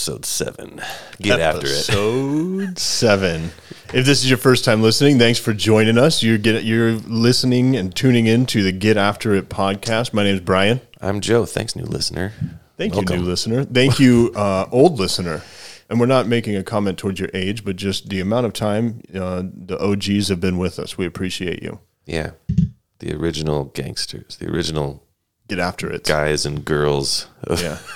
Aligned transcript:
Episode 0.00 0.24
seven. 0.24 0.80
Get 1.20 1.40
after 1.40 1.66
it. 1.66 1.90
Episode 1.90 2.78
seven. 2.78 3.50
If 3.92 4.06
this 4.06 4.24
is 4.24 4.30
your 4.30 4.38
first 4.38 4.64
time 4.64 4.80
listening, 4.80 5.18
thanks 5.18 5.38
for 5.38 5.52
joining 5.52 5.98
us. 5.98 6.22
You're 6.22 6.38
get 6.38 6.64
you're 6.64 6.92
listening 6.92 7.76
and 7.76 7.94
tuning 7.94 8.24
in 8.26 8.46
to 8.46 8.62
the 8.62 8.72
Get 8.72 8.96
After 8.96 9.34
It 9.34 9.50
podcast. 9.50 10.14
My 10.14 10.24
name 10.24 10.36
is 10.36 10.40
Brian. 10.40 10.80
I'm 11.02 11.20
Joe. 11.20 11.44
Thanks, 11.44 11.76
new 11.76 11.84
listener. 11.84 12.32
Thank 12.78 12.96
you, 12.96 13.02
new 13.02 13.20
listener. 13.20 13.64
Thank 13.64 14.00
you, 14.00 14.32
uh, 14.34 14.68
old 14.72 14.98
listener. 14.98 15.42
And 15.90 16.00
we're 16.00 16.06
not 16.06 16.26
making 16.26 16.56
a 16.56 16.62
comment 16.62 16.96
towards 16.96 17.20
your 17.20 17.28
age, 17.34 17.62
but 17.62 17.76
just 17.76 18.08
the 18.08 18.20
amount 18.20 18.46
of 18.46 18.54
time 18.54 19.02
uh, 19.14 19.42
the 19.44 19.78
OGs 19.78 20.28
have 20.28 20.40
been 20.40 20.56
with 20.56 20.78
us. 20.78 20.96
We 20.96 21.04
appreciate 21.04 21.62
you. 21.62 21.78
Yeah, 22.06 22.30
the 23.00 23.14
original 23.14 23.66
gangsters, 23.66 24.38
the 24.38 24.50
original 24.50 25.04
Get 25.46 25.58
after 25.58 25.92
it. 25.92 26.04
guys 26.04 26.46
and 26.46 26.64
girls. 26.64 27.26
Yeah. 27.50 27.76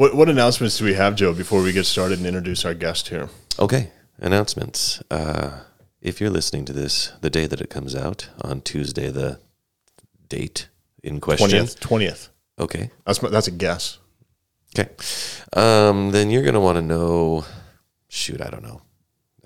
what 0.00 0.14
what 0.14 0.30
announcements 0.30 0.78
do 0.78 0.86
we 0.86 0.94
have, 0.94 1.14
Joe, 1.14 1.34
before 1.34 1.62
we 1.62 1.72
get 1.72 1.84
started 1.84 2.16
and 2.16 2.26
introduce 2.26 2.64
our 2.64 2.72
guest 2.72 3.08
here? 3.08 3.28
Okay, 3.58 3.90
announcements. 4.18 5.02
Uh, 5.10 5.64
if 6.00 6.22
you're 6.22 6.30
listening 6.30 6.64
to 6.64 6.72
this 6.72 7.12
the 7.20 7.28
day 7.28 7.46
that 7.46 7.60
it 7.60 7.68
comes 7.68 7.94
out 7.94 8.30
on 8.40 8.62
Tuesday, 8.62 9.10
the 9.10 9.40
date 10.30 10.70
in 11.02 11.20
question. 11.20 11.50
Twentieth. 11.50 11.80
Twentieth. 11.80 12.28
Okay. 12.58 12.90
That's 13.04 13.18
that's 13.18 13.48
a 13.48 13.50
guess. 13.50 13.98
Okay. 14.74 14.90
Um, 15.52 16.12
then 16.12 16.30
you're 16.30 16.44
gonna 16.44 16.60
want 16.60 16.76
to 16.76 16.82
know. 16.82 17.44
Shoot, 18.08 18.40
I 18.40 18.48
don't 18.48 18.62
know. 18.62 18.80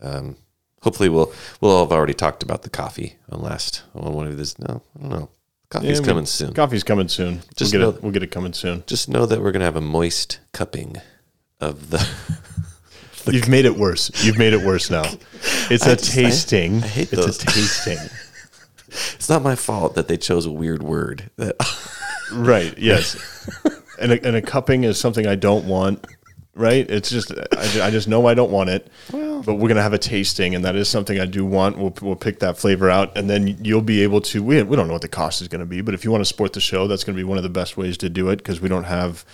Um, 0.01 0.37
hopefully, 0.83 1.09
we'll 1.09 1.33
we'll 1.61 1.73
all 1.73 1.85
have 1.85 1.93
already 1.93 2.15
talked 2.15 2.45
about 2.45 2.63
the 2.63 2.71
coffee 2.71 3.17
on 3.29 3.43
last 3.43 3.83
on 3.93 4.13
one 4.13 4.29
of 4.29 4.37
this. 4.37 4.57
No, 4.61 4.83
I 4.97 5.01
don't 5.01 5.11
know. 5.11 5.31
Coffee's 5.71 6.01
Yeah, 6.01 6.07
coming 6.07 6.27
soon. 6.27 6.53
Coffee's 6.55 6.85
coming 6.85 7.09
soon. 7.09 7.43
Just 7.57 7.73
we'll 7.73 7.81
know- 7.83 7.91
get 7.93 7.97
it. 7.99 8.03
We'll 8.03 8.13
get 8.13 8.23
it 8.23 8.31
coming 8.31 8.53
soon. 8.53 8.85
Just 8.87 9.09
know 9.09 9.27
that 9.27 9.41
we're 9.43 9.53
gonna 9.53 9.65
have 9.65 9.77
a 9.77 9.81
moist 9.81 10.39
cupping 10.53 10.97
of 11.61 11.91
the. 11.91 12.07
You've 13.33 13.49
made 13.49 13.65
it 13.65 13.77
worse. 13.77 14.11
You've 14.25 14.37
made 14.39 14.53
it 14.53 14.61
worse 14.65 14.91
now. 14.91 15.05
It's 15.71 15.87
I 15.87 15.93
a 15.93 15.97
just- 15.97 16.11
I- 16.13 16.15
tasting. 16.23 16.83
I 16.83 16.87
hate 16.87 17.13
it's 17.13 17.25
those. 17.25 17.43
a 17.43 17.47
tasting. 17.47 17.99
It's 18.89 19.29
not 19.31 19.43
my 19.43 19.55
fault 19.57 19.95
that 19.95 20.09
they 20.09 20.17
chose 20.19 20.47
a 20.47 20.53
weird 20.53 20.83
word. 20.83 21.31
That 21.37 21.57
right. 22.33 22.77
Yes. 22.79 23.17
And 24.01 24.13
a, 24.13 24.27
and 24.27 24.37
a 24.37 24.43
cupping 24.43 24.85
is 24.85 24.99
something 25.01 25.27
I 25.27 25.35
don't 25.37 25.67
want. 25.67 26.07
Right. 26.57 26.89
It's 26.89 27.11
just 27.11 27.33
I, 27.33 27.87
I 27.87 27.91
just 27.91 28.07
know 28.07 28.27
I 28.27 28.35
don't 28.35 28.51
want 28.53 28.71
it. 28.71 28.87
but 29.11 29.55
we're 29.55 29.69
gonna 29.69 29.83
have 29.83 29.93
a 29.93 29.99
tasting, 29.99 30.55
and 30.55 30.65
that 30.65 30.77
is 30.77 30.89
something 30.89 31.19
I 31.19 31.27
do 31.27 31.45
want. 31.45 31.77
We'll 31.79 31.95
we'll 32.01 32.17
pick 32.17 32.39
that 32.41 32.57
flavor 32.57 32.89
out, 32.89 33.17
and 33.19 33.29
then 33.29 33.59
you'll 33.65 33.83
be 33.83 34.03
able 34.03 34.21
to. 34.23 34.43
We 34.43 34.63
we 34.63 34.77
don't 34.77 34.87
know 34.87 34.93
what 34.93 35.03
the 35.03 35.09
cost 35.09 35.43
is 35.43 35.49
going 35.49 35.61
to 35.61 35.67
be, 35.67 35.81
but 35.81 35.95
if 35.95 36.05
you 36.05 36.11
want 36.13 36.21
to 36.21 36.27
support 36.27 36.53
the 36.53 36.61
show, 36.61 36.87
that's 36.87 37.03
going 37.05 37.17
to 37.17 37.21
be 37.21 37.25
one 37.25 37.39
of 37.39 37.43
the 37.43 37.51
best 37.51 37.77
ways 37.77 37.99
to 37.99 38.09
do 38.09 38.29
it 38.29 38.37
because 38.37 38.61
we 38.61 38.69
don't 38.69 38.85
have. 38.85 39.25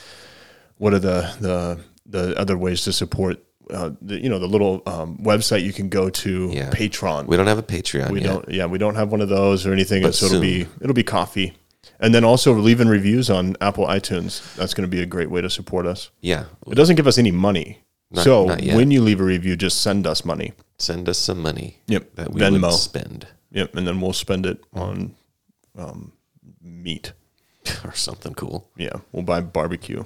What 0.79 0.95
are 0.95 0.99
the 0.99 1.31
the 1.41 1.81
the 2.07 2.39
other 2.39 2.57
ways 2.57 2.83
to 2.85 2.93
support? 2.93 3.39
Uh, 3.69 3.91
the, 4.03 4.21
you 4.21 4.29
know 4.29 4.39
the 4.41 4.49
little 4.49 4.83
um, 4.87 5.17
website 5.19 5.63
you 5.63 5.73
can 5.73 5.89
go 5.89 6.11
to 6.11 6.51
Yeah. 6.53 6.71
Patreon. 6.71 7.27
we 7.27 7.37
don't 7.37 7.47
have 7.47 7.59
a 7.59 7.63
Patreon 7.63 8.11
We 8.11 8.21
yet. 8.23 8.27
don't. 8.27 8.49
Yeah, 8.49 8.67
we 8.67 8.79
don't 8.79 8.97
have 8.97 9.13
one 9.13 9.21
of 9.21 9.29
those 9.29 9.65
or 9.67 9.73
anything. 9.73 10.03
But 10.03 10.15
so 10.17 10.27
it'll 10.27 10.41
be 10.41 10.67
it'll 10.81 10.95
be 10.95 11.05
coffee, 11.05 11.55
and 12.01 12.15
then 12.15 12.25
also 12.25 12.53
leaving 12.55 12.89
reviews 12.89 13.31
on 13.31 13.57
Apple 13.61 13.87
iTunes. 13.87 14.43
That's 14.57 14.75
going 14.75 14.89
to 14.89 14.97
be 14.97 15.03
a 15.03 15.07
great 15.07 15.31
way 15.31 15.41
to 15.41 15.51
support 15.51 15.87
us. 15.87 16.11
Yeah, 16.21 16.45
It 16.67 16.75
doesn't 16.75 16.97
give 16.97 17.07
us 17.07 17.19
any 17.19 17.31
money, 17.31 17.79
Not- 18.11 18.25
so 18.25 18.47
not 18.47 18.63
when 18.63 18.91
you 18.91 19.01
leave 19.03 19.21
a 19.21 19.25
review, 19.25 19.57
just 19.57 19.81
send 19.83 20.07
us 20.07 20.25
money. 20.25 20.53
send 20.79 21.09
us 21.09 21.19
some 21.19 21.41
money. 21.43 21.77
Yep, 21.87 22.15
that 22.17 22.33
we 22.33 22.41
Venmo. 22.41 22.63
would 22.63 22.73
spend 22.73 23.27
Yep, 23.53 23.75
and 23.77 23.87
then 23.87 24.01
we'll 24.01 24.13
spend 24.13 24.47
it 24.47 24.63
on 24.75 25.15
um, 25.77 26.13
meat. 26.63 27.13
or 27.85 27.93
something 27.95 28.33
cool. 28.35 28.69
Yeah, 28.77 29.01
we'll 29.13 29.23
buy 29.23 29.41
barbecue. 29.41 30.05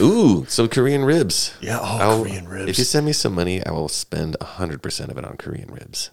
Ooh, 0.00 0.44
some 0.48 0.68
Korean 0.68 1.04
ribs. 1.04 1.54
Yeah, 1.60 1.78
oh, 1.80 1.98
I'll- 2.00 2.22
Korean 2.24 2.48
ribs. 2.48 2.68
If 2.70 2.78
you 2.78 2.84
send 2.84 3.06
me 3.06 3.12
some 3.12 3.34
money, 3.34 3.64
I 3.64 3.70
will 3.70 3.88
spend 3.88 4.36
hundred 4.42 4.82
percent 4.82 5.10
of 5.10 5.16
it 5.18 5.24
on 5.24 5.36
Korean 5.36 5.70
ribs. 5.70 6.10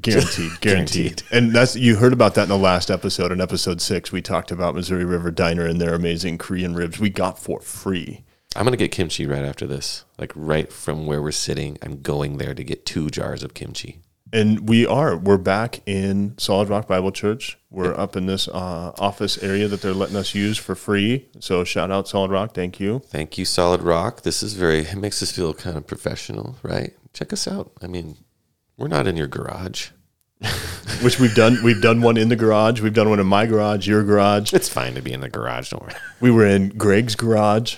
Guaranteed, 0.02 0.60
guaranteed. 0.60 1.22
And 1.30 1.52
that's 1.52 1.76
you 1.76 1.96
heard 1.96 2.14
about 2.14 2.34
that 2.34 2.44
in 2.44 2.48
the 2.48 2.56
last 2.56 2.90
episode. 2.90 3.32
In 3.32 3.40
episode 3.40 3.82
six, 3.82 4.10
we 4.10 4.22
talked 4.22 4.50
about 4.50 4.74
Missouri 4.74 5.04
River 5.04 5.30
Diner 5.30 5.66
and 5.66 5.78
their 5.78 5.92
amazing 5.92 6.38
Korean 6.38 6.74
ribs 6.74 6.98
we 6.98 7.10
got 7.10 7.38
for 7.38 7.60
free. 7.60 8.24
I'm 8.56 8.64
gonna 8.64 8.78
get 8.78 8.92
kimchi 8.92 9.26
right 9.26 9.44
after 9.44 9.66
this. 9.66 10.04
Like 10.16 10.32
right 10.34 10.72
from 10.72 11.06
where 11.06 11.20
we're 11.20 11.32
sitting, 11.32 11.76
I'm 11.82 12.00
going 12.00 12.38
there 12.38 12.54
to 12.54 12.64
get 12.64 12.86
two 12.86 13.10
jars 13.10 13.42
of 13.42 13.52
kimchi. 13.52 14.00
And 14.32 14.68
we 14.68 14.86
are. 14.86 15.16
We're 15.16 15.36
back 15.36 15.80
in 15.86 16.38
Solid 16.38 16.68
Rock 16.68 16.86
Bible 16.86 17.10
Church. 17.10 17.58
We're 17.68 17.98
up 17.98 18.16
in 18.16 18.26
this 18.26 18.48
uh, 18.48 18.92
office 18.98 19.42
area 19.42 19.68
that 19.68 19.82
they're 19.82 19.92
letting 19.92 20.16
us 20.16 20.34
use 20.34 20.56
for 20.56 20.74
free. 20.74 21.28
So 21.40 21.64
shout 21.64 21.90
out 21.90 22.08
Solid 22.08 22.30
Rock. 22.30 22.54
Thank 22.54 22.78
you. 22.78 23.00
Thank 23.00 23.36
you, 23.38 23.44
Solid 23.44 23.82
Rock. 23.82 24.22
This 24.22 24.42
is 24.42 24.54
very. 24.54 24.80
It 24.80 24.96
makes 24.96 25.22
us 25.22 25.32
feel 25.32 25.52
kind 25.52 25.76
of 25.76 25.86
professional, 25.86 26.56
right? 26.62 26.94
Check 27.12 27.32
us 27.32 27.48
out. 27.48 27.72
I 27.82 27.88
mean, 27.88 28.18
we're 28.80 28.88
not 28.88 29.06
in 29.06 29.16
your 29.16 29.28
garage. 29.28 29.90
Which 31.02 31.20
we've 31.20 31.34
done. 31.34 31.58
We've 31.62 31.80
done 31.82 32.00
one 32.02 32.16
in 32.16 32.30
the 32.30 32.36
garage. 32.36 32.80
We've 32.80 32.94
done 32.94 33.10
one 33.10 33.20
in 33.20 33.26
my 33.26 33.46
garage, 33.46 33.86
your 33.86 34.02
garage. 34.02 34.52
It's 34.54 34.68
fine 34.68 34.94
to 34.94 35.02
be 35.02 35.12
in 35.12 35.20
the 35.20 35.28
garage. 35.28 35.70
Don't 35.70 35.82
worry. 35.82 35.92
We 36.20 36.30
were 36.30 36.46
in 36.46 36.70
Greg's 36.70 37.14
garage. 37.14 37.76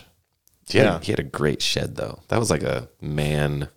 He 0.68 0.78
had, 0.78 0.84
Yeah. 0.84 1.00
he 1.00 1.12
had 1.12 1.18
a 1.18 1.24
great 1.24 1.60
shed 1.60 1.96
though. 1.96 2.20
That 2.28 2.38
was 2.38 2.50
like 2.50 2.62
a 2.62 2.88
man 3.00 3.68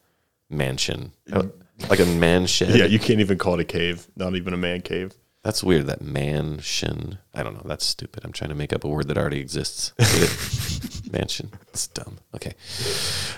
mansion, 0.50 1.12
Uh, 1.34 1.48
like 1.90 2.00
a 2.00 2.06
man 2.06 2.46
shed. 2.46 2.76
Yeah, 2.78 2.86
you 2.86 3.00
can't 3.00 3.20
even 3.20 3.38
call 3.40 3.56
it 3.56 3.60
a 3.60 3.66
cave. 3.66 4.08
Not 4.16 4.36
even 4.36 4.54
a 4.54 4.58
man 4.58 4.82
cave. 4.82 5.14
That's 5.46 5.64
weird. 5.64 5.86
That 5.86 6.02
mansion. 6.02 7.20
I 7.32 7.44
don't 7.44 7.54
know. 7.54 7.62
That's 7.66 7.86
stupid. 7.86 8.26
I'm 8.26 8.32
trying 8.32 8.50
to 8.50 8.56
make 8.56 8.74
up 8.74 8.84
a 8.84 8.88
word 8.88 9.10
that 9.10 9.18
already 9.18 9.40
exists. 9.40 9.94
mansion. 11.12 11.52
It's 11.68 11.86
dumb. 11.86 12.18
Okay. 12.34 12.54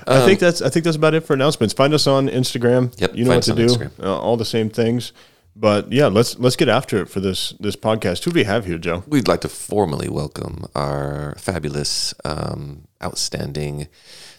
I 0.08 0.26
think 0.26 0.40
that's. 0.40 0.62
I 0.62 0.70
think 0.70 0.86
that's 0.86 0.96
about 0.96 1.16
it 1.16 1.26
for 1.26 1.34
announcements. 1.34 1.74
Find 1.74 1.94
us 1.94 2.08
on 2.08 2.30
Instagram. 2.30 2.98
Yep, 2.98 3.14
you 3.14 3.26
know 3.26 3.36
what 3.36 3.44
to 3.44 3.54
do. 3.54 3.90
Uh, 4.02 4.18
all 4.18 4.38
the 4.38 4.46
same 4.46 4.70
things. 4.70 5.12
But 5.54 5.92
yeah, 5.92 6.08
let's 6.08 6.40
let's 6.40 6.56
get 6.56 6.70
after 6.70 7.02
it 7.02 7.10
for 7.10 7.20
this 7.20 7.50
this 7.60 7.76
podcast. 7.76 8.24
Who 8.24 8.32
do 8.32 8.36
we 8.36 8.46
have 8.46 8.66
here, 8.66 8.78
Joe? 8.78 9.04
We'd 9.06 9.28
like 9.28 9.42
to 9.42 9.50
formally 9.50 10.08
welcome 10.08 10.64
our 10.76 11.36
fabulous, 11.38 12.14
um, 12.24 12.88
outstanding, 13.04 13.90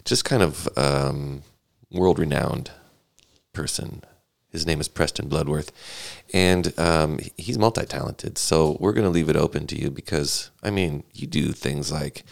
just 0.05 0.25
kind 0.25 0.41
of 0.41 0.67
um, 0.75 1.43
world 1.91 2.17
renowned 2.17 2.71
person. 3.53 4.01
His 4.51 4.65
name 4.65 4.81
is 4.81 4.87
Preston 4.87 5.27
Bloodworth, 5.27 5.71
and 6.33 6.77
um, 6.79 7.19
he's 7.37 7.59
multi 7.59 7.85
talented. 7.85 8.37
So 8.37 8.77
we're 8.79 8.93
going 8.93 9.05
to 9.05 9.11
leave 9.11 9.29
it 9.29 9.35
open 9.35 9.67
to 9.67 9.79
you 9.79 9.91
because, 9.91 10.49
I 10.63 10.71
mean, 10.71 11.03
you 11.13 11.27
do 11.27 11.51
things 11.51 11.91
like 11.91 12.23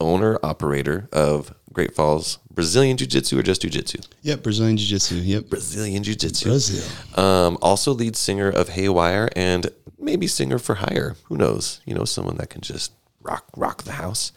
owner, 0.00 0.38
operator 0.42 1.08
of 1.12 1.54
Great 1.72 1.94
Falls 1.94 2.38
Brazilian 2.56 2.96
Jiu 2.96 3.06
Jitsu 3.06 3.38
or 3.38 3.42
just 3.42 3.60
Jiu 3.60 3.70
Jitsu? 3.70 3.98
Yep, 4.22 4.42
Brazilian 4.42 4.78
Jiu 4.78 4.86
Jitsu. 4.88 5.16
Yep. 5.16 5.50
Brazilian 5.50 6.02
Jiu 6.02 6.14
Jitsu. 6.14 6.48
Brazil. 6.48 7.22
Um, 7.22 7.58
also 7.60 7.92
lead 7.92 8.16
singer 8.16 8.48
of 8.48 8.70
Haywire 8.70 9.28
and 9.36 9.68
maybe 9.98 10.26
singer 10.26 10.58
for 10.58 10.76
hire. 10.76 11.16
Who 11.24 11.36
knows? 11.36 11.82
You 11.84 11.94
know, 11.94 12.04
someone 12.04 12.38
that 12.38 12.48
can 12.48 12.62
just 12.62 12.92
rock 13.20 13.44
rock 13.56 13.82
the 13.82 13.92
house. 13.92 14.32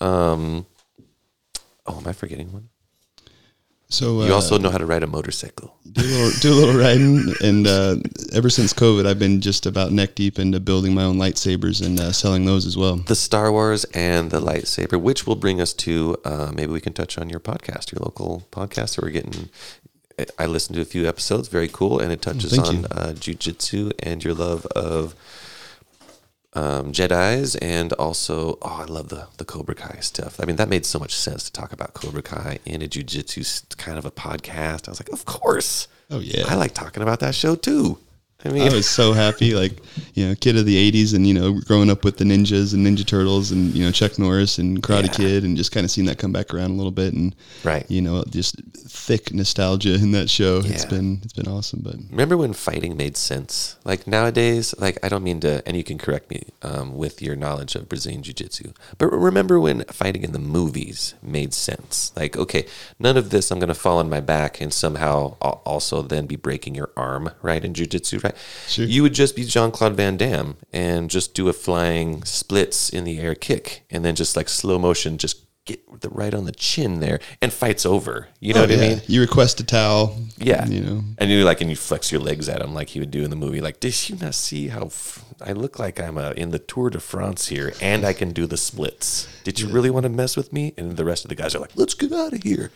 Um, 0.00 0.64
oh, 1.86 1.98
am 1.98 2.06
I 2.06 2.14
forgetting 2.14 2.50
one? 2.50 2.69
So 3.90 4.20
uh, 4.22 4.26
You 4.26 4.34
also 4.34 4.56
know 4.56 4.70
how 4.70 4.78
to 4.78 4.86
ride 4.86 5.02
a 5.02 5.06
motorcycle. 5.08 5.76
do 5.90 6.00
a 6.00 6.06
little, 6.06 6.30
do 6.40 6.52
a 6.52 6.56
little 6.60 6.80
riding, 6.80 7.34
and 7.42 7.66
uh, 7.66 7.96
ever 8.32 8.48
since 8.48 8.72
COVID, 8.72 9.04
I've 9.04 9.18
been 9.18 9.40
just 9.40 9.66
about 9.66 9.90
neck 9.90 10.14
deep 10.14 10.38
into 10.38 10.60
building 10.60 10.94
my 10.94 11.02
own 11.02 11.16
lightsabers 11.18 11.84
and 11.84 11.98
uh, 11.98 12.12
selling 12.12 12.44
those 12.44 12.66
as 12.66 12.76
well. 12.76 12.96
The 12.96 13.16
Star 13.16 13.50
Wars 13.50 13.84
and 13.92 14.30
the 14.30 14.40
lightsaber, 14.40 15.00
which 15.00 15.26
will 15.26 15.34
bring 15.36 15.60
us 15.60 15.72
to 15.74 16.16
uh, 16.24 16.52
maybe 16.54 16.70
we 16.72 16.80
can 16.80 16.92
touch 16.92 17.18
on 17.18 17.28
your 17.28 17.40
podcast, 17.40 17.90
your 17.90 18.00
local 18.00 18.46
podcast 18.52 18.94
that 18.96 19.02
we're 19.02 19.10
getting. 19.10 19.48
I 20.38 20.46
listened 20.46 20.76
to 20.76 20.82
a 20.82 20.84
few 20.84 21.08
episodes, 21.08 21.48
very 21.48 21.68
cool, 21.68 21.98
and 21.98 22.12
it 22.12 22.22
touches 22.22 22.52
thank 22.52 22.66
on 22.66 22.76
you. 22.80 22.84
uh, 22.92 23.12
jujitsu 23.14 23.92
and 24.00 24.22
your 24.22 24.34
love 24.34 24.66
of 24.66 25.14
um, 26.54 26.92
Jedi's, 26.92 27.54
and 27.56 27.92
also 27.94 28.58
oh, 28.62 28.78
I 28.80 28.84
love 28.84 29.08
the 29.08 29.28
the 29.36 29.44
Cobra 29.44 29.74
Kai 29.74 29.98
stuff. 30.00 30.40
I 30.40 30.46
mean, 30.46 30.56
that 30.56 30.68
made 30.68 30.84
so 30.84 30.98
much 30.98 31.14
sense 31.14 31.44
to 31.44 31.52
talk 31.52 31.72
about 31.72 31.94
Cobra 31.94 32.22
Kai 32.22 32.58
in 32.64 32.82
a 32.82 32.88
jujitsu 32.88 33.76
kind 33.76 33.98
of 33.98 34.04
a 34.04 34.10
podcast. 34.10 34.88
I 34.88 34.90
was 34.90 35.00
like, 35.00 35.12
of 35.12 35.24
course, 35.24 35.86
Oh 36.10 36.18
yeah, 36.18 36.44
I 36.48 36.56
like 36.56 36.74
talking 36.74 37.02
about 37.02 37.20
that 37.20 37.34
show 37.34 37.54
too. 37.54 37.98
I 38.44 38.48
mean, 38.48 38.62
I 38.62 38.72
was 38.74 38.88
so 38.88 39.12
happy, 39.12 39.54
like 39.54 39.72
you 40.14 40.26
know, 40.26 40.34
kid 40.34 40.56
of 40.56 40.64
the 40.64 40.90
'80s, 40.92 41.14
and 41.14 41.26
you 41.26 41.34
know, 41.34 41.60
growing 41.60 41.90
up 41.90 42.04
with 42.04 42.16
the 42.16 42.24
ninjas 42.24 42.72
and 42.74 42.86
Ninja 42.86 43.04
Turtles, 43.06 43.50
and 43.50 43.74
you 43.74 43.84
know, 43.84 43.90
Chuck 43.90 44.18
Norris 44.18 44.58
and 44.58 44.82
Karate 44.82 45.04
Yeah. 45.04 45.08
Kid, 45.08 45.44
and 45.44 45.56
just 45.56 45.72
kind 45.72 45.84
of 45.84 45.90
seeing 45.90 46.06
that 46.06 46.18
come 46.18 46.32
back 46.32 46.54
around 46.54 46.70
a 46.70 46.74
little 46.74 46.90
bit, 46.90 47.12
and 47.12 47.34
Right. 47.64 47.84
you 47.90 48.00
know, 48.00 48.24
just 48.30 48.56
thick 48.74 49.32
nostalgia 49.34 49.94
in 49.94 50.12
that 50.12 50.30
show. 50.30 50.58
It's 50.64 50.84
Yeah. 50.84 50.88
been 50.88 51.20
it's 51.22 51.32
been 51.34 51.48
awesome, 51.48 51.80
but 51.82 51.96
Remember 52.10 52.36
when 52.36 52.52
fighting 52.54 52.96
made 52.96 53.16
sense? 53.16 53.76
Like 53.84 54.06
nowadays, 54.06 54.74
like 54.78 54.98
I 55.02 55.08
don't 55.08 55.22
mean 55.22 55.40
to, 55.40 55.62
and 55.66 55.76
you 55.76 55.84
can 55.84 55.98
correct 55.98 56.30
me 56.30 56.42
um, 56.62 56.94
with 56.96 57.20
your 57.22 57.36
knowledge 57.36 57.74
of 57.74 57.88
Brazilian 57.88 58.22
Jiu 58.22 58.32
Jitsu, 58.34 58.72
but 58.98 59.08
remember 59.12 59.60
when 59.60 59.84
fighting 59.84 60.22
in 60.22 60.32
the 60.32 60.38
movies 60.38 61.14
made 61.22 61.52
sense? 61.54 62.12
Like, 62.16 62.36
okay, 62.36 62.66
none 62.98 63.16
of 63.16 63.30
this, 63.30 63.50
I'm 63.50 63.58
going 63.58 63.68
to 63.68 63.74
fall 63.74 63.98
on 63.98 64.08
my 64.08 64.20
back 64.20 64.60
and 64.60 64.72
somehow 64.72 65.36
al- 65.42 65.60
also 65.64 66.02
then 66.02 66.26
be 66.26 66.36
breaking 66.36 66.74
your 66.74 66.90
arm, 66.96 67.30
right, 67.42 67.64
in 67.64 67.74
Jiu 67.74 67.86
Jitsu, 67.86 68.18
right? 68.24 68.29
Right? 68.32 68.36
Sure. 68.68 68.84
You 68.84 69.02
would 69.02 69.14
just 69.14 69.36
be 69.36 69.44
Jean 69.44 69.70
Claude 69.70 69.94
Van 69.96 70.16
Damme 70.16 70.56
and 70.72 71.10
just 71.10 71.34
do 71.34 71.48
a 71.48 71.52
flying 71.52 72.24
splits 72.24 72.88
in 72.90 73.04
the 73.04 73.18
air 73.20 73.34
kick, 73.34 73.84
and 73.90 74.04
then 74.04 74.14
just 74.14 74.36
like 74.36 74.48
slow 74.48 74.78
motion, 74.78 75.18
just 75.18 75.46
get 75.66 76.00
the 76.00 76.08
right 76.08 76.32
on 76.32 76.46
the 76.46 76.52
chin 76.52 77.00
there, 77.00 77.20
and 77.42 77.52
fights 77.52 77.84
over. 77.84 78.28
You 78.40 78.54
know 78.54 78.62
what 78.62 78.70
I 78.70 78.74
Oh, 78.76 78.78
mean? 78.80 79.02
You 79.06 79.20
request 79.20 79.60
a 79.60 79.64
towel. 79.64 80.16
Yeah, 80.38 80.66
You 80.66 80.80
know. 80.80 81.04
and 81.18 81.30
you 81.30 81.44
like, 81.44 81.60
and 81.60 81.68
you 81.68 81.76
flex 81.76 82.10
your 82.10 82.20
legs 82.22 82.48
at 82.48 82.62
him 82.62 82.72
like 82.72 82.88
he 82.88 82.98
would 82.98 83.10
do 83.10 83.22
in 83.22 83.30
the 83.30 83.36
movie. 83.36 83.60
Like, 83.60 83.78
did 83.78 84.08
you 84.08 84.16
not 84.16 84.34
see 84.34 84.68
how 84.68 84.86
f- 84.86 85.22
I 85.40 85.52
look 85.52 85.78
like 85.78 86.00
I'm 86.00 86.16
uh, 86.16 86.30
in 86.30 86.50
the 86.50 86.58
Tour 86.58 86.88
de 86.88 86.98
France 86.98 87.48
here, 87.48 87.74
and 87.82 88.06
I 88.06 88.14
can 88.14 88.32
do 88.32 88.46
the 88.46 88.56
splits? 88.56 89.28
Did 89.44 89.60
you 89.60 89.68
really 89.68 89.90
want 89.90 90.04
to 90.04 90.08
mess 90.10 90.34
with 90.34 90.50
me? 90.50 90.72
And 90.78 90.96
the 90.96 91.04
rest 91.04 91.26
of 91.26 91.28
the 91.28 91.34
guys 91.34 91.54
are 91.54 91.58
like, 91.60 91.72
let's 91.76 91.94
get 91.94 92.10
out 92.12 92.32
of 92.32 92.42
here. 92.42 92.70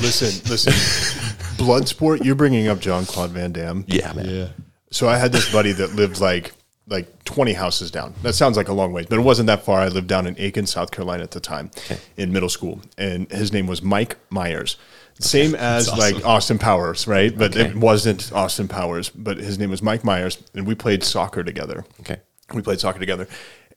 Listen, 0.00 0.48
listen. 0.48 0.72
Bloodsport, 1.56 2.24
you're 2.24 2.36
bringing 2.36 2.68
up 2.68 2.78
Jean 2.80 3.06
Claude 3.06 3.30
Van 3.30 3.50
Damme. 3.52 3.84
Yeah, 3.88 4.12
man. 4.12 4.28
Yeah. 4.28 4.48
So 4.90 5.08
I 5.08 5.16
had 5.18 5.32
this 5.32 5.50
buddy 5.52 5.72
that 5.72 5.94
lived 5.94 6.20
like 6.20 6.52
like 6.88 7.24
20 7.24 7.52
houses 7.52 7.90
down. 7.92 8.14
That 8.22 8.32
sounds 8.32 8.56
like 8.56 8.66
a 8.66 8.72
long 8.72 8.92
ways, 8.92 9.06
but 9.08 9.16
it 9.16 9.22
wasn't 9.22 9.46
that 9.46 9.64
far. 9.64 9.78
I 9.80 9.86
lived 9.88 10.08
down 10.08 10.26
in 10.26 10.34
Aiken, 10.38 10.66
South 10.66 10.90
Carolina 10.90 11.22
at 11.22 11.30
the 11.30 11.38
time 11.38 11.70
in 12.16 12.32
middle 12.32 12.48
school. 12.48 12.80
And 12.98 13.30
his 13.30 13.52
name 13.52 13.68
was 13.68 13.80
Mike 13.80 14.16
Myers. 14.28 14.76
Same 15.20 15.54
as 15.54 15.88
like 15.96 16.24
Austin 16.26 16.58
Powers, 16.58 17.06
right? 17.06 17.36
But 17.36 17.56
Okay. 17.56 17.68
it 17.70 17.76
wasn't 17.76 18.32
Austin 18.32 18.66
Powers, 18.66 19.08
but 19.10 19.36
his 19.36 19.56
name 19.56 19.70
was 19.70 19.82
Mike 19.82 20.02
Myers. 20.02 20.38
And 20.54 20.66
we 20.66 20.74
played 20.74 21.04
soccer 21.04 21.44
together. 21.44 21.84
Okay. 22.00 22.16
We 22.52 22.60
played 22.62 22.80
soccer 22.80 22.98
together. 22.98 23.28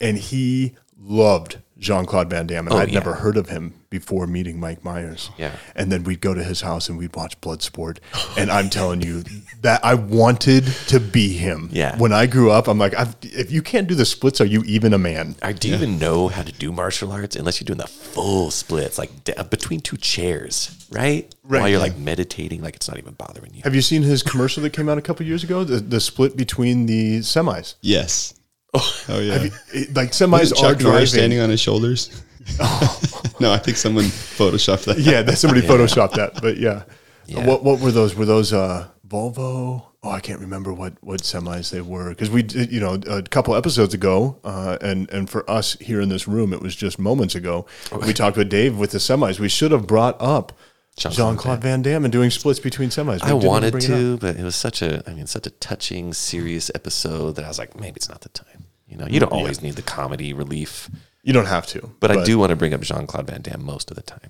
And 0.01 0.17
he 0.17 0.73
loved 0.99 1.57
Jean 1.79 2.05
Claude 2.05 2.29
Van 2.29 2.45
Damme. 2.47 2.67
And 2.67 2.73
Oh, 2.75 2.77
I'd 2.77 2.89
yeah. 2.89 2.99
never 2.99 3.13
heard 3.15 3.35
of 3.35 3.49
him 3.49 3.73
before 3.89 4.25
meeting 4.27 4.59
Mike 4.59 4.83
Myers. 4.83 5.29
Yeah. 5.37 5.55
And 5.75 5.91
then 5.91 6.03
we'd 6.03 6.21
go 6.21 6.33
to 6.33 6.43
his 6.43 6.61
house 6.61 6.87
and 6.89 6.97
we'd 6.97 7.15
watch 7.15 7.39
Bloodsport. 7.41 7.97
And 8.37 8.51
I'm 8.51 8.69
telling 8.69 9.01
you 9.01 9.23
that 9.61 9.83
I 9.85 9.93
wanted 9.93 10.65
to 10.87 10.99
be 10.99 11.29
him. 11.33 11.69
Yeah. 11.71 11.97
When 11.97 12.11
I 12.13 12.25
grew 12.25 12.49
up, 12.51 12.67
I'm 12.67 12.77
like, 12.79 12.95
I've, 12.95 13.15
if 13.21 13.51
you 13.51 13.61
can't 13.61 13.87
do 13.87 13.93
the 13.95 14.05
splits, 14.05 14.41
are 14.41 14.45
you 14.45 14.63
even 14.63 14.93
a 14.93 14.97
man? 14.97 15.35
I 15.41 15.53
do 15.53 15.69
you 15.69 15.75
even 15.75 15.99
know 15.99 16.27
how 16.29 16.41
to 16.43 16.51
do 16.51 16.71
martial 16.71 17.11
arts 17.11 17.35
unless 17.35 17.59
you're 17.61 17.65
doing 17.65 17.77
the 17.79 17.87
full 17.87 18.49
splits, 18.51 18.97
like 18.97 19.23
d- 19.23 19.33
uh, 19.33 19.43
between 19.43 19.79
two 19.81 19.97
chairs, 19.97 20.87
right? 20.91 21.33
Right. 21.43 21.59
While 21.61 21.69
you're 21.69 21.79
like 21.79 21.97
meditating, 21.97 22.61
like 22.61 22.75
it's 22.75 22.87
not 22.87 22.97
even 22.97 23.13
bothering 23.13 23.53
you. 23.53 23.61
Have 23.63 23.75
you 23.75 23.81
seen 23.81 24.01
his 24.01 24.23
commercial 24.23 24.63
that 24.63 24.71
came 24.73 24.89
out 24.89 24.97
a 24.97 25.01
couple 25.01 25.25
years 25.25 25.43
ago? 25.43 25.63
The, 25.63 25.77
the 25.79 25.99
split 25.99 26.35
between 26.35 26.85
the 26.87 27.19
semis. 27.19 27.75
Yes. 27.81 28.33
Oh, 29.09 29.19
yeah. 29.19 29.47
It- 29.73 29.95
like 29.95 30.11
semis 30.11 30.51
are 30.51 30.55
Chuck 30.55 30.77
driving. 30.79 31.05
Standing 31.07 31.39
on 31.39 31.49
his 31.49 31.59
shoulders? 31.59 32.23
no, 33.39 33.51
I 33.51 33.57
think 33.57 33.77
someone 33.77 34.05
photoshopped 34.05 34.85
that. 34.85 34.99
yeah, 34.99 35.21
that 35.21 35.37
somebody 35.37 35.61
photoshopped 35.65 36.13
that. 36.13 36.41
But 36.41 36.57
yeah. 36.57 36.83
Yeah. 37.25 37.45
What 37.45 37.63
what 37.63 37.79
were 37.79 37.91
those? 37.91 38.15
Were 38.15 38.25
those 38.25 38.51
uh, 38.51 38.87
Volvo? 39.07 39.83
Oh, 40.05 40.09
I 40.09 40.19
can't 40.19 40.41
remember 40.41 40.73
what 40.73 40.93
what 41.01 41.21
semis 41.21 41.71
they 41.71 41.79
were 41.79 42.09
because 42.09 42.29
we 42.29 42.43
did, 42.43 42.71
you 42.71 42.81
know 42.81 42.95
a 43.07 43.21
couple 43.21 43.55
episodes 43.55 43.93
ago, 43.93 44.39
uh, 44.43 44.77
and 44.81 45.09
and 45.09 45.29
for 45.29 45.49
us 45.49 45.77
here 45.79 46.01
in 46.01 46.09
this 46.09 46.27
room, 46.27 46.51
it 46.53 46.61
was 46.61 46.75
just 46.75 46.99
moments 46.99 47.35
ago. 47.35 47.65
We 48.05 48.13
talked 48.13 48.35
with 48.35 48.49
Dave 48.49 48.77
with 48.77 48.91
the 48.91 48.97
semis. 48.97 49.39
We 49.39 49.47
should 49.47 49.71
have 49.71 49.87
brought 49.87 50.17
up 50.19 50.51
Jean 50.97 51.37
Claude 51.37 51.61
Van 51.61 51.81
Damme 51.81 52.05
and 52.05 52.11
doing 52.11 52.29
splits 52.29 52.59
between 52.59 52.89
semis. 52.89 53.23
We 53.23 53.31
I 53.31 53.33
wanted 53.33 53.71
bring 53.71 53.83
it 53.83 53.87
to, 53.87 54.17
but 54.17 54.35
it 54.35 54.43
was 54.43 54.55
such 54.55 54.81
a, 54.81 55.01
I 55.09 55.13
mean, 55.13 55.25
such 55.27 55.47
a 55.47 55.49
touching, 55.51 56.13
serious 56.13 56.69
episode 56.75 57.35
that 57.37 57.45
I 57.45 57.47
was 57.47 57.57
like, 57.57 57.79
maybe 57.79 57.95
it's 57.95 58.09
not 58.09 58.21
the 58.21 58.29
time. 58.29 58.62
You 58.93 58.99
know, 58.99 59.07
you 59.07 59.19
don't 59.19 59.31
always 59.31 59.61
need 59.63 59.73
the 59.73 59.81
comedy 59.81 60.33
relief, 60.33 60.87
You 61.23 61.33
don't 61.33 61.47
have 61.47 61.65
to, 61.67 61.89
but, 61.99 62.11
I 62.11 62.23
do 62.23 62.37
want 62.37 62.51
to 62.51 62.55
bring 62.55 62.73
up 62.75 62.81
Jean 62.81 63.07
Claude 63.07 63.25
Van 63.27 63.41
Damme 63.41 63.63
most 63.65 63.89
of 63.89 63.95
the 63.97 64.03
time. 64.03 64.29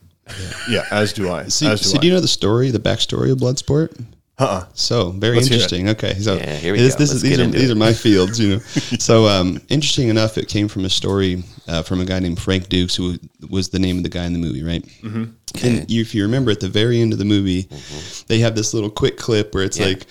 Yeah, 0.69 0.85
as 0.89 1.11
do 1.11 1.29
I. 1.29 1.49
See, 1.49 1.67
as 1.67 1.81
do 1.81 1.89
so 1.89 1.97
I. 1.97 2.01
do 2.01 2.07
you 2.07 2.13
know 2.13 2.21
the 2.21 2.29
story, 2.29 2.71
the 2.71 2.79
backstory 2.79 3.29
of 3.29 3.39
Bloodsport? 3.39 4.05
Uh-uh. 4.39 4.65
So 4.73 5.11
very 5.11 5.35
Let's 5.35 5.47
interesting. 5.51 5.89
Okay, 5.89 6.13
so 6.15 6.37
Yeah, 6.37 6.55
here 6.55 6.71
we 6.73 6.79
this, 6.79 6.95
go. 6.95 6.99
this 6.99 7.11
is 7.11 7.21
these 7.21 7.39
are 7.39 7.45
these 7.47 7.69
it. 7.69 7.73
are 7.73 7.77
my 7.77 7.91
fields, 8.05 8.39
you 8.39 8.49
know. 8.55 8.59
so 9.09 9.27
um, 9.27 9.59
interesting 9.67 10.07
enough, 10.07 10.37
it 10.37 10.47
came 10.47 10.67
from 10.69 10.85
a 10.85 10.89
story 10.89 11.43
uh, 11.67 11.83
from 11.83 11.99
a 11.99 12.05
guy 12.05 12.19
named 12.19 12.39
Frank 12.41 12.69
Dux, 12.69 12.95
who 12.95 13.17
was 13.49 13.67
the 13.69 13.79
name 13.79 13.97
of 13.97 14.03
the 14.03 14.09
guy 14.09 14.25
in 14.25 14.31
the 14.33 14.39
movie, 14.39 14.63
right? 14.63 14.83
Mm-hmm. 15.03 15.23
And 15.67 15.91
you, 15.91 16.01
if 16.01 16.15
you 16.15 16.23
remember, 16.23 16.51
at 16.51 16.61
the 16.61 16.69
very 16.69 16.99
end 17.01 17.11
of 17.13 17.19
the 17.19 17.25
movie, 17.25 17.67
they 18.27 18.39
have 18.39 18.55
this 18.55 18.73
little 18.73 18.89
quick 18.89 19.17
clip 19.17 19.53
where 19.53 19.63
it's 19.65 19.77
Mm-hmm. 19.77 19.89
Yeah. 19.89 19.95
like. 19.97 20.07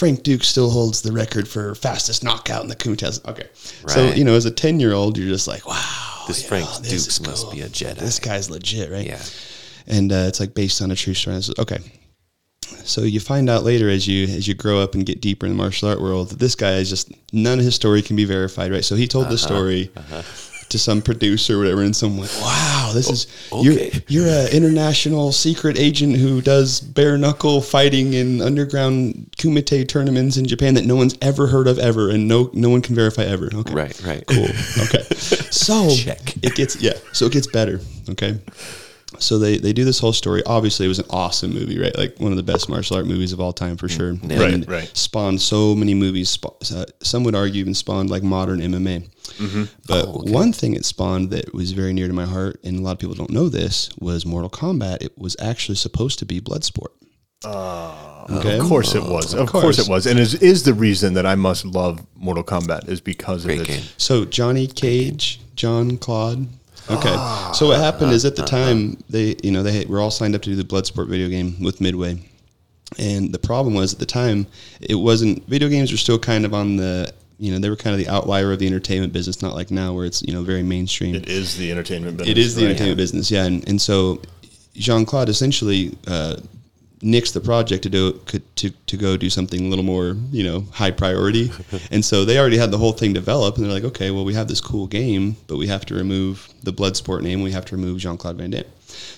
Frank 0.00 0.22
Duke 0.22 0.42
still 0.42 0.70
holds 0.70 1.02
the 1.02 1.12
record 1.12 1.46
for 1.46 1.74
fastest 1.74 2.24
knockout 2.24 2.62
in 2.62 2.68
the 2.68 2.74
Kumite. 2.74 3.22
Okay, 3.28 3.46
so 3.86 4.06
you 4.12 4.24
know, 4.24 4.34
as 4.34 4.46
a 4.46 4.50
ten-year-old, 4.50 5.18
you're 5.18 5.28
just 5.28 5.46
like, 5.46 5.66
"Wow, 5.68 6.24
This 6.26 6.42
Frank 6.42 6.64
know, 6.64 6.78
this 6.78 7.04
Dux 7.04 7.20
is 7.20 7.20
must 7.20 7.52
be 7.52 7.60
a 7.60 7.68
Jedi. 7.68 7.96
This 7.96 8.18
guy's 8.18 8.48
legit, 8.48 8.90
right?" 8.90 9.06
Yeah. 9.06 9.22
and 9.86 10.10
uh, 10.10 10.24
it's 10.26 10.40
like 10.40 10.54
based 10.54 10.80
on 10.80 10.90
a 10.90 10.96
true 10.96 11.12
story. 11.12 11.38
Okay. 11.58 11.80
So 12.82 13.02
you 13.02 13.20
find 13.20 13.50
out 13.50 13.62
later 13.62 13.90
as 13.90 14.08
you 14.08 14.24
as 14.24 14.48
you 14.48 14.54
grow 14.54 14.80
up 14.80 14.94
and 14.94 15.04
get 15.04 15.20
deeper 15.20 15.44
in 15.44 15.52
the 15.52 15.58
martial 15.58 15.90
art 15.90 16.00
world 16.00 16.30
that 16.30 16.38
this 16.38 16.54
guy 16.54 16.76
is 16.76 16.88
just 16.88 17.12
none 17.34 17.58
of 17.58 17.64
his 17.66 17.74
story 17.74 18.00
can 18.00 18.16
be 18.16 18.24
verified, 18.24 18.72
right? 18.72 18.84
So 18.84 18.96
he 18.96 19.06
told 19.06 19.28
the 19.28 19.36
story 19.36 19.90
to 20.70 20.78
some 20.78 21.02
producer 21.02 21.54
or 21.56 21.58
whatever, 21.58 21.82
and 21.82 21.94
someone 21.94 22.20
went, 22.20 22.38
"Wow, 22.40 22.90
this 22.94 23.08
oh, 23.08 23.12
is 23.12 23.26
okay. 23.52 23.90
you're 24.08 24.24
you're 24.26 24.28
an 24.28 24.48
international 24.52 25.32
secret 25.32 25.78
agent 25.78 26.16
who 26.16 26.40
does 26.40 26.80
bare 26.80 27.16
knuckle 27.18 27.60
fighting 27.60 28.14
in 28.14 28.40
underground 28.40 29.30
kumite 29.38 29.88
tournaments 29.88 30.36
in 30.36 30.46
Japan 30.46 30.74
that 30.74 30.84
no 30.84 30.96
one's 30.96 31.16
ever 31.22 31.46
heard 31.46 31.68
of 31.68 31.78
ever, 31.78 32.10
and 32.10 32.26
no 32.28 32.50
no 32.52 32.70
one 32.70 32.82
can 32.82 32.94
verify 32.94 33.24
ever." 33.24 33.50
Okay, 33.52 33.74
Right, 33.74 34.02
right. 34.04 34.24
cool. 34.26 34.48
Okay. 34.84 35.04
So 35.50 35.90
Check. 35.94 36.36
it 36.42 36.54
gets 36.54 36.80
yeah. 36.80 36.94
So 37.12 37.26
it 37.26 37.32
gets 37.32 37.46
better. 37.46 37.80
Okay. 38.08 38.38
So 39.18 39.38
they, 39.38 39.58
they 39.58 39.72
do 39.72 39.84
this 39.84 39.98
whole 39.98 40.12
story. 40.12 40.42
Obviously, 40.44 40.86
it 40.86 40.88
was 40.88 40.98
an 41.00 41.06
awesome 41.10 41.52
movie, 41.52 41.78
right? 41.80 41.96
Like 41.98 42.18
one 42.18 42.30
of 42.32 42.36
the 42.36 42.44
best 42.44 42.68
martial 42.68 42.96
art 42.96 43.06
movies 43.06 43.32
of 43.32 43.40
all 43.40 43.52
time 43.52 43.76
for 43.76 43.88
sure. 43.88 44.12
Nailed 44.12 44.40
Right, 44.40 44.54
And 44.54 44.68
right. 44.68 44.90
Spawned 44.96 45.40
so 45.40 45.74
many 45.74 45.94
movies. 45.94 46.38
uh, 46.44 46.84
Some 47.02 47.24
would 47.24 47.34
argue 47.34 47.60
even 47.60 47.74
spawned 47.74 48.08
like 48.08 48.22
modern 48.22 48.60
MMA. 48.60 49.08
Mm-hmm. 49.38 49.64
But 49.88 50.06
Oh, 50.06 50.20
okay. 50.20 50.30
one 50.32 50.52
thing 50.52 50.74
it 50.74 50.84
spawned 50.84 51.30
that 51.30 51.52
was 51.52 51.72
very 51.72 51.92
near 51.92 52.06
to 52.06 52.12
my 52.12 52.24
heart, 52.26 52.60
and 52.62 52.78
a 52.78 52.82
lot 52.82 52.92
of 52.92 52.98
people 52.98 53.14
don't 53.16 53.30
know 53.30 53.48
this, 53.48 53.90
was 53.98 54.24
Mortal 54.24 54.50
Kombat. 54.50 55.02
It 55.02 55.18
was 55.18 55.36
actually 55.40 55.76
supposed 55.76 56.18
to 56.20 56.24
be 56.26 56.40
Bloodsport. 56.40 56.92
okay. 58.30 58.58
Of 58.58 58.66
course 58.66 58.94
it 58.94 59.02
was. 59.02 59.34
Of, 59.34 59.48
course. 59.48 59.62
course. 59.62 59.78
it 59.78 59.88
was. 59.88 60.06
And 60.06 60.18
is 60.18 60.34
is 60.34 60.62
the 60.62 60.74
reason 60.74 61.14
that 61.14 61.26
I 61.26 61.34
must 61.34 61.64
love 61.64 62.04
Mortal 62.14 62.44
Kombat 62.44 62.88
is 62.88 63.00
because 63.00 63.44
Great 63.44 63.60
of 63.62 63.68
its 63.68 63.76
game. 63.76 63.88
So 63.96 64.24
Johnny 64.24 64.66
Cage, 64.66 65.40
Jean 65.56 65.96
Claude. 65.98 66.46
Okay. 66.90 67.52
so 67.54 67.68
what 67.68 67.78
happened 67.78 68.12
is 68.12 68.24
at 68.24 68.36
the 68.36 68.44
time 68.44 69.02
they, 69.08 69.36
you 69.42 69.50
know, 69.50 69.62
they 69.62 69.84
were 69.86 70.00
all 70.00 70.10
signed 70.10 70.34
up 70.34 70.42
to 70.42 70.50
do 70.50 70.56
the 70.56 70.64
Bloodsport 70.64 71.08
video 71.08 71.28
game 71.28 71.60
with 71.62 71.80
Midway, 71.80 72.18
and 72.98 73.32
the 73.32 73.38
problem 73.38 73.74
was 73.74 73.92
at 73.92 73.98
the 73.98 74.06
time 74.06 74.46
it 74.80 74.96
wasn't. 74.96 75.46
Video 75.48 75.68
games 75.68 75.92
were 75.92 75.98
still 75.98 76.18
kind 76.18 76.44
of 76.44 76.52
on 76.54 76.76
the, 76.76 77.12
you 77.38 77.52
know, 77.52 77.58
they 77.58 77.70
were 77.70 77.76
kind 77.76 77.94
of 77.94 78.04
the 78.04 78.08
outlier 78.08 78.52
of 78.52 78.58
the 78.58 78.66
entertainment 78.66 79.12
business, 79.12 79.42
not 79.42 79.54
like 79.54 79.70
now 79.70 79.92
where 79.92 80.04
it's 80.04 80.22
you 80.22 80.32
know 80.32 80.42
very 80.42 80.62
mainstream. 80.62 81.14
It 81.14 81.28
is 81.28 81.56
the 81.56 81.70
entertainment 81.70 82.16
business. 82.16 82.30
It 82.30 82.38
is 82.38 82.54
the 82.54 82.62
right? 82.62 82.70
entertainment 82.70 82.98
business, 82.98 83.30
yeah. 83.30 83.44
And, 83.44 83.66
and 83.68 83.80
so 83.80 84.20
Jean 84.74 85.04
Claude 85.04 85.28
essentially 85.28 85.96
uh, 86.06 86.36
nixed 87.02 87.32
the 87.32 87.40
project 87.40 87.82
to 87.82 87.88
do 87.88 88.12
could, 88.26 88.42
to 88.56 88.70
to 88.86 88.96
go 88.96 89.16
do 89.16 89.30
something 89.30 89.64
a 89.66 89.68
little 89.68 89.84
more 89.84 90.16
you 90.30 90.42
know 90.44 90.66
high 90.72 90.90
priority. 90.90 91.50
and 91.90 92.04
so 92.04 92.24
they 92.24 92.38
already 92.38 92.58
had 92.58 92.70
the 92.70 92.78
whole 92.78 92.92
thing 92.92 93.12
developed, 93.12 93.56
and 93.58 93.66
they're 93.66 93.72
like, 93.74 93.84
okay, 93.84 94.10
well 94.10 94.24
we 94.24 94.34
have 94.34 94.48
this 94.48 94.60
cool 94.60 94.86
game, 94.86 95.36
but 95.46 95.56
we 95.56 95.66
have 95.66 95.84
to 95.86 95.94
remove 95.94 96.48
the 96.62 96.72
Bloodsport 96.72 97.22
name. 97.22 97.42
We 97.42 97.52
have 97.52 97.64
to 97.66 97.76
remove 97.76 97.98
Jean 97.98 98.16
Claude 98.16 98.36
Van 98.36 98.50
Damme. 98.50 98.64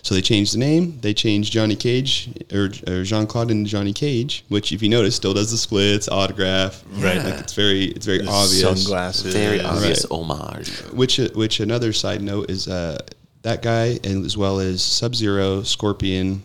So 0.02 0.14
they 0.14 0.20
changed 0.20 0.52
the 0.54 0.58
name. 0.58 0.98
They 1.00 1.14
changed 1.14 1.50
Johnny 1.52 1.74
Cage 1.76 2.28
or, 2.52 2.70
or 2.86 3.04
Jean 3.04 3.26
Claude 3.26 3.50
into 3.50 3.70
Johnny 3.70 3.92
Cage, 3.92 4.44
which 4.48 4.70
if 4.70 4.82
you 4.82 4.88
notice 4.88 5.16
still 5.16 5.32
does 5.32 5.50
the 5.50 5.56
splits, 5.56 6.08
autograph, 6.08 6.84
Right. 6.92 7.16
Like 7.24 7.38
it's 7.40 7.54
very 7.54 7.84
it's 7.86 8.04
very 8.06 8.18
The 8.18 8.28
obvious 8.30 8.60
Sunglasses. 8.60 9.32
Very 9.34 9.58
Right. 9.58 9.64
obvious 9.66 10.04
homage. 10.04 10.70
which 10.92 11.16
which 11.34 11.58
another 11.60 11.92
side 11.92 12.22
note 12.22 12.50
is 12.50 12.68
uh, 12.68 12.98
that 13.42 13.62
guy 13.62 13.98
and 14.04 14.24
as 14.26 14.36
well 14.36 14.60
as 14.60 14.82
Sub 14.82 15.14
Zero, 15.14 15.62
Scorpion, 15.62 16.42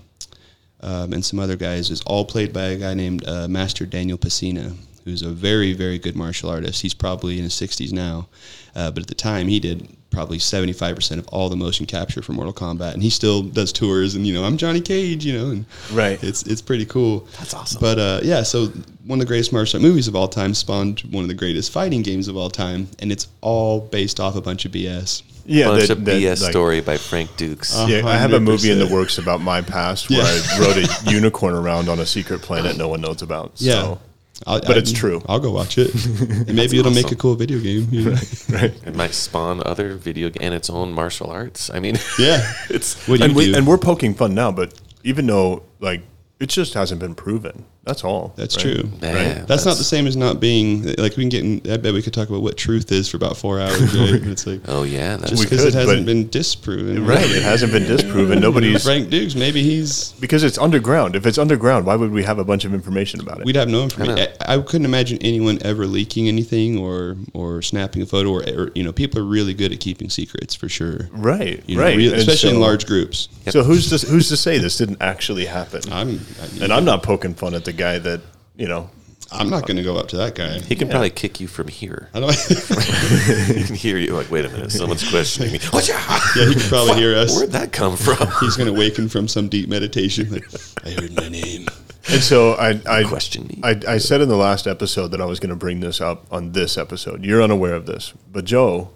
um, 0.81 1.13
and 1.13 1.23
some 1.25 1.39
other 1.39 1.55
guys 1.55 1.89
is 1.89 2.01
all 2.01 2.25
played 2.25 2.53
by 2.53 2.63
a 2.65 2.77
guy 2.77 2.93
named 2.93 3.27
uh, 3.27 3.47
Master 3.47 3.85
Daniel 3.85 4.17
Pesina, 4.17 4.75
who's 5.05 5.21
a 5.21 5.29
very 5.29 5.73
very 5.73 5.97
good 5.99 6.15
martial 6.15 6.49
artist. 6.49 6.81
He's 6.81 6.93
probably 6.93 7.37
in 7.37 7.43
his 7.43 7.53
sixties 7.53 7.93
now, 7.93 8.27
uh, 8.75 8.91
but 8.91 9.01
at 9.03 9.07
the 9.07 9.15
time 9.15 9.47
he 9.47 9.59
did 9.59 9.89
probably 10.09 10.39
seventy 10.39 10.73
five 10.73 10.95
percent 10.95 11.19
of 11.19 11.27
all 11.29 11.49
the 11.49 11.55
motion 11.55 11.85
capture 11.85 12.21
for 12.21 12.33
Mortal 12.33 12.53
Kombat, 12.53 12.93
and 12.93 13.03
he 13.03 13.09
still 13.09 13.43
does 13.43 13.71
tours. 13.73 14.15
And 14.15 14.25
you 14.25 14.33
know, 14.33 14.43
I'm 14.43 14.57
Johnny 14.57 14.81
Cage, 14.81 15.25
you 15.25 15.33
know, 15.37 15.49
and 15.51 15.65
Right. 15.91 16.21
it's 16.23 16.43
it's 16.43 16.61
pretty 16.61 16.85
cool. 16.85 17.27
That's 17.39 17.53
awesome. 17.53 17.79
But 17.81 17.99
uh, 17.99 18.19
yeah, 18.23 18.43
so 18.43 18.67
one 19.05 19.19
of 19.19 19.25
the 19.25 19.27
greatest 19.27 19.53
martial 19.53 19.77
art 19.77 19.83
movies 19.83 20.07
of 20.07 20.15
all 20.15 20.27
time 20.27 20.53
spawned 20.53 20.99
one 21.11 21.23
of 21.23 21.27
the 21.29 21.33
greatest 21.33 21.71
fighting 21.71 22.01
games 22.03 22.27
of 22.27 22.35
all 22.37 22.49
time, 22.49 22.87
and 22.99 23.11
it's 23.11 23.27
all 23.41 23.79
based 23.79 24.19
off 24.19 24.35
a 24.35 24.41
bunch 24.41 24.65
of 24.65 24.71
BS. 24.71 25.23
Yeah, 25.47 25.67
Bunch 25.69 25.87
that- 25.87 25.97
of 25.97 26.05
that, 26.05 26.21
BS 26.21 26.41
like- 26.43 26.51
story 26.51 26.81
by 26.81 26.97
Frank 26.97 27.35
Dux. 27.37 27.73
Uh-huh. 27.75 27.87
Yeah, 27.87 28.05
I 28.05 28.17
have 28.17 28.33
a 28.33 28.39
movie 28.39 28.69
in 28.69 28.79
the 28.79 28.87
works 28.87 29.17
about 29.17 29.39
my 29.41 29.61
past 29.61 30.09
where 30.09 30.19
Yeah. 30.19 30.41
I 30.55 30.59
rode 30.59 30.77
a 30.77 30.87
unicorn 31.11 31.53
around 31.55 31.87
on 31.89 31.99
a 31.99 32.05
secret 32.05 32.41
planet 32.41 32.77
no 32.77 32.87
one 32.89 33.01
knows 33.01 33.21
about. 33.21 33.53
Yeah. 33.55 33.71
So, 33.73 33.99
I'll- 34.45 34.61
But 34.61 34.77
it's 34.77 34.91
true. 34.91 35.23
I'll 35.27 35.39
go 35.39 35.51
watch 35.51 35.77
it. 35.77 35.93
and 36.47 36.53
maybe 36.55 36.77
it'll 36.79 36.91
make 36.91 37.11
a 37.11 37.15
cool 37.15 37.35
video 37.35 37.59
game. 37.59 37.87
you 37.91 38.05
know? 38.11 38.17
right. 38.49 38.73
It 38.85 38.95
might 38.95 39.13
spawn 39.13 39.63
other 39.65 39.95
video 39.95 40.29
and 40.41 40.53
its 40.53 40.69
own 40.69 40.91
martial 40.93 41.29
arts. 41.31 41.69
I 41.73 41.79
mean, 41.79 41.97
Yeah. 42.19 42.53
it's 42.69 43.07
What 43.07 43.17
do 43.17 43.23
you 43.23 43.25
And, 43.29 43.35
we, 43.35 43.45
do? 43.51 43.57
and 43.57 43.65
we're 43.65 43.77
poking 43.79 44.13
fun 44.13 44.35
now, 44.35 44.51
but 44.51 44.73
even 45.03 45.25
though 45.27 45.63
like 45.79 46.01
it 46.39 46.49
just 46.49 46.73
hasn't 46.75 46.99
been 46.99 47.15
proven. 47.15 47.65
That's 47.87 48.03
all. 48.03 48.33
That's 48.35 48.55
right? 48.57 48.75
true. 48.75 48.89
Man, 49.01 49.45
That's, 49.45 49.65
not 49.65 49.77
the 49.77 49.83
same 49.83 50.07
as 50.07 50.15
not 50.17 50.39
being 50.39 50.83
like 50.97 51.15
we 51.15 51.23
can 51.23 51.29
get. 51.29 51.43
In, 51.43 51.71
I 51.71 51.77
bet 51.77 51.93
we 51.93 52.01
could 52.01 52.13
talk 52.13 52.27
about 52.29 52.41
what 52.41 52.57
truth 52.57 52.91
is 52.91 53.07
for 53.09 53.15
about 53.17 53.37
four 53.37 53.59
hours. 53.61 53.79
Right? 53.95 54.19
But 54.21 54.31
it's 54.31 54.45
like 54.45 54.61
Oh 54.67 54.83
yeah, 54.83 55.15
that's 55.17 55.31
just 55.31 55.39
We 55.39 55.45
because 55.45 55.63
it 55.63 55.73
hasn't 55.73 56.05
been 56.05 56.27
disproven. 56.29 57.05
Right. 57.05 57.23
It 57.29 57.43
hasn't 57.43 57.71
been 57.71 57.83
disproven. 57.87 58.39
Nobody's 58.41 58.83
Frank 58.83 59.09
Dux. 59.09 59.35
Maybe 59.35 59.63
he's. 59.63 60.11
because 60.13 60.43
it's 60.43 60.57
underground. 60.57 61.15
If 61.15 61.25
it's 61.25 61.37
underground, 61.37 61.85
why 61.85 61.95
would 61.95 62.11
we 62.11 62.23
have 62.23 62.39
a 62.39 62.43
bunch 62.43 62.65
of 62.65 62.73
information 62.73 63.21
about 63.21 63.39
it? 63.39 63.45
We'd 63.45 63.55
have 63.55 63.69
no 63.69 63.83
information. 63.83 64.27
I, 64.41 64.55
I 64.55 64.61
couldn't 64.61 64.85
imagine 64.85 65.17
anyone 65.21 65.59
ever 65.61 65.85
leaking 65.87 66.27
anything 66.27 66.77
or 66.77 67.15
or 67.33 67.61
snapping 67.61 68.01
a 68.01 68.05
photo 68.05 68.31
or, 68.33 68.41
or 68.41 68.71
you 68.75 68.83
know 68.83 68.91
people 68.91 69.21
are 69.21 69.25
really 69.25 69.53
good 69.53 69.71
at 69.71 69.79
keeping 69.79 70.09
secrets 70.09 70.53
for 70.55 70.67
sure. 70.67 71.07
right. 71.13 71.63
You 71.67 71.77
know, 71.77 71.83
right. 71.83 71.95
real- 71.97 72.11
And 72.11 72.19
especially 72.21 72.53
in 72.55 72.59
large 72.59 72.85
groups. 72.85 73.29
So 73.49 73.63
who's 73.63 73.89
to, 73.89 74.07
who's 74.07 74.27
to 74.27 74.35
say 74.37 74.57
this 74.57 74.77
didn't 74.77 75.01
actually 75.01 75.45
happen? 75.45 75.81
I'm 75.91 76.19
and 76.61 76.73
I'm 76.73 76.83
not 76.83 77.01
poking 77.03 77.33
fun 77.33 77.53
at 77.53 77.63
the 77.63 77.71
guy 77.77 77.99
that 77.99 78.21
you 78.55 78.67
know. 78.67 78.89
I'm 79.29 79.49
not 79.49 79.67
going 79.67 79.75
to 79.75 79.83
go 79.83 79.97
up 79.97 80.07
to 80.09 80.17
that 80.17 80.35
guy. 80.35 80.59
he 80.59 80.75
can 80.75 80.87
probably 80.87 81.09
kick 81.09 81.41
you 81.41 81.47
from 81.47 81.67
here. 81.67 82.09
I 82.13 82.21
don't. 82.21 82.33
he 83.57 83.63
can 83.65 83.75
hear 83.75 83.97
you 83.97 84.13
like, 84.13 84.31
wait 84.31 84.45
a 84.45 84.49
minute, 84.49 84.71
someone's 84.71 85.07
questioning 85.09 85.51
me. 85.51 85.59
Watch 85.73 85.89
out! 85.89 86.21
yeah, 86.35 86.45
he 86.45 86.53
can 86.53 86.69
probably 86.69 86.95
hear 86.95 87.13
us. 87.13 87.35
Where'd 87.35 87.51
that 87.51 87.73
come 87.73 87.97
from? 87.97 88.25
He's 88.39 88.55
going 88.55 88.67
to 88.67 88.73
awaken 88.73 89.09
from 89.09 89.27
some 89.27 89.49
deep 89.49 89.67
meditation. 89.67 90.31
Like, 90.31 90.45
I 90.85 90.91
heard 90.91 91.13
my 91.13 91.27
name. 91.27 91.67
And 92.09 92.23
so 92.23 92.53
I 92.53 92.79
I 92.89 93.03
Question 93.03 93.47
me. 93.47 93.59
I, 93.63 93.81
I 93.85 93.97
said 93.97 94.21
in 94.21 94.29
the 94.29 94.37
last 94.37 94.65
episode 94.65 95.09
that 95.09 95.19
I 95.19 95.25
was 95.25 95.41
going 95.41 95.49
to 95.49 95.57
bring 95.57 95.81
this 95.81 95.99
up 95.99 96.25
on 96.31 96.53
this 96.53 96.77
episode. 96.77 97.25
You're 97.25 97.41
unaware 97.41 97.73
of 97.73 97.85
this, 97.85 98.13
but 98.31 98.45
Joe, 98.45 98.91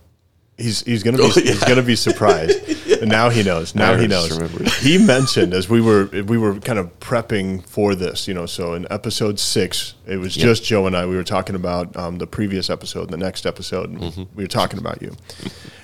he's 0.61 0.81
he's 0.83 1.03
going 1.03 1.17
to 1.17 1.23
be 1.23 1.29
Oh, 1.29 1.33
yeah. 1.37 1.51
he's 1.51 1.63
going 1.63 1.77
to 1.77 1.83
be 1.83 1.95
surprised. 1.95 2.59
And 3.01 3.09
now 3.09 3.29
he 3.31 3.41
knows. 3.41 3.73
Now 3.73 3.93
I 3.93 3.99
he 4.01 4.05
knows. 4.05 4.37
He 4.79 4.99
mentioned 5.03 5.55
as 5.55 5.67
we 5.67 5.81
were 5.81 6.05
we 6.27 6.37
were 6.37 6.59
kind 6.59 6.77
of 6.77 6.99
prepping 6.99 7.65
for 7.65 7.95
this, 7.95 8.27
you 8.27 8.33
know. 8.35 8.45
So 8.45 8.75
in 8.75 8.85
episode 8.91 9.39
six, 9.39 9.95
it 10.05 10.17
was 10.17 10.37
Yep. 10.37 10.43
just 10.45 10.63
Joe 10.63 10.85
and 10.85 10.95
I. 10.95 11.07
We 11.07 11.15
were 11.15 11.23
talking 11.23 11.55
about 11.55 11.95
um, 11.97 12.19
the 12.19 12.27
previous 12.27 12.69
episode, 12.69 13.09
the 13.09 13.17
next 13.17 13.47
episode. 13.47 13.91
Mm-hmm. 13.91 14.23
We 14.35 14.43
were 14.43 14.47
talking 14.47 14.77
about 14.77 15.01
you, 15.01 15.15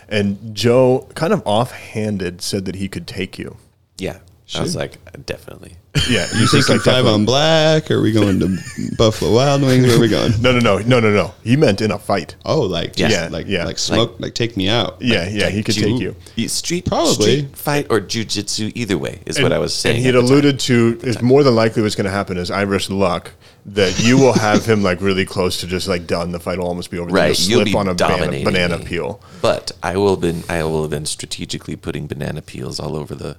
and 0.08 0.54
Joe 0.56 1.08
kind 1.16 1.34
of 1.34 1.42
offhanded 1.46 2.44
said 2.44 2.66
that 2.66 2.76
he 2.76 2.88
could 2.88 3.08
take 3.08 3.40
you. 3.40 3.58
yeah, 3.98 4.20
I 4.54 4.62
was 4.62 4.76
like, 4.76 5.00
definitely. 5.26 5.78
Yeah, 6.10 6.28
You 6.40 6.48
think 6.48 6.70
like 6.70 6.82
five 6.82 7.06
on 7.06 7.26
black? 7.26 7.90
Are 7.92 8.02
we 8.02 8.12
going 8.12 8.40
to 8.40 8.58
Buffalo 8.98 9.34
Wild 9.34 9.62
Wings? 9.62 9.86
Where 9.86 9.98
are 9.98 10.00
we 10.00 10.08
going? 10.08 10.32
No, 10.42 10.52
no, 10.52 10.60
no, 10.60 10.78
no, 10.80 11.00
no, 11.00 11.12
no. 11.12 11.34
He 11.44 11.56
meant 11.56 11.82
in 11.82 11.92
a 11.92 12.00
fight. 12.00 12.36
Oh, 12.46 12.62
like 12.62 12.98
Yeah. 12.98 13.10
just 13.10 13.32
like 13.32 13.48
Yeah. 13.48 13.66
like 13.66 13.78
smoke, 13.80 14.16
like, 14.20 14.34
take 14.34 14.56
me 14.58 14.70
out. 14.70 14.98
Yeah, 15.02 15.28
yeah, 15.30 15.50
he 15.50 15.64
could 15.64 15.76
Ju- 15.76 15.82
take 15.98 16.00
you. 16.38 16.48
Street, 16.48 16.86
Probably. 16.86 17.14
street 17.14 17.58
fight 17.58 17.88
or 17.90 18.00
jujitsu, 18.00 18.72
either 18.76 18.98
way, 18.98 19.20
is 19.26 19.40
what 19.42 19.52
I 19.52 19.60
was 19.60 19.74
saying. 19.74 19.98
And 19.98 20.06
he'd 20.06 20.16
at 20.16 20.22
time. 20.22 20.26
alluded 20.26 20.60
to 20.62 21.00
is 21.04 21.22
more 21.22 21.44
than 21.44 21.56
likely 21.56 21.82
what's 21.82 21.96
going 21.96 22.06
to 22.06 22.12
happen 22.12 22.38
is 22.38 22.52
Irish 22.52 22.90
luck 22.90 23.32
that 23.66 24.00
you 24.02 24.18
will 24.18 24.32
have 24.34 24.66
him 24.66 24.82
like 24.82 25.02
really 25.02 25.26
close 25.26 25.60
to 25.60 25.68
just 25.68 25.88
like 25.90 26.08
done. 26.08 26.32
The 26.32 26.40
fight 26.40 26.58
will 26.58 26.68
almost 26.68 26.90
be 26.90 27.00
over. 27.00 27.10
Right, 27.10 27.36
He'll 27.38 27.50
you'll 27.50 27.60
slip 27.66 27.74
be 27.74 27.76
on 27.78 27.88
a 27.90 27.94
banana, 27.94 28.44
banana 28.44 28.78
peel. 28.80 29.20
But 29.42 29.74
I 29.84 29.98
will 29.98 30.16
been 30.16 30.44
I 30.48 30.64
will 30.64 30.84
have 30.84 30.92
been 30.92 31.06
strategically 31.06 31.76
putting 31.76 32.08
banana 32.08 32.42
peels 32.42 32.80
all 32.80 32.96
over 32.96 33.14
the 33.14 33.38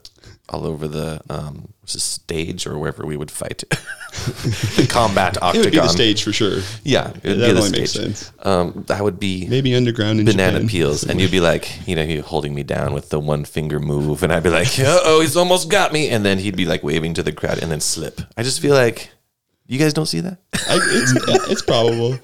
all 0.48 0.66
over 0.66 0.88
the 0.88 1.20
um 1.28 1.68
stage 1.84 2.66
or 2.66 2.78
wherever 2.78 3.06
we 3.06 3.16
would 3.16 3.30
fight. 3.30 3.64
the 4.76 4.86
combat 4.88 5.38
It 5.54 5.58
would 5.58 5.72
be 5.72 5.78
the 5.78 5.88
stage 5.88 6.22
for 6.22 6.32
sure. 6.32 6.60
Yeah, 6.84 7.10
it 7.22 7.28
would 7.28 7.38
that 7.40 7.46
be 7.46 7.52
the 7.52 7.60
only 7.60 7.78
makes 7.80 7.92
sense. 7.92 8.32
Um, 8.40 8.84
that 8.88 9.02
would 9.02 9.18
be 9.18 9.46
Maybe 9.48 9.74
underground 9.74 10.20
in 10.20 10.26
banana 10.26 10.58
Japan. 10.58 10.68
peels, 10.68 11.04
and 11.04 11.20
you'd 11.20 11.30
be 11.30 11.40
like, 11.40 11.86
you 11.88 11.96
know, 11.96 12.02
you 12.02 12.22
holding 12.22 12.54
me 12.54 12.62
down 12.62 12.92
with 12.92 13.08
the 13.10 13.18
one 13.20 13.44
finger 13.44 13.78
move, 13.80 14.22
and 14.22 14.32
I'd 14.32 14.42
be 14.42 14.50
like, 14.50 14.68
uh 14.78 15.00
oh, 15.04 15.20
he's 15.20 15.36
almost 15.36 15.70
got 15.70 15.92
me, 15.92 16.08
and 16.08 16.24
then 16.24 16.38
he'd 16.38 16.56
be 16.56 16.66
like 16.66 16.82
waving 16.82 17.14
to 17.14 17.22
the 17.22 17.32
crowd 17.32 17.58
and 17.62 17.70
then 17.70 17.80
slip. 17.80 18.20
I 18.36 18.42
just 18.42 18.60
feel 18.60 18.74
like 18.74 19.10
you 19.66 19.78
guys 19.78 19.92
don't 19.92 20.06
see 20.06 20.20
that. 20.20 20.38
I, 20.54 20.78
it's, 20.82 21.50
it's 21.50 21.62
probable. 21.62 22.18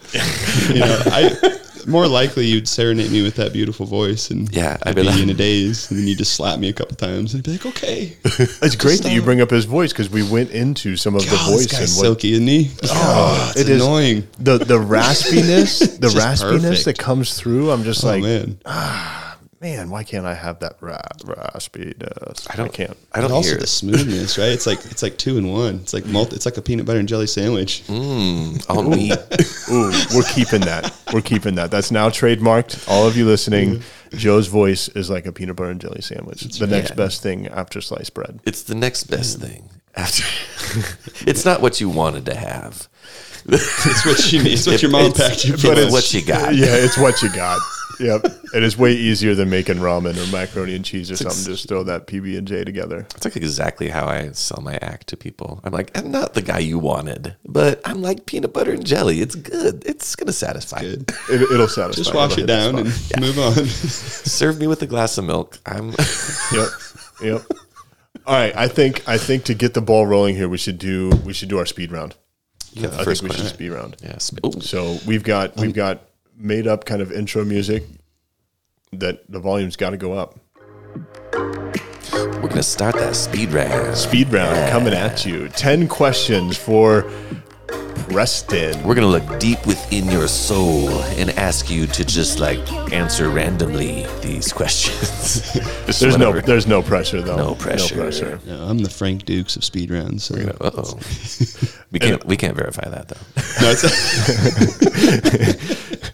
You 0.73 0.81
know, 0.81 1.02
I 1.07 1.59
more 1.87 2.07
likely 2.07 2.47
you'd 2.47 2.69
serenade 2.69 3.11
me 3.11 3.23
with 3.23 3.37
that 3.37 3.53
beautiful 3.53 3.87
voice, 3.87 4.31
and 4.31 4.50
Yeah, 4.55 4.76
I'd 4.83 4.88
I'd 4.91 4.95
be 4.97 5.03
be 5.03 5.09
like- 5.09 5.21
in 5.21 5.31
a 5.31 5.35
daze, 5.35 5.91
and 5.91 5.99
then 5.99 6.07
you 6.09 6.17
just 6.17 6.35
slap 6.35 6.59
me 6.59 6.69
a 6.69 6.73
couple 6.73 6.97
times, 6.97 7.35
and 7.35 7.41
I'd 7.41 7.45
be 7.45 7.53
like, 7.53 7.67
okay, 7.67 8.17
It's 8.25 8.76
great 8.76 9.03
that 9.03 9.12
you 9.12 9.23
bring 9.23 9.41
up 9.41 9.50
his 9.50 9.64
voice 9.64 9.93
because 9.93 10.11
we 10.11 10.23
went 10.23 10.50
into 10.50 10.97
some 10.97 11.14
of 11.14 11.23
the 11.23 11.37
voice 11.37 11.67
this 11.67 11.73
and 11.73 11.81
guy's 11.81 11.97
what 11.97 12.03
silky, 12.05 12.33
isn't 12.33 12.47
he? 12.47 12.71
Oh, 12.85 13.47
it's 13.50 13.61
it 13.61 13.69
is- 13.69 13.83
annoying. 13.83 14.26
the 14.38 14.59
the 14.59 14.79
raspiness, 14.79 15.79
the 16.00 16.09
raspiness 16.09 16.62
perfect. 16.62 16.85
that 16.87 16.99
comes 16.99 17.35
through. 17.38 17.71
I'm 17.71 17.85
just 17.85 18.05
Oh 18.05 18.09
like, 18.09 18.23
man, 18.23 18.59
ah. 18.67 19.24
Man, 19.61 19.91
why 19.91 20.05
can't 20.05 20.27
I 20.27 20.35
have 20.35 20.59
that 20.61 20.77
ra- 20.81 21.01
raspiness? 21.23 22.47
I 22.53 22.57
don't. 22.57 22.73
can't. 22.73 22.97
I 23.13 23.17
don't 23.21 23.27
and 23.27 23.35
also 23.35 23.51
hear 23.51 23.59
the 23.59 23.65
it. 23.65 23.69
smoothness, 23.69 24.39
right? 24.39 24.49
It's 24.51 24.67
like 24.67 24.79
it's 24.91 25.03
like 25.03 25.17
two 25.19 25.39
in 25.39 25.49
one. 25.51 25.77
It's 25.77 25.93
like 25.95 26.07
multi, 26.07 26.37
It's 26.37 26.47
like 26.47 26.57
a 26.57 26.63
peanut 26.63 26.87
butter 26.87 26.99
and 26.99 27.09
jelly 27.09 27.27
sandwich. 27.27 27.83
Mm, 27.87 28.65
all 28.69 28.83
meat. 28.83 29.13
Ooh, 29.71 29.93
we're 30.17 30.29
keeping 30.35 30.61
that. 30.63 30.93
We're 31.13 31.21
keeping 31.23 31.55
that. 31.57 31.71
That's 31.71 31.91
now 31.91 32.09
trademarked. 32.11 32.89
All 32.89 33.07
of 33.07 33.17
you 33.17 33.27
listening, 33.27 33.83
Joe's 34.11 34.47
voice 34.49 34.89
is 34.89 35.11
like 35.11 35.27
a 35.27 35.33
peanut 35.33 35.57
butter 35.57 35.71
and 35.71 35.81
jelly 35.81 36.01
sandwich. 36.03 36.45
It's 36.45 36.59
the 36.59 36.67
next 36.67 36.97
best 36.97 37.23
thing 37.23 37.49
after 37.49 37.81
sliced 37.81 38.15
bread. 38.15 38.41
It's 38.45 38.63
the 38.63 38.75
next 38.75 39.05
best 39.05 39.41
thing 39.41 39.71
after. 39.95 40.25
it's 41.27 41.45
not 41.45 41.61
what 41.63 41.81
you 41.81 41.89
wanted 41.89 42.27
to 42.27 42.35
have. 42.35 42.89
It's 43.47 44.07
what 44.07 44.33
you 44.33 44.43
need. 44.43 44.55
It's 44.55 44.67
what 44.67 44.81
your 44.81 44.91
mom 44.91 45.11
it's- 45.11 45.29
packed 45.29 45.45
you. 45.45 45.53
But 45.53 45.77
it's 45.79 45.89
for. 45.89 45.93
what 45.93 46.15
you 46.15 46.25
got. 46.25 46.55
Yeah, 46.55 46.67
it's 46.77 46.97
what 46.97 47.21
you 47.23 47.29
got. 47.35 47.61
Yep, 48.01 48.25
and 48.55 48.65
it's 48.65 48.77
way 48.77 48.93
easier 48.93 49.35
than 49.35 49.51
making 49.51 49.77
ramen 49.77 50.17
or 50.17 50.31
macaroni 50.33 50.75
and 50.75 50.85
cheese 50.85 51.11
or 51.11 51.17
something. 51.17 51.45
Just 51.45 51.69
throw 51.69 51.83
that 51.85 52.07
PB 52.07 52.37
and 52.39 52.47
J 52.49 52.65
together. 52.65 53.07
It's 53.15 53.25
like 53.25 53.37
exactly 53.37 53.89
how 53.89 54.07
I 54.07 54.31
sell 54.33 54.61
my 54.63 54.75
act 54.83 55.07
to 55.09 55.17
people. 55.17 55.61
I'm 55.65 55.73
like, 55.73 55.97
I'm 55.97 56.11
not 56.11 56.35
the 56.35 56.43
guy 56.43 56.59
you 56.59 56.79
wanted, 56.79 57.37
but 57.45 57.81
I'm 57.85 58.03
like 58.03 58.27
peanut 58.27 58.53
butter 58.53 58.73
and 58.73 58.85
jelly. 58.85 59.21
It's 59.21 59.35
good. 59.35 59.85
It's 59.87 60.17
gonna 60.17 60.33
satisfy. 60.33 60.81
Good. 60.81 61.11
It, 61.31 61.43
it'll 61.43 61.69
satisfy. 61.69 62.01
Just 62.03 62.15
wash 62.15 62.33
It'll 62.33 62.45
it 62.45 62.49
hit 62.51 62.57
down 62.73 62.79
and 62.79 62.89
spot. 62.91 63.21
move 63.21 63.39
on. 63.39 63.53
Serve 63.67 64.59
me 64.59 64.67
with 64.67 64.83
a 64.83 64.87
glass 64.87 65.19
of 65.19 65.25
milk. 65.25 65.59
I'm. 65.67 65.95
Yep, 66.53 66.69
yep. 67.23 67.43
All 68.27 68.35
right, 68.35 68.55
I 68.57 68.69
think 68.69 69.07
I 69.09 69.19
think 69.19 69.45
to 69.45 69.55
get 69.55 69.75
the 69.75 69.81
ball 69.81 70.07
rolling 70.07 70.35
here, 70.37 70.49
we 70.49 70.59
should 70.59 70.79
do 70.79 71.11
we 71.25 71.33
should 71.33 71.49
do 71.49 71.59
our 71.59 71.67
speed 71.67 71.91
round. 71.93 72.15
Yeah, 72.73 72.89
I 72.89 73.05
first 73.05 73.23
think 73.23 73.33
we 73.33 73.39
should 73.39 73.49
speed 73.49 73.71
round. 73.71 73.97
Yes. 74.03 74.33
Ooh. 74.45 74.61
So 74.61 74.99
we've 75.07 75.23
got 75.23 75.57
we've 75.57 75.75
got 75.75 76.01
made 76.37 76.67
up 76.67 76.85
kind 76.85 77.00
of 77.00 77.12
intro 77.12 77.45
music 77.45 77.85
that 78.93 79.31
the 79.31 79.38
volume's 79.38 79.76
got 79.76 79.91
to 79.91 79.97
go 79.97 80.12
up. 80.12 80.38
We're 82.45 82.50
gonna 82.50 82.62
start 82.62 82.95
that 82.97 83.17
speed 83.17 83.53
round. 83.53 83.97
Speed 83.97 84.33
round 84.33 84.71
coming 84.71 84.93
at 84.93 85.25
you. 85.25 85.49
Ten 85.49 85.88
questions 85.88 86.57
for 86.57 87.11
Preston. 88.09 88.83
We're 88.85 88.95
gonna 88.95 89.07
look 89.07 89.39
deep 89.39 89.67
within 89.67 90.07
your 90.11 90.29
soul 90.29 90.89
and 91.19 91.31
ask 91.31 91.71
you 91.71 91.87
to 91.89 92.05
just 92.05 92.39
like 92.39 92.61
answer 92.93 93.29
randomly 93.29 94.07
these 94.21 94.53
questions. 94.53 95.53
Just 95.87 96.01
There's 96.01 96.17
no 96.17 96.41
there's 96.41 96.67
no 96.67 96.83
pressure 96.83 97.21
though. 97.23 97.37
No 97.37 97.55
pressure. 97.55 97.97
No 97.97 98.03
pressure. 98.03 98.41
Yeah, 98.47 98.65
I'm 98.65 98.79
the 98.79 98.89
Frank 98.89 99.25
Dux 99.27 99.55
of 99.57 99.65
speed 99.65 99.91
rounds. 99.91 100.25
So. 100.25 100.35
Uh-oh. 100.35 100.99
we 101.91 101.99
can't. 101.99 102.25
We 102.25 102.37
can't 102.37 102.57
verify 102.57 102.89
that 102.89 103.09
though. 103.09 103.21
No, 103.61 103.71
it's, 103.71 103.85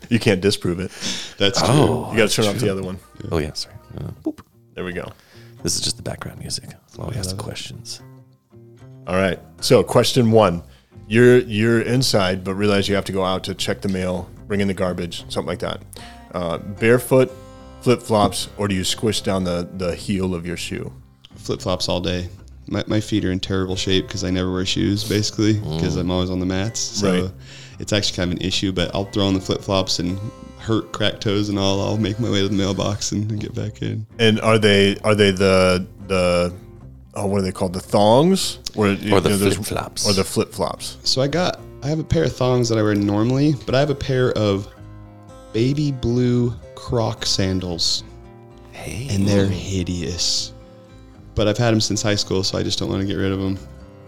You 0.10 0.18
can't 0.18 0.40
disprove 0.40 0.80
it. 0.80 0.90
that's 1.38 1.60
true. 1.60 1.68
Oh. 1.70 2.10
You 2.10 2.18
got 2.18 2.30
to 2.30 2.34
turn 2.34 2.46
off 2.46 2.56
the 2.56 2.68
other 2.68 2.82
one. 2.82 2.98
Oh 3.30 3.38
yeah. 3.38 3.52
Sorry. 3.52 3.76
Uh, 3.96 4.10
boop. 4.24 4.40
There 4.74 4.84
we 4.84 4.92
go. 4.92 5.12
This 5.62 5.76
is 5.76 5.80
just 5.80 5.96
the 5.96 6.02
background 6.02 6.40
music 6.40 6.70
while 6.96 7.08
we 7.10 7.16
ask 7.16 7.30
the 7.30 7.42
questions. 7.42 8.02
All 9.06 9.14
right. 9.16 9.38
So 9.60 9.82
question 9.84 10.30
one: 10.32 10.62
You're 11.10 11.38
you're 11.38 11.80
inside, 11.80 12.44
but 12.44 12.54
realize 12.54 12.88
you 12.88 12.94
have 12.94 13.04
to 13.06 13.12
go 13.12 13.24
out 13.24 13.42
to 13.44 13.54
check 13.54 13.80
the 13.80 13.88
mail, 13.88 14.30
bring 14.46 14.60
in 14.60 14.68
the 14.68 14.74
garbage, 14.74 15.24
something 15.28 15.46
like 15.48 15.58
that. 15.58 15.82
Uh, 16.32 16.58
barefoot, 16.58 17.32
flip 17.80 18.00
flops, 18.00 18.48
or 18.56 18.68
do 18.68 18.76
you 18.76 18.84
squish 18.84 19.20
down 19.20 19.42
the 19.42 19.68
the 19.76 19.96
heel 19.96 20.36
of 20.36 20.46
your 20.46 20.56
shoe? 20.56 20.92
Flip 21.34 21.60
flops 21.60 21.88
all 21.88 22.00
day. 22.00 22.28
My, 22.68 22.84
my 22.86 23.00
feet 23.00 23.24
are 23.24 23.32
in 23.32 23.40
terrible 23.40 23.74
shape 23.74 24.06
because 24.06 24.22
I 24.22 24.30
never 24.30 24.52
wear 24.52 24.64
shoes, 24.64 25.02
basically, 25.02 25.54
because 25.54 25.96
I'm 25.96 26.12
always 26.12 26.30
on 26.30 26.38
the 26.38 26.46
mats. 26.46 26.78
So 26.78 27.22
Right. 27.22 27.32
it's 27.80 27.92
actually 27.92 28.14
kind 28.16 28.32
of 28.32 28.38
an 28.38 28.46
issue, 28.46 28.70
but 28.70 28.94
I'll 28.94 29.06
throw 29.06 29.26
on 29.26 29.34
the 29.34 29.40
flip 29.40 29.62
flops 29.62 29.98
and 29.98 30.16
hurt 30.58 30.92
cracked 30.92 31.22
toes 31.22 31.48
and 31.48 31.58
all. 31.58 31.80
I'll 31.80 31.96
make 31.98 32.20
my 32.20 32.30
way 32.30 32.40
to 32.42 32.46
the 32.48 32.54
mailbox 32.54 33.10
and, 33.10 33.28
and 33.32 33.40
get 33.40 33.52
back 33.52 33.82
in. 33.82 34.06
And 34.20 34.40
are 34.42 34.60
they 34.60 34.96
are 35.02 35.16
they 35.16 35.32
the 35.32 35.84
the 36.06 36.54
oh 37.14 37.26
what 37.26 37.38
are 37.38 37.42
they 37.42 37.52
called 37.52 37.72
the 37.72 37.80
thongs 37.80 38.58
or, 38.76 38.86
Or 38.88 38.94
the 38.94 39.20
there's- 39.20 39.54
flip-flops. 39.56 40.08
or 40.08 40.12
the 40.12 40.24
flip 40.24 40.52
flops? 40.52 40.96
So 41.04 41.20
I 41.22 41.28
got, 41.28 41.60
I 41.82 41.88
have 41.88 41.98
a 41.98 42.04
pair 42.04 42.24
of 42.24 42.34
thongs 42.34 42.68
that 42.68 42.78
I 42.78 42.82
wear 42.82 42.94
normally, 42.94 43.54
but 43.66 43.74
I 43.74 43.80
have 43.80 43.90
a 43.90 43.94
pair 43.94 44.32
of 44.32 44.68
baby 45.52 45.90
blue 45.92 46.54
croc 46.74 47.26
sandals, 47.26 48.04
Hey. 48.72 49.08
and 49.10 49.26
they're 49.26 49.46
hideous. 49.46 50.52
But 51.34 51.48
I've 51.48 51.58
had 51.58 51.72
them 51.72 51.80
since 51.80 52.02
high 52.02 52.14
school, 52.16 52.42
so 52.42 52.58
I 52.58 52.62
just 52.62 52.78
don't 52.78 52.88
want 52.88 53.00
to 53.00 53.06
get 53.06 53.14
rid 53.14 53.32
of 53.32 53.40
them. 53.40 53.58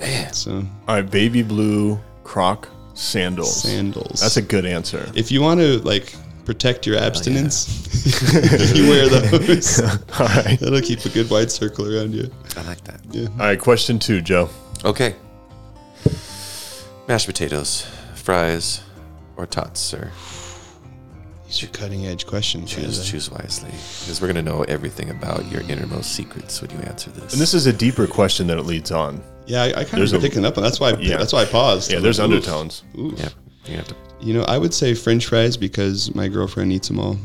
Man. 0.00 0.32
So 0.32 0.64
All 0.88 0.94
right, 0.96 1.08
baby 1.10 1.42
blue 1.42 1.98
croc 2.24 2.68
sandals. 2.94 3.62
sandals. 3.62 4.20
That's 4.20 4.36
a 4.36 4.42
good 4.42 4.66
answer. 4.66 5.10
if 5.14 5.30
you 5.32 5.40
want 5.40 5.60
to 5.60 5.78
like 5.80 6.14
protect 6.44 6.86
your 6.86 6.96
oh, 6.96 7.00
abstinence, 7.02 8.74
you 8.74 8.88
wear 8.88 9.08
those. 9.08 9.80
All 10.18 10.26
right. 10.26 10.58
That'll 10.60 10.80
keep 10.80 11.04
a 11.04 11.08
good 11.08 11.30
wide 11.30 11.50
circle 11.50 11.92
around 11.94 12.12
you. 12.14 12.30
I 12.56 12.62
like 12.62 12.82
that. 12.84 13.00
Yeah. 13.10 13.28
All 13.32 13.36
right, 13.38 13.60
question 13.60 13.98
two, 13.98 14.20
Joe. 14.20 14.48
Okay. 14.84 15.14
Mashed 17.08 17.26
potatoes, 17.26 17.86
fries, 18.14 18.82
or 19.36 19.46
tots, 19.46 19.80
sir. 19.80 20.10
These 21.46 21.64
are 21.64 21.66
cutting 21.68 22.06
edge 22.06 22.26
questions. 22.26 22.70
Choose 22.70 22.98
Isaac. 23.00 23.04
choose 23.04 23.30
wisely, 23.30 23.70
because 23.70 24.20
we're 24.20 24.28
gonna 24.28 24.40
know 24.42 24.62
everything 24.62 25.10
about 25.10 25.44
your 25.50 25.60
innermost 25.62 26.12
secrets 26.12 26.62
when 26.62 26.70
you 26.70 26.78
answer 26.78 27.10
this. 27.10 27.32
And 27.34 27.42
this 27.42 27.52
is 27.52 27.66
a 27.66 27.72
deeper 27.72 28.06
question 28.06 28.46
that 28.46 28.56
it 28.58 28.62
leads 28.64 28.90
on. 28.90 29.22
Yeah, 29.46 29.62
I, 29.64 29.66
I 29.66 29.72
kind 29.84 29.98
There's 29.98 30.12
of 30.12 30.20
a- 30.20 30.22
been 30.22 30.30
picking 30.30 30.44
up 30.46 30.56
on. 30.56 30.62
That's 30.62 30.80
why. 30.80 30.90
I, 30.92 30.96
Yeah. 30.98 31.18
That's 31.18 31.32
why 31.32 31.42
I 31.42 31.44
paused. 31.44 31.92
Yeah, 31.92 31.98
there's 31.98 32.18
like, 32.18 32.24
undertones. 32.30 32.84
oof. 32.98 33.18
yeah, 33.18 33.28
you 33.66 33.76
have 33.76 33.88
to. 33.88 33.96
You 34.22 34.34
know, 34.34 34.42
I 34.44 34.56
would 34.56 34.72
say 34.72 34.94
French 34.94 35.26
fries 35.26 35.56
because 35.56 36.14
my 36.14 36.28
girlfriend 36.28 36.72
eats 36.72 36.88
them 36.88 37.00
all, 37.00 37.18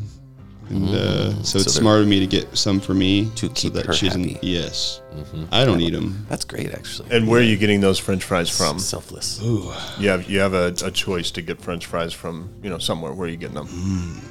and 0.70 0.89
uh, 0.89 0.92
mm-hmm. 0.92 1.44
so, 1.44 1.60
So 1.60 1.60
it's 1.60 1.74
smart 1.75 2.01
of 2.01 2.08
me 2.08 2.20
to 2.20 2.27
get 2.27 2.58
some 2.58 2.80
for 2.80 2.94
me 2.94 3.30
To 3.36 3.48
keep 3.50 3.58
so 3.58 3.70
that 3.70 3.86
her 3.86 3.94
she 3.94 4.08
doesn't. 4.08 4.30
happy. 4.30 4.48
Yes, 4.48 5.01
mm-hmm. 5.13 5.46
I 5.51 5.63
don't 5.63 5.80
eat 5.80 5.94
them. 5.94 6.25
That's 6.27 6.44
great, 6.44 6.72
actually. 6.74 7.16
And 7.16 7.27
where 7.27 7.39
are 7.39 7.44
you 7.44 7.56
getting 7.56 7.82
those 7.82 8.00
French 8.00 8.24
fries 8.24 8.50
from? 8.56 8.80
Selfless. 8.80 9.42
Ooh. 9.44 9.72
You 10.00 10.10
have 10.10 10.30
you 10.30 10.39
have 10.39 10.54
a, 10.54 10.74
a 10.84 10.92
choice 10.92 11.30
to 11.32 11.42
get 11.42 11.62
French 11.62 11.86
fries 11.86 12.13
from 12.13 12.50
you 12.63 12.70
know 12.70 12.80
somewhere. 12.80 13.13
Where 13.13 13.27
are 13.27 13.32
you 13.32 13.38
getting 13.38 13.56
them? 13.56 13.68
Mm. 13.68 14.24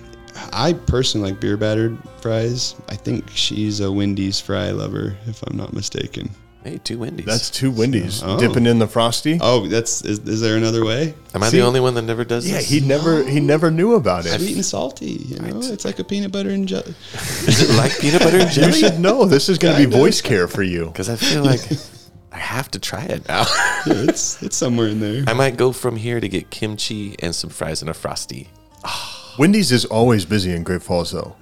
I 0.53 0.75
personally 0.75 1.31
like 1.31 1.41
beer 1.41 1.57
battered 1.57 1.97
fries. 2.21 2.75
I 2.89 2.97
think 2.97 3.31
she's 3.31 3.81
a 3.81 3.91
Wendy's 3.91 4.39
fry 4.41 4.71
lover, 4.71 5.17
if 5.27 5.43
I'm 5.45 5.57
not 5.57 5.73
mistaken. 5.73 6.29
Hey, 6.67 6.79
two 6.83 6.99
Wendy's. 6.99 7.27
That's 7.27 7.49
two 7.49 7.71
Wendy's 7.71 8.23
Oh. 8.25 8.39
dipping 8.41 8.67
in 8.67 8.81
the 8.81 8.89
frosty. 8.89 9.39
Oh, 9.41 9.69
that's 9.69 10.05
is, 10.05 10.19
is 10.21 10.41
there 10.41 10.57
another 10.57 10.85
way? 10.85 11.15
Am 11.33 11.43
I 11.45 11.49
See- 11.49 11.59
the 11.59 11.65
only 11.65 11.79
one 11.79 11.95
that 11.95 12.03
never 12.03 12.25
does 12.25 12.45
yeah, 12.49 12.57
this? 12.57 12.69
he 12.69 12.81
never 12.81 13.23
he 13.23 13.39
never 13.39 13.71
knew 13.71 13.95
about 13.95 14.27
it. 14.27 14.33
I've 14.33 14.43
eaten 14.43 14.65
salty. 14.65 15.13
You 15.29 15.39
know, 15.39 15.61
it's 15.61 15.85
like 15.85 16.01
a 16.01 16.05
peanut 16.05 16.33
butter 16.33 16.51
and 16.51 16.67
jelly. 16.67 16.93
Is 17.47 17.63
it 17.71 17.77
like 17.77 17.97
peanut 18.01 18.21
butter 18.23 18.39
and 18.39 18.49
You 18.57 18.63
jelly? 18.63 18.73
should 18.81 18.99
know. 18.99 19.27
This 19.27 19.49
is 19.49 19.59
going 19.59 19.77
to 19.81 19.89
be 19.89 19.97
voice 19.97 20.21
care 20.21 20.49
for 20.49 20.65
you. 20.65 20.87
Because 20.97 21.09
I 21.09 21.15
feel 21.15 21.45
like 21.45 21.61
I 22.33 22.39
have 22.39 22.69
to 22.73 22.81
try 22.81 23.05
it 23.05 23.29
now. 23.29 23.45
Yeah, 23.87 24.11
it's 24.11 24.43
it's 24.43 24.57
somewhere 24.57 24.89
in 24.89 24.99
there. 24.99 25.23
I 25.29 25.35
might 25.35 25.57
go 25.57 25.71
from 25.71 25.95
here 25.97 26.19
to 26.19 26.29
get 26.29 26.51
kimchi 26.51 27.15
and 27.21 27.33
some 27.33 27.51
fries 27.51 27.81
and 27.81 27.89
a 27.91 27.95
frosty. 27.95 28.49
Wendy's 29.39 29.71
is 29.71 29.85
always 29.85 30.25
busy 30.25 30.53
in 30.53 30.65
Great 30.65 30.83
Falls, 30.83 31.13
though. 31.13 31.37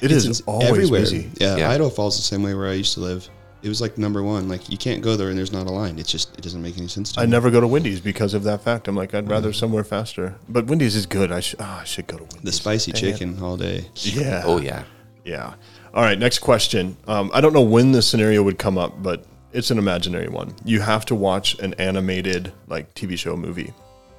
It 0.00 0.10
is 0.10 0.24
It's 0.26 0.40
always 0.42 0.70
everywhere. 0.70 1.00
busy. 1.00 1.30
Yeah, 1.38 1.56
Yeah. 1.56 1.70
Idaho 1.70 1.90
Falls 1.90 2.14
is 2.14 2.22
the 2.22 2.26
same 2.34 2.42
way 2.42 2.54
where 2.54 2.68
I 2.68 2.72
used 2.72 2.94
to 2.94 3.00
live. 3.00 3.28
It 3.62 3.68
was 3.68 3.80
like 3.80 3.98
number 3.98 4.22
one. 4.22 4.48
Like 4.48 4.68
you 4.70 4.78
can't 4.78 5.02
go 5.02 5.16
there 5.16 5.28
and 5.28 5.36
there's 5.38 5.52
not 5.52 5.66
a 5.66 5.70
line. 5.70 5.98
It's 5.98 6.10
just 6.10 6.34
it 6.38 6.40
doesn't 6.42 6.62
make 6.62 6.78
any 6.78 6.88
sense 6.88 7.12
to 7.12 7.20
I 7.20 7.24
me. 7.26 7.30
never 7.30 7.50
go 7.50 7.60
to 7.60 7.66
Wendy's 7.66 8.00
because 8.00 8.32
of 8.34 8.44
that 8.44 8.62
fact. 8.62 8.88
I'm 8.88 8.96
like, 8.96 9.12
I'd 9.14 9.28
rather 9.28 9.52
somewhere 9.52 9.84
faster. 9.84 10.36
But 10.48 10.66
Wendy's 10.66 10.96
is 10.96 11.06
good. 11.06 11.30
I, 11.30 11.40
sh- 11.40 11.54
ah, 11.58 11.80
I 11.80 11.84
should 11.84 12.06
go 12.06 12.16
to 12.16 12.22
Wendy's. 12.24 12.42
The 12.42 12.52
spicy 12.52 12.92
Dang 12.92 13.04
it. 13.04 13.12
chicken 13.12 13.42
all 13.42 13.56
day. 13.56 13.86
Yeah. 13.96 14.42
Oh 14.46 14.58
yeah. 14.60 14.84
Yeah. 15.24 15.54
All 15.92 16.02
right. 16.02 16.18
Next 16.18 16.38
question. 16.38 16.96
Um, 17.06 17.30
I 17.34 17.40
don't 17.40 17.52
know 17.52 17.60
when 17.60 17.92
this 17.92 18.06
scenario 18.08 18.42
would 18.42 18.58
come 18.58 18.78
up, 18.78 19.02
but 19.02 19.26
it's 19.52 19.70
an 19.70 19.78
imaginary 19.78 20.28
one. 20.28 20.54
You 20.64 20.80
have 20.80 21.04
to 21.06 21.14
watch 21.14 21.58
an 21.58 21.74
animated 21.74 22.52
like 22.68 22.94
TV 22.94 23.18
show 23.18 23.36
movie, 23.36 23.74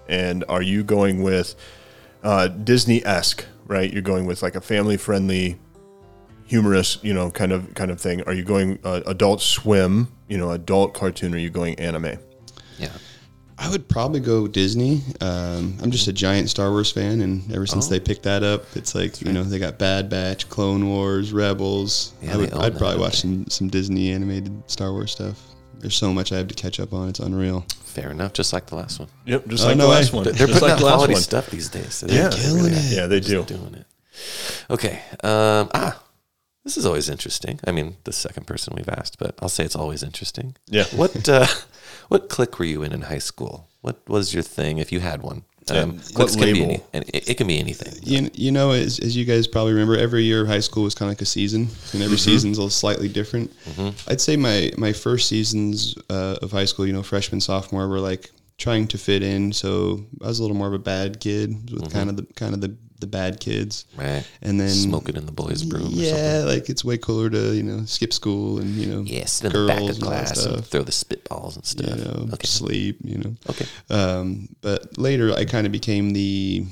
and 0.07 0.43
are 0.49 0.61
you 0.61 0.83
going 0.83 1.23
with 1.23 1.55
uh, 2.23 2.47
Disney 2.47 3.03
esque? 3.05 3.45
Right. 3.65 3.91
You're 3.91 4.01
going 4.01 4.25
with 4.25 4.43
like 4.43 4.53
a 4.55 4.61
family 4.61 4.97
friendly, 4.97 5.57
humorous, 6.51 6.97
you 7.01 7.13
know, 7.13 7.31
kind 7.31 7.51
of 7.53 7.73
kind 7.75 7.89
of 7.91 7.99
thing. 7.99 8.21
Are 8.23 8.33
you 8.33 8.43
going 8.43 8.77
uh, 8.83 9.01
Adult 9.07 9.41
Swim? 9.41 10.09
You 10.27 10.37
know, 10.37 10.51
adult 10.51 10.93
cartoon? 10.93 11.33
Or 11.33 11.37
are 11.37 11.39
you 11.39 11.49
going 11.49 11.75
anime? 11.79 12.17
Yeah. 12.77 12.91
I 13.57 13.69
would 13.69 13.87
probably 13.87 14.19
go 14.19 14.47
Disney. 14.47 15.01
Um, 15.21 15.77
I'm 15.81 15.91
just 15.91 16.07
a 16.07 16.13
giant 16.13 16.49
Star 16.49 16.71
Wars 16.71 16.91
fan, 16.91 17.21
and 17.21 17.49
ever 17.53 17.65
since 17.67 17.87
Oh. 17.87 17.89
they 17.91 17.99
picked 17.99 18.23
that 18.23 18.43
up, 18.43 18.65
it's 18.75 18.95
like 18.95 19.21
you 19.21 19.31
know 19.31 19.43
they 19.43 19.59
got 19.59 19.77
Bad 19.77 20.09
Batch, 20.09 20.49
Clone 20.49 20.87
Wars, 20.89 21.31
Rebels. 21.31 22.13
Yeah, 22.21 22.33
I 22.33 22.37
would, 22.37 22.53
I'd 22.53 22.77
probably 22.77 22.91
don't 22.95 22.99
watch 22.99 23.13
they? 23.21 23.29
some 23.29 23.47
some 23.49 23.67
Disney 23.69 24.11
animated 24.11 24.51
Star 24.67 24.91
Wars 24.91 25.11
stuff. 25.11 25.39
There's 25.79 25.95
so 25.95 26.11
much 26.13 26.31
I 26.31 26.37
have 26.37 26.47
to 26.47 26.53
catch 26.55 26.79
up 26.79 26.91
on. 26.93 27.09
It's 27.09 27.19
unreal. 27.19 27.65
Fair 27.85 28.11
enough. 28.11 28.33
Just 28.33 28.51
like 28.53 28.65
the 28.67 28.75
last 28.75 28.99
one. 28.99 29.09
Yep. 29.25 29.47
Just 29.47 29.63
Oh, 29.63 29.67
like 29.67 29.77
no 29.77 29.83
the 29.85 29.89
way. 29.89 29.95
last 29.95 30.13
one. 30.13 30.23
They're 30.25 30.33
Just 30.33 30.53
putting 30.53 30.61
like 30.61 30.71
out 30.73 30.79
the 30.79 30.85
last 30.85 30.93
quality 30.95 31.13
one. 31.13 31.21
stuff 31.23 31.49
these 31.49 31.69
days. 31.69 32.03
Yeah. 32.07 32.29
They're 32.29 32.31
Killing 32.31 32.65
it. 32.73 32.91
Yeah, 32.91 33.07
they 33.07 33.19
do. 33.19 33.43
just 33.43 33.47
doing 33.47 33.73
it. 33.75 33.85
Okay. 34.69 35.01
Um, 35.23 35.69
ah, 35.73 36.01
this 36.63 36.77
is 36.77 36.85
always 36.85 37.09
interesting. 37.09 37.59
I 37.65 37.71
mean, 37.71 37.97
the 38.03 38.13
second 38.13 38.47
person 38.47 38.73
we've 38.75 38.89
asked, 38.89 39.17
but 39.17 39.35
I'll 39.41 39.49
say 39.49 39.63
it's 39.65 39.75
always 39.75 40.03
interesting. 40.03 40.55
Yeah. 40.67 40.85
What 40.95 41.27
uh, 41.27 41.47
what 42.09 42.29
clique 42.29 42.59
were 42.59 42.65
you 42.65 42.83
in 42.83 42.93
in 42.93 43.03
high 43.03 43.19
school? 43.19 43.67
What 43.81 44.07
was 44.07 44.33
your 44.33 44.43
thing 44.43 44.77
if 44.77 44.91
you 44.91 44.99
had 44.99 45.21
one? 45.23 45.43
Um, 45.69 45.97
what 45.97 46.13
cliques 46.15 46.35
can 46.35 46.45
be 46.45 46.53
label? 46.53 46.65
any, 46.65 46.83
and 46.93 47.09
it, 47.13 47.29
it 47.29 47.37
can 47.37 47.47
be 47.47 47.59
anything. 47.59 47.93
You, 48.03 48.29
you 48.33 48.51
know, 48.51 48.71
as, 48.71 48.99
as 48.99 49.15
you 49.15 49.25
guys 49.25 49.47
probably 49.47 49.73
remember, 49.73 49.95
every 49.95 50.23
year 50.23 50.41
of 50.41 50.47
high 50.47 50.59
school 50.59 50.83
was 50.83 50.95
kind 50.95 51.07
of 51.07 51.11
like 51.11 51.21
a 51.21 51.25
season, 51.25 51.67
and 51.93 52.01
every 52.01 52.17
season's 52.17 52.57
a 52.57 52.61
little 52.61 52.69
slightly 52.69 53.07
different. 53.07 53.51
I'd 54.07 54.21
say 54.21 54.35
my 54.35 54.71
my 54.77 54.91
first 54.93 55.27
seasons 55.27 55.95
uh, 56.09 56.37
of 56.41 56.51
high 56.51 56.65
school, 56.65 56.85
you 56.85 56.93
know, 56.93 57.03
freshman, 57.03 57.41
sophomore, 57.41 57.87
were 57.87 57.99
like 57.99 58.31
trying 58.57 58.87
to 58.87 58.97
fit 58.97 59.23
in. 59.23 59.51
So 59.53 60.03
I 60.23 60.27
was 60.27 60.39
a 60.39 60.41
little 60.43 60.57
more 60.57 60.67
of 60.67 60.73
a 60.73 60.79
bad 60.79 61.19
kid 61.19 61.71
with 61.71 61.91
kind 61.91 62.09
of 62.09 62.17
the 62.17 62.23
kind 62.35 62.53
of 62.53 62.61
the, 62.61 62.75
the 63.01 63.07
bad 63.07 63.39
kids, 63.39 63.85
Right. 63.97 64.23
and 64.41 64.59
then 64.59 64.69
Smoking 64.69 65.15
in 65.17 65.25
the 65.25 65.31
boys' 65.31 65.65
room. 65.65 65.87
Or. 65.87 65.89
Yeah, 65.89 66.43
like 66.47 66.69
it's 66.69 66.85
way 66.85 66.97
cooler 66.97 67.29
to 67.29 67.53
you 67.53 67.63
know 67.63 67.83
skip 67.85 68.13
school 68.13 68.59
and 68.59 68.75
you 68.77 68.87
know 68.87 69.01
Yeah, 69.01 69.25
sit 69.25 69.53
in 69.53 69.61
the 69.61 69.67
back 69.67 69.81
of 69.81 69.89
and 69.89 70.01
class 70.01 70.29
and 70.29 70.37
stuff. 70.37 70.67
throw 70.67 70.83
the 70.83 70.91
spitballs 70.91 71.55
and 71.55 71.65
stuff. 71.65 71.89
You 71.97 72.05
know, 72.05 72.29
okay. 72.33 72.47
sleep. 72.47 72.99
You 73.03 73.17
know. 73.17 73.35
Okay. 73.49 73.65
Um, 73.89 74.47
but 74.61 74.97
later, 74.97 75.33
I 75.33 75.43
kind 75.45 75.65
of 75.65 75.71
became 75.73 76.11
the 76.13 76.65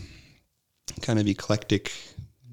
kind 1.01 1.19
of 1.19 1.27
eclectic. 1.27 1.91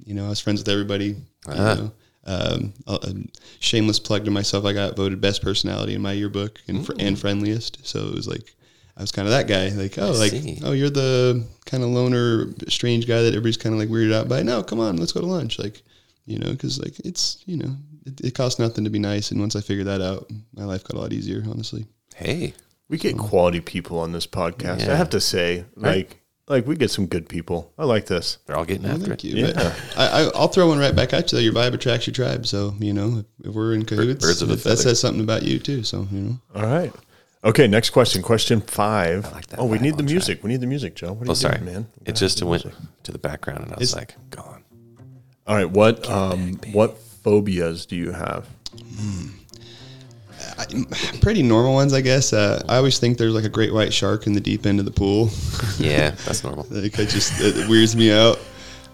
You 0.04 0.14
know, 0.14 0.26
I 0.26 0.28
was 0.30 0.40
friends 0.40 0.60
with 0.60 0.68
everybody. 0.68 1.06
You 1.06 1.16
Ah. 1.48 1.74
know, 1.74 1.92
um, 2.28 2.72
a 2.88 3.14
shameless 3.60 4.00
plug 4.00 4.24
to 4.24 4.30
myself. 4.32 4.64
I 4.64 4.72
got 4.72 4.96
voted 4.96 5.20
best 5.20 5.42
personality 5.42 5.94
in 5.94 6.02
my 6.02 6.12
yearbook 6.12 6.60
and 6.66 6.84
fr- 6.84 6.94
and 6.98 7.16
friendliest. 7.18 7.78
So 7.86 8.06
it 8.08 8.14
was 8.14 8.26
like 8.26 8.55
I 8.96 9.02
was 9.02 9.12
kind 9.12 9.28
of 9.28 9.32
that 9.32 9.46
guy. 9.46 9.68
Like, 9.68 9.98
oh, 9.98 10.06
I 10.14 10.16
like 10.16 10.30
see. 10.32 10.60
oh, 10.64 10.72
you're 10.72 10.88
the 10.90 11.44
kind 11.66 11.82
of 11.82 11.90
loner, 11.90 12.46
strange 12.68 13.06
guy 13.06 13.20
that 13.22 13.28
everybody's 13.28 13.56
kind 13.58 13.74
of 13.74 13.78
like 13.78 13.88
weirded 13.90 14.14
out 14.14 14.28
by. 14.28 14.42
No, 14.42 14.62
come 14.62 14.80
on, 14.80 14.96
let's 14.96 15.12
go 15.12 15.20
to 15.20 15.26
lunch. 15.26 15.58
Like, 15.58 15.82
you 16.24 16.38
know, 16.38 16.50
because 16.50 16.80
like 16.80 16.98
it's 17.00 17.42
you 17.46 17.58
know 17.58 17.76
it, 18.06 18.20
it 18.22 18.34
costs 18.34 18.58
nothing 18.58 18.84
to 18.84 18.90
be 18.90 18.98
nice. 18.98 19.30
And 19.30 19.40
once 19.40 19.54
I 19.54 19.60
figured 19.60 19.86
that 19.86 20.00
out, 20.00 20.30
my 20.54 20.64
life 20.64 20.82
got 20.84 20.96
a 20.96 21.00
lot 21.00 21.12
easier. 21.12 21.42
Honestly. 21.48 21.86
Hey. 22.14 22.54
We 22.88 22.98
get 22.98 23.18
quality 23.18 23.60
people 23.60 23.98
on 23.98 24.12
this 24.12 24.28
podcast. 24.28 24.88
I 24.88 24.94
have 24.94 25.10
to 25.10 25.20
say, 25.20 25.64
like, 25.74 26.20
like 26.46 26.68
we 26.68 26.76
get 26.76 26.92
some 26.92 27.06
good 27.06 27.28
people. 27.28 27.72
I 27.76 27.84
like 27.84 28.06
this. 28.06 28.38
They're 28.46 28.56
all 28.56 28.64
getting 28.64 28.84
Well, 28.84 28.92
after 28.92 29.06
thank 29.08 29.24
it. 29.24 29.28
you. 29.28 29.46
But 29.46 29.58
I, 29.96 30.06
I, 30.06 30.30
I'll 30.36 30.46
throw 30.46 30.68
one 30.68 30.78
right 30.78 30.94
back 30.94 31.12
at 31.12 31.32
you. 31.32 31.36
Though. 31.38 31.42
Your 31.42 31.52
vibe 31.52 31.74
attracts 31.74 32.06
your 32.06 32.14
tribe. 32.14 32.46
So 32.46 32.74
you 32.78 32.92
know, 32.92 33.18
if, 33.40 33.48
if 33.48 33.54
we're 33.56 33.74
in 33.74 33.84
cahoots, 33.84 34.24
birds 34.24 34.40
of 34.40 34.50
a 34.50 34.52
that 34.54 34.62
feather. 34.62 34.76
says 34.76 35.00
something 35.00 35.20
about 35.20 35.42
you 35.42 35.58
too. 35.58 35.82
So 35.82 36.06
you 36.12 36.20
know, 36.20 36.38
All 36.54 36.62
right. 36.62 36.92
Okay, 37.44 37.66
next 37.68 37.90
question. 37.90 38.22
Question 38.22 38.60
five. 38.60 39.30
like 39.32 39.46
that 39.48 39.60
oh, 39.60 39.66
we 39.66 39.78
vibe 39.78 39.82
need 39.82 39.94
the 39.96 40.02
on 40.02 40.06
music. 40.06 40.42
We 40.42 40.50
need 40.50 40.60
the 40.60 40.66
music, 40.66 40.94
Joe. 40.96 41.12
What 41.12 41.26
are 41.28 41.30
Oh, 41.30 41.32
you 41.32 41.34
sorry, 41.36 41.58
doing, 41.58 41.72
man? 41.72 41.86
It 42.04 42.16
just 42.16 42.42
went 42.42 42.66
to 43.04 43.12
the 43.12 43.18
background, 43.18 43.64
and 43.64 43.72
I 43.72 43.76
was 43.78 43.90
Is- 43.90 43.94
like, 43.96 44.14
gone. 44.30 44.64
All 45.46 45.54
right. 45.54 45.70
What 45.70 46.08
um 46.10 46.58
what 46.72 46.98
phobias 46.98 47.86
do 47.86 47.94
you 47.94 48.10
have? 48.10 48.46
I, 50.58 50.64
pretty 51.20 51.42
normal 51.42 51.74
ones, 51.74 51.92
I 51.92 52.00
guess. 52.00 52.32
Uh, 52.32 52.62
I 52.68 52.76
always 52.76 52.98
think 52.98 53.18
there's 53.18 53.34
like 53.34 53.44
a 53.44 53.48
great 53.48 53.72
white 53.72 53.92
shark 53.92 54.26
in 54.26 54.32
the 54.32 54.40
deep 54.40 54.66
end 54.66 54.78
of 54.80 54.84
the 54.86 54.90
pool. 54.92 55.30
Yeah, 55.78 56.10
that's 56.24 56.42
normal. 56.42 56.66
like 56.70 56.98
I 56.98 57.04
just 57.04 57.32
it 57.40 57.68
weirds 57.68 57.94
me 57.94 58.10
out. 58.12 58.38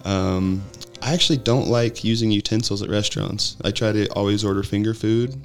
Um, 0.05 0.63
I 1.01 1.13
actually 1.15 1.39
don't 1.39 1.69
like 1.69 2.05
using 2.05 2.31
utensils 2.31 2.83
at 2.83 2.89
restaurants. 2.91 3.57
I 3.65 3.71
try 3.71 3.93
to 3.93 4.09
always 4.09 4.45
order 4.45 4.63
finger 4.63 4.95
food 4.95 5.37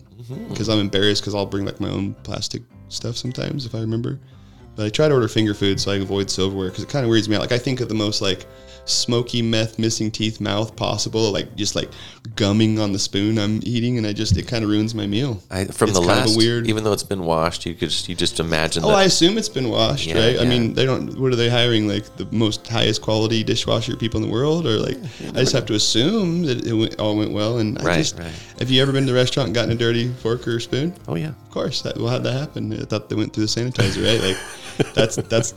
because 0.50 0.68
I'm 0.70 0.80
embarrassed 0.80 1.22
because 1.22 1.36
I'll 1.36 1.46
bring 1.46 1.66
like 1.66 1.80
my 1.80 1.90
own 1.90 2.16
plastic 2.24 2.64
stuff 2.90 3.16
sometimes 3.16 3.66
if 3.66 3.76
I 3.76 3.80
remember. 3.80 4.20
But 4.76 4.86
I 4.86 4.90
try 4.90 5.08
to 5.08 5.14
order 5.14 5.28
finger 5.28 5.54
food 5.54 5.80
so 5.80 5.92
I 5.92 5.96
avoid 5.96 6.30
silverware 6.30 6.70
because 6.70 6.84
it 6.84 6.90
kind 6.90 7.04
of 7.04 7.10
weirds 7.10 7.28
me 7.28 7.36
out. 7.36 7.42
Like 7.42 7.52
I 7.52 7.58
think 7.58 7.80
of 7.82 7.90
the 7.90 7.96
most 7.96 8.22
like 8.22 8.46
smoky 8.90 9.42
meth 9.42 9.78
missing 9.78 10.10
teeth 10.12 10.40
mouth 10.42 10.76
possible, 10.76 11.32
like 11.32 11.56
just 11.56 11.76
like 11.76 11.90
gumming 12.36 12.80
on 12.80 12.92
the 12.94 13.00
spoon 13.00 13.38
I'm 13.38 13.60
eating, 13.64 13.98
and 13.98 14.06
I 14.08 14.14
just 14.14 14.38
it 14.38 14.48
kind 14.48 14.64
of 14.64 14.70
ruins 14.70 14.94
my 14.96 15.08
meal. 15.08 15.42
I, 15.52 15.66
from 15.66 15.90
It's 15.90 16.00
the 16.00 16.06
kind 16.06 16.20
of 16.20 16.26
a 16.26 16.28
last, 16.30 16.38
weird- 16.38 16.68
even 16.68 16.84
though 16.84 16.94
it's 16.94 17.04
been 17.04 17.24
washed, 17.24 17.66
you 17.66 17.74
could 17.76 17.90
just, 17.90 18.08
you 18.10 18.16
just 18.16 18.40
imagine 18.40 18.84
Oh, 18.84 18.90
that. 18.90 18.96
I 18.98 19.04
assume 19.04 19.38
it's 19.38 19.50
been 19.50 19.70
washed, 19.70 20.08
Yeah, 20.08 20.20
right? 20.26 20.40
I 20.40 20.46
mean, 20.46 20.74
they 20.74 20.86
don't. 20.86 21.20
What 21.20 21.32
are 21.32 21.36
they 21.36 21.50
hiring? 21.50 21.88
Like 21.88 22.16
the 22.18 22.28
most 22.32 22.68
highest 22.68 23.02
quality 23.02 23.44
dishwasher 23.44 23.96
people 23.96 24.22
in 24.22 24.28
the 24.28 24.34
world, 24.34 24.66
or 24.66 24.78
like? 24.78 24.98
I 25.36 25.40
just 25.42 25.54
have 25.54 25.66
to 25.68 25.74
assume 25.74 26.44
that 26.44 26.66
it 26.66 26.74
went, 26.74 27.00
all 27.00 27.16
went 27.18 27.32
well. 27.32 27.58
And 27.60 27.78
I 27.80 27.84
Right, 27.84 27.98
just, 27.98 28.18
right. 28.20 28.32
have 28.60 28.70
you 28.72 28.82
ever 28.82 28.92
been 28.92 29.06
to 29.08 29.12
a 29.12 29.16
restaurant 29.16 29.48
and 29.48 29.56
gotten 29.56 29.72
a 29.72 29.76
dirty 29.76 30.10
fork 30.14 30.48
or 30.48 30.60
spoon? 30.60 30.94
oh 31.08 31.16
yeah, 31.16 31.30
Of 31.30 31.52
course, 31.52 31.82
that 31.82 31.98
will 31.98 32.10
have 32.10 32.24
that 32.24 32.34
happen. 32.34 32.74
I 32.74 32.86
thought 32.86 33.10
they 33.10 33.16
went 33.16 33.34
through 33.34 33.46
the 33.48 33.50
sanitizer, 33.50 34.06
right? 34.06 34.22
Like, 34.22 34.38
that's 34.94 35.16
that's. 35.16 35.54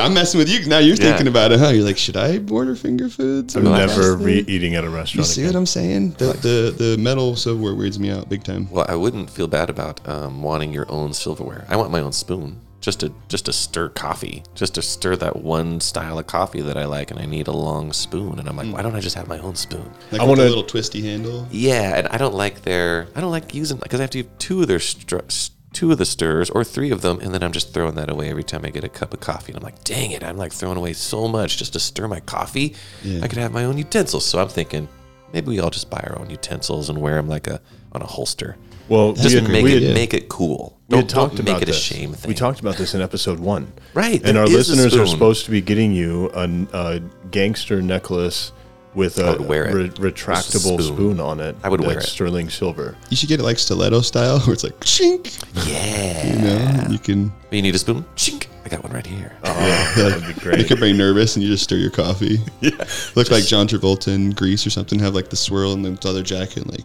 I'm 0.00 0.14
messing 0.14 0.38
with 0.38 0.48
you 0.48 0.66
now. 0.66 0.78
You're 0.78 0.96
Yeah. 0.96 1.04
thinking 1.10 1.28
about 1.28 1.52
it, 1.52 1.60
huh? 1.60 1.68
You're 1.68 1.84
like, 1.84 1.98
should 1.98 2.16
I 2.16 2.40
order 2.50 2.74
finger 2.74 3.08
foods? 3.08 3.54
I'm 3.56 3.64
never 3.64 4.16
re- 4.16 4.44
eating 4.48 4.74
at 4.74 4.84
a 4.84 4.90
restaurant. 4.90 5.26
You 5.28 5.32
see 5.34 5.40
again. 5.42 5.54
what 5.54 5.58
I'm 5.60 5.66
saying? 5.66 6.10
The 6.18 6.32
the 6.32 6.74
the 6.76 6.96
metal 6.98 7.36
silverware 7.36 7.74
weirds 7.74 7.98
me 7.98 8.10
out 8.10 8.28
big 8.28 8.44
time. 8.44 8.70
Well, 8.70 8.86
I 8.88 8.94
wouldn't 8.96 9.30
feel 9.30 9.48
bad 9.48 9.70
about 9.70 10.06
um, 10.08 10.42
wanting 10.42 10.72
your 10.72 10.90
own 10.90 11.12
silverware. 11.12 11.64
I 11.68 11.76
want 11.76 11.90
my 11.90 12.00
own 12.00 12.12
spoon, 12.12 12.60
just 12.80 13.00
to 13.00 13.12
just 13.28 13.46
to 13.46 13.52
stir 13.52 13.88
coffee, 13.90 14.42
just 14.54 14.74
to 14.76 14.82
stir 14.82 15.16
that 15.16 15.36
one 15.36 15.80
style 15.80 16.18
of 16.18 16.26
coffee 16.26 16.60
that 16.62 16.76
I 16.76 16.84
like, 16.86 17.10
and 17.10 17.20
I 17.20 17.26
need 17.26 17.48
a 17.48 17.52
long 17.52 17.92
spoon. 17.92 18.38
And 18.38 18.48
I'm 18.48 18.56
like, 18.56 18.72
why 18.72 18.82
don't 18.82 18.94
I 18.94 19.00
just 19.00 19.16
have 19.16 19.28
my 19.28 19.38
own 19.38 19.54
spoon? 19.56 19.90
Like 20.12 20.20
I 20.20 20.24
want 20.24 20.40
a 20.40 20.44
little 20.44 20.62
twisty 20.64 21.02
handle. 21.02 21.46
Yeah, 21.50 21.96
and 21.98 22.08
I 22.08 22.16
don't 22.18 22.34
like 22.34 22.62
their, 22.62 23.08
I 23.14 23.20
don't 23.20 23.30
like 23.30 23.54
using 23.54 23.78
because 23.78 24.00
I 24.00 24.04
have 24.04 24.10
to 24.10 24.18
use 24.18 24.28
two 24.38 24.62
of 24.62 24.68
their 24.68 24.80
str- 24.80 25.18
s- 25.26 25.50
two 25.72 25.92
of 25.92 25.98
the 25.98 26.04
stirrers 26.06 26.50
or 26.50 26.64
three 26.64 26.90
of 26.90 27.02
them, 27.02 27.20
and 27.20 27.32
then 27.34 27.42
I'm 27.42 27.52
just 27.52 27.72
throwing 27.74 27.94
that 27.96 28.10
away 28.10 28.30
every 28.30 28.44
time 28.44 28.64
I 28.64 28.70
get 28.70 28.84
a 28.84 28.88
cup 28.88 29.12
of 29.14 29.20
coffee. 29.20 29.52
And 29.52 29.58
I'm 29.58 29.64
like, 29.64 29.84
dang 29.84 30.10
it, 30.12 30.24
I'm 30.24 30.36
like 30.36 30.52
throwing 30.52 30.76
away 30.78 30.92
so 30.94 31.28
much 31.28 31.58
just 31.58 31.74
to 31.74 31.80
stir 31.80 32.08
my 32.08 32.20
coffee. 32.20 32.74
Yeah. 33.02 33.20
I 33.22 33.28
could 33.28 33.38
have 33.38 33.52
my 33.52 33.64
own 33.64 33.78
utensils. 33.78 34.24
So 34.24 34.40
I'm 34.40 34.48
thinking 34.48 34.88
maybe 35.32 35.48
we 35.48 35.60
all 35.60 35.70
just 35.70 35.90
buy 35.90 36.00
our 36.08 36.18
own 36.18 36.30
utensils 36.30 36.88
and 36.88 36.98
wear 37.00 37.16
them 37.16 37.28
like 37.28 37.46
a 37.46 37.60
on 37.92 38.02
a 38.02 38.06
holster. 38.06 38.56
Well, 38.88 39.12
Just 39.12 39.34
we 39.34 39.40
make 39.42 39.66
it 39.66 39.92
make 39.92 40.14
it 40.14 40.30
cool. 40.30 40.78
we 40.88 40.94
Don't, 40.96 41.00
don't 41.00 41.28
talked 41.28 41.34
make 41.38 41.48
about 41.48 41.62
it 41.62 41.68
a 41.68 41.72
this. 41.72 41.82
shame 41.82 42.14
thing. 42.14 42.28
We 42.28 42.34
talked 42.34 42.60
about 42.60 42.76
this 42.76 42.94
in 42.94 43.02
episode 43.02 43.38
one. 43.38 43.70
Right, 43.92 44.22
And 44.24 44.38
our 44.38 44.46
listeners 44.46 44.96
are 44.96 45.06
supposed 45.06 45.44
to 45.44 45.50
be 45.50 45.60
getting 45.60 45.92
you 45.92 46.30
a, 46.32 46.48
a 46.72 47.00
gangster 47.30 47.82
necklace 47.82 48.52
with 48.94 49.18
a 49.18 49.32
would 49.32 49.40
wear 49.42 49.66
it. 49.68 49.74
re- 49.74 49.88
Just 49.88 49.98
a 49.98 50.02
retractable 50.02 50.80
spoon. 50.82 50.94
spoon. 50.96 51.20
on 51.20 51.40
it. 51.40 51.56
I 51.62 51.68
would 51.68 51.80
wear 51.80 51.98
it. 51.98 52.02
Sterling 52.04 52.48
silver. 52.50 52.96
You 53.10 53.16
should 53.16 53.28
get 53.28 53.40
it 53.40 53.42
like 53.44 53.58
stiletto 53.58 54.00
style, 54.00 54.40
where 54.46 54.52
it's 54.54 54.64
like 54.64 54.78
chink. 54.80 55.38
Yeah. 55.68 56.26
You 56.26 56.42
know, 56.42 56.90
you 56.90 56.98
can. 56.98 57.32
You 57.50 57.62
need 57.62 57.74
a 57.74 57.78
spoon? 57.78 58.04
Chink. 58.16 58.46
I 58.64 58.68
got 58.68 58.82
one 58.82 58.92
right 58.92 59.06
here. 59.06 59.36
Oh, 59.44 59.92
that'd 59.96 60.26
be 60.34 60.40
great. 60.40 60.58
You 60.60 60.66
great. 60.66 60.80
get 60.80 60.96
nervous 60.96 61.36
and 61.36 61.42
you 61.42 61.50
just 61.50 61.64
stir 61.64 61.76
your 61.76 61.90
coffee. 61.90 62.38
Yeah. 62.60 62.70
Look 63.14 63.30
like 63.30 63.44
John 63.46 63.66
Travolta 63.66 64.08
in 64.14 64.30
Grease 64.32 64.66
or 64.66 64.70
something. 64.70 64.98
Have 64.98 65.14
like 65.14 65.30
the 65.30 65.36
swirl 65.36 65.72
in 65.72 65.82
the 65.82 65.98
other 66.08 66.22
jacket, 66.22 66.66
like 66.66 66.84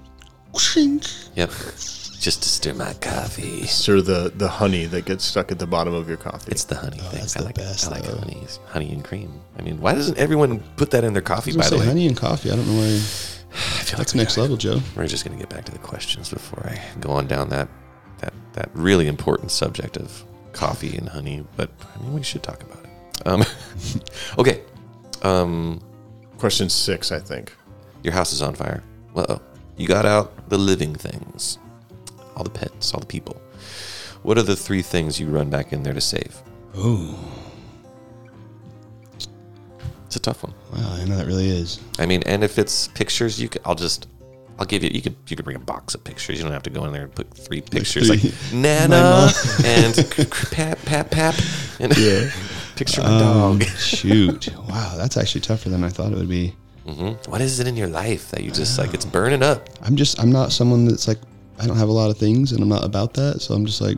chink. 0.53 1.27
Yep. 1.35 1.51
Just 2.23 2.41
to 2.43 2.47
stir 2.49 2.73
my 2.73 2.93
coffee. 2.93 3.65
Sir, 3.65 3.99
the, 3.99 4.31
the 4.33 4.47
honey 4.47 4.85
that 4.85 5.03
gets 5.03 5.25
stuck 5.25 5.51
at 5.51 5.59
the 5.59 5.67
bottom 5.67 5.93
of 5.93 6.07
your 6.07 6.15
coffee. 6.15 6.51
It's 6.53 6.63
the 6.63 6.75
honey 6.75 6.97
thing. 6.97 7.05
Oh, 7.11 7.15
that's 7.17 7.35
I 7.35 7.39
the 7.39 7.45
like 7.47 7.55
best, 7.55 7.85
I 7.87 7.91
like 7.91 8.03
though. 8.03 8.15
honeys. 8.17 8.59
Honey 8.67 8.93
and 8.93 9.03
cream. 9.03 9.41
I 9.59 9.61
mean, 9.61 9.81
why 9.81 9.93
doesn't 9.93 10.17
everyone 10.17 10.61
put 10.77 10.91
that 10.91 11.03
in 11.03 11.11
their 11.11 11.21
coffee, 11.21 11.51
by 11.51 11.57
was 11.57 11.69
the 11.71 11.79
way? 11.79 11.85
honey 11.85 12.07
and 12.07 12.15
coffee. 12.15 12.49
I 12.49 12.55
don't 12.55 12.65
know 12.65 12.79
why. 12.79 12.87
I 12.93 13.83
feel 13.83 13.97
That's 13.97 13.99
like 13.99 14.13
we 14.13 14.17
next 14.19 14.35
gotta- 14.37 14.41
level, 14.43 14.55
Joe. 14.57 14.79
We're 14.95 15.05
just 15.05 15.25
going 15.25 15.37
to 15.37 15.43
get 15.43 15.49
back 15.53 15.65
to 15.65 15.73
the 15.73 15.79
questions 15.79 16.29
before 16.29 16.65
I 16.65 16.81
go 17.01 17.11
on 17.11 17.27
down 17.27 17.49
that, 17.49 17.67
that, 18.19 18.33
that 18.53 18.69
really 18.73 19.07
important 19.07 19.51
subject 19.51 19.97
of 19.97 20.23
coffee 20.53 20.95
and 20.95 21.09
honey. 21.09 21.45
But, 21.57 21.71
I 21.93 22.01
mean, 22.01 22.13
we 22.13 22.23
should 22.23 22.41
talk 22.41 22.63
about 22.63 22.85
it. 22.85 23.27
Um, 23.27 23.43
okay. 24.39 24.61
Um, 25.23 25.81
Question 26.37 26.69
six, 26.69 27.11
I 27.11 27.19
think. 27.19 27.53
your 28.01 28.13
house 28.13 28.31
is 28.31 28.41
on 28.41 28.55
fire. 28.55 28.81
Uh-oh. 29.13 29.41
You 29.75 29.87
got 29.87 30.05
out 30.05 30.49
the 30.49 30.57
living 30.57 30.95
things. 30.95 31.57
All 32.35 32.43
the 32.43 32.49
pets, 32.49 32.93
all 32.93 32.99
the 32.99 33.05
people. 33.05 33.41
What 34.23 34.37
are 34.37 34.43
the 34.43 34.55
three 34.55 34.81
things 34.81 35.19
you 35.19 35.27
run 35.27 35.49
back 35.49 35.73
in 35.73 35.83
there 35.83 35.93
to 35.93 36.01
save? 36.01 36.41
Oh, 36.75 37.17
It's 40.05 40.15
a 40.15 40.19
tough 40.19 40.43
one. 40.43 40.53
wow! 40.73 40.93
I 40.93 41.05
know 41.05 41.17
that 41.17 41.27
really 41.27 41.49
is. 41.49 41.79
I 41.99 42.05
mean, 42.05 42.21
and 42.25 42.43
if 42.43 42.59
it's 42.59 42.87
pictures, 42.89 43.41
you 43.41 43.49
could. 43.49 43.61
I'll 43.65 43.75
just. 43.75 44.07
I'll 44.59 44.65
give 44.65 44.83
you. 44.83 44.91
You 44.93 45.01
could. 45.01 45.15
You 45.27 45.35
could 45.35 45.43
bring 45.45 45.55
a 45.57 45.59
box 45.59 45.95
of 45.95 46.03
pictures. 46.03 46.37
You 46.37 46.43
don't 46.43 46.51
have 46.53 46.63
to 46.63 46.69
go 46.69 46.85
in 46.85 46.93
there 46.93 47.03
and 47.03 47.15
put 47.15 47.31
three 47.33 47.61
pictures 47.61 48.07
three. 48.07 48.29
like 48.31 48.33
Nana 48.53 49.31
and 49.65 49.95
Pap 50.51 50.79
Pap 50.85 51.09
Pap 51.09 51.35
and 51.79 51.95
Yeah. 51.97 52.29
picture 52.75 53.01
of 53.01 53.07
my 53.07 53.19
dog. 53.19 53.61
Um, 53.63 53.67
shoot! 53.77 54.49
Wow, 54.69 54.93
that's 54.97 55.17
actually 55.17 55.41
tougher 55.41 55.69
than 55.69 55.83
I 55.83 55.89
thought 55.89 56.11
it 56.11 56.17
would 56.17 56.29
be. 56.29 56.55
hmm 56.85 57.13
What 57.27 57.41
is 57.41 57.59
it 57.59 57.67
in 57.67 57.75
your 57.75 57.87
life 57.87 58.29
that 58.31 58.43
you 58.43 58.51
just 58.51 58.77
like? 58.77 58.93
It's 58.93 59.05
burning 59.17 59.41
up. 59.41 59.67
I'm 59.81 59.95
just 59.95 60.19
I'm 60.19 60.31
not 60.31 60.51
someone 60.51 60.85
that's 60.85 61.07
like 61.07 61.19
I 61.59 61.67
don't 61.67 61.77
have 61.77 61.89
a 61.89 61.93
lot 61.93 62.09
of 62.09 62.17
things 62.17 62.51
and 62.51 62.61
I'm 62.61 62.69
not 62.69 62.83
about 62.83 63.13
that. 63.15 63.41
So 63.41 63.53
I'm 63.53 63.65
just 63.65 63.81
like 63.81 63.97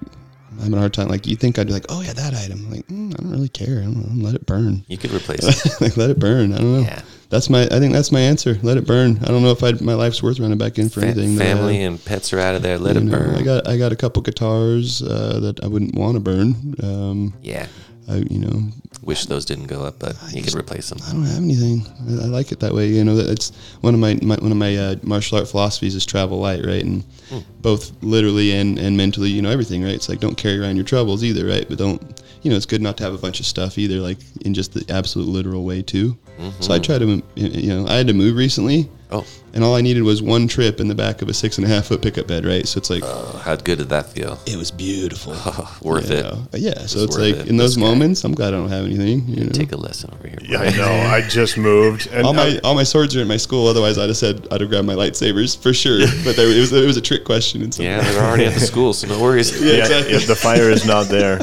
I'm 0.52 0.60
having 0.60 0.74
a 0.76 0.80
hard 0.80 0.94
time. 0.94 1.08
Like 1.10 1.28
you 1.28 1.36
think 1.36 1.60
I'd 1.60 1.68
be 1.68 1.74
like, 1.74 1.86
oh 1.90 2.02
yeah, 2.02 2.14
that 2.14 2.34
item. 2.34 2.70
Like 2.72 2.88
mm, 2.88 3.14
I 3.14 3.22
don't 3.24 3.32
really 3.32 3.50
care. 3.50 3.80
I 3.80 3.84
don't 3.84 4.18
know. 4.18 4.24
Let 4.26 4.36
it 4.36 4.46
burn. 4.46 4.84
You 4.88 4.98
could 4.98 5.12
replace 5.12 5.66
it. 5.66 5.82
like 5.82 5.98
let 5.98 6.10
it 6.10 6.20
burn. 6.20 6.54
I 6.54 6.58
don't 6.58 6.74
know. 6.74 6.82
Yeah. 6.82 7.02
That's 7.30 7.50
my. 7.50 7.64
I 7.64 7.80
think 7.80 7.92
that's 7.92 8.12
my 8.12 8.20
answer. 8.22 8.58
Let 8.62 8.78
it 8.78 8.86
burn. 8.86 9.18
I 9.24 9.26
don't 9.28 9.42
know 9.42 9.50
if 9.52 9.64
I 9.64 9.72
my 9.82 9.96
life's 9.96 10.22
worth 10.22 10.40
running 10.40 10.60
back 10.60 10.78
in 10.78 10.90
for 10.90 11.02
Fa- 11.02 11.08
anything. 11.08 11.38
family 11.38 11.82
and 11.82 12.04
pets 12.06 12.32
are 12.34 12.40
out 12.40 12.54
of 12.56 12.62
there. 12.62 12.78
Let 12.78 12.96
it 12.98 13.02
know, 13.04 13.18
burn. 13.18 13.36
I 13.36 13.42
got 13.42 13.68
I 13.68 13.78
got 13.78 13.92
a 13.92 13.96
couple 13.96 14.22
guitars 14.22 15.02
uh, 15.02 15.40
that 15.42 15.64
I 15.64 15.68
wouldn't 15.68 15.96
want 15.96 16.14
to 16.16 16.20
burn. 16.20 16.76
Um, 16.84 17.34
yeah. 17.42 17.66
I 18.08 18.18
you 18.30 18.38
know 18.40 18.70
Wish 19.06 19.28
those 19.28 19.46
didn't 19.46 19.68
go 19.68 19.84
up, 19.84 20.00
but 20.00 20.16
you 20.34 20.42
could 20.42 20.56
replace 20.56 20.90
them. 20.90 20.98
I 21.08 21.14
don't 21.14 21.26
have 21.26 21.38
anything. 21.44 21.86
I, 22.10 22.24
I 22.24 22.28
like 22.28 22.52
it 22.52 22.60
that 22.62 22.74
way. 22.74 22.88
You 22.88 23.04
know, 23.04 23.16
that 23.16 23.30
it's 23.30 23.52
one 23.82 23.94
of 23.94 24.00
my, 24.00 24.18
my 24.24 24.36
one 24.38 24.52
of 24.52 24.58
my 24.58 24.76
uh, 24.76 24.96
martial 25.04 25.38
art 25.38 25.48
philosophies 25.48 25.94
is 25.94 26.06
travel 26.06 26.40
light, 26.40 26.66
right? 26.66 26.84
And 26.84 27.04
Hmm. 27.30 27.40
both 27.62 27.92
literally 28.04 28.52
and, 28.52 28.78
and 28.78 28.96
mentally, 28.96 29.30
you 29.30 29.42
know, 29.42 29.50
everything, 29.50 29.84
right? 29.84 29.96
It's 29.96 30.10
like 30.10 30.20
don't 30.20 30.36
carry 30.38 30.60
around 30.60 30.76
your 30.76 30.86
troubles 30.86 31.24
either, 31.24 31.46
right? 31.48 31.68
But 31.68 31.80
don't, 31.80 32.22
you 32.44 32.52
know, 32.52 32.56
it's 32.58 32.68
good 32.68 32.82
not 32.84 32.98
to 32.98 33.04
have 33.04 33.16
a 33.16 33.18
bunch 33.18 33.40
of 33.40 33.48
stuff 33.48 33.80
either, 33.80 33.96
like 34.00 34.20
in 34.42 34.54
just 34.54 34.74
the 34.74 34.86
absolute 34.94 35.28
literal 35.28 35.64
way 35.64 35.82
too. 35.82 36.18
So 36.60 36.74
I 36.74 36.80
tried 36.80 37.00
to, 37.00 37.24
you 37.36 37.70
know, 37.70 37.88
I 37.88 37.96
had 37.96 38.08
to 38.08 38.14
move 38.14 38.36
recently, 38.36 38.90
Mm-hmm. 39.06 39.16
Oh, 39.18 39.24
and 39.54 39.64
all 39.64 39.76
I 39.76 39.82
needed 39.82 40.02
was 40.02 40.20
one 40.22 40.48
trip 40.48 40.80
in 40.82 40.88
the 40.88 40.96
back 40.96 41.22
of 41.22 41.30
a 41.30 41.34
six 41.34 41.60
and 41.60 41.66
a 41.66 41.70
half 41.70 41.86
foot 41.86 42.02
pickup 42.02 42.26
bed, 42.28 42.44
right? 42.44 42.68
So 42.68 42.80
it's 42.80 42.90
like 42.90 43.04
uh, 43.04 43.38
how 43.38 43.56
good 43.56 43.78
did 43.78 43.90
that 43.90 44.08
feel? 44.08 44.40
it 44.48 44.58
was 44.58 44.72
beautiful, 44.72 45.34
Worth 45.84 46.10
you 46.10 46.18
it. 46.18 46.24
know? 46.24 46.42
Yeah. 46.54 46.74
So 46.88 47.02
was 47.02 47.04
it's 47.04 47.18
like 47.18 47.36
it. 47.36 47.48
in 47.48 47.56
those 47.56 47.76
This 47.76 47.84
guy. 47.84 47.88
moments, 47.88 48.24
I'm 48.24 48.34
glad 48.34 48.56
I 48.56 48.58
don't 48.58 48.70
have 48.70 48.84
anything. 48.84 49.28
You 49.28 49.44
know, 49.46 49.52
Take 49.52 49.72
a 49.74 49.78
lesson 49.78 50.10
over 50.12 50.28
here. 50.28 50.40
Yeah, 50.42 50.58
I 50.62 50.70
know. 50.76 50.92
I 50.92 51.22
just 51.22 51.56
moved. 51.56 52.10
And 52.12 52.26
all 52.26 52.34
my 52.34 52.60
all 52.64 52.74
my 52.74 52.84
swords 52.84 53.16
are 53.16 53.22
in 53.22 53.28
my 53.28 53.38
school. 53.38 53.68
Otherwise, 53.68 54.00
I'd 54.00 54.08
have 54.10 54.18
said 54.18 54.48
I'd 54.52 54.60
have 54.62 54.70
grabbed 54.72 54.88
my 54.88 54.96
lightsabers 54.96 55.56
for 55.56 55.72
sure. 55.72 56.00
But 56.26 56.36
there, 56.36 56.50
it 56.50 56.60
was 56.60 56.74
it 56.74 56.86
was 56.86 56.98
a 56.98 57.02
trick 57.02 57.24
question. 57.26 57.62
And 57.62 57.72
so 57.74 57.84
Yeah, 57.84 58.02
they're 58.02 58.24
already 58.26 58.46
at 58.46 58.56
the 58.56 58.60
school, 58.60 58.92
so 58.94 59.08
no 59.08 59.22
worries. 59.22 59.52
yeah, 59.62 59.74
exactly. 59.84 60.16
if 60.16 60.26
the 60.26 60.36
fire 60.36 60.72
is 60.72 60.84
not 60.86 61.08
there. 61.08 61.40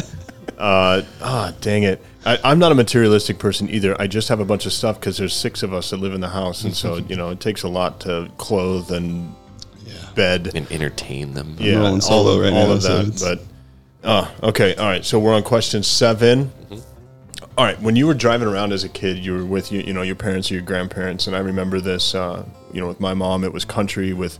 Uh, 0.58 1.02
ah, 1.22 1.54
dang 1.60 1.84
it. 1.84 2.02
I, 2.24 2.38
I'm 2.44 2.58
not 2.58 2.70
a 2.72 2.74
materialistic 2.74 3.38
person 3.38 3.68
either. 3.68 4.00
I 4.00 4.06
just 4.06 4.28
have 4.28 4.38
a 4.40 4.44
bunch 4.44 4.64
of 4.66 4.72
stuff 4.72 5.00
because 5.00 5.16
there's 5.18 5.34
six 5.34 5.62
of 5.62 5.72
us 5.74 5.90
that 5.90 5.96
live 5.98 6.14
in 6.14 6.20
the 6.20 6.28
house, 6.28 6.64
and 6.64 6.74
so 6.76 6.96
you 7.08 7.16
know 7.16 7.30
it 7.30 7.40
takes 7.40 7.62
a 7.62 7.68
lot 7.68 8.00
to 8.00 8.30
clothe 8.38 8.90
and 8.92 9.34
bed. 10.14 10.50
And 10.54 10.70
entertain 10.70 11.34
them. 11.34 11.56
Yeah, 11.58 11.76
rolling 11.76 11.94
all 11.94 12.00
solo 12.00 12.34
of, 12.34 12.40
right 12.42 12.52
all 12.52 12.66
now, 12.68 12.72
of 12.74 12.82
so 12.82 12.96
that. 13.02 13.06
it's- 13.08 13.22
But 13.22 13.40
uh, 14.08 14.30
okay, 14.42 14.74
all 14.76 14.86
right. 14.86 15.04
So 15.04 15.18
we're 15.18 15.34
on 15.34 15.42
question 15.42 15.82
7 15.82 16.50
All 17.56 17.64
right, 17.64 17.80
when 17.80 17.96
you 17.96 18.06
were 18.06 18.14
driving 18.14 18.48
around 18.48 18.72
as 18.72 18.82
a 18.84 18.88
kid, 18.88 19.18
you 19.18 19.32
were 19.34 19.44
with 19.44 19.70
you, 19.72 19.80
you 19.80 19.92
know, 19.92 20.02
your 20.02 20.16
parents 20.16 20.50
or 20.50 20.54
your 20.54 20.62
grandparents, 20.62 21.26
and 21.26 21.36
I 21.36 21.38
remember 21.40 21.80
this. 21.80 22.14
Uh, 22.14 22.44
you 22.72 22.80
know, 22.80 22.88
with 22.88 23.00
my 23.00 23.14
mom, 23.14 23.42
it 23.44 23.52
was 23.52 23.64
country. 23.64 24.12
With 24.12 24.38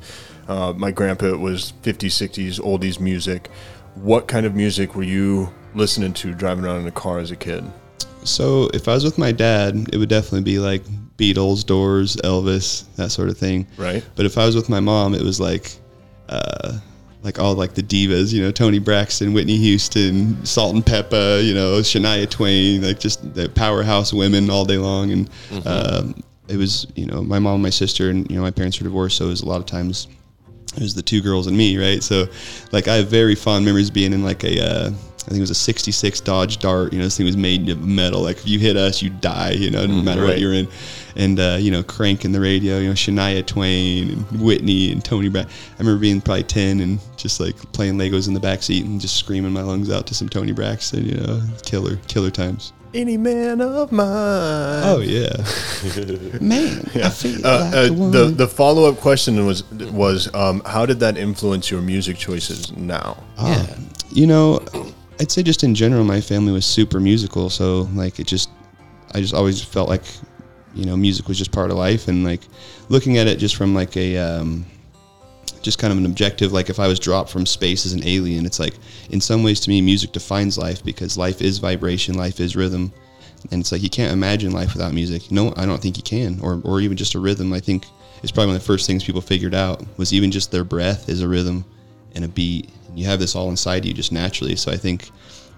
uh, 0.49 0.73
my 0.77 0.91
grandpa, 0.91 1.27
it 1.27 1.41
was 1.41 1.73
50s, 1.83 2.07
60s, 2.29 2.61
oldies 2.61 2.99
music. 3.01 3.49
What 3.95 4.27
kind 4.29 4.47
of 4.47 4.55
music 4.55 4.95
were 4.95 5.03
you 5.03 5.53
listening 5.75 6.13
to 6.15 6.35
driving 6.35 6.65
around 6.65 6.81
in 6.81 6.87
a 6.87 6.93
car 6.93 7.19
as 7.19 7.31
a 7.31 7.37
kid? 7.37 7.65
So 8.25 8.71
if 8.73 8.89
I 8.89 8.95
was 8.95 9.05
with 9.05 9.19
my 9.19 9.33
dad, 9.33 9.89
it 9.93 9.97
would 9.97 10.09
definitely 10.09 10.43
be 10.43 10.59
like 10.59 10.83
Beatles, 11.17 11.67
Doors, 11.67 12.17
Elvis, 12.17 12.85
that 12.97 13.11
sort 13.11 13.29
of 13.29 13.37
thing. 13.37 13.67
Right. 13.77 14.05
But 14.15 14.27
if 14.27 14.39
I 14.39 14.47
was 14.47 14.55
with 14.55 14.69
my 14.69 14.81
mom, 14.81 15.15
it 15.15 15.23
was 15.23 15.41
like, 15.41 15.73
uh, 16.29 16.79
like 17.23 17.39
all 17.39 17.55
like 17.55 17.75
the 17.75 17.83
divas, 17.83 18.33
you 18.33 18.43
know, 18.43 18.51
Toni 18.51 18.79
Braxton, 18.79 19.33
Whitney 19.33 19.57
Houston, 19.57 20.45
Salt-N-Pepa, 20.45 21.45
you 21.45 21.55
know, 21.55 21.81
Shania 21.81 22.29
Twain, 22.29 22.83
like 22.83 22.99
just 22.99 23.35
the 23.35 23.49
powerhouse 23.49 24.13
women 24.13 24.51
all 24.51 24.65
day 24.65 24.79
long. 24.79 25.13
And 25.13 25.31
um, 25.65 26.23
it 26.49 26.57
was, 26.57 26.87
you 26.97 27.07
know, 27.07 27.23
my 27.23 27.39
mom, 27.39 27.55
and 27.55 27.63
my 27.63 27.71
sister, 27.71 28.11
and 28.11 28.29
you 28.31 28.37
know, 28.37 28.43
my 28.43 28.51
parents 28.51 28.81
were 28.81 28.85
divorced, 28.85 29.19
so 29.19 29.27
it 29.27 29.29
was 29.29 29.43
a 29.43 29.47
lot 29.47 29.61
of 29.61 29.67
times 29.67 30.09
it 30.75 30.81
was 30.81 30.95
the 30.95 31.03
two 31.03 31.21
girls 31.21 31.47
and 31.47 31.57
me, 31.57 31.77
right? 31.79 32.03
So, 32.03 32.27
like, 32.73 32.89
I 32.89 32.95
have 32.97 33.09
very 33.09 33.35
fond 33.35 33.65
memories 33.65 33.89
of 33.89 33.95
being 33.95 34.13
in 34.13 34.25
like 34.25 34.43
a, 34.43 34.65
uh, 34.65 34.91
I 35.25 35.29
think 35.29 35.39
it 35.39 35.41
was 35.43 35.51
a 35.51 35.55
'66 35.55 36.21
Dodge 36.21 36.59
Dart. 36.59 36.93
You 36.93 36.99
know, 36.99 37.05
this 37.05 37.17
thing 37.17 37.27
was 37.27 37.37
made 37.37 37.69
of 37.69 37.81
metal. 37.83 38.23
Like, 38.23 38.39
if 38.39 38.49
you 38.49 38.59
hit 38.59 38.77
us, 38.77 39.03
you 39.03 39.11
die. 39.11 39.53
You 39.53 39.71
know, 39.71 39.87
no 39.87 40.03
matter 40.03 40.23
right. 40.23 40.31
what 40.31 40.39
you're 40.41 40.55
in. 40.55 40.69
And 41.15 41.39
uh, 41.39 41.59
you 41.61 41.71
know, 41.71 41.83
cranking 41.83 42.33
the 42.33 42.41
radio. 42.41 42.79
You 42.79 42.89
know, 42.89 42.95
Shania 42.95 43.45
Twain 43.47 44.11
and 44.11 44.41
Whitney 44.41 44.91
and 44.93 45.05
Tony 45.05 45.29
Brown. 45.29 45.47
I 45.47 45.79
remember 45.79 46.01
being 46.01 46.21
probably 46.21 46.45
ten 46.45 46.81
and 46.81 46.99
just 47.17 47.39
like 47.41 47.57
playing 47.73 47.99
Legos 47.99 48.29
in 48.29 48.35
the 48.35 48.41
back 48.41 48.63
seat 48.63 48.85
and 48.85 49.01
just 49.01 49.17
screaming 49.17 49.53
my 49.53 49.63
lungs 49.63 49.91
out 49.91 50.07
to 50.09 50.15
some 50.15 50.29
Toni 50.29 50.53
Braxton. 50.53 51.05
You 51.05 51.17
know, 51.17 51.43
killer, 51.65 51.97
killer 52.09 52.31
times. 52.31 52.73
Any 52.95 53.17
man 53.17 53.63
of 53.63 53.91
mine. 53.91 54.07
Oh 54.85 55.01
yeah, 55.03 55.33
man. 56.41 56.91
I 56.95 57.09
feel 57.09 57.47
Uh, 57.47 57.71
like 57.73 57.75
uh, 57.75 57.87
the 57.89 58.11
the 58.11 58.25
the 58.37 58.49
follow 58.49 58.85
up 58.91 58.99
question 58.99 59.47
was 59.47 59.65
was 59.71 60.33
um, 60.35 60.61
how 60.67 60.85
did 60.85 61.01
that 61.01 61.17
influence 61.17 61.71
your 61.71 61.81
music 61.81 62.19
choices 62.19 62.71
now? 62.77 63.17
Ah, 63.39 63.67
you 64.11 64.27
know, 64.27 64.61
I'd 65.23 65.31
say 65.31 65.45
just 65.45 65.63
in 65.63 65.73
general, 65.77 66.03
my 66.03 66.21
family 66.21 66.53
was 66.53 66.67
super 66.67 66.99
musical. 66.99 67.49
So 67.49 67.83
like, 67.95 68.19
it 68.19 68.27
just, 68.27 68.51
I 69.15 69.21
just 69.21 69.33
always 69.33 69.63
felt 69.63 69.89
like, 69.89 70.03
you 70.75 70.85
know, 70.85 70.97
music 70.97 71.29
was 71.29 71.39
just 71.39 71.53
part 71.53 71.71
of 71.71 71.77
life. 71.77 72.09
And 72.09 72.25
like, 72.25 72.41
looking 72.89 73.19
at 73.19 73.29
it 73.29 73.39
just 73.39 73.55
from 73.55 73.73
like 73.73 73.97
a, 73.97 74.19
um, 74.19 74.67
just 75.63 75.79
kind 75.79 75.93
of 75.93 75.99
an 75.99 76.07
objective. 76.07 76.53
Like, 76.53 76.71
if 76.71 76.81
I 76.81 76.89
was 76.89 76.99
dropped 76.99 77.31
from 77.31 77.47
space 77.47 77.87
as 77.87 77.93
an 77.93 78.03
alien, 78.05 78.45
it's 78.45 78.59
like, 78.59 78.75
in 79.11 79.21
some 79.21 79.45
ways, 79.45 79.61
to 79.61 79.71
me, 79.71 79.81
music 79.81 80.11
defines 80.11 80.59
life 80.59 80.85
because 80.85 81.17
life 81.17 81.41
is 81.41 81.59
vibration, 81.59 82.17
life 82.17 82.41
is 82.41 82.57
rhythm. 82.57 82.93
And 83.53 83.61
it's 83.61 83.71
like 83.71 83.83
you 83.83 83.91
can't 83.91 84.13
imagine 84.13 84.51
life 84.51 84.73
without 84.73 84.93
music. 84.93 85.31
No, 85.31 85.55
I 85.57 85.67
don't 85.67 85.81
think 85.81 85.97
you 85.97 86.03
can, 86.03 86.41
or 86.41 86.61
or 86.65 86.81
even 86.81 86.97
just 86.97 87.15
a 87.15 87.21
rhythm. 87.21 87.53
I 87.53 87.61
think 87.61 87.87
it's 88.23 88.33
probably 88.33 88.49
one 88.49 88.57
of 88.57 88.63
the 88.63 88.67
first 88.67 88.87
things 88.87 89.05
people 89.05 89.21
figured 89.21 89.55
out 89.55 89.85
was 89.99 90.13
even 90.13 90.31
just 90.33 90.51
their 90.51 90.65
breath 90.65 91.09
is 91.09 91.23
a 91.23 91.29
rhythm 91.29 91.65
and 92.15 92.25
a 92.25 92.29
beat. 92.29 92.71
And 92.93 92.99
you 92.99 93.07
have 93.07 93.19
this 93.19 93.35
all 93.35 93.49
inside 93.51 93.85
you 93.85 93.93
just 93.95 94.13
naturally. 94.13 94.55
So 94.55 94.71
I 94.71 94.77
think 94.77 95.11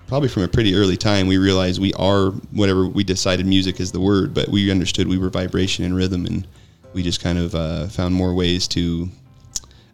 probably 0.06 0.28
from 0.28 0.44
a 0.44 0.48
pretty 0.48 0.74
early 0.74 0.96
time 0.96 1.26
we 1.26 1.36
realized 1.36 1.80
we 1.80 1.92
are 1.94 2.30
whatever 2.52 2.86
we 2.86 3.02
decided 3.04 3.44
music 3.46 3.80
is 3.80 3.90
the 3.92 4.00
word, 4.00 4.32
but 4.32 4.48
we 4.48 4.70
understood 4.70 5.08
we 5.08 5.18
were 5.18 5.30
vibration 5.30 5.84
and 5.84 5.94
rhythm, 5.96 6.24
and 6.26 6.46
we 6.92 7.02
just 7.02 7.20
kind 7.20 7.38
of 7.38 7.54
uh, 7.54 7.88
found 7.88 8.14
more 8.14 8.32
ways 8.34 8.68
to 8.68 9.08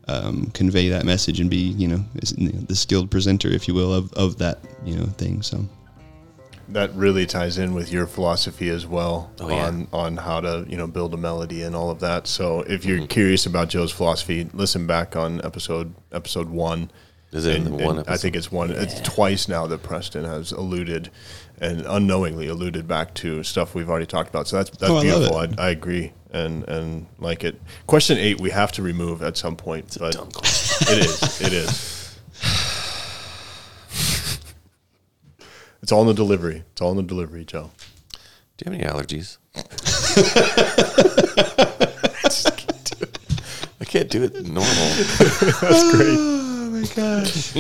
um, 0.09 0.47
convey 0.53 0.89
that 0.89 1.05
message 1.05 1.41
and 1.41 1.49
be 1.49 1.57
you 1.57 1.89
know, 1.89 2.05
is- 2.17 2.35
you 2.37 2.53
know, 2.53 2.59
the 2.61 2.75
skilled 2.77 3.11
presenter, 3.11 3.49
if 3.49 3.67
you 3.69 3.75
will, 3.75 3.95
of, 3.95 4.13
of 4.15 4.39
that 4.39 4.59
you 4.85 4.97
know 4.97 5.07
thing. 5.07 5.41
So 5.43 5.65
that 6.69 6.95
really 6.95 7.27
ties 7.27 7.59
in 7.59 7.75
with 7.75 7.91
your 7.93 8.07
philosophy 8.07 8.69
as 8.69 8.87
well 8.87 9.31
Oh, 9.41 9.49
yeah. 9.49 9.67
on 9.67 9.89
on 9.93 10.17
how 10.17 10.41
to 10.41 10.65
you 10.69 10.77
know 10.77 10.87
build 10.87 11.15
a 11.15 11.17
melody 11.17 11.63
and 11.63 11.75
all 11.75 11.91
of 11.91 12.01
that. 12.01 12.27
So 12.27 12.61
if 12.63 12.85
you're 12.85 13.07
curious 13.07 13.47
about 13.47 13.69
Joe's 13.69 13.93
philosophy, 13.93 14.49
listen 14.53 14.87
back 14.87 15.17
on 15.17 15.41
episode 15.45 15.95
episode 16.13 16.49
one. 16.51 16.91
Is 17.33 17.47
it 17.47 17.57
And- 17.59 17.81
one 17.81 17.99
and 17.99 18.09
I 18.09 18.17
think 18.17 18.35
it's 18.37 18.51
one. 18.51 18.71
It's 18.71 19.01
twice 19.03 19.47
now 19.49 19.67
that 19.69 19.83
Preston 19.85 20.25
has 20.25 20.51
alluded 20.53 21.11
and 21.61 21.83
unknowingly 21.87 22.49
alluded 22.49 22.89
back 22.89 23.15
to 23.15 23.43
stuff 23.45 23.73
we've 23.75 23.89
already 23.89 24.07
talked 24.07 24.29
about. 24.31 24.49
So 24.49 24.57
that's 24.57 24.71
that's 24.71 24.91
Oh, 24.91 25.01
beautiful. 25.01 25.39
it. 25.41 25.55
I, 25.59 25.67
I 25.67 25.71
agree 25.71 26.13
and 26.33 26.65
and 26.69 27.07
like 27.21 27.45
it. 27.45 27.61
Question 27.87 28.19
eight 28.19 28.41
we 28.41 28.51
have 28.51 28.73
to 28.73 28.83
remove 28.83 29.23
at 29.23 29.37
some 29.37 29.55
point, 29.57 29.87
It's 29.87 29.99
but 29.99 30.13
Dumb 30.15 30.31
question. 30.33 30.89
it 30.99 31.05
is. 31.05 31.41
It 31.41 31.53
is. 31.53 32.19
It's 35.83 35.93
all 35.93 36.03
in 36.03 36.09
the 36.09 36.15
delivery. 36.15 36.65
It's 36.73 36.81
all 36.81 36.91
in 36.91 36.97
the 36.99 37.03
delivery, 37.03 37.45
Joe. 37.45 37.71
Do 38.59 38.65
you 38.67 38.73
have 38.73 38.81
any 38.81 38.85
allergies? 38.91 39.39
I, 39.57 39.63
can't 42.57 42.93
I 43.81 43.85
can't 43.85 44.11
do 44.11 44.23
it 44.25 44.35
normal. 44.47 44.89
That's 45.61 45.97
great. 45.97 46.41
My 46.81 46.87
gosh. 46.95 47.57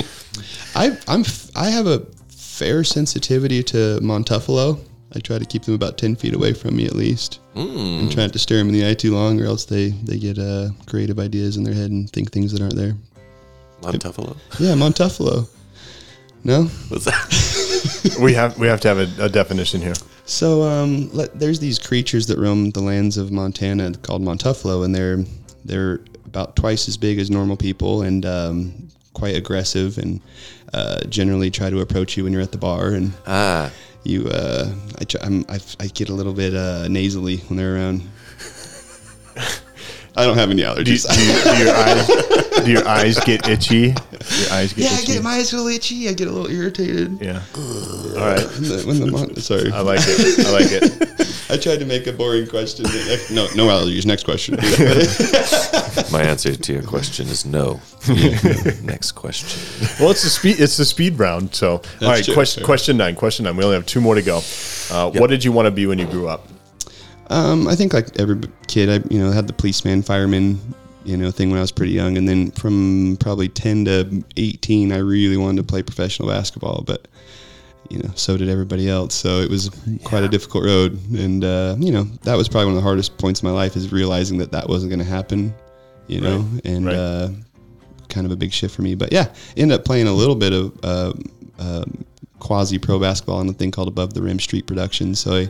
I 0.74 0.96
I'm 1.08 1.20
f- 1.20 1.50
I 1.54 1.68
have 1.70 1.86
a 1.86 2.00
fair 2.30 2.84
sensitivity 2.84 3.62
to 3.64 3.98
Montuffalo. 4.00 4.80
I 5.14 5.18
try 5.18 5.38
to 5.38 5.44
keep 5.44 5.62
them 5.62 5.74
about 5.74 5.98
ten 5.98 6.16
feet 6.16 6.34
away 6.34 6.54
from 6.54 6.76
me 6.76 6.86
at 6.86 6.94
least. 6.94 7.40
Mm. 7.54 8.00
And 8.00 8.12
try 8.12 8.22
not 8.22 8.32
to 8.32 8.38
stare 8.38 8.58
them 8.58 8.68
in 8.68 8.74
the 8.74 8.88
eye 8.88 8.94
too 8.94 9.12
long, 9.14 9.40
or 9.40 9.44
else 9.44 9.64
they 9.64 9.90
they 9.90 10.18
get 10.18 10.38
uh, 10.38 10.70
creative 10.86 11.18
ideas 11.18 11.56
in 11.56 11.64
their 11.64 11.74
head 11.74 11.90
and 11.90 12.08
think 12.10 12.32
things 12.32 12.52
that 12.52 12.62
aren't 12.62 12.76
there. 12.76 12.94
Montuffalo. 13.82 14.36
Yeah, 14.58 14.74
Montuffalo. 14.74 15.48
No. 16.44 16.64
What's 16.88 17.04
that? 17.04 17.58
We 18.20 18.32
have 18.34 18.58
we 18.58 18.66
have 18.66 18.80
to 18.82 18.88
have 18.88 18.98
a, 18.98 19.24
a 19.24 19.28
definition 19.28 19.80
here. 19.82 19.94
So 20.24 20.62
um, 20.62 21.10
let, 21.12 21.38
there's 21.38 21.60
these 21.60 21.78
creatures 21.78 22.26
that 22.28 22.38
roam 22.38 22.70
the 22.70 22.80
lands 22.80 23.18
of 23.18 23.30
Montana 23.30 23.92
called 23.92 24.22
Montuffalo, 24.22 24.84
and 24.84 24.94
they're 24.94 25.24
they're 25.64 26.00
about 26.24 26.56
twice 26.56 26.88
as 26.88 26.96
big 26.96 27.18
as 27.18 27.30
normal 27.30 27.56
people 27.56 28.02
and 28.02 28.24
um, 28.24 28.88
quite 29.12 29.36
aggressive 29.36 29.98
and 29.98 30.20
uh, 30.72 31.02
generally 31.04 31.50
try 31.50 31.70
to 31.70 31.80
approach 31.80 32.16
you 32.16 32.24
when 32.24 32.32
you're 32.32 32.42
at 32.42 32.52
the 32.52 32.58
bar 32.58 32.92
and 32.92 33.12
Ah, 33.26 33.70
you 34.04 34.26
uh, 34.28 34.72
I, 34.98 35.04
try, 35.04 35.20
I'm, 35.22 35.44
I, 35.48 35.58
I 35.78 35.86
get 35.88 36.08
a 36.08 36.14
little 36.14 36.32
bit 36.32 36.54
uh, 36.54 36.88
nasally 36.88 37.38
when 37.48 37.56
they're 37.56 37.76
around. 37.76 38.02
I 40.16 40.24
don't 40.26 40.36
have 40.36 40.50
any 40.50 40.62
allergies. 40.62 41.06
do, 41.08 41.22
you, 41.24 41.56
do 41.56 41.64
your 41.64 41.74
eyes 41.76 42.64
do 42.64 42.70
your 42.72 42.88
eyes 42.88 43.18
get 43.20 43.48
itchy? 43.48 43.76
Your 43.88 44.52
eyes 44.52 44.72
get 44.72 44.84
yeah, 44.90 44.96
I 44.98 45.02
get 45.04 45.22
my 45.22 45.30
eyes 45.34 45.52
a 45.52 45.56
little 45.56 45.70
itchy. 45.70 46.08
I 46.08 46.12
get 46.12 46.28
a 46.28 46.30
little 46.30 46.50
irritated. 46.50 47.18
yeah. 47.20 47.42
All 47.56 48.16
right. 48.16 48.44
When 48.44 48.62
the, 48.68 48.84
when 48.86 49.00
the 49.00 49.06
mon- 49.10 49.36
sorry, 49.36 49.70
I 49.72 49.80
like 49.80 50.00
it. 50.02 50.46
I 50.46 50.50
like 50.50 50.66
it. 50.70 51.36
I 51.50 51.56
tried 51.56 51.78
to 51.78 51.86
make 51.86 52.06
a 52.06 52.12
boring 52.12 52.46
question. 52.46 52.84
but- 52.84 53.26
No, 53.32 53.46
no 53.56 53.66
allergies. 53.68 54.04
Next 54.06 54.24
question. 54.24 54.56
my 56.12 56.22
answer 56.22 56.54
to 56.54 56.72
your 56.72 56.82
question 56.82 57.28
is 57.28 57.44
no. 57.46 57.80
Next 58.82 59.12
question. 59.12 59.48
Well, 60.00 60.10
it's 60.10 60.22
the 60.22 60.28
speed. 60.30 60.60
It's 60.60 60.76
the 60.76 60.84
speed 60.84 61.18
round. 61.18 61.54
So, 61.54 61.80
all 62.02 62.08
right. 62.08 62.24
true, 62.24 62.34
Question 62.34 62.60
fair. 62.60 62.66
question 62.66 62.96
nine. 62.96 63.14
Question 63.14 63.44
nine. 63.44 63.56
We 63.56 63.64
only 63.64 63.76
have 63.76 63.86
two 63.86 64.00
more 64.00 64.14
to 64.16 64.22
go. 64.22 64.38
Uh, 64.90 65.10
What 65.12 65.30
did 65.30 65.44
you 65.44 65.52
want 65.52 65.66
to 65.66 65.70
be 65.70 65.86
when 65.86 65.98
you 65.98 66.06
grew 66.06 66.28
up? 66.28 66.46
Um, 67.30 67.68
I 67.68 67.76
think 67.76 67.92
like 67.92 68.18
every 68.18 68.40
kid, 68.66 68.90
I 68.90 69.06
you 69.12 69.20
know 69.20 69.30
had 69.30 69.46
the 69.46 69.52
policeman, 69.52 70.02
fireman, 70.02 70.60
you 71.04 71.16
know 71.16 71.30
thing 71.30 71.48
when 71.50 71.58
I 71.58 71.62
was 71.62 71.72
pretty 71.72 71.92
young, 71.92 72.16
and 72.18 72.28
then 72.28 72.50
from 72.50 73.16
probably 73.20 73.48
ten 73.48 73.84
to 73.86 74.24
eighteen, 74.36 74.92
I 74.92 74.98
really 74.98 75.36
wanted 75.36 75.58
to 75.58 75.62
play 75.62 75.82
professional 75.82 76.28
basketball, 76.28 76.82
but 76.84 77.06
you 77.88 77.98
know 77.98 78.10
so 78.16 78.36
did 78.36 78.48
everybody 78.48 78.88
else. 78.88 79.14
So 79.14 79.40
it 79.40 79.48
was 79.48 79.70
quite 80.04 80.24
a 80.24 80.28
difficult 80.28 80.64
road, 80.64 80.98
and 81.14 81.44
uh, 81.44 81.76
you 81.78 81.92
know 81.92 82.04
that 82.24 82.34
was 82.34 82.48
probably 82.48 82.66
one 82.66 82.74
of 82.74 82.82
the 82.82 82.86
hardest 82.86 83.16
points 83.16 83.42
in 83.42 83.48
my 83.48 83.54
life 83.54 83.76
is 83.76 83.92
realizing 83.92 84.38
that 84.38 84.50
that 84.52 84.68
wasn't 84.68 84.90
going 84.90 84.98
to 84.98 85.10
happen, 85.10 85.54
you 86.08 86.20
know, 86.20 86.38
Right, 86.38 86.66
and 86.66 86.86
right. 86.86 86.96
uh, 86.96 87.28
kind 88.08 88.26
of 88.26 88.32
a 88.32 88.36
big 88.36 88.52
shift 88.52 88.74
for 88.74 88.82
me. 88.82 88.96
But 88.96 89.12
yeah, 89.12 89.32
ended 89.56 89.78
up 89.78 89.84
playing 89.84 90.08
a 90.08 90.12
little 90.12 90.36
bit 90.36 90.52
of. 90.52 90.78
Uh, 90.82 91.12
um, 91.60 92.04
quasi 92.40 92.78
pro 92.78 92.98
basketball 92.98 93.36
on 93.36 93.48
a 93.50 93.52
thing 93.52 93.70
called 93.70 93.86
Above 93.86 94.14
the 94.14 94.22
Rim 94.22 94.40
Street 94.40 94.66
Productions. 94.66 95.20
So 95.20 95.36
I 95.36 95.48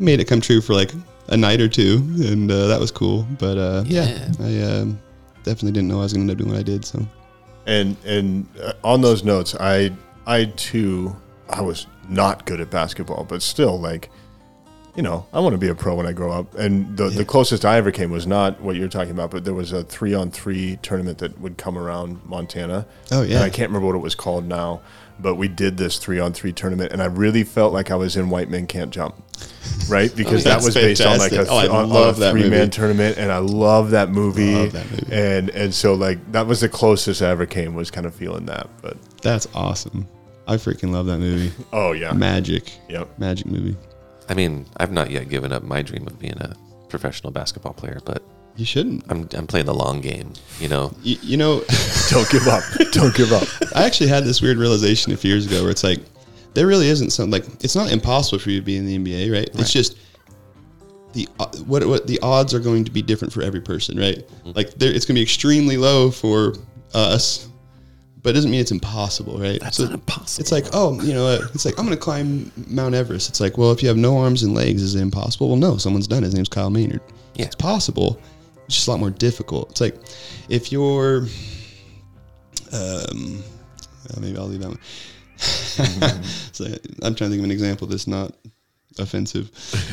made 0.00 0.18
it 0.18 0.24
come 0.24 0.40
true 0.40 0.60
for 0.60 0.74
like 0.74 0.90
a 1.28 1.36
night 1.36 1.60
or 1.60 1.68
two, 1.68 1.96
and 2.20 2.50
uh, 2.50 2.66
that 2.66 2.80
was 2.80 2.90
cool. 2.90 3.26
But 3.38 3.58
uh, 3.58 3.84
yeah. 3.86 4.28
Yeah. 4.38 4.46
I 4.46 4.80
um, 4.80 5.00
definitely 5.42 5.72
didn't 5.72 5.88
know 5.88 6.00
I 6.00 6.02
was 6.02 6.12
going 6.12 6.26
to 6.26 6.32
end 6.32 6.40
up 6.40 6.44
doing 6.44 6.50
what 6.50 6.60
I 6.60 6.62
did. 6.62 6.84
So 6.84 7.06
And 7.66 7.96
and 8.04 8.46
uh, 8.62 8.74
on 8.82 9.00
those 9.00 9.24
notes, 9.24 9.54
I 9.58 9.92
I 10.26 10.46
too 10.56 11.16
I 11.48 11.62
was 11.62 11.86
not 12.08 12.44
good 12.46 12.60
at 12.60 12.70
basketball, 12.70 13.24
but 13.24 13.42
still 13.42 13.80
like 13.80 14.10
you 14.96 15.02
know, 15.02 15.26
I 15.32 15.40
want 15.40 15.54
to 15.54 15.58
be 15.58 15.68
a 15.68 15.74
pro 15.74 15.96
when 15.96 16.06
I 16.06 16.12
grow 16.12 16.30
up. 16.30 16.54
And 16.54 16.96
the, 16.96 17.08
the 17.08 17.24
closest 17.24 17.64
I 17.64 17.78
ever 17.78 17.90
came 17.90 18.10
was 18.10 18.26
not 18.26 18.60
what 18.60 18.76
you're 18.76 18.88
talking 18.88 19.10
about, 19.10 19.32
but 19.32 19.44
there 19.44 19.54
was 19.54 19.72
a 19.72 19.82
three 19.82 20.14
on 20.14 20.30
three 20.30 20.78
tournament 20.82 21.18
that 21.18 21.40
would 21.40 21.58
come 21.58 21.76
around 21.76 22.24
Montana. 22.24 22.86
Oh, 23.10 23.22
yeah. 23.22 23.36
And 23.36 23.44
I 23.44 23.50
can't 23.50 23.70
remember 23.70 23.88
what 23.88 23.96
it 23.96 24.02
was 24.02 24.14
called 24.14 24.46
now, 24.46 24.82
but 25.18 25.36
we 25.36 25.48
did 25.48 25.76
this 25.76 25.98
three 25.98 26.18
on 26.18 26.32
three 26.32 26.52
tournament, 26.52 26.92
and 26.92 27.02
I 27.02 27.06
really 27.06 27.44
felt 27.44 27.72
like 27.72 27.90
I 27.90 27.96
was 27.96 28.16
in 28.16 28.30
White 28.30 28.48
Men 28.48 28.66
Can't 28.66 28.90
Jump. 28.90 29.14
Right, 29.88 30.14
because 30.16 30.46
oh, 30.46 30.50
that 30.50 30.54
That's 30.56 30.66
was 30.66 30.74
based 30.74 31.00
on 31.02 31.18
like 31.18 31.32
a, 31.32 31.44
fantastic. 31.44 31.70
Oh, 31.70 31.74
I 31.74 31.82
on, 31.82 31.88
love 31.88 32.16
a 32.18 32.20
that 32.20 32.32
three 32.32 32.48
man 32.48 32.70
tournament, 32.70 33.18
and 33.18 33.30
I 33.30 33.38
love 33.38 33.90
that 33.90 34.10
movie. 34.10 34.54
Love 34.54 34.72
that 34.72 34.90
movie. 34.90 35.06
And 35.12 35.50
and 35.50 35.74
so 35.74 35.94
like 35.94 36.32
that 36.32 36.46
was 36.46 36.60
the 36.60 36.68
closest 36.68 37.22
I 37.22 37.30
ever 37.30 37.46
came 37.46 37.74
was 37.74 37.90
kind 37.90 38.06
of 38.06 38.14
feeling 38.14 38.46
that. 38.46 38.68
But 38.82 38.96
that's 39.22 39.48
awesome. 39.54 40.06
I 40.46 40.56
freaking 40.56 40.92
love 40.92 41.06
that 41.06 41.18
movie. 41.18 41.52
oh 41.72 41.92
yeah, 41.92 42.12
Magic. 42.12 42.70
Yep. 42.88 43.18
Magic 43.18 43.46
movie. 43.46 43.76
I 44.28 44.34
mean, 44.34 44.66
I've 44.78 44.92
not 44.92 45.10
yet 45.10 45.28
given 45.28 45.52
up 45.52 45.62
my 45.62 45.82
dream 45.82 46.06
of 46.06 46.18
being 46.18 46.38
a 46.38 46.54
professional 46.88 47.30
basketball 47.30 47.74
player, 47.74 48.00
but 48.04 48.22
You 48.56 48.64
shouldn't. 48.64 49.04
I'm, 49.10 49.28
I'm 49.34 49.46
playing 49.46 49.66
the 49.66 49.74
long 49.74 50.00
game, 50.00 50.32
you 50.60 50.68
know? 50.68 50.94
You, 51.02 51.16
you 51.22 51.36
know, 51.36 51.62
don't 52.10 52.28
give 52.30 52.46
up, 52.46 52.62
don't 52.92 53.14
give 53.14 53.32
up. 53.32 53.48
I 53.74 53.84
actually 53.84 54.08
had 54.08 54.24
this 54.24 54.40
weird 54.40 54.58
realization 54.58 55.12
a 55.12 55.16
few 55.16 55.30
years 55.30 55.46
ago 55.46 55.62
where 55.62 55.70
it's 55.72 55.82
like, 55.82 56.00
there 56.54 56.66
really 56.68 56.86
isn't 56.86 57.10
something 57.10 57.32
like 57.32 57.64
it's 57.64 57.74
not 57.74 57.90
impossible 57.90 58.38
for 58.38 58.50
you 58.50 58.60
to 58.60 58.64
be 58.64 58.76
in 58.76 58.86
the 58.86 58.96
NBA, 58.96 59.32
right? 59.32 59.50
It's 59.54 59.72
just 59.72 59.98
the 61.14 61.28
uh, 61.40 61.46
what 61.66 61.84
what 61.86 62.06
the 62.06 62.20
odds 62.20 62.54
are 62.54 62.60
going 62.60 62.84
to 62.84 62.92
be 62.92 63.02
different 63.02 63.32
for 63.34 63.42
every 63.42 63.60
person, 63.60 63.98
right? 63.98 64.24
Like 64.44 64.70
there, 64.74 64.92
it's 64.94 65.04
going 65.04 65.16
to 65.16 65.18
be 65.18 65.22
extremely 65.22 65.76
low 65.76 66.12
for 66.12 66.54
us, 66.92 67.48
but 68.22 68.30
it 68.30 68.32
doesn't 68.34 68.52
mean 68.52 68.60
it's 68.60 68.70
impossible, 68.70 69.36
right? 69.36 69.60
That's 69.60 69.78
So 69.78 69.84
not 69.86 69.94
impossible. 69.94 70.42
It's 70.42 70.52
like, 70.52 70.66
oh, 70.72 71.00
you 71.02 71.12
know, 71.12 71.26
uh, 71.26 71.40
it's 71.54 71.64
like 71.64 71.76
I'm 71.76 71.86
going 71.86 71.96
to 71.98 72.00
climb 72.02 72.52
Mount 72.68 72.94
Everest. 72.94 73.28
It's 73.28 73.40
like, 73.40 73.58
well, 73.58 73.72
if 73.72 73.82
you 73.82 73.88
have 73.88 73.96
no 73.96 74.16
arms 74.16 74.44
and 74.44 74.54
legs, 74.54 74.80
is 74.80 74.94
it 74.94 75.00
impossible? 75.00 75.48
Well, 75.48 75.56
no, 75.56 75.76
someone's 75.76 76.06
done. 76.06 76.22
it. 76.22 76.26
His 76.26 76.34
name's 76.36 76.48
Kyle 76.48 76.70
Maynard. 76.70 77.00
Yeah. 77.34 77.46
it's 77.46 77.56
possible. 77.56 78.20
It's 78.66 78.76
just 78.76 78.88
a 78.88 78.90
lot 78.90 79.00
more 79.00 79.10
difficult. 79.10 79.70
It's 79.72 79.80
like 79.80 79.96
if 80.48 80.72
you're, 80.72 81.26
um, 82.72 83.42
uh, 84.10 84.20
maybe 84.20 84.36
I'll 84.38 84.46
leave 84.46 84.60
that 84.60 84.68
one. 84.68 84.78
so 86.52 86.64
I'm 87.02 87.14
trying 87.14 87.28
to 87.30 87.36
think 87.36 87.38
of 87.40 87.44
an 87.44 87.50
example 87.50 87.86
that's 87.86 88.06
not 88.06 88.34
offensive, 88.98 89.50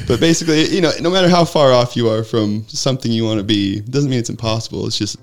but 0.08 0.20
basically, 0.20 0.66
you 0.68 0.82
know, 0.82 0.92
no 1.02 1.10
matter 1.10 1.28
how 1.30 1.44
far 1.44 1.72
off 1.74 1.96
you 1.96 2.08
are 2.10 2.24
from 2.24 2.66
something 2.68 3.12
you 3.12 3.26
want 3.26 3.40
to 3.40 3.44
be, 3.44 3.82
doesn't 3.82 4.10
mean 4.10 4.20
it's 4.20 4.30
impossible. 4.30 4.86
It's 4.88 4.98
just 4.98 5.18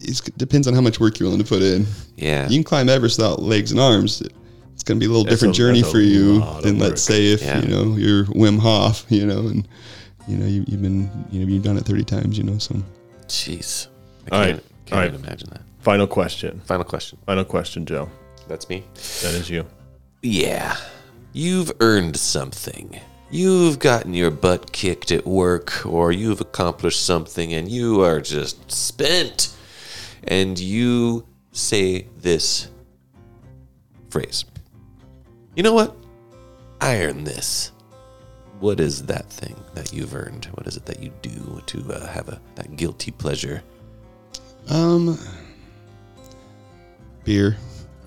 it 0.00 0.20
depends 0.36 0.68
on 0.68 0.74
how 0.74 0.82
much 0.82 1.00
work 1.00 1.18
you're 1.18 1.26
willing 1.28 1.42
to 1.42 1.48
put 1.48 1.62
in. 1.62 1.86
Yeah. 2.16 2.44
You 2.48 2.56
can 2.58 2.64
climb 2.64 2.88
Everest 2.90 3.18
without 3.18 3.40
legs 3.42 3.70
and 3.70 3.80
arms. 3.80 4.20
It's 4.74 4.82
going 4.82 5.00
to 5.00 5.00
be 5.00 5.06
a 5.06 5.08
little 5.08 5.24
That's 5.24 5.36
different 5.36 5.54
a- 5.54 5.58
journey 5.58 5.82
for 5.82 5.98
you 5.98 6.40
than 6.60 6.78
let's 6.78 7.00
say 7.00 7.32
if 7.32 7.42
Yeah. 7.42 7.62
you 7.62 7.68
know 7.68 7.96
you're 7.96 8.24
Wim 8.26 8.58
Hof, 8.58 9.06
you 9.08 9.24
know, 9.26 9.46
and 9.46 9.66
you 10.28 10.36
know 10.36 10.46
you, 10.46 10.64
you've 10.66 10.82
been 10.82 11.10
you 11.30 11.40
know 11.44 11.52
you've 11.52 11.62
done 11.62 11.76
it 11.76 11.84
30 11.84 12.04
times, 12.04 12.38
you 12.38 12.44
know. 12.44 12.58
So 12.58 12.76
Jeez. 13.26 13.88
I 14.30 14.36
All 14.36 14.44
can't, 14.44 14.56
right. 14.56 14.64
can't 14.86 14.92
All 14.92 14.98
right. 14.98 15.08
even 15.14 15.24
imagine 15.24 15.50
that. 15.50 15.62
Final 15.80 16.06
question, 16.06 16.60
Final 16.64 16.84
question. 16.84 17.18
final 17.26 17.44
question, 17.44 17.84
Joe. 17.86 18.08
That's 18.48 18.68
me. 18.68 18.84
That 19.22 19.34
is 19.34 19.48
you. 19.50 19.66
Yeah. 20.22 20.76
You've 21.32 21.72
earned 21.80 22.16
something. 22.16 23.00
You've 23.30 23.78
gotten 23.80 24.14
your 24.14 24.30
butt 24.30 24.72
kicked 24.72 25.10
at 25.10 25.26
work, 25.26 25.84
or 25.84 26.12
you've 26.12 26.40
accomplished 26.40 27.04
something 27.04 27.52
and 27.52 27.68
you 27.70 28.02
are 28.02 28.20
just 28.20 28.70
spent. 28.70 29.54
And 30.24 30.58
you 30.58 31.26
say 31.52 32.06
this 32.18 32.68
phrase 34.08 34.44
You 35.56 35.62
know 35.64 35.74
what? 35.74 35.94
I 36.80 37.02
earned 37.02 37.26
this. 37.26 37.72
What 38.64 38.80
is 38.80 39.02
that 39.12 39.28
thing 39.30 39.56
that 39.74 39.92
you've 39.92 40.14
earned? 40.14 40.46
What 40.54 40.66
is 40.66 40.76
it 40.78 40.86
that 40.86 40.98
you 41.02 41.12
do 41.20 41.60
to 41.66 41.92
uh, 41.92 42.06
have 42.06 42.28
a 42.30 42.40
that 42.54 42.76
guilty 42.76 43.10
pleasure? 43.10 43.62
um, 44.70 45.18
beer. 47.24 47.56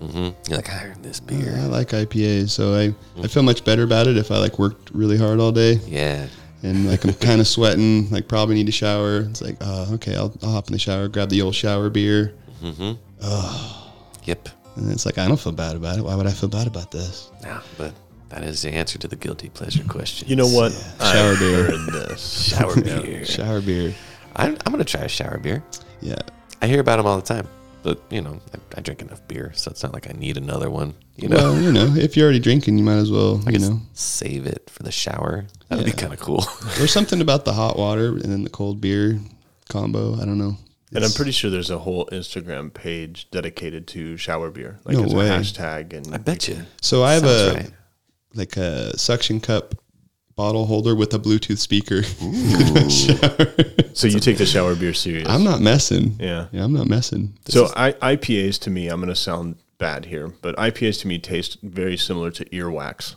hmm 0.00 0.30
You're 0.48 0.56
like, 0.56 0.68
I 0.70 0.86
earned 0.86 1.04
this 1.04 1.20
beer. 1.20 1.54
I 1.56 1.66
like 1.66 1.90
IPAs, 1.90 2.50
so 2.50 2.74
I 2.74 2.94
I 3.22 3.28
feel 3.28 3.44
much 3.44 3.64
better 3.64 3.84
about 3.84 4.08
it 4.08 4.16
if 4.16 4.32
I 4.32 4.38
like 4.38 4.58
worked 4.58 4.90
really 4.92 5.16
hard 5.16 5.38
all 5.38 5.52
day. 5.52 5.74
Yeah. 5.86 6.26
and 6.64 6.88
like 6.90 7.04
I'm 7.04 7.14
kind 7.14 7.40
of 7.40 7.46
sweating, 7.56 8.10
like 8.10 8.26
probably 8.26 8.56
need 8.56 8.68
a 8.68 8.72
shower. 8.72 9.20
It's 9.30 9.40
like, 9.40 9.56
uh, 9.60 9.86
okay, 9.92 10.16
I'll, 10.16 10.32
I'll 10.42 10.52
hop 10.52 10.66
in 10.66 10.72
the 10.72 10.78
shower, 10.80 11.06
grab 11.06 11.28
the 11.28 11.42
old 11.42 11.54
shower 11.54 11.88
beer, 11.90 12.34
Mm-hmm. 12.62 12.92
Oh. 13.22 13.92
Yep. 14.24 14.48
and 14.74 14.90
it's 14.90 15.06
like 15.06 15.18
I 15.18 15.28
don't 15.28 15.38
feel 15.38 15.52
bad 15.52 15.76
about 15.76 15.98
it. 15.98 16.02
Why 16.02 16.16
would 16.16 16.26
I 16.26 16.32
feel 16.32 16.48
bad 16.48 16.66
about 16.66 16.90
this? 16.90 17.30
No, 17.44 17.60
but 17.78 17.92
that 18.30 18.42
is 18.44 18.62
the 18.62 18.70
answer 18.70 18.98
to 18.98 19.08
the 19.08 19.16
guilty 19.16 19.48
pleasure 19.48 19.84
question. 19.84 20.28
You 20.28 20.36
know 20.36 20.48
what? 20.48 20.72
Shower 21.00 21.32
I've 21.32 21.38
beer. 21.38 21.64
heard 21.64 21.92
this. 21.92 22.42
shower 22.54 22.80
beer. 22.80 23.24
Shower 23.24 23.60
beer, 23.60 23.94
I'm, 24.36 24.56
I'm 24.64 24.72
gonna 24.72 24.84
try 24.84 25.02
a 25.02 25.08
shower 25.08 25.38
beer. 25.38 25.62
yeah. 26.00 26.18
I 26.60 26.66
hear 26.66 26.80
about 26.80 26.96
them 26.96 27.06
all 27.06 27.16
the 27.16 27.22
time, 27.22 27.46
but 27.84 28.02
you 28.10 28.20
know, 28.20 28.40
I, 28.52 28.78
I 28.78 28.80
drink 28.80 29.00
enough 29.00 29.26
beer, 29.28 29.52
so 29.54 29.70
it's 29.70 29.82
not 29.84 29.92
like 29.94 30.10
I 30.10 30.12
need 30.18 30.36
another 30.36 30.68
one. 30.70 30.94
You 31.16 31.28
know, 31.28 31.36
Well, 31.36 31.60
you 31.60 31.70
know, 31.72 31.94
if 31.96 32.16
you're 32.16 32.24
already 32.24 32.40
drinking, 32.40 32.78
you 32.78 32.84
might 32.84 32.96
as 32.96 33.10
well, 33.12 33.40
I 33.46 33.50
you 33.50 33.58
guess 33.58 33.68
know. 33.68 33.80
save 33.92 34.44
it 34.46 34.68
for 34.68 34.82
the 34.82 34.90
shower. 34.92 35.46
That'd 35.68 35.84
be 35.84 35.92
Yeah. 35.92 35.96
kind 35.96 36.12
of 36.12 36.18
cool. 36.18 36.44
There's 36.78 36.92
something 36.92 37.20
about 37.20 37.44
the 37.44 37.52
hot 37.52 37.78
water 37.78 38.08
and 38.08 38.22
then 38.22 38.42
the 38.42 38.50
cold 38.50 38.80
beer 38.80 39.20
combo. 39.68 40.14
I 40.20 40.24
don't 40.24 40.38
know. 40.38 40.56
And 40.92 41.04
I'm 41.04 41.10
pretty 41.12 41.32
sure 41.32 41.50
there's 41.50 41.68
a 41.70 41.78
whole 41.78 42.06
Instagram 42.06 42.72
page 42.72 43.30
dedicated 43.30 43.86
to 43.88 44.16
shower 44.16 44.50
beer. 44.50 44.80
Like 44.84 44.96
No 44.96 45.04
it's 45.04 45.12
way. 45.12 45.28
a 45.28 45.32
hashtag 45.38 45.92
and 45.92 46.12
I 46.14 46.16
bet 46.18 46.48
you. 46.48 46.62
So 46.80 47.04
I 47.04 47.12
have 47.12 47.24
Sounds 47.24 47.40
a 47.42 47.54
right. 47.54 47.70
Like 48.38 48.56
a 48.56 48.96
suction 48.98 49.40
cup 49.40 49.74
bottle 50.36 50.66
holder 50.66 50.94
with 50.94 51.12
a 51.14 51.18
Bluetooth 51.18 51.58
speaker. 51.58 52.02
So 53.94 54.06
you 54.06 54.20
take 54.20 54.38
the 54.38 54.46
shower 54.46 54.76
beer 54.76 54.94
serious. 54.94 55.28
I'm 55.28 55.42
not 55.42 55.60
messing. 55.60 56.14
Yeah. 56.20 56.46
Yeah, 56.52 56.62
I'm 56.62 56.72
not 56.72 56.86
messing. 56.86 57.36
So 57.46 57.68
I, 57.74 57.94
IPAs 57.94 58.60
to 58.60 58.70
me, 58.70 58.86
I'm 58.86 59.00
going 59.00 59.08
to 59.08 59.16
sound 59.16 59.56
bad 59.78 60.04
here, 60.04 60.28
but 60.40 60.54
IPAs 60.56 61.00
to 61.00 61.08
me 61.08 61.18
taste 61.18 61.58
very 61.64 61.96
similar 61.96 62.30
to 62.30 62.44
earwax. 62.50 63.16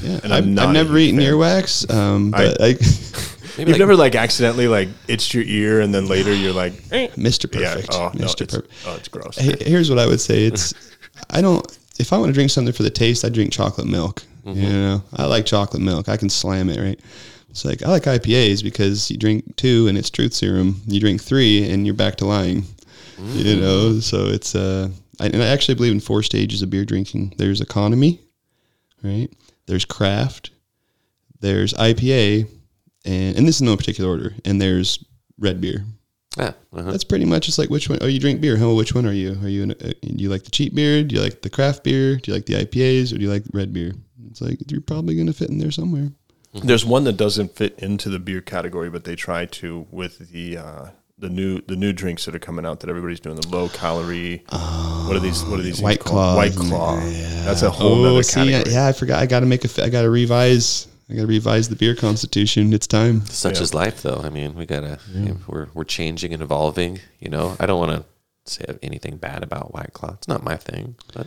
Yeah, 0.00 0.20
And 0.22 0.32
I've, 0.32 0.44
I'm 0.44 0.54
not 0.54 0.68
I've 0.68 0.72
never 0.74 0.96
eaten 0.98 1.18
fan. 1.18 1.32
earwax, 1.32 1.92
um, 1.92 2.30
but 2.30 2.60
I, 2.60 2.66
Maybe 3.58 3.70
You've 3.70 3.70
like, 3.70 3.78
never 3.80 3.96
like 3.96 4.14
accidentally 4.14 4.68
like 4.68 4.88
itched 5.08 5.34
your 5.34 5.42
ear 5.44 5.80
and 5.80 5.92
then 5.92 6.06
later 6.06 6.32
you're 6.32 6.52
like, 6.52 6.74
eh. 6.92 7.08
Mr. 7.16 7.52
yeah, 7.60 7.74
Perfect. 7.74 7.92
oh 7.94 8.12
no, 8.14 8.26
Mr. 8.26 8.42
it's, 8.42 8.54
Perfect. 8.54 8.72
oh 8.86 8.94
it's 8.94 9.08
gross. 9.08 9.36
Hey, 9.36 9.56
Here's 9.60 9.90
what 9.90 9.98
I 9.98 10.06
would 10.06 10.20
say. 10.20 10.44
It's 10.44 10.74
I 11.30 11.40
don't. 11.40 11.66
If 11.98 12.12
I 12.12 12.18
want 12.18 12.28
to 12.30 12.32
drink 12.34 12.50
something 12.50 12.72
for 12.72 12.82
the 12.84 12.90
taste, 12.90 13.24
I 13.24 13.28
drink 13.30 13.52
chocolate 13.52 13.86
milk. 13.88 14.22
Mm-hmm. 14.44 14.60
You 14.60 14.68
know, 14.68 15.02
I 15.14 15.24
like 15.26 15.46
chocolate 15.46 15.82
milk. 15.82 16.08
I 16.08 16.16
can 16.16 16.28
slam 16.28 16.68
it 16.68 16.78
right. 16.80 17.00
It's 17.48 17.64
like 17.64 17.82
I 17.82 17.88
like 17.88 18.02
IPAs 18.02 18.62
because 18.62 19.10
you 19.10 19.16
drink 19.16 19.56
two 19.56 19.86
and 19.88 19.96
it's 19.96 20.10
truth 20.10 20.34
serum. 20.34 20.82
You 20.86 21.00
drink 21.00 21.22
three 21.22 21.70
and 21.70 21.86
you're 21.86 21.94
back 21.94 22.16
to 22.16 22.26
lying. 22.26 22.64
You 23.16 23.56
know, 23.60 24.00
so 24.00 24.26
it's 24.26 24.54
uh, 24.54 24.88
I, 25.20 25.26
and 25.26 25.42
I 25.42 25.46
actually 25.46 25.76
believe 25.76 25.92
in 25.92 26.00
four 26.00 26.22
stages 26.22 26.62
of 26.62 26.70
beer 26.70 26.84
drinking. 26.84 27.34
There's 27.38 27.60
economy, 27.60 28.20
right? 29.02 29.28
There's 29.66 29.84
craft. 29.84 30.50
There's 31.40 31.72
IPA, 31.74 32.48
and 33.04 33.36
and 33.36 33.46
this 33.46 33.56
is 33.56 33.62
no 33.62 33.76
particular 33.76 34.10
order. 34.10 34.34
And 34.44 34.60
there's 34.60 35.04
red 35.38 35.60
beer. 35.60 35.84
Yeah, 36.38 36.52
uh-huh. 36.72 36.90
That's 36.90 37.04
pretty 37.04 37.24
much 37.24 37.46
just 37.46 37.58
like 37.58 37.70
which 37.70 37.88
one. 37.88 37.98
Oh, 38.02 38.06
you 38.06 38.18
drink 38.20 38.40
beer. 38.40 38.56
Huh? 38.56 38.74
Which 38.74 38.94
one 38.94 39.06
are 39.06 39.12
you? 39.12 39.38
Are 39.42 39.48
you? 39.48 39.62
An, 39.64 39.70
uh, 39.72 39.74
do 40.02 40.22
you 40.22 40.28
like 40.28 40.44
the 40.44 40.50
cheap 40.50 40.74
beer? 40.74 41.02
Do 41.04 41.14
you 41.16 41.20
like 41.22 41.42
the 41.42 41.50
craft 41.50 41.84
beer? 41.84 42.16
Do 42.16 42.30
you 42.30 42.34
like 42.36 42.46
the 42.46 42.54
IPAs 42.54 43.12
or 43.12 43.16
do 43.18 43.22
you 43.22 43.30
like 43.30 43.44
red 43.52 43.72
beer? 43.72 43.92
It's 44.30 44.40
like 44.40 44.58
you're 44.70 44.80
probably 44.80 45.14
gonna 45.16 45.32
fit 45.32 45.50
in 45.50 45.58
there 45.58 45.70
somewhere. 45.70 46.10
There's 46.54 46.84
one 46.84 47.02
that 47.04 47.16
doesn't 47.16 47.56
fit 47.56 47.78
into 47.80 48.08
the 48.08 48.18
beer 48.20 48.40
category, 48.40 48.88
but 48.90 49.04
they 49.04 49.16
try 49.16 49.46
to 49.46 49.86
with 49.90 50.30
the 50.32 50.56
uh, 50.56 50.86
the 51.18 51.28
new 51.28 51.60
the 51.62 51.76
new 51.76 51.92
drinks 51.92 52.24
that 52.26 52.34
are 52.34 52.38
coming 52.40 52.64
out 52.66 52.80
that 52.80 52.90
everybody's 52.90 53.20
doing 53.20 53.36
the 53.36 53.48
low 53.48 53.68
calorie. 53.68 54.44
what 54.48 55.14
are 55.16 55.20
these? 55.20 55.44
What 55.44 55.60
are 55.60 55.62
these? 55.62 55.80
White 55.80 56.00
claw. 56.00 56.36
White 56.36 56.54
Claw. 56.54 56.96
yeah. 56.98 57.44
That's 57.44 57.62
a 57.62 57.70
whole 57.70 58.04
Oh, 58.04 58.08
nother 58.10 58.22
see, 58.22 58.50
category. 58.50 58.72
yeah, 58.74 58.86
I 58.86 58.92
forgot. 58.92 59.20
I 59.22 59.26
got 59.26 59.40
to 59.40 59.46
make 59.46 59.64
a. 59.64 59.84
I 59.84 59.88
got 59.88 60.02
to 60.02 60.10
revise. 60.10 60.86
I 61.10 61.14
got 61.14 61.20
to 61.22 61.26
revise 61.26 61.68
the 61.68 61.76
beer 61.76 61.94
constitution. 61.94 62.72
It's 62.72 62.86
time. 62.86 63.26
Such 63.26 63.56
Yeah. 63.56 63.62
is 63.62 63.74
life, 63.74 64.02
though. 64.02 64.20
I 64.24 64.30
mean, 64.30 64.54
we 64.54 64.64
gotta. 64.66 64.98
We're 65.46 65.68
we're 65.74 65.84
changing 65.84 66.32
and 66.32 66.42
evolving. 66.42 66.98
You 67.20 67.28
know, 67.30 67.56
I 67.60 67.66
don't 67.66 67.78
want 67.78 67.92
to 67.92 68.04
say 68.50 68.64
anything 68.82 69.16
bad 69.18 69.42
about 69.42 69.74
White 69.74 69.92
Claw. 69.92 70.14
It's 70.14 70.28
not 70.28 70.42
my 70.42 70.56
thing, 70.56 70.94
but 71.14 71.26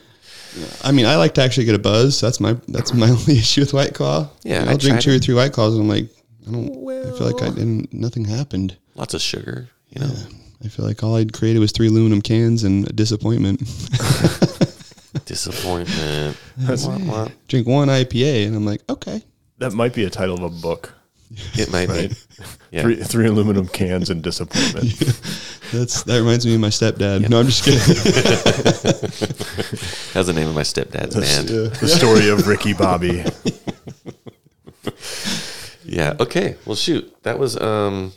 I 0.83 0.91
mean, 0.91 1.05
I 1.05 1.15
like 1.17 1.35
to 1.35 1.41
actually 1.43 1.65
get 1.65 1.75
a 1.75 1.79
buzz. 1.79 2.19
That's 2.19 2.39
my 2.39 2.55
that's 2.67 2.93
my 2.93 3.09
only 3.17 3.37
issue 3.37 3.61
with 3.61 3.73
White 3.73 3.93
Claw. 3.93 4.29
Yeah, 4.43 4.63
I'll 4.63 4.69
I 4.69 4.77
drink 4.77 4.95
tried 4.95 5.01
two 5.01 5.15
or 5.15 5.19
three 5.19 5.35
White 5.35 5.53
Claws, 5.53 5.73
and 5.75 5.83
I'm 5.83 5.87
like, 5.89 6.09
I 6.47 6.51
don't. 6.51 6.69
I 6.69 7.17
feel 7.17 7.27
like 7.31 7.43
I 7.43 7.49
didn't. 7.49 7.93
Nothing 7.93 8.25
happened. 8.25 8.75
lots 8.95 9.13
of 9.13 9.21
sugar. 9.21 9.69
You 9.89 10.01
know, 10.01 10.11
I 10.65 10.67
feel 10.69 10.85
like 10.85 11.03
all 11.03 11.15
I'd 11.15 11.33
created 11.33 11.59
was 11.59 11.71
three 11.71 11.87
aluminum 11.87 12.21
cans 12.21 12.63
and 12.63 12.89
a 12.89 12.93
disappointment. 12.93 13.59
disappointment. 15.25 16.37
Wah, 16.67 16.97
wah. 16.99 17.27
Drink 17.47 17.67
one 17.67 17.87
IPA, 17.89 18.47
and 18.47 18.55
I'm 18.55 18.65
like, 18.65 18.81
okay. 18.89 19.23
That 19.59 19.73
might 19.73 19.93
be 19.93 20.03
a 20.05 20.09
title 20.09 20.35
of 20.35 20.43
a 20.43 20.49
book. 20.61 20.93
It 21.55 21.71
might 21.71 21.89
Right. 21.89 22.09
be. 22.09 22.15
Yeah. 22.69 22.81
Three, 22.81 22.95
three 22.97 23.27
aluminum 23.27 23.65
cans 23.69 24.09
and 24.09 24.21
disappointment. 24.21 24.91
That's 25.71 26.03
that 26.03 26.17
reminds 26.19 26.45
me 26.45 26.53
of 26.55 26.59
my 26.59 26.67
stepdad. 26.67 27.29
No, 27.29 27.39
I'm 27.39 27.45
just 27.45 27.63
kidding. 27.63 27.79
That's 30.13 30.27
the 30.27 30.33
name 30.33 30.49
of 30.49 30.55
my 30.55 30.63
stepdad's 30.63 31.15
band. 31.15 31.47
the 31.47 31.87
story 31.87 32.27
of 32.29 32.45
Ricky 32.45 32.73
Bobby. 32.73 33.23
Yeah. 35.85 36.15
Okay. 36.19 36.55
Well, 36.65 36.75
shoot. 36.75 37.15
That 37.23 37.39
was 37.39 37.57
um 37.59 38.11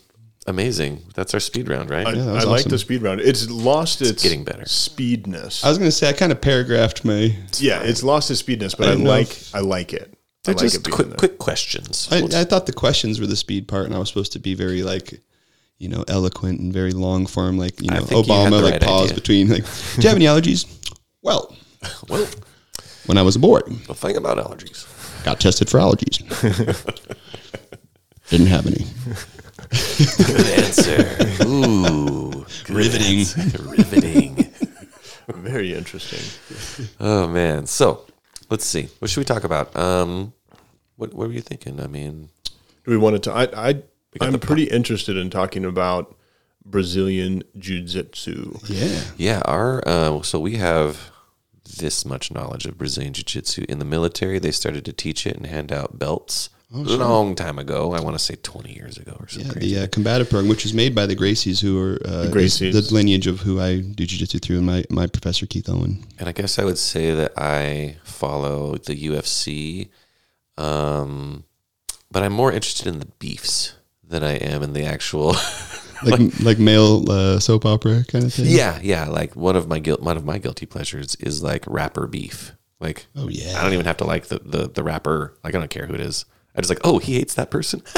amazing. 0.49 1.03
That's 1.15 1.33
our 1.35 1.41
speed 1.41 1.69
round, 1.69 1.91
right? 1.91 2.05
I, 2.07 2.13
that 2.15 2.29
I 2.29 2.33
was 2.35 2.47
like 2.47 2.65
the 2.65 2.79
speed 2.79 3.03
round. 3.03 3.21
It's 3.21 3.49
lost 3.49 4.03
its, 4.03 4.21
getting 4.23 4.43
better. 4.45 4.65
speedness. 4.67 5.65
I 5.65 5.69
was 5.69 5.79
gonna 5.79 5.93
say 5.93 6.09
I 6.09 6.13
kind 6.13 6.33
of 6.33 6.41
paragraphed 6.41 7.05
my. 7.05 7.37
yeah, 7.59 7.83
it's 7.83 8.03
lost 8.03 8.31
its 8.33 8.41
speedness, 8.41 8.75
but 8.75 8.89
I 8.89 8.93
I, 8.93 8.95
like 8.97 9.31
if- 9.31 9.55
I 9.55 9.61
like 9.61 9.93
it. 9.93 10.13
I 10.47 10.53
They're 10.53 10.55
like 10.55 10.63
just 10.73 10.85
being 10.85 10.95
quick, 10.97 11.17
quick 11.19 11.39
questions. 11.39 12.09
I, 12.11 12.19
I 12.41 12.45
thought 12.45 12.65
the 12.67 12.73
questions 12.73 13.21
were 13.21 13.27
the 13.27 13.37
speed 13.37 13.69
part, 13.69 13.85
and 13.87 13.95
I 13.95 13.99
was 13.99 14.09
supposed 14.09 14.33
to 14.33 14.39
be 14.39 14.55
very 14.55 14.83
like, 14.83 15.21
you 15.79 15.89
know, 15.89 16.03
eloquent 16.09 16.61
and 16.61 16.73
very 16.73 16.93
long 16.93 17.27
form, 17.27 17.59
like 17.59 17.81
you 17.83 17.89
know, 17.91 18.01
think 18.01 18.27
you 18.27 18.33
Obama, 18.33 18.63
like 18.63 18.73
right 18.73 18.83
pause 18.83 19.07
idea. 19.11 19.15
between 19.17 19.49
like, 19.49 19.65
do 19.97 20.03
you 20.03 20.09
have 20.09 20.17
any 20.17 20.25
allergies? 20.25 20.67
Well, 21.23 21.55
well, 22.09 22.27
when 23.07 23.19
I 23.19 23.23
was 23.23 23.37
aboard, 23.37 23.67
the 23.87 23.95
thing 23.95 24.17
about 24.17 24.39
allergies. 24.39 24.87
got 25.25 25.41
tested 25.41 25.69
for 25.69 25.79
allergies. 25.79 26.17
Didn't 28.31 28.47
have 28.47 28.67
any. 28.67 28.87
Good 30.25 30.47
answer. 30.65 31.45
Ooh, 31.47 32.31
good 32.65 32.71
Riveting. 32.77 33.19
answer. 33.21 33.63
Riveting. 33.63 34.47
Very 35.29 35.75
interesting. 35.75 36.21
Oh 36.99 37.27
man. 37.29 37.67
So 37.67 38.07
let's 38.51 38.67
see. 38.67 38.89
What 38.99 39.11
should 39.11 39.21
we 39.21 39.25
talk 39.25 39.45
about? 39.45 39.75
Um, 39.77 40.33
what 40.97 41.15
what 41.15 41.29
were 41.29 41.35
you 41.35 41.41
thinking? 41.41 41.81
I 41.81 41.87
mean, 41.87 42.29
Do 42.85 42.91
we 42.91 42.97
want 42.99 43.23
to? 43.25 43.33
I, 43.33 43.69
I 43.71 43.83
I'm 44.21 44.33
the 44.33 44.39
pretty 44.39 44.65
interested 44.65 45.17
in 45.17 45.31
talking 45.31 45.65
about 45.65 46.17
Brazilian 46.65 47.43
jiu-jitsu. 47.59 48.59
Yeah. 48.67 49.01
yeah. 49.17 49.43
Our 49.45 49.83
uh, 49.87 50.23
so 50.23 50.39
we 50.39 50.57
have 50.57 51.11
this 51.79 52.05
much 52.05 52.33
knowledge 52.33 52.67
of 52.67 52.77
Brazilian 52.77 53.13
Jiu 53.13 53.25
Jitsu 53.25 53.65
in 53.69 53.79
the 53.79 53.85
military. 53.85 54.39
They 54.39 54.51
started 54.51 54.85
to 54.85 54.93
teach 54.93 55.27
it 55.27 55.37
and 55.37 55.47
hand 55.47 55.73
out 55.73 55.99
belts 55.99 56.51
a 56.73 56.77
long 56.79 57.35
time 57.35 57.59
ago. 57.59 57.93
I 57.93 58.01
want 58.01 58.15
to 58.17 58.23
say 58.23 58.37
twenty 58.43 58.73
years 58.75 58.97
ago 58.97 59.17
or 59.19 59.29
something. 59.29 59.47
Yeah, 59.49 59.53
crazy. 59.55 59.75
the 59.75 59.85
uh, 59.85 59.87
combative 59.89 60.31
program, 60.31 60.49
which 60.49 60.63
was 60.65 60.73
made 60.75 60.95
by 60.95 61.07
the 61.07 61.17
Gracies, 61.17 61.61
who 61.61 61.79
are 61.83 61.99
uh, 62.05 62.23
The 62.25 62.29
Gracies. 62.31 62.73
the 62.73 62.95
lineage 62.95 63.27
of 63.27 63.41
who 63.41 63.61
I 63.61 63.81
do 63.81 64.07
jiu-jitsu 64.07 64.39
through, 64.39 64.59
and 64.59 64.67
my, 64.67 64.85
my 64.91 65.07
professor 65.07 65.47
Keith 65.47 65.69
Owen. 65.69 66.05
And 66.19 66.29
I 66.29 66.33
guess 66.33 66.59
I 66.59 66.65
would 66.65 66.79
say 66.79 67.13
that 67.15 67.33
I 67.37 67.97
follow 68.05 68.77
the 68.77 68.95
UFC, 68.95 69.89
um, 70.57 71.45
but 72.11 72.23
I'm 72.23 72.33
more 72.33 72.53
interested 72.53 72.87
in 72.87 72.99
the 72.99 73.07
beefs 73.19 73.75
than 74.07 74.23
I 74.25 74.33
am 74.37 74.63
in 74.63 74.73
the 74.73 74.85
actual. 74.85 75.35
Like 76.03 76.41
like 76.41 76.59
male 76.59 77.11
uh, 77.13 77.39
soap 77.41 77.67
opera 77.67 78.07
kind 78.09 78.25
of 78.25 78.33
thing. 78.33 78.47
yeah, 78.49 78.81
yeah. 78.83 79.05
Like 79.09 79.37
one 79.37 79.55
of 79.55 79.69
my 79.69 79.79
guilt, 79.81 80.01
one 80.01 80.17
of 80.17 80.25
my 80.25 80.39
guilty 80.39 80.65
pleasures 80.65 81.15
is 81.17 81.43
like 81.43 81.63
rapper 81.67 82.07
beef. 82.07 82.53
Like, 82.81 83.05
Oh, 83.15 83.29
yeah. 83.29 83.59
I 83.59 83.63
don't 83.63 83.75
even 83.75 83.85
have 83.85 83.99
to 83.99 84.05
like 84.05 84.29
the 84.29 84.39
the, 84.39 84.67
the 84.71 84.83
rapper. 84.83 85.37
Like, 85.45 85.55
I 85.55 85.59
don't 85.59 85.69
care 85.69 85.85
who 85.85 85.93
it 85.93 86.01
is. 86.01 86.25
I 86.57 86.61
just 86.61 86.69
like, 86.71 86.81
oh, 86.85 86.99
he 86.99 87.15
hates 87.15 87.35
that 87.35 87.51
person. 87.51 87.83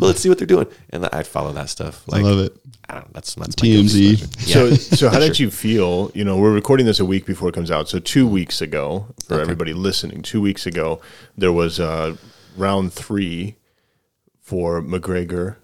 well, 0.00 0.08
let's 0.08 0.20
see 0.20 0.28
what 0.28 0.38
they're 0.38 0.46
doing, 0.46 0.66
and 0.90 1.06
I 1.06 1.22
follow 1.24 1.52
that 1.52 1.68
stuff. 1.68 2.06
Like, 2.08 2.20
I 2.22 2.24
love 2.24 2.38
it. 2.38 2.56
I 2.88 2.94
don't. 3.00 3.12
That's 3.12 3.34
that's 3.34 3.60
my 3.60 3.66
guilty 3.66 4.16
TMZ. 4.16 4.32
pleasure. 4.32 4.76
So, 4.76 4.96
so 4.96 5.08
how 5.10 5.18
did 5.18 5.38
you 5.38 5.50
feel? 5.50 6.10
You 6.14 6.24
know, 6.24 6.36
we're 6.36 6.52
recording 6.54 6.86
this 6.86 7.00
a 7.00 7.04
week 7.04 7.26
before 7.26 7.48
it 7.48 7.54
comes 7.54 7.70
out. 7.70 7.88
So, 7.88 7.98
two 7.98 8.26
weeks 8.26 8.60
ago, 8.60 9.06
for 9.26 9.40
everybody 9.40 9.72
listening, 9.74 10.22
two 10.22 10.40
weeks 10.40 10.64
ago, 10.66 11.00
there 11.36 11.52
was 11.52 11.80
uh, 11.80 12.16
round 12.56 12.92
three 12.92 13.56
for 14.40 14.80
McGregor 14.80 15.56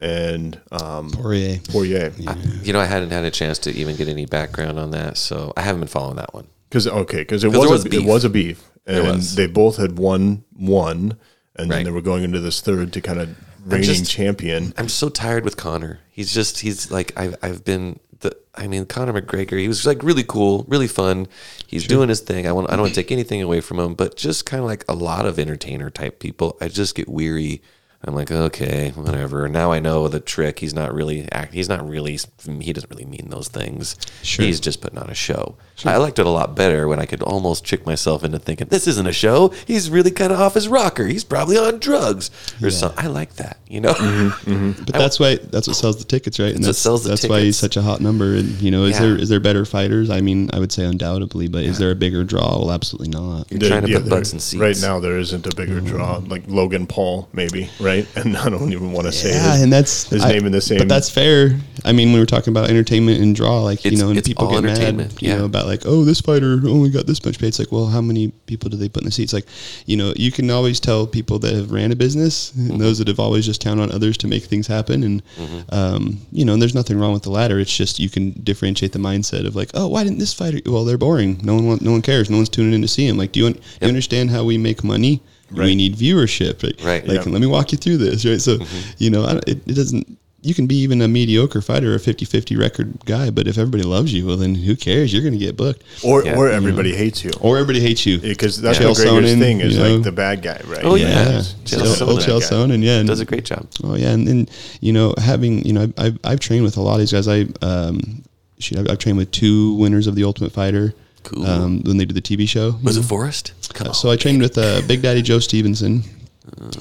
and 0.00 0.60
um, 0.72 1.10
Poirier. 1.10 1.58
Poirier. 1.68 2.12
I- 2.26 2.36
you 2.62 2.72
know, 2.72 2.80
I 2.80 2.84
hadn't 2.86 3.10
had 3.10 3.24
a 3.24 3.30
chance 3.30 3.58
to 3.60 3.72
even 3.72 3.96
get 3.96 4.08
any 4.08 4.26
background 4.26 4.78
on 4.78 4.90
that, 4.92 5.16
so 5.18 5.52
I 5.56 5.62
haven't 5.62 5.80
been 5.80 5.88
following 5.88 6.16
that 6.16 6.32
one. 6.34 6.46
Because 6.68 6.86
okay, 6.86 7.18
because 7.18 7.42
it 7.44 7.50
'Cause 7.52 7.58
was, 7.62 7.70
was 7.70 7.84
a, 7.86 7.88
beef. 7.88 8.00
it 8.00 8.06
was 8.06 8.24
a 8.24 8.30
beef, 8.30 8.70
and 8.90 9.22
they 9.22 9.46
both 9.46 9.76
had 9.76 9.98
won 9.98 10.44
one, 10.52 11.16
and 11.56 11.70
Right. 11.70 11.76
then 11.78 11.84
they 11.84 11.90
were 11.90 12.00
going 12.00 12.24
into 12.24 12.40
this 12.40 12.60
third 12.60 12.92
to 12.94 13.00
kind 13.00 13.20
of 13.20 13.28
reigning 13.64 13.86
just- 13.86 14.10
champion. 14.10 14.72
I'm 14.76 14.88
so 14.88 15.08
tired 15.08 15.44
with 15.44 15.56
Conor. 15.56 16.00
He's 16.10 16.32
just 16.32 16.60
he's 16.60 16.90
like 16.90 17.12
I've 17.16 17.36
I've 17.42 17.64
been 17.64 17.98
the 18.20 18.36
I 18.54 18.66
mean 18.66 18.86
Conor 18.86 19.20
McGregor. 19.20 19.58
He 19.58 19.68
was 19.68 19.86
like 19.86 20.02
really 20.02 20.24
cool, 20.24 20.64
really 20.68 20.88
fun. 20.88 21.26
He's 21.66 21.86
doing 21.86 22.08
his 22.08 22.20
thing. 22.20 22.46
I 22.46 22.52
want 22.52 22.68
I 22.70 22.72
don't 22.74 22.82
want 22.82 22.94
to 22.94 23.00
take 23.02 23.12
anything 23.12 23.40
away 23.42 23.60
from 23.60 23.78
him, 23.78 23.94
but 23.94 24.16
just 24.16 24.44
kind 24.46 24.60
of 24.60 24.66
like 24.66 24.84
a 24.88 24.94
lot 24.94 25.24
of 25.26 25.38
entertainer 25.38 25.88
type 25.90 26.18
people, 26.18 26.56
I 26.60 26.68
just 26.68 26.94
get 26.94 27.08
weary 27.08 27.62
I'm 28.02 28.14
like, 28.14 28.30
okay, 28.32 28.92
whatever. 28.94 29.46
Now 29.46 29.72
I 29.72 29.78
know 29.78 30.08
the 30.08 30.20
trick. 30.20 30.60
He's 30.60 30.72
not 30.72 30.94
really 30.94 31.28
act. 31.32 31.52
He's 31.52 31.68
not 31.68 31.86
really. 31.86 32.18
He 32.58 32.72
doesn't 32.72 32.88
really 32.90 33.04
mean 33.04 33.26
those 33.28 33.48
things. 33.48 33.94
Sure. 34.22 34.46
He's 34.46 34.58
just 34.58 34.80
putting 34.80 34.98
on 34.98 35.10
a 35.10 35.14
show. 35.14 35.58
I 35.84 35.96
liked 35.96 36.18
it 36.18 36.26
a 36.26 36.30
lot 36.30 36.54
better 36.54 36.88
when 36.88 36.98
I 36.98 37.06
could 37.06 37.22
almost 37.22 37.64
trick 37.64 37.86
myself 37.86 38.24
into 38.24 38.38
thinking 38.38 38.68
this 38.68 38.86
isn't 38.86 39.06
a 39.06 39.12
show. 39.12 39.48
He's 39.66 39.90
really 39.90 40.10
kind 40.10 40.32
of 40.32 40.40
off 40.40 40.54
his 40.54 40.68
rocker. 40.68 41.06
He's 41.06 41.24
probably 41.24 41.56
on 41.56 41.78
drugs 41.78 42.30
or 42.62 42.70
something. 42.70 43.04
I 43.04 43.08
like 43.08 43.34
that. 43.36 43.58
You 43.68 43.80
know. 43.80 43.92
Mm-hmm, 43.94 44.50
mm-hmm. 44.50 44.84
But 44.90 44.94
that's 44.94 45.20
why 45.20 45.36
that's 45.36 45.68
what 45.68 45.76
sells 45.76 45.98
the 45.98 46.04
tickets, 46.04 46.38
right? 46.40 46.54
And 46.54 46.64
That's 46.64 46.68
what 46.68 46.76
sells 46.76 47.02
the 47.04 47.10
that's 47.10 47.28
why 47.28 47.40
he's 47.40 47.56
such 47.56 47.76
a 47.76 47.82
hot 47.82 48.00
number. 48.00 48.34
And 48.34 48.60
you 48.60 48.70
know, 48.70 48.84
is 48.84 48.98
Yeah. 48.98 49.06
there 49.06 49.16
is 49.16 49.28
there 49.28 49.40
better 49.40 49.64
fighters? 49.64 50.10
I 50.10 50.20
mean, 50.20 50.50
I 50.52 50.58
would 50.58 50.72
say 50.72 50.84
undoubtedly, 50.84 51.48
but 51.48 51.62
is 51.62 51.78
there 51.78 51.90
a 51.90 51.94
bigger 51.94 52.24
draw? 52.24 52.58
Well, 52.58 52.72
absolutely 52.72 53.08
not. 53.08 53.50
You're 53.50 53.60
trying 53.60 53.82
to 53.82 53.92
put 53.92 54.04
there- 54.04 54.10
butts 54.10 54.32
in 54.32 54.40
seats. 54.40 54.60
Right 54.60 54.78
now, 54.80 54.98
there 55.00 55.18
isn't 55.18 55.46
a 55.46 55.54
bigger 55.54 55.80
draw 55.80 56.16
mm-hmm. 56.16 56.30
like 56.30 56.42
Logan 56.46 56.86
Paul, 56.86 57.28
maybe, 57.32 57.70
right? 57.80 58.06
And 58.20 58.36
I 58.36 58.50
don't 58.50 58.72
even 58.72 58.92
want 58.92 59.06
to 59.06 59.12
say 59.12 59.30
Yeah, 59.30 59.52
his, 59.52 59.62
and 59.62 59.72
that's 59.72 60.10
his 60.10 60.22
I- 60.24 60.32
name 60.32 60.46
in 60.46 60.52
the 60.52 60.60
same. 60.60 60.78
But 60.78 60.88
that's 60.88 61.08
fair. 61.08 61.58
I 61.84 61.92
mean, 61.92 62.12
we 62.12 62.20
were 62.20 62.26
talking 62.26 62.52
about 62.52 62.68
entertainment 62.68 63.20
and 63.20 63.34
draw, 63.34 63.62
like 63.62 63.84
you 63.84 63.96
know, 63.96 64.10
and 64.10 64.22
people 64.22 64.50
get 64.50 64.62
mad, 64.62 65.12
you 65.20 65.28
yeah. 65.30 65.38
know, 65.38 65.44
about 65.44 65.66
like, 65.70 65.82
oh, 65.86 66.04
this 66.04 66.20
fighter 66.20 66.60
only 66.66 66.90
got 66.90 67.06
this 67.06 67.24
much 67.24 67.38
pay. 67.38 67.46
It's 67.48 67.58
like, 67.58 67.72
well, 67.72 67.86
how 67.86 68.00
many 68.00 68.28
people 68.46 68.68
do 68.70 68.76
they 68.76 68.88
put 68.88 69.02
in 69.02 69.06
the 69.06 69.10
seats? 69.12 69.32
Like, 69.32 69.46
you 69.86 69.96
know, 69.96 70.12
you 70.16 70.30
can 70.30 70.50
always 70.50 70.78
tell 70.80 71.06
people 71.06 71.38
that 71.40 71.54
have 71.54 71.70
ran 71.72 71.92
a 71.92 71.96
business 71.96 72.50
Mm-hmm. 72.50 72.70
and 72.72 72.80
those 72.80 72.98
that 72.98 73.08
have 73.08 73.20
always 73.20 73.46
just 73.46 73.62
count 73.62 73.80
on 73.80 73.90
others 73.92 74.16
to 74.18 74.26
make 74.28 74.44
things 74.44 74.66
happen. 74.66 75.02
And 75.04 75.22
Mm-hmm. 75.36 75.74
um, 75.74 76.18
you 76.32 76.44
know, 76.44 76.52
and 76.54 76.60
there's 76.62 76.74
nothing 76.74 76.98
wrong 76.98 77.12
with 77.12 77.22
the 77.22 77.30
latter. 77.30 77.58
It's 77.58 77.76
just 77.76 77.98
you 77.98 78.10
can 78.10 78.32
differentiate 78.42 78.92
the 78.92 78.98
mindset 78.98 79.46
of 79.46 79.54
like, 79.56 79.70
oh, 79.74 79.88
why 79.88 80.04
didn't 80.04 80.18
this 80.18 80.34
fighter? 80.34 80.60
Well, 80.66 80.84
they're 80.84 80.98
boring. 80.98 81.40
No 81.42 81.54
one, 81.54 81.66
want, 81.66 81.82
no 81.82 81.92
one 81.92 82.02
cares. 82.02 82.28
No 82.30 82.36
one's 82.36 82.48
tuning 82.50 82.74
in 82.74 82.82
to 82.82 82.88
see 82.88 83.06
them. 83.08 83.16
Like, 83.16 83.32
do 83.32 83.40
you, 83.40 83.46
un- 83.46 83.52
do 83.54 83.60
you 83.82 83.88
understand 83.88 84.30
how 84.30 84.44
we 84.44 84.58
make 84.58 84.82
money? 84.84 85.22
We 85.52 85.74
need 85.74 85.96
viewership. 85.96 86.62
Right. 86.62 86.80
Right. 86.84 87.06
Like, 87.08 87.24
Yeah. 87.26 87.32
let 87.32 87.40
me 87.40 87.46
walk 87.48 87.72
you 87.72 87.78
through 87.78 87.96
this. 87.98 88.24
Right. 88.24 88.40
So, 88.40 88.58
Mm-hmm. 88.58 88.90
you 88.98 89.10
know, 89.10 89.24
I, 89.24 89.36
it, 89.46 89.58
it 89.66 89.74
doesn't, 89.74 90.06
you 90.42 90.54
can 90.54 90.66
be 90.66 90.76
even 90.76 91.02
a 91.02 91.08
mediocre 91.08 91.60
fighter, 91.60 91.94
a 91.94 91.98
50 92.00 92.24
50 92.24 92.56
record 92.56 92.94
guy, 93.04 93.28
but 93.30 93.46
if 93.46 93.58
everybody 93.58 93.82
loves 93.84 94.12
you, 94.12 94.26
well, 94.26 94.36
then 94.38 94.54
who 94.54 94.74
cares? 94.74 95.12
You're 95.12 95.22
going 95.22 95.34
to 95.34 95.38
get 95.38 95.56
booked. 95.56 95.82
or 96.02 96.24
Yeah. 96.24 96.36
or 96.36 96.48
everybody 96.48 96.94
hates 96.96 97.22
you 97.22 97.30
Or 97.40 97.58
everybody 97.58 97.80
hates 97.80 98.06
you. 98.06 98.18
because 98.18 98.60
that's 98.60 98.78
Chael 98.78 98.96
the 98.96 99.04
greatest 99.10 99.34
Sonnen, 99.36 99.38
thing 99.38 99.60
is 99.60 99.76
you 99.76 99.82
know. 99.82 99.94
like 99.96 100.02
the 100.04 100.12
bad 100.12 100.40
guy, 100.42 100.60
right? 100.66 100.80
Oh, 100.84 100.94
yeah. 100.94 101.08
yeah. 101.08 101.38
Chael 101.64 101.82
Chael, 101.82 101.96
Sonnen. 101.96 102.18
Chael 102.20 102.40
Sonnen, 102.40 102.82
yeah. 102.82 102.98
and- 102.98 103.08
Does 103.08 103.20
a 103.20 103.24
great 103.26 103.44
job. 103.44 103.66
Oh 103.84 103.94
yeah, 103.96 104.10
and, 104.10 104.26
then 104.26 104.48
you 104.80 104.92
know, 104.92 105.14
having 105.18 105.64
you 105.66 105.72
know, 105.74 105.82
I've, 105.82 105.94
I've, 105.98 106.18
I've 106.24 106.40
trained 106.40 106.64
with 106.64 106.76
a 106.76 106.80
lot 106.80 106.94
of 106.94 107.00
these 107.00 107.12
guys. 107.12 107.28
I 107.28 107.46
um, 107.60 108.22
shoot, 108.58 108.78
I've, 108.78 108.88
I've 108.90 108.98
trained 108.98 109.18
with 109.18 109.30
two 109.32 109.74
winners 109.74 110.06
of 110.06 110.14
the 110.14 110.24
Ultimate 110.24 110.52
Fighter. 110.52 110.94
Cool. 111.22 111.46
Um, 111.46 111.82
when 111.82 111.98
they 111.98 112.06
did 112.06 112.16
the 112.16 112.22
TV 112.22 112.48
show. 112.48 112.76
Was 112.82 112.96
it 112.96 113.02
Forrest? 113.02 113.52
Come 113.74 113.88
on. 113.88 113.94
So 113.94 114.10
I 114.10 114.16
trained 114.16 114.40
with 114.40 114.56
uh, 114.56 114.80
Big 114.88 115.02
Daddy 115.02 115.20
Joe 115.20 115.38
Stevenson. 115.38 116.02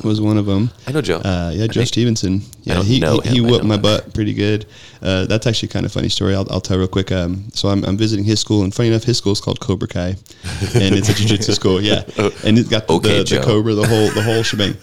Was 0.04 0.22
one 0.22 0.38
of 0.38 0.46
them. 0.46 0.72
I 0.88 0.92
know 0.94 1.02
Joe. 1.02 1.18
Uh, 1.18 1.52
yeah, 1.54 1.66
I 1.66 1.68
Joe 1.68 1.82
think- 1.82 1.88
Stevenson. 1.90 2.42
Yeah, 2.64 2.76
don't 2.76 2.86
he 2.86 3.00
know 3.00 3.20
he, 3.20 3.30
he 3.30 3.38
him, 3.40 3.46
I 3.46 3.52
whooped 3.52 3.64
know 3.64 3.68
my 3.70 3.76
him. 3.76 3.82
butt 3.82 4.14
pretty 4.14 4.34
good. 4.34 4.66
Uh, 5.02 5.26
that's 5.26 5.46
actually 5.48 5.68
kind 5.68 5.86
of 5.86 5.92
funny 5.92 6.08
story. 6.10 6.34
I'll, 6.34 6.48
I'll 6.50 6.62
tell 6.62 6.78
real 6.78 6.88
quick. 6.88 7.12
Um, 7.12 7.50
so 7.54 7.68
I'm, 7.70 7.84
I'm 7.84 7.98
visiting 7.98 8.24
his 8.26 8.40
school, 8.40 8.64
and 8.64 8.74
funny 8.74 8.90
enough, 8.90 9.04
his 9.04 9.18
school 9.18 9.34
is 9.34 9.42
called 9.42 9.60
Cobra 9.60 9.88
Kai, 9.88 10.08
and 10.76 10.96
it's 10.96 11.10
a 11.10 11.14
jiu-jitsu 11.14 11.52
school. 11.54 11.82
Yeah, 11.82 12.04
and 12.46 12.58
it's 12.58 12.70
got 12.70 12.88
the, 12.88 12.94
Okay, 12.94 13.18
the, 13.20 13.24
Joe. 13.26 13.40
the 13.40 13.46
Cobra, 13.46 13.74
the 13.74 13.88
whole 13.88 14.10
the 14.12 14.24
whole 14.24 14.44
shebang. 14.44 14.76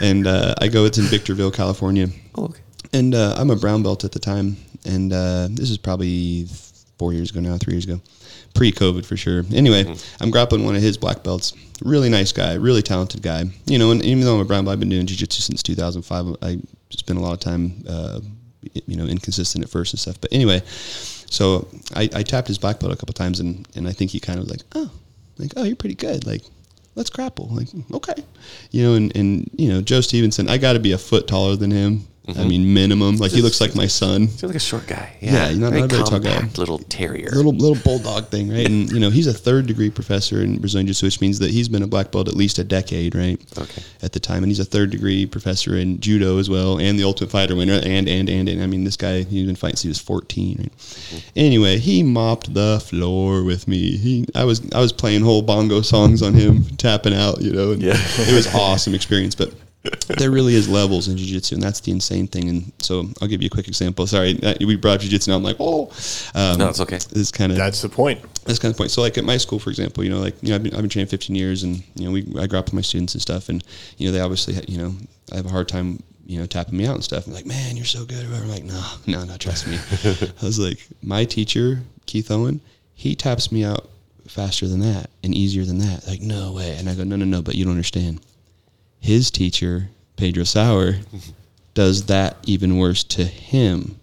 And 0.00 0.26
uh, 0.26 0.54
I 0.60 0.66
go. 0.68 0.84
It's 0.84 0.98
in 0.98 1.04
Victorville, 1.04 1.52
California. 1.52 2.08
Oh, 2.34 2.46
okay. 2.46 2.60
And 2.92 3.14
uh, 3.14 3.36
I'm 3.38 3.50
a 3.50 3.56
brown 3.56 3.82
belt 3.84 4.02
at 4.04 4.12
the 4.12 4.18
time, 4.18 4.56
and 4.84 5.12
uh, 5.12 5.46
this 5.50 5.70
is 5.70 5.78
probably 5.78 6.46
four 6.98 7.12
years 7.12 7.30
ago 7.30 7.40
now, 7.40 7.56
three 7.56 7.74
years 7.74 7.84
ago, 7.84 8.00
pre-COVID 8.54 9.04
for 9.04 9.16
sure. 9.16 9.44
Anyway, 9.52 9.94
I'm 10.20 10.30
grappling 10.30 10.64
one 10.64 10.76
of 10.76 10.82
his 10.82 10.96
black 10.96 11.22
belts. 11.22 11.52
Really 11.82 12.08
nice 12.08 12.32
guy, 12.32 12.54
really 12.54 12.82
talented 12.82 13.22
guy. 13.22 13.44
You 13.66 13.78
know, 13.78 13.90
and 13.90 14.02
even 14.04 14.24
though 14.24 14.34
I'm 14.34 14.40
a 14.40 14.44
brown 14.44 14.64
belt, 14.64 14.72
I've 14.72 14.80
been 14.80 14.88
doing 14.88 15.06
jiu-jitsu 15.06 15.42
since 15.42 15.62
2005. 15.62 16.36
I 16.40 16.58
spent 16.90 17.18
a 17.18 17.22
lot 17.22 17.32
of 17.32 17.40
time, 17.40 17.84
uh, 17.88 18.20
you 18.86 18.96
know, 18.96 19.04
inconsistent 19.04 19.64
at 19.64 19.70
first 19.70 19.92
and 19.92 20.00
stuff. 20.00 20.20
But 20.20 20.32
anyway, 20.32 20.62
so 20.66 21.68
I, 21.94 22.08
I 22.14 22.22
tapped 22.22 22.48
his 22.48 22.58
black 22.58 22.80
belt 22.80 22.92
a 22.92 22.96
couple 22.96 23.12
times, 23.12 23.40
and 23.40 23.66
and 23.74 23.88
I 23.88 23.92
think 23.92 24.12
he 24.12 24.20
kind 24.20 24.38
of 24.38 24.48
like, 24.48 24.60
oh, 24.74 24.90
like, 25.36 25.52
oh, 25.56 25.64
you're 25.64 25.76
pretty 25.76 25.96
good, 25.96 26.26
like. 26.26 26.42
Let's 26.96 27.10
grapple. 27.10 27.48
Like, 27.50 27.66
okay, 27.92 28.22
you 28.70 28.84
know, 28.84 28.94
and, 28.94 29.16
and 29.16 29.50
you 29.58 29.68
know, 29.68 29.80
Joe 29.80 30.00
Stevenson. 30.00 30.48
I 30.48 30.58
got 30.58 30.74
to 30.74 30.78
be 30.78 30.92
a 30.92 30.98
foot 30.98 31.26
taller 31.26 31.56
than 31.56 31.72
him. 31.72 32.06
I 32.26 32.44
mean, 32.44 32.72
minimum. 32.72 33.16
Like 33.16 33.32
he 33.32 33.42
looks 33.42 33.60
like 33.60 33.74
my 33.76 33.86
son. 33.86 34.28
Seems 34.28 34.44
like 34.44 34.56
a 34.56 34.58
short 34.58 34.86
guy. 34.86 35.14
Yeah, 35.20 35.50
Yeah, 35.50 35.56
not- 35.58 35.70
very 35.72 35.80
not 35.82 35.92
a 35.92 35.96
very 35.96 36.04
tall 36.04 36.18
guy. 36.20 36.48
little 36.56 36.78
terrier. 36.78 37.28
Little 37.30 37.52
little 37.52 37.76
bulldog 37.84 38.28
thing, 38.28 38.48
right? 38.50 38.66
And 38.66 38.90
you 38.90 38.98
know, 38.98 39.10
he's 39.10 39.26
a 39.26 39.32
third 39.34 39.66
degree 39.66 39.90
professor 39.90 40.40
in 40.42 40.58
Brazilian 40.58 40.86
Jiu-Jitsu, 40.86 41.06
which 41.06 41.20
means 41.20 41.38
that 41.40 41.50
he's 41.50 41.68
been 41.68 41.82
a 41.82 41.86
black 41.86 42.10
belt 42.12 42.28
at 42.28 42.34
least 42.34 42.58
a 42.58 42.64
decade, 42.64 43.14
right? 43.14 43.38
Okay. 43.58 43.82
At 44.02 44.12
the 44.12 44.20
time, 44.20 44.42
and 44.42 44.46
he's 44.50 44.58
a 44.58 44.64
third 44.64 44.88
degree 44.90 45.26
professor 45.26 45.76
in 45.76 46.00
judo 46.00 46.38
as 46.38 46.48
well, 46.48 46.78
and 46.78 46.98
the 46.98 47.04
Ultimate 47.04 47.30
Fighter 47.30 47.56
winner, 47.56 47.80
and 47.84 48.08
and 48.08 48.28
and 48.30 48.48
and 48.48 48.62
I 48.62 48.66
mean, 48.66 48.84
this 48.84 48.96
guy 48.96 49.22
he's 49.22 49.44
been 49.46 49.54
fighting 49.56 49.76
since 49.76 49.82
he 49.82 49.88
was 49.88 50.00
fourteen. 50.00 50.56
Right? 50.60 50.76
Mm-hmm. 50.78 51.18
Anyway, 51.36 51.78
he 51.78 52.02
mopped 52.02 52.54
the 52.54 52.82
floor 52.86 53.42
with 53.44 53.68
me. 53.68 53.96
He, 53.98 54.24
I 54.34 54.44
was 54.44 54.62
I 54.74 54.80
was 54.80 54.92
playing 54.92 55.22
whole 55.22 55.42
bongo 55.42 55.82
songs 55.82 56.22
on 56.22 56.32
him, 56.32 56.64
tapping 56.78 57.12
out, 57.14 57.42
you 57.42 57.52
know. 57.52 57.72
And 57.72 57.82
Yeah. 57.82 57.96
it 57.98 58.34
was 58.34 58.46
awesome 58.54 58.94
experience, 58.94 59.34
but 59.34 59.52
there 60.18 60.30
really 60.30 60.54
is 60.54 60.68
levels 60.68 61.08
in 61.08 61.16
jiu-jitsu 61.16 61.54
and 61.56 61.62
that's 61.62 61.80
the 61.80 61.92
insane 61.92 62.26
thing 62.26 62.48
and 62.48 62.72
so 62.78 63.04
i'll 63.20 63.28
give 63.28 63.42
you 63.42 63.46
a 63.46 63.50
quick 63.50 63.68
example 63.68 64.06
sorry 64.06 64.42
uh, 64.42 64.54
we 64.60 64.76
brought 64.76 65.00
jiu-jitsu 65.00 65.30
now 65.30 65.36
i'm 65.36 65.42
like 65.42 65.56
oh 65.60 65.92
um, 66.34 66.58
No, 66.58 66.68
it's 66.68 66.80
okay. 66.80 66.98
this 67.12 67.30
kind 67.30 67.52
of 67.52 67.58
That's 67.58 67.82
the 67.82 67.88
point. 67.88 68.20
that's 68.44 68.58
kind 68.58 68.70
of 68.70 68.76
the 68.76 68.80
point. 68.82 68.90
So 68.90 69.02
like 69.02 69.18
at 69.18 69.24
my 69.24 69.36
school, 69.36 69.58
for 69.58 69.70
example, 69.70 70.02
you 70.04 70.10
know, 70.10 70.20
like 70.20 70.34
you 70.42 70.48
know, 70.50 70.54
I've 70.56 70.62
been, 70.62 70.74
I've 70.74 70.80
been 70.80 70.88
training 70.90 71.08
15 71.08 71.36
years, 71.36 71.62
and 71.62 71.82
you 71.96 72.06
know, 72.06 72.10
we 72.12 72.20
I 72.40 72.46
grew 72.46 72.58
up 72.58 72.66
with 72.66 72.74
my 72.74 72.80
students 72.80 73.14
and 73.14 73.22
stuff, 73.22 73.48
and 73.48 73.62
you 73.98 74.06
know, 74.06 74.12
they 74.12 74.20
obviously, 74.20 74.54
you 74.68 74.78
know, 74.78 74.94
I 75.32 75.36
have 75.36 75.46
a 75.46 75.50
hard 75.50 75.68
time, 75.68 76.02
you 76.26 76.38
know, 76.40 76.46
tapping 76.46 76.76
me 76.76 76.86
out 76.86 76.94
and 76.94 77.04
stuff. 77.04 77.26
And 77.26 77.34
like, 77.34 77.46
man, 77.46 77.76
you're 77.76 77.84
so 77.86 78.04
good. 78.04 78.24
I'm 78.24 78.48
like, 78.48 78.64
no, 78.64 78.82
no, 79.06 79.24
no, 79.24 79.36
trust 79.36 79.66
me. 79.68 79.76
I 80.42 80.44
was 80.44 80.58
like, 80.58 80.78
my 81.02 81.24
teacher, 81.24 81.80
Keith 82.06 82.30
Owen, 82.30 82.60
he 82.94 83.14
taps 83.14 83.52
me 83.52 83.64
out 83.64 83.88
faster 84.28 84.66
than 84.66 84.80
that 84.80 85.10
and 85.22 85.34
easier 85.34 85.64
than 85.64 85.78
that. 85.78 86.06
Like, 86.06 86.20
no 86.20 86.52
way. 86.52 86.76
And 86.78 86.88
I 86.88 86.94
go, 86.94 87.04
no, 87.04 87.16
no, 87.16 87.24
no, 87.24 87.42
but 87.42 87.54
you 87.54 87.64
don't 87.64 87.72
understand. 87.72 88.20
His 89.04 89.30
teacher, 89.30 89.90
Pedro 90.16 90.44
Sauer, 90.44 90.94
does 91.74 92.06
that 92.06 92.38
even 92.44 92.78
worse 92.78 93.04
to 93.04 93.22
him. 93.22 94.00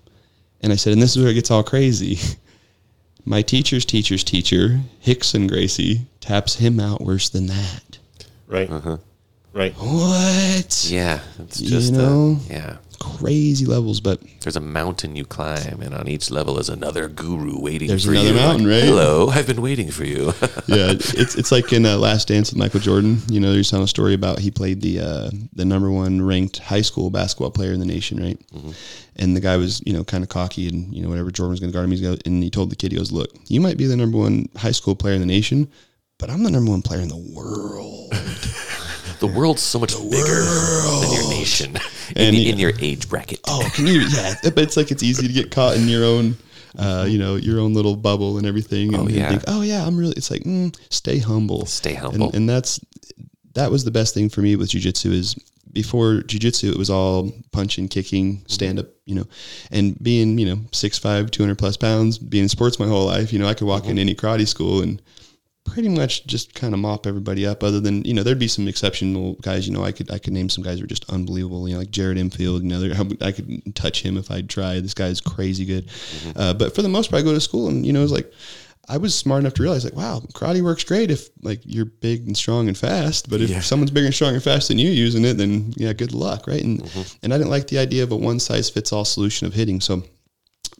And 0.62 0.72
I 0.72 0.76
said, 0.76 0.93
and 0.93 1.02
this 1.02 1.16
is 1.16 1.24
where 1.24 1.32
it 1.32 1.34
gets 1.34 1.49
all 1.49 1.64
crazy. 1.64 2.20
My 3.26 3.41
teacher's 3.41 3.84
teacher's 3.84 4.24
teacher, 4.24 4.80
Rickson 5.04 5.47
Gracie, 5.49 6.02
taps 6.20 6.54
him 6.56 6.80
out 6.80 7.02
worse 7.02 7.30
than 7.30 7.47
that. 7.47 7.97
Right. 8.45 8.70
Uh-huh. 8.70 8.97
Right. 9.54 9.74
What? 9.74 10.86
Yeah, 10.88 11.20
it's 11.39 11.60
You 11.60 11.70
just 11.70 11.93
know? 11.93 12.38
uh, 12.39 12.54
yeah. 12.54 12.78
Crazy 13.02 13.66
levels, 13.66 13.99
but 13.99 14.22
There's 14.41 14.56
a 14.56 14.60
mountain 14.62 15.16
you 15.16 15.26
climb, 15.26 15.82
and 15.82 15.95
on 15.95 16.08
each 16.08 16.30
level 16.30 16.60
is 16.60 16.70
another 16.70 17.08
guru 17.08 17.60
waiting 17.60 17.88
There's 17.88 18.06
for 18.06 18.12
another 18.12 18.28
you. 18.30 18.34
mountain, 18.36 18.68
right? 18.68 18.84
Hello, 18.84 19.28
I've 19.30 19.47
been 19.47 19.62
waiting 19.62 19.89
for 19.89 20.06
you. 20.06 20.26
yeah, 20.68 20.91
it's 20.91 21.34
it's 21.36 21.52
like 21.52 21.74
in 21.74 21.86
uh, 21.88 21.97
Last 21.97 22.28
Dance 22.28 22.52
with 22.52 22.60
Michael 22.60 22.80
Jordan. 22.80 23.20
You 23.28 23.39
know, 23.39 23.54
there's 23.54 23.72
telling 23.72 23.86
a 23.86 23.88
story 23.88 24.14
about 24.14 24.38
he 24.38 24.52
played 24.52 24.82
the 24.82 24.99
uh, 24.99 25.30
the 25.54 25.66
number 25.66 25.89
one 25.89 26.22
ranked 26.22 26.60
high 26.60 26.82
school 26.84 27.10
basketball 27.10 27.49
player 27.49 27.72
in 27.74 27.80
the 27.80 27.88
nation, 27.88 28.22
right? 28.22 28.39
And 29.16 29.36
the 29.36 29.41
guy 29.41 29.58
was 29.58 29.82
you 29.84 29.93
know 29.93 30.04
kind 30.04 30.24
of 30.24 30.30
cocky 30.30 30.68
and 30.68 30.93
you 30.93 31.02
know 31.02 31.10
whatever 31.10 31.32
Jordan 31.32 31.52
was 31.52 31.60
going 31.60 31.72
to 31.72 31.76
guard 31.76 31.86
him, 31.86 31.91
he's 31.91 32.02
go, 32.02 32.16
and 32.26 32.43
he 32.43 32.52
told 32.52 32.70
the 32.70 32.76
kid, 32.76 32.91
he 32.91 32.97
goes, 32.99 33.12
"Look, 33.12 33.32
you 33.47 33.62
might 33.62 33.78
be 33.78 33.88
the 33.88 33.97
number 33.97 34.20
one 34.20 34.47
high 34.56 34.72
school 34.72 34.95
player 34.95 35.16
in 35.16 35.22
the 35.22 35.26
nation, 35.26 35.72
but 36.20 36.30
I'm 36.30 36.43
the 36.43 36.52
number 36.52 36.70
one 36.70 36.84
player 36.84 37.02
in 37.02 37.08
the 37.08 37.18
world." 37.36 38.14
the 39.22 39.28
world's 39.28 39.61
so 39.61 39.80
much 39.80 39.93
bigger 40.09 40.43
than 40.43 41.11
your 41.13 41.30
nation 41.30 41.78
in, 42.15 42.34
he- 42.34 42.49
in 42.49 42.57
your 42.59 42.74
age 42.82 43.07
bracket. 43.07 43.39
oh, 43.47 43.67
can 43.74 43.88
you? 43.88 44.01
Yeah, 44.01 44.34
but 44.43 44.59
it's 44.59 44.76
like 44.76 44.91
it's 44.91 45.03
easy 45.03 45.26
to 45.28 45.34
get 45.34 45.49
caught 45.51 45.78
in 45.78 45.88
your 45.88 46.03
own, 46.03 46.36
uh, 46.78 47.05
you 47.07 47.17
know, 47.17 47.36
your 47.36 47.59
own 47.59 47.74
little 47.74 47.95
bubble 47.95 48.38
and 48.38 48.45
everything. 48.45 48.93
And, 48.93 49.03
Oh, 49.03 49.07
yeah. 49.07 49.30
think, 49.30 49.43
oh 49.47 49.61
yeah, 49.61 49.86
I'm 49.86 49.95
really. 49.97 50.13
It's 50.17 50.30
like, 50.30 50.41
mm, 50.43 50.76
stay 50.89 51.19
humble. 51.19 51.65
Stay 51.67 51.93
humble. 51.93 52.26
And, 52.28 52.36
and 52.36 52.49
that's 52.49 52.80
that 53.53 53.69
was 53.72 53.84
the 53.86 53.91
best 53.91 54.13
thing 54.13 54.28
for 54.30 54.41
me 54.41 54.55
with 54.55 54.69
jujitsu 54.69 55.11
is 55.11 55.36
before 55.74 56.15
jujitsu, 56.28 56.69
it 56.72 56.78
was 56.78 56.89
all 56.89 57.32
punching, 57.53 57.88
kicking, 57.88 58.43
stand 58.47 58.78
up, 58.80 58.88
you 59.05 59.15
know, 59.15 59.26
and 59.72 59.97
being, 60.03 60.38
you 60.38 60.45
know, 60.45 60.55
6'5", 60.72 61.32
200 61.32 61.57
plus 61.57 61.78
pounds, 61.78 62.17
being 62.17 62.43
in 62.43 62.49
sports 62.49 62.78
my 62.80 62.88
whole 62.88 63.05
life, 63.05 63.32
you 63.32 63.39
know, 63.39 63.47
I 63.47 63.53
could 63.53 63.67
walk 63.67 63.86
in 63.88 63.97
any 63.97 64.13
karate 64.13 64.45
school 64.47 64.82
and 64.82 65.01
pretty 65.64 65.89
much 65.89 66.26
just 66.26 66.53
kind 66.53 66.74
of 66.74 66.80
mop 66.80 67.05
everybody 67.07 67.45
up 67.45 67.64
other 67.64 67.80
than, 67.80 68.03
you 68.03 68.14
know, 68.14 68.24
there'd 68.24 68.39
be 68.39 68.47
some 68.47 68.68
exceptional 68.68 69.34
guys, 69.41 69.68
you 69.68 69.74
know, 69.74 69.84
I 69.84 69.91
could, 69.91 70.12
I 70.12 70.18
could 70.18 70.34
name 70.34 70.49
some 70.49 70.64
guys 70.64 70.80
who 70.80 70.84
are 70.84 70.88
just 70.88 71.09
unbelievable, 71.09 71.68
you 71.68 71.76
know, 71.76 71.80
like 71.80 71.91
Jared 71.91 72.18
Infield, 72.18 72.64
you 72.64 72.70
know, 72.70 73.07
I 73.22 73.32
could 73.32 73.76
touch 73.76 74.01
him 74.01 74.18
if 74.18 74.32
I 74.32 74.41
tried. 74.41 74.84
This 74.84 74.93
guy 74.93 75.07
is 75.07 75.22
crazy 75.22 75.66
good. 75.66 75.88
Uh, 76.36 76.53
but 76.53 76.76
for 76.76 76.82
the 76.82 76.89
most 76.89 77.09
part, 77.12 77.22
I 77.22 77.24
go 77.24 77.34
to 77.34 77.39
school 77.39 77.70
and, 77.70 77.86
you 77.86 77.93
know, 77.93 78.03
it's 78.03 78.12
like, 78.12 78.32
I 78.89 78.97
was 78.97 79.16
smart 79.16 79.41
enough 79.41 79.53
to 79.53 79.62
realize 79.62 79.86
like, 79.86 79.95
wow, 79.95 80.22
karate 80.34 80.62
works 80.62 80.84
great 80.84 81.12
if 81.12 81.30
like 81.43 81.62
you're 81.64 81.86
big 81.86 82.26
and 82.28 82.36
strong 82.36 82.68
and 82.68 82.78
fast. 82.78 83.30
But 83.30 83.39
if 83.39 83.49
Yeah. 83.49 83.62
someone's 83.62 83.91
bigger 83.91 84.07
and 84.07 84.16
strong 84.16 84.34
and 84.34 84.43
fast 84.43 84.68
than 84.68 84.80
you 84.80 84.89
using 84.89 85.24
it, 85.24 85.38
then 85.38 85.72
yeah, 85.78 85.93
good 85.93 86.14
luck, 86.14 86.47
right? 86.47 86.62
And 86.62 86.82
and 87.24 87.34
I 87.34 87.38
didn't 87.38 87.51
like 87.51 87.68
the 87.68 87.78
idea 87.78 88.03
of 88.03 88.12
a 88.12 88.18
one 88.18 88.39
size 88.39 88.70
fits 88.70 88.91
all 88.91 89.05
solution 89.05 89.45
of 89.47 89.53
hitting. 89.53 89.80
So 89.80 90.03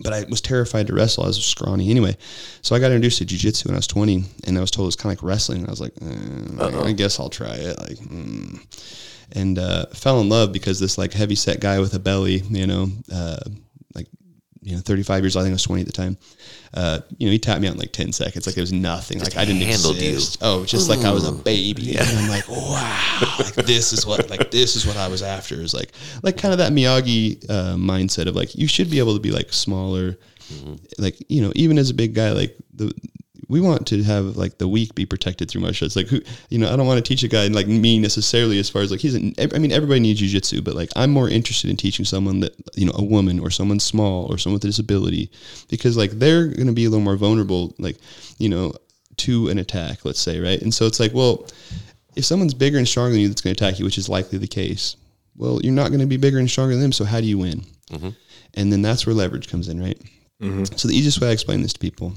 but 0.04 0.14
I 0.14 0.26
was 0.30 0.42
terrified 0.42 0.88
to 0.88 0.94
wrestle. 0.94 1.24
I 1.24 1.28
was 1.28 1.44
scrawny 1.44 1.90
anyway. 1.90 2.18
So 2.62 2.76
I 2.76 2.80
got 2.80 2.88
introduced 2.88 3.20
to 3.20 3.26
jiu-jitsu 3.26 3.70
when 3.70 3.76
I 3.76 3.80
was 3.80 3.88
20 3.88 4.24
and 4.46 4.58
I 4.58 4.62
was 4.62 4.72
told 4.72 4.86
it 4.86 4.88
was 4.88 4.96
kind 4.96 5.14
of 5.14 5.22
like 5.22 5.28
wrestling. 5.28 5.60
And 5.60 5.68
I 5.68 5.72
was 5.72 5.82
like, 5.82 5.94
eh, 6.02 6.82
I 6.84 6.92
guess 6.94 7.20
I'll 7.20 7.30
try 7.30 7.54
it. 7.54 7.80
Like, 7.80 7.98
mm. 7.98 8.60
and, 9.34 9.60
uh, 9.60 9.88
fell 9.88 10.20
in 10.22 10.30
love 10.30 10.52
because 10.52 10.80
this 10.80 10.98
like 10.98 11.14
heavy 11.14 11.36
set 11.36 11.60
guy 11.60 11.80
with 11.80 11.94
a 11.94 12.00
belly, 12.00 12.38
you 12.50 12.68
know, 12.68 12.90
uh, 13.12 13.40
you 14.64 14.76
know, 14.76 14.82
35 14.82 15.24
years 15.24 15.36
old, 15.36 15.42
I 15.42 15.46
think 15.46 15.54
I 15.54 15.56
was 15.56 15.64
20 15.64 15.82
at 15.82 15.88
the 15.88 15.94
time. 15.94 16.18
Uh, 16.74 17.00
you 17.18 17.28
know, 17.28 17.32
he 17.32 17.40
tapped 17.40 17.62
me 17.62 17.68
out 17.68 17.74
in 17.74 17.80
like 17.80 17.92
10 17.92 18.14
seconds. 18.14 18.46
Like 18.46 18.58
it 18.58 18.62
was 18.62 18.72
nothing. 18.72 19.20
like 19.20 19.36
I 19.36 19.44
didn't 19.44 19.64
handled 19.64 19.98
you. 19.98 20.20
Oh, 20.42 20.66
just 20.66 20.90
like 20.90 21.00
I 21.00 21.12
was 21.12 21.28
a 21.28 21.32
baby. 21.32 21.98
And 21.98 22.08
I'm 22.08 22.30
like, 22.30 22.48
wow, 22.48 23.36
like 23.40 23.56
this 23.56 23.92
is 23.92 24.06
what, 24.06 24.30
like 24.30 24.52
this 24.52 24.76
is 24.76 24.86
what 24.86 24.98
I 24.98 25.08
was 25.08 25.24
after. 25.24 25.56
Is 25.56 25.74
like, 25.74 25.92
like 26.22 26.38
kind 26.38 26.52
of 26.52 26.60
that 26.60 26.72
Miyagi 26.72 27.44
uh, 27.50 27.76
mindset 27.76 28.28
of 28.28 28.36
like, 28.36 28.54
you 28.56 28.68
should 28.68 28.92
be 28.92 29.00
able 29.00 29.16
to 29.16 29.20
be 29.20 29.32
like 29.32 29.52
smaller, 29.52 30.18
like, 31.00 31.18
you 31.28 31.42
know, 31.42 31.52
even 31.56 31.78
as 31.78 31.90
a 31.90 31.94
big 31.94 32.14
guy, 32.14 32.32
like 32.32 32.56
the, 32.74 32.94
we 33.52 33.60
want 33.60 33.86
to 33.88 34.02
have 34.04 34.38
like 34.38 34.58
the 34.60 34.68
weak 34.68 34.96
be 34.96 35.06
protected 35.06 35.52
through 35.52 35.60
martial 35.60 35.86
arts. 35.86 35.98
Like 35.98 36.08
who, 36.08 36.22
you 36.50 36.58
know, 36.58 36.72
I 36.72 36.78
don't 36.78 36.88
want 36.88 37.04
to 37.04 37.08
teach 37.08 37.22
a 37.24 37.28
guy 37.28 37.48
like 37.48 37.68
me 37.68 38.00
necessarily 38.00 38.58
as 38.60 38.70
far 38.70 38.82
as 38.82 38.92
like 38.92 39.02
he's. 39.02 39.14
An, 39.14 39.34
I 39.38 39.60
mean, 39.60 39.74
everybody 39.74 40.00
needs 40.00 40.22
jujitsu, 40.22 40.64
but 40.64 40.74
like 40.74 40.90
I'm 40.96 41.12
more 41.12 41.28
interested 41.28 41.70
in 41.70 41.76
teaching 41.76 42.06
someone 42.06 42.40
that 42.40 42.56
you 42.76 42.86
know 42.86 42.94
a 42.96 43.04
woman 43.04 43.42
or 43.42 43.50
someone 43.50 43.82
small 43.82 44.32
or 44.32 44.38
someone 44.38 44.56
with 44.56 44.64
a 44.64 44.68
disability 44.68 45.30
because 45.70 45.98
like 45.98 46.12
they're 46.12 46.48
going 46.48 46.68
to 46.68 46.74
be 46.74 46.86
a 46.86 46.90
little 46.90 47.04
more 47.04 47.18
vulnerable, 47.18 47.76
like 47.78 47.98
you 48.38 48.48
know, 48.48 48.72
to 49.18 49.50
an 49.50 49.60
attack. 49.60 50.06
Let's 50.06 50.22
say 50.22 50.40
right, 50.40 50.62
and 50.62 50.74
so 50.74 50.86
it's 50.86 51.02
like, 51.02 51.14
well, 51.14 51.46
if 52.16 52.24
someone's 52.24 52.54
bigger 52.54 52.78
and 52.78 52.88
stronger 52.88 53.12
than 53.12 53.20
you 53.20 53.28
that's 53.28 53.42
going 53.42 53.54
to 53.54 53.66
attack 53.66 53.80
you, 53.80 53.86
which 53.86 53.98
is 53.98 54.08
likely 54.08 54.38
the 54.38 54.48
case, 54.48 54.96
well, 55.36 55.60
you're 55.62 55.74
not 55.74 55.90
going 55.90 56.00
to 56.00 56.08
be 56.08 56.18
bigger 56.18 56.40
and 56.40 56.50
stronger 56.50 56.74
than 56.74 56.82
them. 56.82 56.94
So 56.94 57.04
how 57.04 57.20
do 57.20 57.28
you 57.28 57.38
win? 57.38 57.66
Mm-hmm. 57.92 58.10
And 58.54 58.72
then 58.72 58.82
that's 58.82 59.06
where 59.06 59.14
leverage 59.14 59.50
comes 59.50 59.68
in, 59.68 59.82
right? 59.82 60.00
Mm-hmm. 60.42 60.64
So 60.76 60.88
the 60.88 60.96
easiest 60.96 61.20
way 61.20 61.28
I 61.28 61.32
explain 61.32 61.62
this 61.62 61.74
to 61.74 61.80
people, 61.80 62.14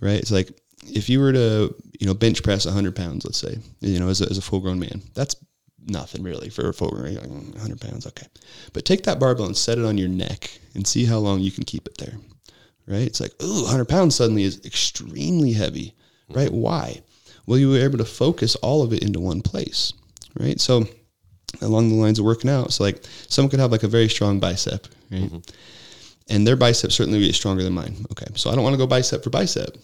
right? 0.00 0.18
It's 0.18 0.30
like 0.30 0.50
if 0.84 1.08
you 1.08 1.20
were 1.20 1.32
to, 1.32 1.74
you 1.98 2.06
know, 2.06 2.14
bench 2.14 2.42
press 2.42 2.66
100 2.66 2.94
pounds, 2.94 3.24
let's 3.24 3.38
say, 3.38 3.58
you 3.80 3.98
know, 3.98 4.08
as 4.08 4.20
a, 4.20 4.28
as 4.28 4.38
a 4.38 4.42
full 4.42 4.60
grown 4.60 4.78
man, 4.78 5.02
that's 5.14 5.36
nothing 5.86 6.22
really 6.22 6.48
for 6.48 6.68
a 6.68 6.74
full 6.74 6.90
grown, 6.90 7.14
100 7.14 7.54
mm, 7.54 7.80
pounds, 7.80 8.06
okay. 8.06 8.26
But 8.72 8.84
take 8.84 9.04
that 9.04 9.20
barbell 9.20 9.46
and 9.46 9.56
set 9.56 9.78
it 9.78 9.84
on 9.84 9.98
your 9.98 10.08
neck 10.08 10.50
and 10.74 10.86
see 10.86 11.04
how 11.04 11.18
long 11.18 11.40
you 11.40 11.50
can 11.50 11.64
keep 11.64 11.86
it 11.86 11.98
there, 11.98 12.14
right? 12.86 13.06
It's 13.06 13.20
like, 13.20 13.32
ooh, 13.42 13.62
100 13.62 13.86
pounds 13.86 14.14
suddenly 14.14 14.42
is 14.42 14.64
extremely 14.64 15.52
heavy, 15.52 15.94
right? 16.30 16.52
Why? 16.52 17.00
Well, 17.46 17.58
you 17.58 17.70
were 17.70 17.78
able 17.78 17.98
to 17.98 18.04
focus 18.04 18.56
all 18.56 18.82
of 18.82 18.92
it 18.92 19.02
into 19.02 19.20
one 19.20 19.40
place, 19.40 19.92
right? 20.38 20.60
So 20.60 20.86
along 21.62 21.88
the 21.88 21.94
lines 21.94 22.18
of 22.18 22.24
working 22.24 22.50
out, 22.50 22.72
so 22.72 22.84
like 22.84 23.02
someone 23.28 23.50
could 23.50 23.60
have 23.60 23.72
like 23.72 23.84
a 23.84 23.88
very 23.88 24.08
strong 24.08 24.40
bicep, 24.40 24.86
right? 25.10 25.22
Mm-hmm. 25.22 25.38
and 26.28 26.46
their 26.46 26.56
bicep 26.56 26.92
certainly 26.92 27.18
would 27.18 27.26
be 27.26 27.32
stronger 27.32 27.62
than 27.62 27.72
mine. 27.72 28.04
Okay, 28.10 28.26
so 28.34 28.50
I 28.50 28.54
don't 28.54 28.64
want 28.64 28.74
to 28.74 28.78
go 28.78 28.86
bicep 28.86 29.22
for 29.22 29.30
bicep. 29.30 29.76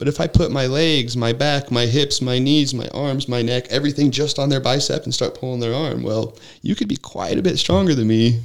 But 0.00 0.08
if 0.08 0.18
I 0.18 0.26
put 0.26 0.50
my 0.50 0.66
legs, 0.66 1.14
my 1.14 1.34
back, 1.34 1.70
my 1.70 1.84
hips, 1.84 2.22
my 2.22 2.38
knees, 2.38 2.72
my 2.72 2.88
arms, 2.88 3.28
my 3.28 3.42
neck, 3.42 3.66
everything 3.68 4.10
just 4.10 4.38
on 4.38 4.48
their 4.48 4.58
bicep 4.58 5.04
and 5.04 5.12
start 5.12 5.34
pulling 5.34 5.60
their 5.60 5.74
arm, 5.74 6.02
well, 6.02 6.38
you 6.62 6.74
could 6.74 6.88
be 6.88 6.96
quite 6.96 7.36
a 7.36 7.42
bit 7.42 7.58
stronger 7.58 7.94
than 7.94 8.08
me, 8.08 8.40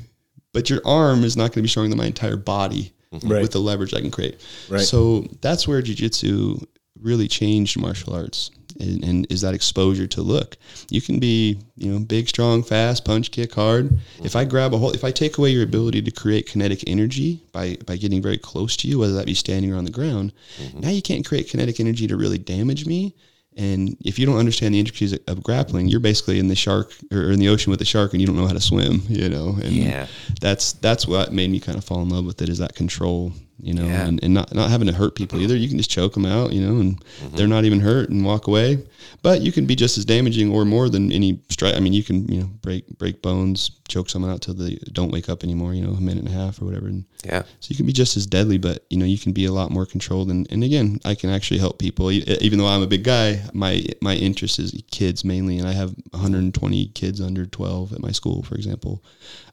but 0.51 0.70
your 0.70 0.82
arm 0.86 1.24
is 1.24 1.38
not 1.38 1.43
going 1.43 1.51
to 1.51 1.62
be 1.62 1.70
stronger 1.70 1.88
than 1.88 1.97
my 1.97 2.08
entire 2.08 2.36
body 2.36 2.91
mm-hmm. 3.14 3.32
Right. 3.32 3.41
with 3.41 3.53
the 3.53 3.60
leverage 3.60 3.93
I 3.93 4.01
can 4.01 4.12
create. 4.12 4.41
Right. 4.70 4.82
So 4.82 5.28
that's 5.39 5.66
where 5.66 5.82
jujitsu 5.82 6.62
really 7.01 7.30
changed 7.30 7.80
martial 7.80 8.14
arts. 8.14 8.51
And, 8.80 9.04
and 9.06 9.28
is 9.32 9.40
that 9.42 9.54
exposure 9.54 10.06
to 10.08 10.22
look. 10.22 10.58
You 10.90 11.02
can 11.02 11.20
be 11.20 11.60
you 11.78 11.92
know 11.92 12.00
big 12.00 12.28
strong 12.28 12.62
fast 12.62 13.06
punch 13.06 13.32
kick 13.32 13.54
hard. 13.54 14.00
If 14.24 14.36
i 14.36 14.44
grab 14.44 14.74
a 14.74 14.78
hold 14.78 14.96
if 14.96 15.04
i 15.04 15.12
take 15.12 15.38
away 15.38 15.52
your 15.52 15.64
ability 15.64 16.02
to 16.02 16.12
create 16.12 16.48
kinetic 16.48 16.84
energy 16.88 17.42
by 17.54 17.78
by 17.86 17.96
getting 17.96 18.22
very 18.22 18.38
close 18.38 18.76
to 18.78 18.88
you 18.88 19.00
whether 19.00 19.14
that 19.14 19.26
be 19.26 19.34
standing 19.34 19.74
or 19.74 19.78
on 19.78 19.86
the 19.86 19.92
ground 19.92 20.34
mm-hmm. 20.62 20.80
now 20.82 20.90
you 20.90 21.02
can't 21.02 21.26
create 21.26 21.50
kinetic 21.50 21.80
energy 21.80 22.06
to 22.08 22.18
really 22.18 22.38
damage 22.38 22.86
me. 22.86 23.14
And 23.58 23.96
if 24.04 24.20
you 24.20 24.26
don't 24.26 24.38
understand 24.38 24.74
the 24.74 24.80
intricacies 24.80 25.14
of- 25.14 25.22
of 25.28 25.42
grappling 25.42 25.88
you're 25.88 26.02
basically 26.02 26.40
in 26.40 26.50
the 26.50 26.56
shark 26.56 26.92
or 27.14 27.32
in 27.32 27.40
the 27.40 27.48
ocean 27.48 27.72
with 27.72 27.80
the 27.80 27.86
shark 27.86 28.12
and 28.12 28.20
you 28.20 28.28
don't 28.28 28.36
know 28.36 28.48
how 28.48 28.54
to 28.54 28.62
swim 28.62 29.04
you 29.08 29.30
know 29.30 29.58
and 29.64 29.72
Yeah. 29.72 30.08
that's 30.42 30.74
that's 30.74 31.08
what 31.08 31.32
made 31.32 31.50
me 31.50 31.62
kind 31.62 31.78
of 31.78 31.86
fall 31.86 32.02
in 32.02 32.10
love 32.10 32.26
with 32.26 32.42
it 32.42 32.50
is 32.50 32.58
that 32.58 32.76
control 32.76 33.32
you 33.60 33.74
know 33.74 33.86
Yeah. 33.86 34.06
and, 34.08 34.24
and 34.24 34.34
not 34.34 34.53
not 34.53 34.70
having 34.70 34.88
to 34.88 34.93
hurt 34.93 35.16
people 35.16 35.41
either. 35.41 35.56
You 35.56 35.68
can 35.68 35.78
just 35.78 35.89
choke 35.89 36.14
them 36.14 36.26
out 36.26 36.53
you 36.53 36.62
know 36.62 36.80
and 36.80 36.99
mm-hmm. 36.99 37.36
they're 37.36 37.47
not 37.47 37.66
even 37.66 37.80
hurt 37.80 38.10
and 38.10 38.26
walk 38.26 38.47
away. 38.47 38.84
But 39.22 39.41
you 39.41 39.51
can 39.51 39.66
be 39.66 39.76
just 39.76 39.97
as 39.97 40.06
damaging 40.06 40.51
or 40.51 40.66
more 40.66 40.89
than 40.89 41.12
any 41.12 41.39
strike 41.49 41.76
i 41.76 41.80
mean 41.80 41.93
you 41.93 42.03
can 42.03 42.28
you 42.28 42.41
know 42.41 42.49
break 42.62 42.86
break 42.97 43.22
bones 43.22 43.72
choke 43.88 44.10
someone 44.10 44.32
out 44.32 44.42
till 44.42 44.54
they 44.56 44.76
don't 44.94 45.12
wake 45.12 45.30
up 45.30 45.44
anymore 45.44 45.74
you 45.76 45.82
know 45.86 45.92
a 45.94 46.02
minute 46.02 46.24
and 46.26 46.34
a 46.34 46.38
half 46.38 46.60
or 46.62 46.66
whatever 46.66 46.88
and 46.88 47.06
Yeah. 47.24 47.44
so 47.60 47.68
you 47.70 47.76
can 47.76 47.86
be 47.86 47.94
just 47.94 48.18
as 48.18 48.26
deadly, 48.26 48.58
but 48.58 48.84
you 48.90 48.98
know 48.98 49.06
you 49.06 49.18
can 49.18 49.32
be 49.34 49.46
a 49.46 49.52
lot 49.52 49.70
more 49.72 49.86
controlled. 49.86 50.30
And, 50.30 50.48
and 50.52 50.64
again, 50.64 51.00
I 51.06 51.16
can 51.16 51.30
actually 51.30 51.60
help 51.60 51.78
people. 51.80 52.12
Even 52.12 52.60
though 52.60 52.68
I'm 52.68 52.82
a 52.84 52.88
big 52.88 53.04
guy, 53.04 53.42
my 53.54 53.84
my 54.02 54.16
interest 54.16 54.60
is 54.60 54.72
kids 54.92 55.24
mainly, 55.24 55.58
and 55.60 55.68
I 55.68 55.74
have 55.74 55.96
120 56.12 56.88
kids 56.90 57.22
under 57.22 57.46
12 57.46 57.94
at 57.94 58.00
my 58.02 58.12
school, 58.12 58.44
for 58.44 58.56
example. 58.56 59.04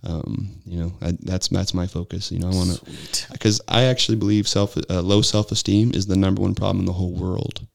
Um, 0.05 0.51
you 0.66 0.78
know, 0.80 0.93
I, 1.01 1.12
that's 1.22 1.49
that's 1.49 1.72
my 1.74 1.87
focus. 1.87 2.30
You 2.33 2.39
know, 2.41 2.49
I 2.51 2.55
want 2.55 2.70
to 3.12 3.33
because 3.33 3.61
I 3.68 3.85
actually 3.85 4.16
believe 4.18 4.47
self 4.49 4.76
uh, 4.76 5.01
low 5.03 5.22
self 5.22 5.53
esteem 5.53 5.93
is 5.95 6.07
the 6.07 6.16
number 6.16 6.43
one 6.43 6.55
problem 6.55 6.80
in 6.80 6.87
the 6.87 6.93
whole 6.93 7.12
world. 7.14 7.66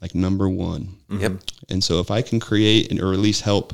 Like 0.00 0.14
number 0.14 0.48
one. 0.48 0.96
Yep. 1.10 1.32
And 1.70 1.82
so 1.82 1.98
if 2.00 2.10
I 2.10 2.20
can 2.22 2.38
create 2.38 2.90
and 2.90 3.00
or 3.00 3.12
at 3.14 3.18
least 3.18 3.42
help 3.42 3.72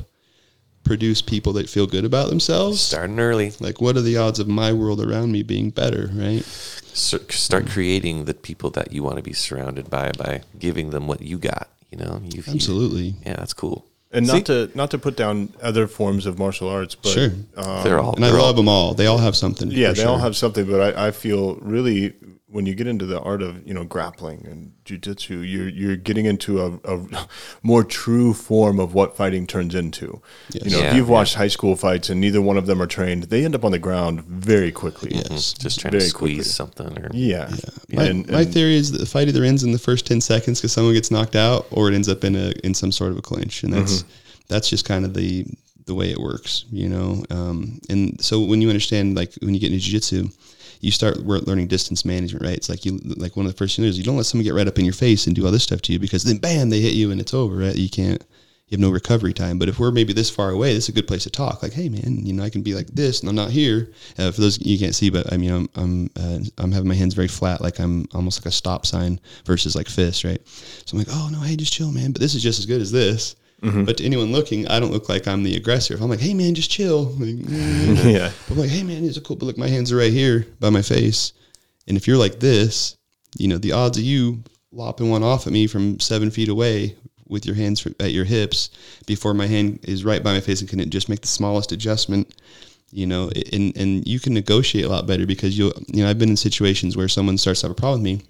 produce 0.83 1.21
people 1.21 1.53
that 1.53 1.69
feel 1.69 1.87
good 1.87 2.05
about 2.05 2.29
themselves, 2.29 2.81
Starting 2.81 3.19
early. 3.19 3.53
like 3.59 3.79
what 3.81 3.95
are 3.97 4.01
the 4.01 4.17
odds 4.17 4.39
of 4.39 4.47
my 4.47 4.73
world 4.73 4.99
around 5.01 5.31
me 5.31 5.43
being 5.43 5.69
better, 5.69 6.09
right? 6.13 6.43
Sur- 6.93 7.21
Start 7.29 7.67
creating 7.67 8.25
the 8.25 8.33
people 8.33 8.69
that 8.71 8.91
you 8.91 9.03
want 9.03 9.17
to 9.17 9.23
be 9.23 9.33
surrounded 9.33 9.89
by 9.89 10.11
by 10.17 10.41
giving 10.59 10.89
them 10.89 11.07
what 11.07 11.21
you 11.21 11.37
got. 11.37 11.69
You 11.91 11.97
know, 11.99 12.21
you 12.23 12.43
Absolutely. 12.47 13.15
yeah, 13.25 13.35
that's 13.35 13.53
cool. 13.53 13.85
And 14.13 14.27
See? 14.27 14.33
not 14.37 14.45
to 14.47 14.71
not 14.75 14.91
to 14.91 14.97
put 14.97 15.15
down 15.15 15.53
other 15.61 15.87
forms 15.87 16.25
of 16.25 16.37
martial 16.37 16.67
arts, 16.67 16.95
but 16.95 17.09
Sure. 17.13 17.31
um, 17.55 17.83
they're 17.83 17.99
all. 17.99 18.15
And 18.15 18.25
I 18.25 18.29
they're 18.31 18.39
all- 18.39 18.47
love 18.47 18.55
them 18.57 18.67
all. 18.67 18.93
They 18.93 19.05
all 19.07 19.19
have 19.19 19.35
something. 19.37 19.71
yeah, 19.71 19.89
for 19.89 19.95
they 19.95 20.03
all 20.03 20.17
have 20.17 20.35
something. 20.35 20.65
But 20.65 20.97
I, 20.97 21.07
I 21.07 21.11
feel 21.11 21.55
really 21.61 22.13
when 22.51 22.65
you 22.65 22.75
get 22.75 22.85
into 22.85 23.05
the 23.05 23.19
art 23.21 23.41
of 23.41 23.65
you 23.65 23.73
know 23.73 23.83
grappling 23.85 24.45
and 24.45 24.73
jujitsu, 24.85 25.49
you're 25.49 25.69
you're 25.69 25.95
getting 25.95 26.25
into 26.25 26.61
a, 26.61 26.73
a 26.83 27.27
more 27.63 27.83
true 27.83 28.33
form 28.33 28.79
of 28.79 28.93
what 28.93 29.15
fighting 29.15 29.47
turns 29.47 29.73
into. 29.73 30.21
Yes. 30.51 30.65
You 30.65 30.71
know, 30.71 30.77
Yeah, 30.79 30.89
if 30.89 30.95
you've 30.95 31.07
yeah. 31.07 31.13
watched 31.13 31.35
high 31.35 31.47
school 31.47 31.75
fights 31.75 32.09
and 32.09 32.19
neither 32.19 32.41
one 32.41 32.57
of 32.57 32.65
them 32.65 32.81
are 32.81 32.87
trained, 32.87 33.23
they 33.23 33.45
end 33.45 33.55
up 33.55 33.63
on 33.63 33.71
the 33.71 33.79
ground 33.79 34.23
very 34.25 34.71
quickly. 34.71 35.11
Yes. 35.15 35.53
just 35.53 35.79
trying 35.79 35.93
to 35.93 36.01
squeeze 36.01 36.35
quickly. 36.37 36.43
something 36.43 36.99
or 37.03 37.09
Yeah, 37.13 37.49
My, 37.89 38.03
and, 38.05 38.29
my 38.29 38.43
theory 38.45 38.75
is 38.75 38.91
that 38.91 38.97
the 38.99 39.05
fight 39.05 39.27
either 39.29 39.43
ends 39.43 39.63
in 39.63 39.71
the 39.71 39.79
first 39.79 40.05
ten 40.05 40.19
seconds 40.21 40.59
because 40.59 40.73
someone 40.73 40.93
gets 40.93 41.09
knocked 41.11 41.35
out, 41.35 41.67
or 41.71 41.89
it 41.89 41.95
ends 41.95 42.09
up 42.09 42.23
in 42.23 42.35
a 42.35 42.51
in 42.63 42.73
some 42.73 42.91
sort 42.91 43.11
of 43.11 43.17
a 43.17 43.21
clinch, 43.21 43.63
and 43.63 43.71
that's 43.73 44.03
that's 44.49 44.69
just 44.69 44.85
kind 44.85 45.05
of 45.05 45.13
the 45.13 45.45
the 45.85 45.95
way 45.95 46.11
it 46.11 46.19
works, 46.19 46.65
you 46.71 46.87
know. 46.87 47.23
Um, 47.29 47.79
and 47.89 48.21
so 48.23 48.39
when 48.41 48.61
you 48.61 48.69
understand, 48.69 49.15
like 49.15 49.33
when 49.41 49.53
you 49.55 49.59
get 49.59 49.71
into 49.71 49.83
jiu-jitsu, 49.83 50.29
you 50.81 50.91
start 50.91 51.19
learning 51.19 51.67
distance 51.67 52.03
management, 52.03 52.43
right? 52.43 52.57
It's 52.57 52.69
like 52.69 52.85
you 52.85 52.99
like 53.03 53.37
one 53.37 53.45
of 53.45 53.51
the 53.51 53.57
first 53.57 53.75
things 53.75 53.87
is 53.87 53.97
you 53.97 54.03
don't 54.03 54.17
let 54.17 54.25
someone 54.25 54.43
get 54.43 54.55
right 54.55 54.67
up 54.67 54.79
in 54.79 54.85
your 54.85 54.95
face 54.95 55.27
and 55.27 55.35
do 55.35 55.45
all 55.45 55.51
this 55.51 55.63
stuff 55.63 55.81
to 55.83 55.93
you 55.93 55.99
because 55.99 56.23
then 56.23 56.37
bam 56.37 56.69
they 56.69 56.81
hit 56.81 56.93
you 56.93 57.11
and 57.11 57.21
it's 57.21 57.33
over, 57.33 57.55
right? 57.55 57.75
You 57.75 57.89
can't. 57.89 58.23
You 58.67 58.77
have 58.77 58.87
no 58.87 58.89
recovery 58.89 59.33
time. 59.33 59.59
But 59.59 59.67
if 59.67 59.79
we're 59.79 59.91
maybe 59.91 60.13
this 60.13 60.29
far 60.29 60.49
away, 60.49 60.73
this 60.73 60.85
is 60.85 60.89
a 60.89 60.93
good 60.93 61.07
place 61.07 61.23
to 61.23 61.29
talk. 61.29 61.61
Like, 61.61 61.73
hey, 61.73 61.89
man, 61.89 62.25
you 62.25 62.31
know, 62.31 62.41
I 62.41 62.49
can 62.49 62.61
be 62.61 62.73
like 62.73 62.87
this, 62.87 63.19
and 63.19 63.27
I'm 63.27 63.35
not 63.35 63.51
here. 63.51 63.91
Uh, 64.17 64.31
for 64.31 64.39
those 64.39 64.65
you 64.65 64.79
can't 64.79 64.95
see, 64.95 65.09
but 65.09 65.31
I 65.31 65.35
mean, 65.35 65.51
I'm 65.51 65.69
I'm 65.75 66.09
uh, 66.15 66.39
I'm 66.57 66.71
having 66.71 66.87
my 66.87 66.95
hands 66.95 67.13
very 67.13 67.27
flat, 67.27 67.61
like 67.61 67.79
I'm 67.79 68.07
almost 68.13 68.39
like 68.39 68.45
a 68.45 68.51
stop 68.51 68.85
sign 68.85 69.19
versus 69.45 69.75
like 69.75 69.89
fist, 69.89 70.23
right? 70.23 70.41
So 70.85 70.93
I'm 70.93 70.99
like, 70.99 71.09
oh 71.11 71.29
no, 71.31 71.41
hey, 71.41 71.57
just 71.57 71.73
chill, 71.73 71.91
man. 71.91 72.13
But 72.13 72.21
this 72.21 72.33
is 72.33 72.41
just 72.41 72.59
as 72.59 72.65
good 72.65 72.81
as 72.81 72.91
this. 72.91 73.35
Mm-hmm. 73.61 73.85
But 73.85 73.97
to 73.97 74.05
anyone 74.05 74.31
looking, 74.31 74.67
I 74.67 74.79
don't 74.79 74.91
look 74.91 75.07
like 75.07 75.27
I'm 75.27 75.43
the 75.43 75.55
aggressor. 75.55 75.93
If 75.93 76.01
I'm 76.01 76.09
like, 76.09 76.19
hey, 76.19 76.33
man, 76.33 76.55
just 76.55 76.71
chill. 76.71 77.05
Like, 77.11 77.35
mm, 77.35 78.11
yeah, 78.13 78.31
I'm 78.49 78.57
like, 78.57 78.69
hey, 78.69 78.83
man, 78.83 79.05
it's 79.05 79.17
a 79.17 79.21
cool. 79.21 79.35
But 79.35 79.45
look, 79.45 79.57
my 79.57 79.67
hands 79.67 79.91
are 79.91 79.97
right 79.97 80.11
here 80.11 80.47
by 80.59 80.69
my 80.69 80.81
face. 80.81 81.33
And 81.87 81.95
if 81.95 82.07
you're 82.07 82.17
like 82.17 82.39
this, 82.39 82.95
you 83.37 83.47
know, 83.47 83.57
the 83.57 83.71
odds 83.71 83.97
of 83.97 84.03
you 84.03 84.43
lopping 84.71 85.09
one 85.09 85.23
off 85.23 85.47
at 85.47 85.53
me 85.53 85.67
from 85.67 85.99
seven 85.99 86.31
feet 86.31 86.49
away 86.49 86.95
with 87.27 87.45
your 87.45 87.55
hands 87.55 87.87
at 87.99 88.11
your 88.11 88.25
hips 88.25 88.69
before 89.05 89.33
my 89.33 89.47
hand 89.47 89.79
is 89.83 90.03
right 90.03 90.23
by 90.23 90.33
my 90.33 90.41
face 90.41 90.59
and 90.59 90.69
can 90.69 90.89
just 90.89 91.09
make 91.09 91.21
the 91.21 91.27
smallest 91.27 91.71
adjustment, 91.71 92.35
you 92.91 93.05
know, 93.07 93.31
and, 93.53 93.75
and 93.77 94.07
you 94.07 94.19
can 94.19 94.33
negotiate 94.33 94.85
a 94.85 94.89
lot 94.89 95.07
better 95.07 95.25
because 95.25 95.57
you'll, 95.57 95.73
you 95.87 96.03
know, 96.03 96.09
I've 96.09 96.19
been 96.19 96.29
in 96.29 96.37
situations 96.37 96.97
where 96.97 97.07
someone 97.07 97.37
starts 97.37 97.61
to 97.61 97.67
have 97.67 97.71
a 97.71 97.79
problem 97.79 98.03
with 98.03 98.11
me. 98.11 98.21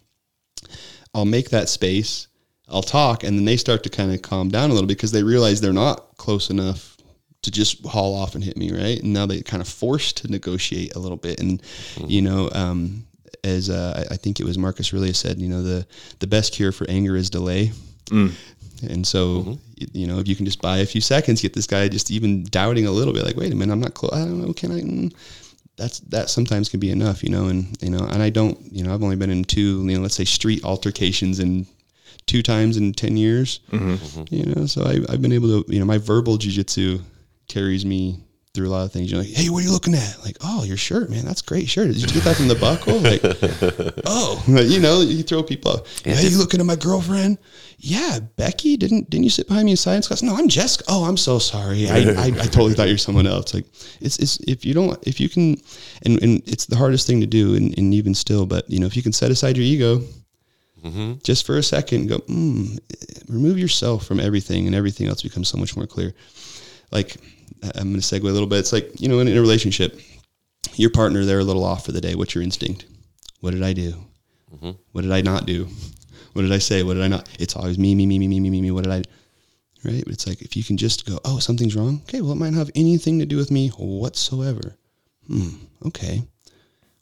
I'll 1.13 1.25
make 1.25 1.49
that 1.49 1.67
space, 1.67 2.27
I'll 2.71 2.81
talk, 2.81 3.23
and 3.23 3.37
then 3.37 3.45
they 3.45 3.57
start 3.57 3.83
to 3.83 3.89
kind 3.89 4.13
of 4.13 4.21
calm 4.21 4.49
down 4.49 4.69
a 4.69 4.73
little 4.73 4.87
because 4.87 5.11
they 5.11 5.23
realize 5.23 5.59
they're 5.61 5.73
not 5.73 6.17
close 6.17 6.49
enough 6.49 6.97
to 7.41 7.51
just 7.51 7.85
haul 7.85 8.15
off 8.15 8.35
and 8.35 8.43
hit 8.43 8.55
me, 8.55 8.71
right? 8.71 9.01
And 9.01 9.13
now 9.13 9.25
they 9.25 9.41
kind 9.41 9.61
of 9.61 9.67
forced 9.67 10.17
to 10.17 10.31
negotiate 10.31 10.95
a 10.95 10.99
little 10.99 11.17
bit. 11.17 11.39
And, 11.39 11.61
you 12.05 12.21
know, 12.21 12.49
um, 12.53 13.05
as 13.43 13.69
uh, 13.69 14.05
I 14.11 14.15
think 14.15 14.39
it 14.39 14.43
was 14.45 14.57
Marcus 14.59 14.93
Aurelius 14.93 15.17
said, 15.19 15.39
you 15.39 15.49
know, 15.49 15.63
the, 15.63 15.87
the 16.19 16.27
best 16.27 16.53
cure 16.53 16.71
for 16.71 16.87
anger 16.89 17.15
is 17.15 17.29
delay. 17.31 17.71
And 18.87 19.05
so, 19.07 19.57
y- 19.79 19.87
you 19.93 20.07
know, 20.07 20.19
if 20.19 20.27
you 20.27 20.35
can 20.35 20.45
just 20.45 20.61
buy 20.61 20.77
a 20.79 20.85
few 20.85 21.01
seconds, 21.01 21.41
get 21.41 21.53
this 21.53 21.67
guy 21.67 21.87
just 21.87 22.11
even 22.11 22.43
doubting 22.43 22.85
a 22.85 22.91
little 22.91 23.13
bit, 23.13 23.23
like, 23.25 23.35
wait 23.37 23.51
a 23.51 23.55
minute, 23.55 23.73
I'm 23.73 23.79
not 23.79 23.95
close. 23.95 24.13
I 24.13 24.19
don't 24.19 24.41
know. 24.45 24.53
Can 24.53 24.71
I? 24.71 24.81
Mm. 24.81 25.13
that's 25.77 25.99
that 26.01 26.29
sometimes 26.29 26.69
can 26.69 26.79
be 26.79 26.91
enough, 26.91 27.23
you 27.23 27.29
know, 27.29 27.47
and 27.47 27.75
you 27.81 27.89
know, 27.89 28.05
and 28.05 28.21
I 28.21 28.29
don't, 28.29 28.57
you 28.71 28.83
know, 28.83 28.93
I've 28.93 29.01
only 29.01 29.15
been 29.15 29.31
in 29.31 29.43
two, 29.43 29.83
you 29.87 29.95
know, 29.95 30.01
let's 30.01 30.15
say 30.15 30.25
street 30.25 30.63
altercations 30.63 31.39
in 31.39 31.65
two 32.27 32.41
times 32.41 32.77
in 32.77 32.93
ten 32.93 33.17
years, 33.17 33.59
mm-hmm. 33.71 33.93
Mm-hmm. 33.93 34.35
you 34.35 34.45
know, 34.45 34.65
so 34.65 34.83
I, 34.83 34.99
I've 35.11 35.21
been 35.21 35.33
able 35.33 35.63
to, 35.63 35.73
you 35.73 35.79
know, 35.79 35.85
my 35.85 35.97
verbal 35.97 36.37
jujitsu 36.37 37.01
carries 37.47 37.85
me 37.85 38.23
through 38.53 38.67
a 38.67 38.69
lot 38.71 38.83
of 38.83 38.91
things. 38.91 39.09
You're 39.09 39.21
like, 39.21 39.29
hey, 39.29 39.49
what 39.49 39.59
are 39.59 39.65
you 39.65 39.71
looking 39.71 39.93
at? 39.95 40.17
Like, 40.25 40.35
oh, 40.41 40.63
your 40.65 40.75
shirt, 40.75 41.09
man, 41.09 41.23
that's 41.23 41.41
great 41.41 41.69
shirt. 41.69 41.87
Did 41.87 42.01
you 42.01 42.07
get 42.07 42.23
that 42.23 42.35
from 42.35 42.49
the 42.49 42.55
buckle? 42.55 42.99
Like, 42.99 43.21
oh, 44.05 44.43
you 44.47 44.81
know, 44.81 44.99
you 44.99 45.23
throw 45.23 45.41
people. 45.41 45.71
Up. 45.71 45.87
Yeah, 46.05 46.13
hey, 46.13 46.19
it's- 46.19 46.31
you 46.33 46.37
looking 46.37 46.59
at 46.59 46.65
my 46.65 46.75
girlfriend? 46.75 47.37
Yeah, 47.77 48.19
Becky. 48.35 48.77
Didn't 48.77 49.09
didn't 49.09 49.23
you 49.23 49.29
sit 49.29 49.47
behind 49.47 49.65
me 49.65 49.71
in 49.71 49.77
science 49.77 50.07
class? 50.07 50.21
No, 50.21 50.35
I'm 50.35 50.47
Jessica. 50.49 50.83
Oh, 50.87 51.05
I'm 51.05 51.17
so 51.17 51.39
sorry. 51.39 51.89
I, 51.89 51.97
I, 52.17 52.25
I 52.25 52.31
totally 52.31 52.73
thought 52.73 52.87
you 52.87 52.93
were 52.93 52.99
someone 52.99 53.25
else. 53.25 53.53
Like, 53.53 53.65
it's 54.01 54.19
it's 54.19 54.37
if 54.41 54.65
you 54.65 54.73
don't 54.73 54.99
if 55.07 55.19
you 55.19 55.29
can, 55.29 55.55
and 56.05 56.21
and 56.21 56.43
it's 56.47 56.65
the 56.65 56.75
hardest 56.75 57.07
thing 57.07 57.21
to 57.21 57.27
do, 57.27 57.55
and, 57.55 57.75
and 57.77 57.93
even 57.93 58.13
still, 58.13 58.45
but 58.45 58.69
you 58.69 58.79
know, 58.79 58.85
if 58.85 58.95
you 58.95 59.01
can 59.01 59.13
set 59.13 59.31
aside 59.31 59.57
your 59.57 59.65
ego. 59.65 60.01
Just 61.23 61.45
for 61.45 61.57
a 61.57 61.63
second, 61.63 62.07
go 62.07 62.19
mm, 62.19 62.79
remove 63.27 63.57
yourself 63.57 64.05
from 64.05 64.19
everything, 64.19 64.65
and 64.65 64.75
everything 64.75 65.07
else 65.07 65.21
becomes 65.21 65.47
so 65.47 65.57
much 65.57 65.75
more 65.75 65.87
clear. 65.87 66.13
Like 66.91 67.17
I'm 67.63 67.91
going 67.91 67.93
to 67.93 67.99
segue 67.99 68.21
a 68.21 68.31
little 68.31 68.47
bit. 68.47 68.59
It's 68.59 68.73
like 68.73 68.99
you 68.99 69.07
know, 69.07 69.19
in, 69.19 69.27
in 69.27 69.37
a 69.37 69.41
relationship, 69.41 69.99
your 70.75 70.89
partner 70.89 71.23
they're 71.25 71.39
a 71.39 71.43
little 71.43 71.63
off 71.63 71.85
for 71.85 71.91
the 71.91 72.01
day. 72.01 72.15
What's 72.15 72.35
your 72.35 72.43
instinct? 72.43 72.85
What 73.41 73.51
did 73.51 73.63
I 73.63 73.73
do? 73.73 73.93
What 74.91 75.01
did 75.01 75.11
I 75.11 75.21
not 75.21 75.45
do? 75.45 75.67
What 76.33 76.43
did 76.43 76.51
I 76.51 76.59
say? 76.59 76.83
What 76.83 76.95
did 76.95 77.03
I 77.03 77.07
not? 77.07 77.27
It's 77.39 77.55
always 77.55 77.77
me, 77.77 77.95
me, 77.95 78.05
me, 78.05 78.17
me, 78.19 78.27
me, 78.27 78.39
me, 78.39 78.49
me, 78.49 78.61
me. 78.61 78.71
What 78.71 78.83
did 78.83 78.93
I? 78.93 79.03
Right? 79.83 80.03
But 80.03 80.13
it's 80.13 80.27
like 80.27 80.41
if 80.41 80.55
you 80.55 80.63
can 80.63 80.77
just 80.77 81.05
go, 81.05 81.19
oh, 81.25 81.39
something's 81.39 81.75
wrong. 81.75 82.01
Okay, 82.03 82.21
well, 82.21 82.33
it 82.33 82.35
might 82.35 82.51
not 82.51 82.59
have 82.59 82.71
anything 82.75 83.19
to 83.19 83.25
do 83.25 83.37
with 83.37 83.51
me 83.51 83.69
whatsoever. 83.69 84.75
Hmm. 85.27 85.49
Okay. 85.87 86.23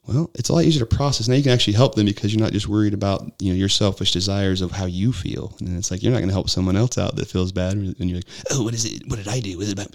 Well, 0.09 0.31
it's 0.33 0.49
a 0.49 0.53
lot 0.53 0.63
easier 0.63 0.83
to 0.83 0.95
process. 0.95 1.27
Now 1.27 1.35
you 1.35 1.43
can 1.43 1.51
actually 1.51 1.73
help 1.73 1.93
them 1.93 2.07
because 2.07 2.33
you're 2.33 2.41
not 2.41 2.51
just 2.51 2.67
worried 2.67 2.95
about 2.95 3.31
you 3.39 3.53
know 3.53 3.55
your 3.55 3.69
selfish 3.69 4.11
desires 4.11 4.61
of 4.61 4.71
how 4.71 4.85
you 4.85 5.13
feel. 5.13 5.55
And 5.59 5.77
it's 5.77 5.91
like 5.91 6.01
you're 6.01 6.11
not 6.11 6.17
going 6.17 6.29
to 6.29 6.33
help 6.33 6.49
someone 6.49 6.75
else 6.75 6.97
out 6.97 7.15
that 7.17 7.27
feels 7.27 7.51
bad. 7.51 7.73
And 7.73 7.95
you're 7.99 8.17
like, 8.17 8.27
oh, 8.49 8.63
what 8.63 8.73
is 8.73 8.85
it? 8.85 9.03
What 9.07 9.17
did 9.17 9.27
I 9.27 9.39
do? 9.39 9.55
What 9.57 9.63
is 9.63 9.69
it 9.69 9.73
about? 9.73 9.93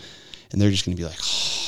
And 0.52 0.62
they're 0.62 0.70
just 0.70 0.86
going 0.86 0.96
to 0.96 1.02
be 1.02 1.08
like, 1.08 1.18
oh, 1.20 1.63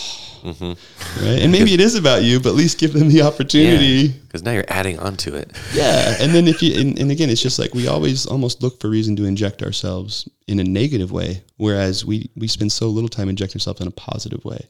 right? 0.47 1.43
And 1.43 1.51
maybe 1.53 1.75
it 1.75 1.81
is 1.81 1.95
about 1.95 2.23
you, 2.23 2.41
but 2.41 2.51
at 2.51 2.55
least 2.55 2.79
give 2.79 2.93
them 2.93 3.09
the 3.09 3.23
opportunity. 3.23 4.09
Because 4.09 4.43
now 4.43 4.53
you're 4.53 4.65
adding 4.69 4.99
onto 4.99 5.35
it. 5.35 5.51
Yeah, 5.75 6.17
and 6.21 6.33
then 6.35 6.47
if 6.49 6.63
you 6.63 6.81
and, 6.81 6.99
and 6.99 7.11
again, 7.11 7.31
it's 7.31 7.43
just 7.43 7.59
like 7.59 7.75
we 7.75 7.89
always 7.89 8.27
almost 8.27 8.63
look 8.63 8.81
for 8.81 8.89
reason 8.89 9.17
to 9.17 9.25
inject 9.25 9.63
ourselves 9.63 10.29
in 10.47 10.59
a 10.61 10.65
negative 10.65 11.11
way, 11.13 11.43
whereas 11.57 12.05
we 12.05 12.31
we 12.37 12.47
spend 12.49 12.73
so 12.73 12.89
little 12.89 13.09
time 13.09 13.29
injecting 13.29 13.57
ourselves 13.59 13.81
in 13.81 13.89
a 13.89 13.93
positive 13.93 14.45
way. 14.45 14.67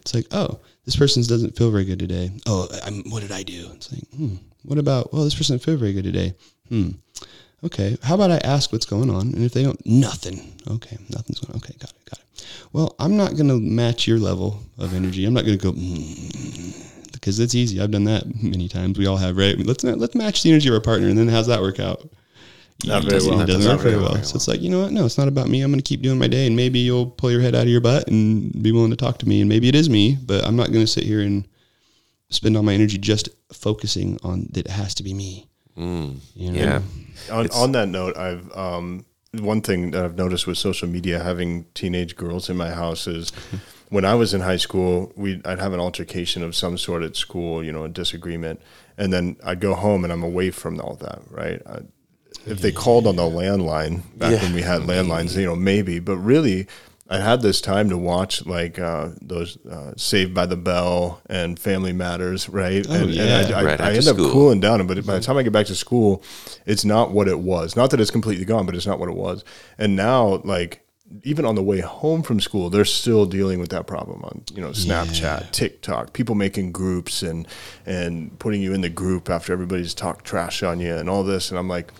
It's 0.00 0.14
like, 0.14 0.26
oh, 0.32 0.60
this 0.84 0.96
person 0.96 1.22
doesn't 1.22 1.56
feel 1.56 1.70
very 1.70 1.84
good 1.84 1.98
today. 1.98 2.30
Oh, 2.46 2.68
I'm, 2.84 3.02
what 3.10 3.22
did 3.22 3.32
I 3.32 3.42
do? 3.42 3.70
It's 3.74 3.92
like, 3.92 4.08
hmm, 4.16 4.36
what 4.62 4.78
about? 4.78 5.12
Well, 5.12 5.24
this 5.24 5.34
person 5.34 5.56
doesn't 5.56 5.64
feel 5.64 5.76
very 5.76 5.92
good 5.92 6.04
today. 6.04 6.34
Hmm. 6.68 6.90
Okay, 7.66 7.98
how 8.02 8.14
about 8.14 8.30
I 8.30 8.36
ask 8.38 8.72
what's 8.72 8.86
going 8.86 9.10
on, 9.10 9.22
and 9.22 9.42
if 9.42 9.52
they 9.52 9.64
don't, 9.64 9.84
nothing. 9.84 10.54
Okay, 10.70 10.96
nothing's 11.10 11.40
going. 11.40 11.52
on. 11.52 11.56
Okay, 11.56 11.74
got 11.80 11.90
it, 11.90 12.04
got 12.08 12.20
it. 12.20 12.46
Well, 12.72 12.94
I'm 13.00 13.16
not 13.16 13.34
going 13.34 13.48
to 13.48 13.58
match 13.58 14.06
your 14.06 14.18
level 14.18 14.62
of 14.78 14.94
energy. 14.94 15.26
I'm 15.26 15.34
not 15.34 15.44
going 15.44 15.58
to 15.58 15.64
go. 15.64 15.72
Mm, 15.72 17.12
because 17.12 17.40
it's 17.40 17.56
easy. 17.56 17.80
I've 17.80 17.90
done 17.90 18.04
that 18.04 18.24
many 18.40 18.68
times. 18.68 18.98
We 18.98 19.06
all 19.06 19.16
have, 19.16 19.36
right? 19.36 19.58
Let's 19.58 19.82
let's 19.82 20.14
match 20.14 20.44
the 20.44 20.50
energy 20.50 20.68
of 20.68 20.74
our 20.74 20.80
partner, 20.80 21.08
and 21.08 21.18
then 21.18 21.26
how's 21.26 21.48
that 21.48 21.60
work 21.60 21.80
out? 21.80 22.08
Not 22.84 23.02
very 23.02 23.26
well. 23.26 23.40
It 23.40 23.46
doesn't 23.46 23.68
work 23.68 23.80
very 23.80 23.94
very 23.94 24.02
well. 24.02 24.14
well. 24.14 24.22
So 24.22 24.36
it's 24.36 24.46
like 24.46 24.60
you 24.60 24.70
know 24.70 24.82
what? 24.82 24.92
No, 24.92 25.04
it's 25.04 25.18
not 25.18 25.26
about 25.26 25.48
me. 25.48 25.62
I'm 25.62 25.72
going 25.72 25.82
to 25.82 25.88
keep 25.88 26.02
doing 26.02 26.20
my 26.20 26.28
day, 26.28 26.46
and 26.46 26.54
maybe 26.54 26.78
you'll 26.78 27.06
pull 27.06 27.32
your 27.32 27.40
head 27.40 27.56
out 27.56 27.62
of 27.62 27.68
your 27.68 27.80
butt 27.80 28.06
and 28.06 28.62
be 28.62 28.70
willing 28.70 28.90
to 28.90 28.96
talk 28.96 29.18
to 29.18 29.28
me, 29.28 29.40
and 29.40 29.48
maybe 29.48 29.68
it 29.68 29.74
is 29.74 29.90
me, 29.90 30.18
but 30.24 30.44
I'm 30.44 30.54
not 30.54 30.70
going 30.70 30.84
to 30.84 30.92
sit 30.92 31.02
here 31.02 31.20
and 31.20 31.48
spend 32.28 32.56
all 32.56 32.62
my 32.62 32.74
energy 32.74 32.96
just 32.96 33.28
focusing 33.52 34.18
on 34.22 34.46
that 34.52 34.66
it 34.66 34.70
has 34.70 34.94
to 34.96 35.02
be 35.02 35.12
me. 35.12 35.48
Mm, 35.76 36.20
You 36.34 36.52
know? 36.52 36.58
yeah. 36.58 36.82
On, 37.30 37.48
on 37.50 37.72
that 37.72 37.88
note, 37.88 38.16
I've 38.16 38.50
um, 38.56 39.04
one 39.32 39.60
thing 39.60 39.90
that 39.92 40.04
I've 40.04 40.16
noticed 40.16 40.46
with 40.46 40.58
social 40.58 40.88
media, 40.88 41.22
having 41.22 41.64
teenage 41.74 42.16
girls 42.16 42.48
in 42.48 42.56
my 42.56 42.70
house 42.70 43.06
is 43.06 43.30
when 43.90 44.04
I 44.04 44.14
was 44.14 44.32
in 44.34 44.40
high 44.40 44.56
school, 44.56 45.12
we 45.16 45.40
I'd 45.44 45.58
have 45.58 45.72
an 45.72 45.80
altercation 45.80 46.42
of 46.42 46.54
some 46.54 46.78
sort 46.78 47.02
at 47.02 47.16
school, 47.16 47.62
you 47.64 47.72
know, 47.72 47.84
a 47.84 47.88
disagreement, 47.88 48.60
and 48.98 49.12
then 49.12 49.36
I'd 49.44 49.60
go 49.60 49.74
home 49.74 50.04
and 50.04 50.12
I'm 50.12 50.22
away 50.22 50.50
from 50.50 50.80
all 50.80 50.96
that, 50.96 51.20
right? 51.30 51.60
I, 51.66 51.80
if 52.46 52.60
they 52.60 52.70
called 52.72 53.06
on 53.06 53.16
the 53.16 53.22
landline 53.22 54.02
back 54.18 54.32
Yeah. 54.32 54.42
when 54.42 54.54
we 54.54 54.62
had 54.62 54.82
landlines, 54.82 55.36
you 55.36 55.46
know, 55.46 55.56
maybe, 55.56 55.98
but 56.00 56.16
really. 56.16 56.66
I 57.08 57.18
had 57.18 57.40
this 57.40 57.60
time 57.60 57.88
to 57.90 57.98
watch 57.98 58.44
like 58.46 58.78
uh, 58.78 59.10
those 59.22 59.64
uh, 59.64 59.92
Saved 59.96 60.34
by 60.34 60.46
the 60.46 60.56
Bell 60.56 61.20
and 61.26 61.58
Family 61.58 61.92
Matters, 61.92 62.48
right? 62.48 62.84
Oh, 62.88 62.94
and, 62.94 63.10
yeah. 63.10 63.22
and 63.22 63.54
I, 63.54 63.60
I, 63.60 63.64
Right 63.64 63.80
I 63.80 63.96
after 63.96 64.10
end 64.10 64.20
up 64.20 64.32
cooling 64.32 64.60
down, 64.60 64.84
but 64.86 65.06
by 65.06 65.14
the 65.14 65.20
time 65.20 65.36
I 65.36 65.44
get 65.44 65.52
back 65.52 65.66
to 65.66 65.76
school, 65.76 66.22
it's 66.64 66.84
not 66.84 67.12
what 67.12 67.28
it 67.28 67.38
was. 67.38 67.76
Not 67.76 67.90
that 67.90 68.00
it's 68.00 68.10
completely 68.10 68.44
gone, 68.44 68.66
but 68.66 68.74
it's 68.74 68.86
not 68.86 68.98
what 68.98 69.08
it 69.08 69.14
was. 69.14 69.44
And 69.78 69.94
now, 69.94 70.40
like 70.44 70.84
even 71.22 71.44
on 71.44 71.54
the 71.54 71.62
way 71.62 71.78
home 71.78 72.24
from 72.24 72.40
school, 72.40 72.70
they're 72.70 72.84
still 72.84 73.24
dealing 73.24 73.60
with 73.60 73.70
that 73.70 73.86
problem 73.86 74.24
on 74.24 74.42
you 74.52 74.60
know 74.60 74.70
Snapchat, 74.70 75.52
TikTok, 75.52 76.12
people 76.12 76.34
making 76.34 76.72
groups 76.72 77.22
and 77.22 77.46
and 77.84 78.36
putting 78.40 78.60
you 78.60 78.74
in 78.74 78.80
the 78.80 78.90
group 78.90 79.30
after 79.30 79.52
everybody's 79.52 79.94
talked 79.94 80.24
trash 80.24 80.64
on 80.64 80.80
you 80.80 80.96
and 80.96 81.08
all 81.08 81.22
this. 81.22 81.50
And 81.50 81.58
I'm 81.58 81.68
like, 81.68 81.92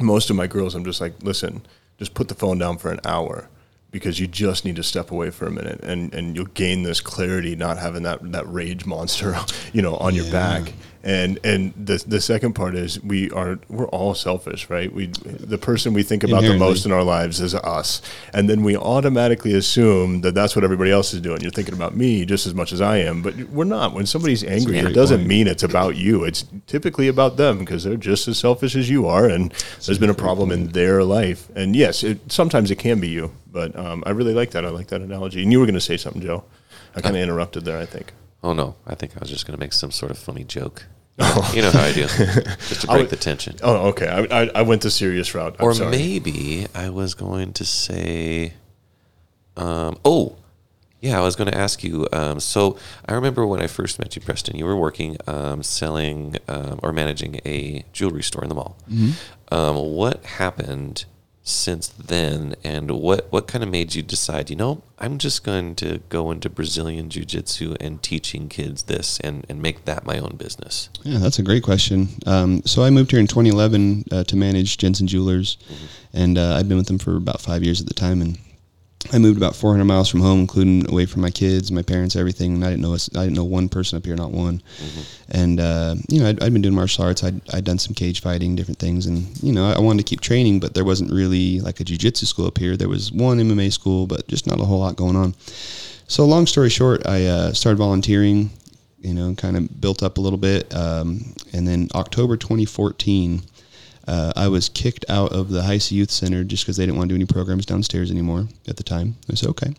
most 0.00 0.30
of 0.30 0.36
my 0.36 0.46
girls, 0.46 0.74
I'm 0.74 0.86
just 0.86 1.02
like, 1.02 1.22
listen, 1.22 1.66
just 1.98 2.14
put 2.14 2.28
the 2.28 2.34
phone 2.34 2.56
down 2.56 2.78
for 2.78 2.90
an 2.90 3.00
hour 3.04 3.50
because 3.92 4.18
you 4.18 4.26
just 4.26 4.64
need 4.64 4.74
to 4.74 4.82
step 4.82 5.12
away 5.12 5.30
for 5.30 5.46
a 5.46 5.50
minute 5.50 5.78
and, 5.84 6.12
and 6.12 6.34
you'll 6.34 6.46
gain 6.46 6.82
this 6.82 7.00
clarity 7.00 7.54
not 7.54 7.78
having 7.78 8.02
that, 8.02 8.32
that 8.32 8.48
rage 8.52 8.84
monster 8.84 9.36
you 9.72 9.80
know 9.80 9.94
on 9.96 10.14
your 10.14 10.28
back 10.32 10.72
and 11.04 11.38
and 11.42 11.74
the 11.74 12.02
the 12.06 12.20
second 12.20 12.54
part 12.54 12.74
is 12.76 13.02
we 13.02 13.30
are 13.32 13.58
we're 13.68 13.88
all 13.88 14.14
selfish 14.14 14.70
right? 14.70 14.92
We 14.92 15.06
the 15.06 15.58
person 15.58 15.94
we 15.94 16.02
think 16.02 16.22
about 16.22 16.42
the 16.42 16.56
most 16.56 16.86
in 16.86 16.92
our 16.92 17.02
lives 17.02 17.40
is 17.40 17.54
us. 17.54 18.00
And 18.32 18.48
then 18.48 18.62
we 18.62 18.76
automatically 18.76 19.54
assume 19.54 20.20
that 20.20 20.34
that's 20.34 20.54
what 20.54 20.64
everybody 20.64 20.90
else 20.90 21.12
is 21.12 21.20
doing. 21.20 21.40
You're 21.40 21.50
thinking 21.50 21.74
about 21.74 21.96
me 21.96 22.24
just 22.24 22.46
as 22.46 22.54
much 22.54 22.72
as 22.72 22.80
I 22.80 22.98
am 22.98 23.22
but 23.22 23.36
we're 23.50 23.64
not. 23.64 23.94
When 23.94 24.06
somebody's 24.06 24.44
angry 24.44 24.78
it 24.78 24.94
doesn't 24.94 25.18
point. 25.18 25.28
mean 25.28 25.46
it's 25.48 25.62
about 25.62 25.96
you. 25.96 26.24
It's 26.24 26.44
typically 26.66 27.08
about 27.08 27.36
them 27.36 27.58
because 27.58 27.84
they're 27.84 27.96
just 27.96 28.28
as 28.28 28.38
selfish 28.38 28.76
as 28.76 28.88
you 28.88 29.06
are 29.06 29.28
and 29.28 29.52
there's 29.84 29.98
been 29.98 30.10
a 30.10 30.14
problem 30.14 30.52
in 30.52 30.68
their 30.68 31.02
life. 31.02 31.48
And 31.56 31.74
yes 31.74 32.04
it, 32.04 32.30
sometimes 32.30 32.70
it 32.70 32.76
can 32.76 33.00
be 33.00 33.08
you 33.08 33.32
but 33.50 33.76
um, 33.76 34.02
I 34.06 34.10
really 34.10 34.32
like 34.32 34.52
that. 34.52 34.64
I 34.64 34.70
like 34.70 34.86
that 34.88 35.02
analogy. 35.02 35.42
And 35.42 35.52
you 35.52 35.60
were 35.60 35.66
going 35.66 35.74
to 35.74 35.80
say 35.80 35.96
something 35.96 36.22
Joe. 36.22 36.44
I 36.94 37.00
kind 37.00 37.16
of 37.16 37.22
interrupted 37.22 37.64
there 37.64 37.78
I 37.78 37.86
think 37.86 38.12
Oh 38.42 38.52
no, 38.52 38.74
I 38.86 38.94
think 38.94 39.16
I 39.16 39.20
was 39.20 39.30
just 39.30 39.46
going 39.46 39.56
to 39.56 39.60
make 39.60 39.72
some 39.72 39.90
sort 39.90 40.10
of 40.10 40.18
funny 40.18 40.44
joke. 40.44 40.86
You 41.52 41.62
know 41.62 41.70
how 41.70 41.82
I 41.84 41.92
do, 41.92 42.02
just 42.08 42.80
to 42.82 42.86
break 42.88 42.98
would- 43.02 43.10
the 43.10 43.16
tension. 43.16 43.56
oh 43.62 43.88
okay 43.90 44.08
I, 44.08 44.42
I, 44.42 44.50
I 44.56 44.62
went 44.62 44.82
the 44.82 44.90
serious 44.90 45.34
route 45.34 45.56
I'm 45.58 45.64
or 45.66 45.74
sorry. 45.74 45.90
maybe 45.90 46.66
I 46.74 46.88
was 46.88 47.14
going 47.14 47.52
to 47.52 47.64
say, 47.66 48.54
um, 49.56 49.98
oh, 50.04 50.36
yeah, 51.00 51.18
I 51.18 51.22
was 51.22 51.36
going 51.36 51.50
to 51.50 51.56
ask 51.56 51.84
you. 51.84 52.08
Um, 52.12 52.40
so 52.40 52.78
I 53.08 53.12
remember 53.14 53.46
when 53.46 53.60
I 53.60 53.66
first 53.66 53.98
met 53.98 54.14
you, 54.16 54.22
Preston. 54.22 54.56
You 54.56 54.64
were 54.64 54.76
working, 54.76 55.16
um, 55.26 55.62
selling 55.62 56.36
um, 56.48 56.80
or 56.82 56.92
managing 56.92 57.40
a 57.44 57.84
jewelry 57.92 58.22
store 58.22 58.42
in 58.44 58.48
the 58.48 58.54
mall. 58.54 58.76
Um, 59.50 59.76
what 59.76 60.24
happened 60.24 61.04
since 61.44 61.88
then, 61.88 62.54
and 62.62 62.90
what 62.90 63.26
what 63.30 63.46
kind 63.46 63.64
of 63.64 63.70
made 63.70 63.94
you 63.94 64.02
decide? 64.02 64.48
You 64.48 64.56
know, 64.56 64.82
I'm 64.98 65.18
just 65.18 65.42
going 65.42 65.74
to 65.76 65.98
go 66.08 66.30
into 66.30 66.48
Brazilian 66.48 67.10
jiu 67.10 67.24
jitsu 67.24 67.74
and 67.80 68.02
teaching 68.02 68.48
kids 68.48 68.84
this, 68.84 69.18
and 69.20 69.44
and 69.48 69.60
make 69.60 69.84
that 69.84 70.06
my 70.06 70.18
own 70.18 70.36
business. 70.36 70.88
Yeah, 71.02 71.18
that's 71.18 71.38
a 71.38 71.42
great 71.42 71.62
question. 71.62 72.08
Um, 72.26 72.62
so 72.64 72.84
I 72.84 72.90
moved 72.90 73.10
here 73.10 73.20
in 73.20 73.26
2011 73.26 74.04
uh, 74.10 74.24
to 74.24 74.36
manage 74.36 74.78
Jensen 74.78 75.06
Jewelers, 75.06 75.58
and 76.12 76.38
uh, 76.38 76.54
I've 76.54 76.68
been 76.68 76.78
with 76.78 76.86
them 76.86 76.98
for 76.98 77.16
about 77.16 77.40
five 77.40 77.62
years 77.62 77.80
at 77.80 77.88
the 77.88 77.94
time. 77.94 78.22
And 78.22 78.38
I 79.12 79.18
moved 79.18 79.36
about 79.36 79.54
400 79.54 79.84
miles 79.84 80.08
from 80.08 80.20
home, 80.20 80.40
including 80.40 80.90
away 80.90 81.04
from 81.04 81.20
my 81.20 81.30
kids, 81.30 81.70
my 81.70 81.82
parents, 81.82 82.16
everything. 82.16 82.54
And 82.54 82.64
I 82.64 82.70
didn't 82.70 82.82
know 82.82 82.94
us, 82.94 83.10
I 83.14 83.24
didn't 83.24 83.36
know 83.36 83.44
one 83.44 83.68
person 83.68 83.98
up 83.98 84.06
here, 84.06 84.16
not 84.16 84.30
one. 84.30 84.62
And 85.28 85.60
uh, 85.60 85.96
you 86.08 86.20
know, 86.20 86.28
I'd, 86.28 86.42
I'd 86.42 86.52
been 86.52 86.62
doing 86.62 86.74
martial 86.74 87.04
arts. 87.04 87.22
I'd, 87.22 87.40
I'd 87.54 87.64
done 87.64 87.78
some 87.78 87.94
cage 87.94 88.22
fighting, 88.22 88.56
different 88.56 88.78
things, 88.78 89.06
and 89.06 89.42
you 89.42 89.52
know, 89.52 89.66
I, 89.66 89.74
I 89.74 89.78
wanted 89.80 90.06
to 90.06 90.10
keep 90.10 90.20
training, 90.20 90.60
but 90.60 90.74
there 90.74 90.84
wasn't 90.84 91.12
really 91.12 91.60
like 91.60 91.80
a 91.80 91.84
jujitsu 91.84 92.26
school 92.26 92.46
up 92.46 92.58
here. 92.58 92.76
There 92.76 92.88
was 92.88 93.12
one 93.12 93.38
MMA 93.38 93.72
school, 93.72 94.06
but 94.06 94.26
just 94.28 94.46
not 94.46 94.60
a 94.60 94.64
whole 94.64 94.80
lot 94.80 94.96
going 94.96 95.16
on. 95.16 95.34
So 96.08 96.24
long 96.24 96.46
story 96.46 96.70
short, 96.70 97.06
I 97.06 97.26
uh, 97.26 97.52
started 97.52 97.76
volunteering 97.76 98.50
you 99.02 99.12
know, 99.12 99.34
kind 99.34 99.56
of 99.56 99.80
built 99.80 100.02
up 100.02 100.16
a 100.16 100.20
little 100.20 100.38
bit. 100.38 100.72
Um, 100.74 101.34
and 101.52 101.66
then 101.66 101.88
October 101.94 102.36
2014, 102.36 103.42
uh, 104.06 104.32
I 104.36 104.48
was 104.48 104.68
kicked 104.68 105.04
out 105.08 105.32
of 105.32 105.48
the 105.48 105.78
C 105.78 105.94
Youth 105.94 106.10
Center 106.10 106.44
just 106.44 106.64
because 106.64 106.76
they 106.76 106.84
didn't 106.84 106.98
want 106.98 107.08
to 107.08 107.14
do 107.14 107.16
any 107.16 107.26
programs 107.26 107.66
downstairs 107.66 108.10
anymore 108.10 108.48
at 108.68 108.76
the 108.76 108.82
time. 108.82 109.16
I 109.30 109.34
said, 109.34 109.50
okay. 109.50 109.74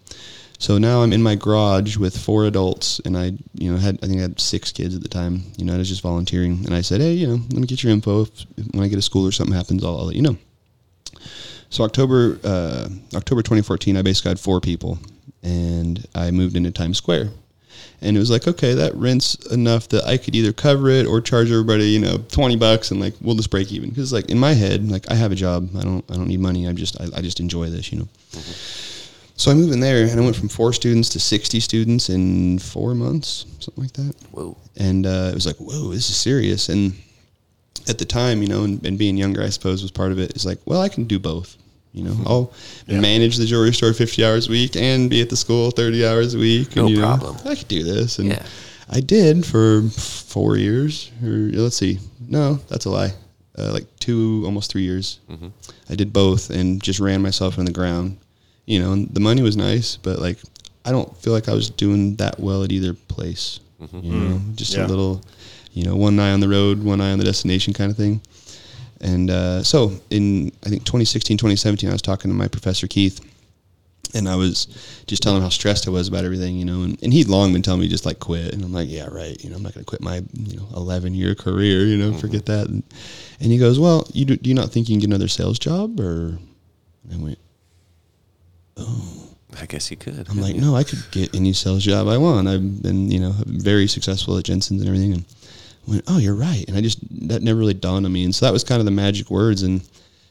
So 0.60 0.78
now 0.78 1.02
I'm 1.02 1.12
in 1.12 1.22
my 1.22 1.36
garage 1.36 1.98
with 1.98 2.18
four 2.18 2.46
adults, 2.46 3.00
and 3.04 3.18
I, 3.18 3.34
you 3.54 3.72
know, 3.72 3.78
had 3.78 4.00
I 4.02 4.08
think 4.08 4.20
I 4.20 4.22
had 4.22 4.40
six 4.40 4.72
kids 4.72 4.96
at 4.96 5.02
the 5.02 5.10
time. 5.10 5.44
You 5.58 5.66
know, 5.66 5.74
I 5.74 5.78
was 5.78 5.90
just 5.90 6.02
volunteering, 6.02 6.64
and 6.66 6.74
I 6.74 6.82
said, 6.82 7.02
hey, 7.02 7.14
you 7.14 7.28
know, 7.28 7.34
let 7.34 7.60
me 7.60 7.68
get 7.68 7.84
your 7.84 7.92
info. 7.92 8.22
If, 8.22 8.46
when 8.72 8.84
I 8.84 8.88
get 8.88 8.98
a 8.98 9.02
school 9.02 9.28
or 9.28 9.32
something 9.32 9.56
happens, 9.56 9.84
I'll, 9.84 9.98
I'll 9.98 10.06
let 10.06 10.16
you 10.16 10.22
know. 10.22 10.38
So 11.70 11.84
October 11.84 12.40
uh, 12.44 12.88
October 13.16 13.42
2014, 13.42 13.98
I 13.98 14.04
basically 14.04 14.30
had 14.30 14.40
four 14.40 14.62
people, 14.62 15.00
and 15.42 16.06
I 16.16 16.32
moved 16.32 16.56
into 16.56 16.72
Times 16.72 16.98
Square. 16.98 17.32
And 18.02 18.18
it 18.18 18.20
was 18.20 18.30
like, 18.30 18.48
okay, 18.48 18.74
that 18.74 18.94
rent's 18.96 19.36
enough 19.48 19.88
that 19.90 20.04
I 20.06 20.18
could 20.18 20.36
either 20.36 20.52
cover 20.52 20.90
it 20.90 21.06
or 21.06 21.22
charge 21.22 21.50
everybody, 21.50 21.86
you 21.86 22.00
know, 22.00 22.18
twenty 22.32 22.58
bucks, 22.58 22.92
and 22.92 23.00
like 23.00 23.14
we'll 23.22 23.36
just 23.36 23.50
break 23.50 23.72
even. 23.72 23.90
Because 23.90 24.12
like 24.12 24.30
in 24.30 24.38
my 24.38 24.54
head, 24.54 24.92
like 24.92 25.10
I 25.10 25.16
have 25.16 25.32
a 25.32 25.36
job, 25.36 25.70
I 25.78 25.84
don't, 25.84 26.04
I 26.12 26.16
don't 26.16 26.28
need 26.28 26.42
money. 26.42 26.66
I'm 26.66 26.76
just, 26.76 27.00
I, 27.00 27.06
I 27.16 27.22
just 27.22 27.40
enjoy 27.40 27.70
this, 27.70 27.92
you 27.92 28.00
know. 28.00 28.08
So 29.36 29.50
I 29.50 29.54
moved 29.54 29.74
in 29.74 29.80
there, 29.80 30.06
and 30.06 30.20
I 30.20 30.24
went 30.24 30.36
from 30.36 30.50
four 30.50 30.74
students 30.74 31.10
to 31.10 31.20
sixty 31.20 31.60
students 31.60 32.10
in 32.10 32.60
four 32.60 32.94
months, 32.94 33.46
something 33.60 33.84
like 33.84 33.94
that. 33.94 34.16
Whoa. 34.32 34.58
And 34.76 35.06
uh, 35.06 35.30
it 35.32 35.34
was 35.34 35.46
like, 35.46 35.56
whoa, 35.56 35.90
this 35.90 36.10
is 36.10 36.18
serious. 36.18 36.70
And 36.70 36.94
at 37.88 37.98
the 37.98 38.06
time, 38.06 38.42
you 38.42 38.48
know, 38.48 38.64
and, 38.64 38.86
and 38.86 38.98
being 38.98 39.18
younger, 39.18 39.42
I 39.42 39.50
suppose 39.50 39.82
was 39.82 39.92
part 39.92 40.12
of 40.12 40.20
it. 40.20 40.36
Is 40.36 40.46
like, 40.46 40.60
well, 40.66 40.82
I 40.82 40.90
can 40.90 41.06
do 41.06 41.20
both. 41.20 41.58
You 41.94 42.04
know, 42.06 42.18
I'll 42.26 42.54
Yeah. 42.88 43.00
manage 43.00 43.38
the 43.38 43.46
jewelry 43.46 43.74
store 43.74 43.94
50 43.94 44.26
hours 44.26 44.48
a 44.48 44.52
week 44.52 44.76
and 44.76 45.10
be 45.10 45.22
at 45.22 45.30
the 45.30 45.38
school 45.38 45.70
30 45.72 46.06
hours 46.06 46.34
a 46.34 46.40
week. 46.40 46.76
No 46.76 46.84
and, 46.88 46.90
you 46.96 47.02
know, 47.02 47.08
problem. 47.18 47.38
I 47.46 47.56
could 47.56 47.68
do 47.68 47.84
this. 47.84 48.18
And 48.20 48.30
Yeah. 48.30 48.44
I 48.90 49.00
did 49.00 49.46
for 49.46 49.84
four 49.90 50.58
years, 50.58 51.12
or 51.24 51.30
let's 51.54 51.78
see, 51.78 52.00
no, 52.28 52.60
that's 52.68 52.86
a 52.86 52.90
lie. 52.90 53.14
Uh, 53.58 53.72
like 53.72 53.86
two, 54.00 54.42
almost 54.46 54.72
three 54.72 54.82
years. 54.82 55.20
Mm-hmm. 55.32 55.48
I 55.90 55.96
did 55.96 56.12
both 56.12 56.50
and 56.50 56.82
just 56.82 57.00
ran 57.00 57.22
myself 57.22 57.58
in 57.60 57.66
the 57.66 57.72
ground. 57.72 58.18
You 58.66 58.80
know, 58.80 58.94
and 58.94 59.10
the 59.14 59.20
money 59.20 59.42
was 59.44 59.56
nice, 59.56 59.98
but 60.02 60.20
like, 60.20 60.38
I 60.86 60.92
don't 60.92 61.16
feel 61.22 61.34
like 61.34 61.48
I 61.48 61.54
was 61.54 61.70
doing 61.70 62.16
that 62.16 62.40
well 62.40 62.64
at 62.64 62.72
either 62.72 62.94
place. 62.94 63.60
Mm-hmm. 63.82 64.00
You 64.04 64.12
know, 64.14 64.42
just 64.56 64.74
Yeah. 64.74 64.86
a 64.86 64.88
little, 64.88 65.22
you 65.74 65.84
know, 65.84 65.96
one 65.96 66.20
eye 66.20 66.32
on 66.32 66.40
the 66.40 66.50
road, 66.50 66.82
one 66.82 67.02
eye 67.02 67.12
on 67.12 67.20
the 67.20 67.26
destination 67.26 67.74
kind 67.74 67.92
of 67.92 67.98
thing. 67.98 68.22
And 69.04 69.30
uh, 69.30 69.64
so 69.64 69.92
in, 70.10 70.52
I 70.66 70.70
think 70.70 70.86
2016, 70.86 71.38
2017, 71.38 71.90
I 71.90 71.92
was 71.92 72.02
talking 72.02 72.32
to 72.32 72.36
my 72.36 72.48
professor, 72.48 72.88
Keith, 72.88 73.20
and 74.16 74.30
I 74.30 74.36
was 74.36 74.68
just 75.08 75.22
telling 75.22 75.38
him 75.38 75.44
how 75.44 75.50
stressed 75.50 75.88
I 75.88 75.92
was 75.92 76.08
about 76.08 76.24
everything, 76.24 76.56
you 76.56 76.64
know, 76.64 76.84
and, 76.84 77.02
and 77.04 77.12
he'd 77.12 77.28
long 77.28 77.52
been 77.52 77.62
telling 77.62 77.82
me 77.82 77.90
just 77.90 78.06
like 78.06 78.20
quit. 78.20 78.54
And 78.54 78.64
I'm 78.64 78.72
like, 78.72 78.90
yeah, 78.90 79.08
right. 79.08 79.42
You 79.44 79.50
know, 79.50 79.58
I'm 79.58 79.64
not 79.64 79.74
going 79.74 79.84
to 79.84 79.90
quit 79.90 80.02
my, 80.02 80.24
you 80.34 80.58
know, 80.58 80.68
11 80.76 81.14
year 81.16 81.36
career, 81.36 81.86
you 81.86 81.98
know, 81.98 82.14
forget 82.18 82.46
that. 82.46 82.68
And, 82.68 82.84
and 83.42 83.52
he 83.52 83.58
goes, 83.58 83.78
well, 83.78 84.08
you 84.14 84.24
do, 84.24 84.38
do 84.38 84.50
you 84.50 84.56
not 84.56 84.70
think 84.70 84.88
you 84.88 84.94
can 84.94 85.02
get 85.02 85.10
another 85.10 85.28
sales 85.28 85.60
job? 85.60 86.00
Or 86.00 86.38
I 87.12 87.18
went, 87.18 87.40
oh, 88.78 89.30
I 89.60 89.66
guess 89.66 89.92
you 89.92 89.98
could. 89.98 90.30
I'm 90.30 90.40
like, 90.40 90.56
no, 90.56 90.76
I 90.76 90.84
could 90.84 91.04
get 91.12 91.36
any 91.36 91.52
sales 91.52 91.84
job 91.84 92.08
I 92.08 92.18
want. 92.18 92.48
I've 92.48 92.82
been, 92.82 93.12
you 93.12 93.20
know, 93.20 93.34
very 93.46 93.88
successful 93.88 94.38
at 94.38 94.46
Jensen's 94.46 94.82
and 94.82 94.88
everything. 94.88 95.14
And 95.14 95.26
I 95.88 95.92
went, 95.92 96.04
oh, 96.08 96.18
you're 96.18 96.36
right. 96.36 96.64
And 96.68 96.78
I 96.78 96.82
just, 96.82 97.00
that 97.28 97.42
never 97.42 97.60
really 97.60 97.74
dawned 97.74 98.06
on 98.06 98.14
me. 98.14 98.24
And 98.24 98.34
so 98.34 98.46
that 98.46 98.54
was 98.54 98.64
kind 98.64 98.80
of 98.80 98.86
the 98.86 98.92
magic 98.92 99.30
words. 99.30 99.64
And 99.64 99.82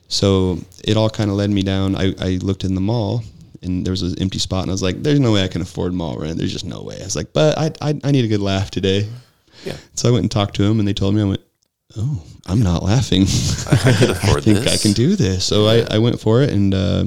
so 0.09 0.59
it 0.85 0.97
all 0.97 1.11
kind 1.11 1.31
of 1.31 1.37
led 1.37 1.51
me 1.51 1.63
down. 1.63 1.97
I, 1.97 2.15
I 2.19 2.39
looked 2.43 2.65
in 2.65 2.75
the 2.75 2.81
mall 2.81 3.23
and 3.63 3.85
there 3.85 3.93
was 3.93 4.03
an 4.03 4.19
empty 4.21 4.39
spot 4.39 4.63
and 4.63 4.71
I 4.71 4.75
was 4.75 4.83
like, 4.83 5.03
there's 5.03 5.21
no 5.21 5.33
way 5.33 5.45
I 5.45 5.49
can 5.49 5.63
afford 5.63 5.93
mall 5.93 6.17
rent. 6.17 6.39
There's 6.39 6.53
just 6.53 6.65
no 6.65 6.83
way. 6.83 7.01
I 7.01 7.05
was 7.05 7.17
like, 7.17 7.33
but 7.33 7.59
I, 7.59 7.73
I, 7.81 8.01
I 8.03 8.11
need 8.11 8.25
a 8.25 8.29
good 8.29 8.41
laugh 8.41 8.71
today. 8.71 9.09
Yeah. 9.65 9.77
So 9.95 10.09
I 10.09 10.13
went 10.13 10.23
and 10.23 10.31
talked 10.31 10.57
to 10.57 10.65
him 10.65 10.79
and 10.79 10.89
they 10.89 10.95
told 10.95 11.15
me, 11.15 11.23
I 11.23 11.25
went, 11.25 11.41
oh, 11.97 12.23
I'm 12.47 12.63
not 12.63 12.83
laughing. 12.83 13.23
I 13.71 13.95
could 13.99 14.11
afford 14.11 14.39
I 14.39 14.41
think 14.41 14.59
this. 14.61 14.75
I 14.75 14.83
can 14.83 14.93
do 14.93 15.17
this. 15.17 15.45
So 15.45 15.67
I, 15.67 15.87
I 15.91 15.99
went 15.99 16.19
for 16.21 16.43
it 16.43 16.51
and 16.51 16.75
uh, 16.75 17.05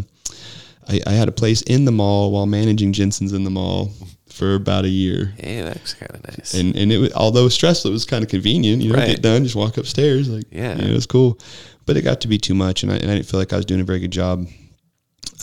I, 0.88 1.02
I 1.08 1.12
had 1.12 1.28
a 1.28 1.34
place 1.34 1.62
in 1.64 1.86
the 1.86 1.92
mall 1.92 2.32
while 2.32 2.46
managing 2.46 2.94
Jensen's 2.94 3.34
in 3.34 3.44
the 3.44 3.50
mall 3.50 3.92
for 4.36 4.56
about 4.56 4.86
a 4.86 4.90
year. 4.90 5.34
Hey, 5.38 5.62
that's 5.62 5.94
kind 5.94 6.12
of 6.14 6.24
nice. 6.28 6.54
And 6.54 6.76
and 6.76 6.92
it 6.92 6.98
was, 6.98 7.14
although 7.14 7.50
stressful, 7.50 7.90
it 7.90 7.94
was 7.94 8.06
kind 8.06 8.24
of 8.24 8.30
convenient. 8.30 8.82
You 8.82 8.92
know, 8.92 9.00
Right. 9.00 9.08
get 9.08 9.22
done, 9.22 9.44
just 9.44 9.56
walk 9.56 9.78
upstairs. 9.78 10.28
Like, 10.30 10.46
Yeah. 10.52 10.76
you 10.76 10.82
know, 10.84 10.92
it 10.92 10.96
was 10.96 11.06
cool. 11.08 11.40
But 11.86 11.98
it 11.98 12.02
got 12.02 12.22
to 12.22 12.28
be 12.28 12.38
too 12.38 12.56
much, 12.56 12.84
and 12.84 12.92
I, 12.92 12.96
and 12.98 13.10
I 13.12 13.16
didn't 13.16 13.28
feel 13.28 13.40
like 13.40 13.54
I 13.54 13.58
was 13.58 13.66
doing 13.66 13.80
a 13.82 13.84
very 13.86 14.00
good 14.00 14.12
job. 14.12 14.48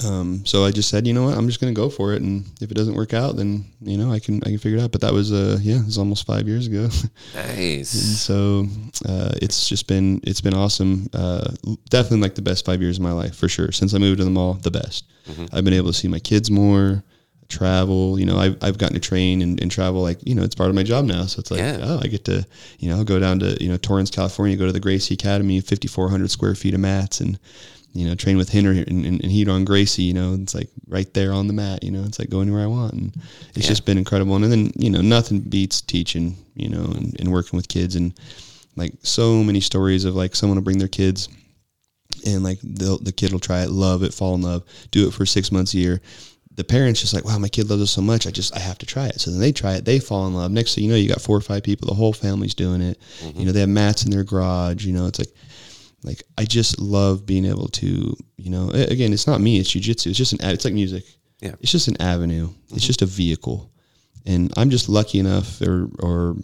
Um, 0.06 0.44
so 0.46 0.64
I 0.64 0.70
just 0.70 0.88
said, 0.88 1.06
you 1.06 1.12
know 1.12 1.24
what, 1.24 1.36
I'm 1.36 1.46
just 1.46 1.60
going 1.60 1.72
to 1.72 1.78
go 1.80 1.88
for 1.90 2.14
it, 2.14 2.22
and 2.22 2.44
if 2.60 2.70
it 2.70 2.74
doesn't 2.74 2.94
work 2.94 3.12
out, 3.14 3.36
then 3.36 3.64
you 3.82 3.96
know 3.98 4.10
I 4.10 4.18
can 4.20 4.36
I 4.42 4.46
can 4.48 4.58
figure 4.58 4.78
it 4.78 4.82
out. 4.82 4.90
But 4.90 5.02
that 5.02 5.12
was 5.12 5.32
uh 5.32 5.58
yeah, 5.62 5.76
it 5.80 5.84
was 5.84 5.98
almost 5.98 6.26
five 6.26 6.48
years 6.48 6.66
ago. 6.66 6.88
Nice. 7.34 7.90
so 7.90 8.66
uh, 9.06 9.32
it's 9.42 9.68
just 9.68 9.86
been 9.86 10.20
it's 10.24 10.40
been 10.40 10.54
awesome. 10.54 11.08
Uh, 11.12 11.52
definitely 11.90 12.20
like 12.20 12.34
the 12.34 12.42
best 12.42 12.64
five 12.64 12.80
years 12.80 12.96
of 12.96 13.02
my 13.02 13.12
life 13.12 13.34
for 13.36 13.48
sure. 13.48 13.70
Since 13.70 13.94
I 13.94 13.98
moved 13.98 14.18
to 14.18 14.24
the 14.24 14.30
mall, 14.30 14.54
the 14.54 14.70
best. 14.70 15.04
I've 15.52 15.62
been 15.64 15.74
able 15.74 15.88
to 15.92 15.98
see 15.98 16.08
my 16.08 16.18
kids 16.18 16.50
more, 16.50 17.04
travel. 17.52 18.18
You 18.18 18.26
know, 18.26 18.38
I've 18.38 18.56
I've 18.62 18.78
gotten 18.78 18.94
to 18.94 19.00
train 19.00 19.42
and, 19.42 19.60
and 19.60 19.70
travel 19.70 20.02
like 20.02 20.18
you 20.26 20.34
know 20.34 20.42
it's 20.42 20.54
part 20.54 20.70
of 20.70 20.74
my 20.74 20.82
job 20.82 21.04
now. 21.04 21.26
So 21.26 21.38
it's 21.40 21.50
like 21.50 21.60
Yeah. 21.60 21.78
oh, 21.82 22.00
I 22.02 22.08
get 22.08 22.24
to 22.24 22.44
you 22.78 22.88
know 22.88 23.04
go 23.04 23.18
down 23.20 23.38
to 23.40 23.56
you 23.62 23.68
know 23.68 23.76
Torrance, 23.76 24.10
California, 24.10 24.56
go 24.56 24.66
to 24.66 24.72
the 24.72 24.80
Gracie 24.80 25.14
Academy, 25.14 25.60
5,400 25.60 26.30
square 26.30 26.54
feet 26.54 26.74
of 26.74 26.80
mats 26.80 27.20
and. 27.20 27.38
You 27.94 28.08
know, 28.08 28.14
train 28.14 28.38
with 28.38 28.50
Rener 28.52 28.70
and, 28.88 29.04
and, 29.04 29.22
and 29.22 29.30
Ryron 29.30 29.66
Gracie. 29.66 30.02
You 30.04 30.14
know, 30.14 30.32
it's 30.40 30.54
like 30.54 30.70
right 30.88 31.12
there 31.12 31.30
on 31.30 31.46
the 31.46 31.52
mat. 31.52 31.84
You 31.84 31.90
know, 31.90 32.04
it's 32.04 32.18
like 32.18 32.30
go 32.30 32.40
anywhere 32.40 32.62
I 32.62 32.66
want, 32.66 32.94
and 32.94 33.12
it's 33.54 33.66
Yeah. 33.66 33.72
just 33.72 33.84
been 33.84 33.98
incredible. 33.98 34.34
And 34.34 34.50
then 34.50 34.72
you 34.76 34.88
know, 34.88 35.02
nothing 35.02 35.40
beats 35.40 35.82
teaching. 35.82 36.34
You 36.54 36.70
know, 36.70 36.84
and, 36.84 37.14
and 37.20 37.30
working 37.30 37.58
with 37.58 37.68
kids 37.68 37.94
and 37.94 38.14
like 38.76 38.94
so 39.02 39.44
many 39.44 39.60
stories 39.60 40.06
of 40.06 40.14
like 40.14 40.34
someone 40.34 40.56
will 40.56 40.64
bring 40.64 40.78
their 40.78 40.88
kids 40.88 41.28
and 42.26 42.42
like 42.42 42.60
they'll, 42.62 42.96
the 42.96 43.12
kid 43.12 43.30
will 43.30 43.40
try 43.40 43.60
it, 43.62 43.68
love 43.68 44.02
it, 44.02 44.14
fall 44.14 44.34
in 44.36 44.40
love, 44.40 44.62
do 44.90 45.06
it 45.06 45.12
for 45.12 45.26
six 45.26 45.52
months 45.52 45.74
a 45.74 45.78
year. 45.78 46.00
The 46.54 46.64
parents 46.64 47.00
just 47.00 47.14
like, 47.14 47.24
wow, 47.24 47.38
my 47.38 47.48
kid 47.48 47.70
loves 47.70 47.82
it 47.82 47.86
so 47.86 48.02
much. 48.02 48.26
I 48.26 48.30
just, 48.30 48.54
I 48.54 48.58
have 48.58 48.76
to 48.78 48.86
try 48.86 49.06
it. 49.06 49.20
So 49.20 49.30
then 49.30 49.40
they 49.40 49.52
try 49.52 49.74
it, 49.74 49.84
they 49.84 49.98
fall 49.98 50.26
in 50.26 50.34
love. 50.34 50.50
Next 50.50 50.74
thing 50.74 50.84
you 50.84 50.90
know, 50.90 50.96
you 50.96 51.08
got 51.08 51.22
four 51.22 51.36
or 51.36 51.40
five 51.40 51.62
people, 51.62 51.88
the 51.88 51.94
whole 51.94 52.12
family's 52.12 52.54
doing 52.54 52.82
it. 52.82 52.98
Mm-hmm. 53.20 53.40
You 53.40 53.46
know, 53.46 53.52
they 53.52 53.60
have 53.60 53.68
mats 53.68 54.04
in 54.04 54.10
their 54.10 54.24
garage. 54.24 54.84
You 54.84 54.92
know, 54.92 55.06
it's 55.06 55.18
like, 55.18 55.32
like 56.02 56.22
I 56.36 56.44
just 56.44 56.78
love 56.78 57.24
being 57.24 57.46
able 57.46 57.68
to, 57.68 58.14
you 58.36 58.50
know, 58.50 58.68
again, 58.70 59.12
it's 59.12 59.26
not 59.26 59.40
me, 59.40 59.58
it's 59.58 59.70
jujitsu. 59.70 60.08
It's 60.08 60.18
just 60.18 60.34
an, 60.34 60.40
it's 60.42 60.64
like 60.64 60.74
music. 60.74 61.04
Yeah. 61.40 61.54
It's 61.60 61.72
just 61.72 61.88
an 61.88 62.00
avenue. 62.02 62.48
It's 62.64 62.72
mm-hmm. 62.72 62.78
just 62.78 63.02
a 63.02 63.06
vehicle. 63.06 63.70
And 64.26 64.52
I'm 64.56 64.68
just 64.68 64.88
lucky 64.88 65.18
enough 65.20 65.60
or, 65.62 65.88
or 66.00 66.36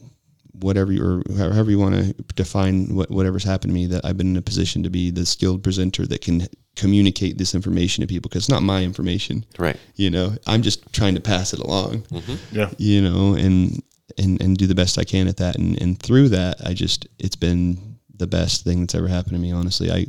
whatever 0.52 0.90
you, 0.90 1.04
or 1.04 1.22
however 1.36 1.70
you 1.70 1.78
want 1.78 1.94
to 1.94 2.12
define 2.34 2.94
what, 2.94 3.10
whatever's 3.10 3.44
happened 3.44 3.70
to 3.70 3.74
me 3.74 3.86
that 3.86 4.04
I've 4.04 4.16
been 4.16 4.30
in 4.30 4.36
a 4.36 4.42
position 4.42 4.82
to 4.84 4.90
be 4.90 5.10
the 5.10 5.26
skilled 5.26 5.62
presenter 5.62 6.06
that 6.06 6.22
can 6.22 6.48
communicate 6.78 7.38
this 7.38 7.54
information 7.54 8.02
to 8.02 8.06
people 8.08 8.28
because 8.28 8.44
it's 8.44 8.48
not 8.56 8.62
my 8.62 8.82
information. 8.84 9.44
Right. 9.58 9.76
You 9.96 10.10
know, 10.10 10.32
I'm 10.46 10.62
just 10.62 10.92
trying 10.92 11.14
to 11.16 11.20
pass 11.20 11.52
it 11.52 11.60
along 11.60 12.04
Yeah. 12.52 12.70
you 12.78 13.02
know, 13.02 13.34
and 13.34 13.82
and 14.16 14.40
and 14.42 14.56
do 14.56 14.66
the 14.66 14.74
best 14.74 14.98
I 14.98 15.04
can 15.04 15.28
at 15.28 15.36
that. 15.38 15.56
And 15.56 15.80
and 15.82 15.98
through 16.00 16.28
that, 16.30 16.56
I 16.64 16.72
just 16.74 17.06
it's 17.18 17.36
been 17.36 17.98
the 18.16 18.26
best 18.26 18.64
thing 18.64 18.80
that's 18.80 18.94
ever 18.94 19.08
happened 19.08 19.34
to 19.34 19.38
me. 19.40 19.52
Honestly, 19.52 19.90
I 19.90 20.06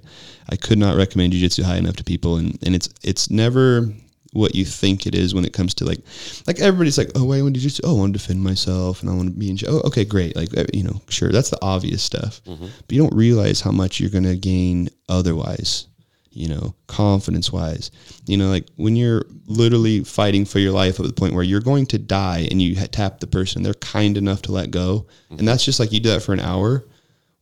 I 0.50 0.56
could 0.56 0.78
not 0.80 0.96
recommend 0.98 1.34
jujitsu 1.34 1.64
high 1.64 1.78
enough 1.78 1.98
to 1.98 2.04
people, 2.04 2.38
and 2.38 2.58
and 2.66 2.74
it's 2.76 2.90
it's 3.04 3.30
never 3.30 3.88
what 4.32 4.54
you 4.54 4.64
think 4.64 5.08
it 5.08 5.16
is 5.16 5.34
when 5.34 5.44
it 5.46 5.54
comes 5.54 5.74
to 5.74 5.86
like 5.86 6.02
like 6.48 6.60
everybody's 6.60 7.00
like 7.00 7.10
oh 7.16 7.26
why 7.26 7.38
I 7.38 7.42
want 7.42 7.56
to 7.56 7.62
jujitsu 7.62 7.82
oh 7.84 7.96
I 7.96 8.00
want 8.00 8.14
to 8.14 8.20
defend 8.20 8.44
myself 8.44 9.02
and 9.02 9.10
I 9.10 9.14
want 9.16 9.30
to 9.34 9.40
be 9.40 9.50
in 9.50 9.58
oh 9.68 9.82
okay 9.90 10.06
great 10.06 10.36
like 10.36 10.56
uh, 10.56 10.66
you 10.72 10.84
know 10.84 11.02
sure 11.10 11.32
that's 11.32 11.50
the 11.50 11.58
obvious 11.64 12.04
stuff 12.04 12.40
but 12.46 12.92
you 12.96 13.02
don't 13.02 13.16
realize 13.16 13.60
how 13.62 13.72
much 13.72 14.00
you're 14.00 14.12
gonna 14.18 14.36
gain 14.36 14.90
otherwise 15.10 15.88
you 16.32 16.48
know, 16.48 16.76
confidence 16.88 17.52
wise. 17.52 17.92
You 18.26 18.38
know, 18.38 18.50
like 18.50 18.68
when 18.76 18.96
you're 18.96 19.24
literally 19.48 20.04
fighting 20.04 20.46
for 20.46 20.60
your 20.60 20.72
life 20.72 21.00
at 21.00 21.06
the 21.06 21.14
point 21.14 21.34
where 21.34 21.44
you're 21.44 21.60
going 21.62 21.86
to 21.88 21.98
die 21.98 22.48
and 22.52 22.62
you 22.62 22.76
tap 22.76 23.20
the 23.20 23.28
person, 23.28 23.64
they're 23.64 23.74
kind 23.76 24.18
enough 24.18 24.42
to 24.44 24.52
let 24.52 24.72
go. 24.72 25.08
And 25.30 25.48
that's 25.48 25.66
just 25.66 25.80
like 25.80 25.92
you 25.92 26.00
do 26.00 26.10
that 26.10 26.22
for 26.22 26.34
an 26.34 26.40
hour. 26.40 26.86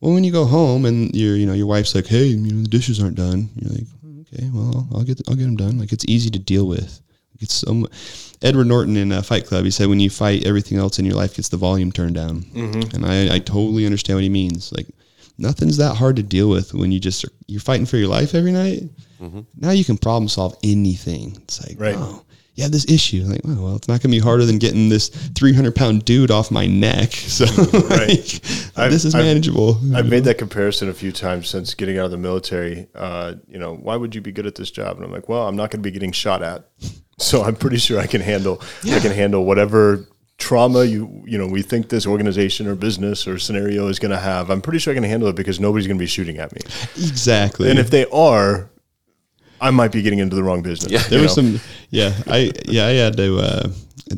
Well, 0.00 0.14
when 0.14 0.24
you 0.24 0.32
go 0.32 0.44
home 0.44 0.84
and 0.84 1.14
your, 1.14 1.36
you 1.36 1.46
know, 1.46 1.54
your 1.54 1.66
wife's 1.66 1.94
like, 1.94 2.06
"Hey, 2.06 2.26
you 2.26 2.52
know, 2.52 2.62
the 2.62 2.68
dishes 2.68 3.02
aren't 3.02 3.16
done." 3.16 3.50
You're 3.56 3.72
like, 3.72 3.86
"Okay, 4.32 4.48
well, 4.52 4.88
I'll 4.94 5.02
get, 5.02 5.20
I'll 5.28 5.34
get 5.34 5.44
them 5.44 5.56
done." 5.56 5.76
Like 5.78 5.92
it's 5.92 6.04
easy 6.06 6.30
to 6.30 6.38
deal 6.38 6.66
with. 6.66 7.00
It's 7.40 7.54
so. 7.54 7.86
Edward 8.40 8.68
Norton 8.68 8.96
in 8.96 9.10
uh, 9.10 9.22
Fight 9.22 9.46
Club, 9.46 9.64
he 9.64 9.72
said, 9.72 9.88
"When 9.88 9.98
you 9.98 10.10
fight, 10.10 10.46
everything 10.46 10.78
else 10.78 11.00
in 11.00 11.04
your 11.04 11.16
life 11.16 11.34
gets 11.34 11.48
the 11.48 11.56
volume 11.56 11.90
turned 11.90 12.14
down." 12.14 12.44
And 12.94 13.04
I, 13.04 13.34
I 13.34 13.38
totally 13.40 13.84
understand 13.84 14.16
what 14.16 14.22
he 14.22 14.28
means. 14.28 14.72
Like 14.72 14.86
nothing's 15.38 15.76
that 15.78 15.96
hard 15.96 16.16
to 16.16 16.22
deal 16.22 16.48
with 16.50 16.74
when 16.74 16.90
you 16.92 17.00
just 17.00 17.24
are, 17.24 17.30
you're 17.46 17.60
fighting 17.60 17.86
for 17.86 17.96
your 17.96 18.08
life 18.08 18.34
every 18.34 18.52
night. 18.52 18.82
Now 19.56 19.70
you 19.70 19.84
can 19.84 19.98
problem 19.98 20.28
solve 20.28 20.56
anything. 20.62 21.36
It's 21.42 21.66
like, 21.66 21.80
Right. 21.80 21.96
oh, 21.98 22.24
you 22.54 22.62
have 22.62 22.70
this 22.72 22.88
issue. 22.90 23.22
Like, 23.24 23.40
oh, 23.46 23.62
well, 23.64 23.76
it's 23.76 23.88
not 23.88 23.94
going 24.00 24.10
to 24.12 24.16
be 24.16 24.18
harder 24.20 24.44
than 24.44 24.58
getting 24.58 24.88
this 24.88 25.08
300 25.08 25.74
pound 25.74 26.04
dude 26.04 26.30
off 26.30 26.50
my 26.50 26.66
neck. 26.66 27.10
So 27.28 27.44
Right. 27.46 28.08
like, 28.08 28.40
I've- 28.76 28.92
this 28.92 29.04
is 29.04 29.14
I've- 29.14 29.24
manageable. 29.24 29.78
I've 29.94 30.08
made 30.08 30.24
that 30.24 30.38
comparison 30.38 30.88
a 30.88 30.94
few 30.94 31.10
times 31.12 31.48
since 31.48 31.74
getting 31.74 31.98
out 31.98 32.06
of 32.06 32.10
the 32.12 32.16
military. 32.16 32.86
Uh, 32.94 33.34
you 33.48 33.58
know, 33.58 33.74
why 33.74 33.96
would 33.96 34.14
you 34.14 34.20
be 34.20 34.30
good 34.32 34.46
at 34.46 34.54
this 34.56 34.70
job? 34.70 34.96
And 34.96 35.04
I'm 35.06 35.12
like, 35.12 35.28
well, 35.28 35.46
I'm 35.48 35.56
not 35.56 35.70
going 35.70 35.82
to 35.82 35.88
be 35.88 35.92
getting 35.92 36.12
shot 36.12 36.42
at, 36.42 36.68
so 37.18 37.42
I'm 37.42 37.56
pretty 37.56 37.78
sure 37.78 37.98
I 37.98 38.06
can 38.06 38.20
handle. 38.20 38.60
I 38.90 38.98
can 39.00 39.12
handle 39.12 39.44
whatever 39.44 40.06
trauma 40.38 40.84
you 40.84 41.24
you 41.26 41.36
know 41.36 41.48
we 41.48 41.62
think 41.62 41.88
this 41.88 42.06
organization 42.06 42.68
or 42.68 42.76
business 42.76 43.26
or 43.26 43.38
scenario 43.38 43.88
is 43.88 43.98
going 43.98 44.12
to 44.12 44.18
have. 44.18 44.50
I'm 44.50 44.60
pretty 44.60 44.78
sure 44.78 44.92
I 44.92 44.94
can 44.94 45.02
handle 45.02 45.28
it 45.28 45.36
because 45.36 45.60
nobody's 45.60 45.86
going 45.86 45.98
to 45.98 46.02
be 46.02 46.06
shooting 46.06 46.38
at 46.38 46.54
me. 46.54 46.60
exactly. 46.96 47.68
And 47.68 47.78
if 47.78 47.90
they 47.90 48.06
are, 48.06 48.70
I 49.60 49.70
might 49.70 49.92
be 49.92 50.02
getting 50.02 50.18
into 50.18 50.36
the 50.36 50.42
wrong 50.42 50.62
business. 50.62 50.92
Yeah. 50.92 51.02
there 51.08 51.20
was 51.20 51.36
know? 51.36 51.42
some, 51.42 51.60
yeah, 51.90 52.14
I, 52.26 52.52
yeah, 52.66 52.86
I 52.86 52.90
had 52.90 53.16
to, 53.16 53.38
uh, 53.38 53.68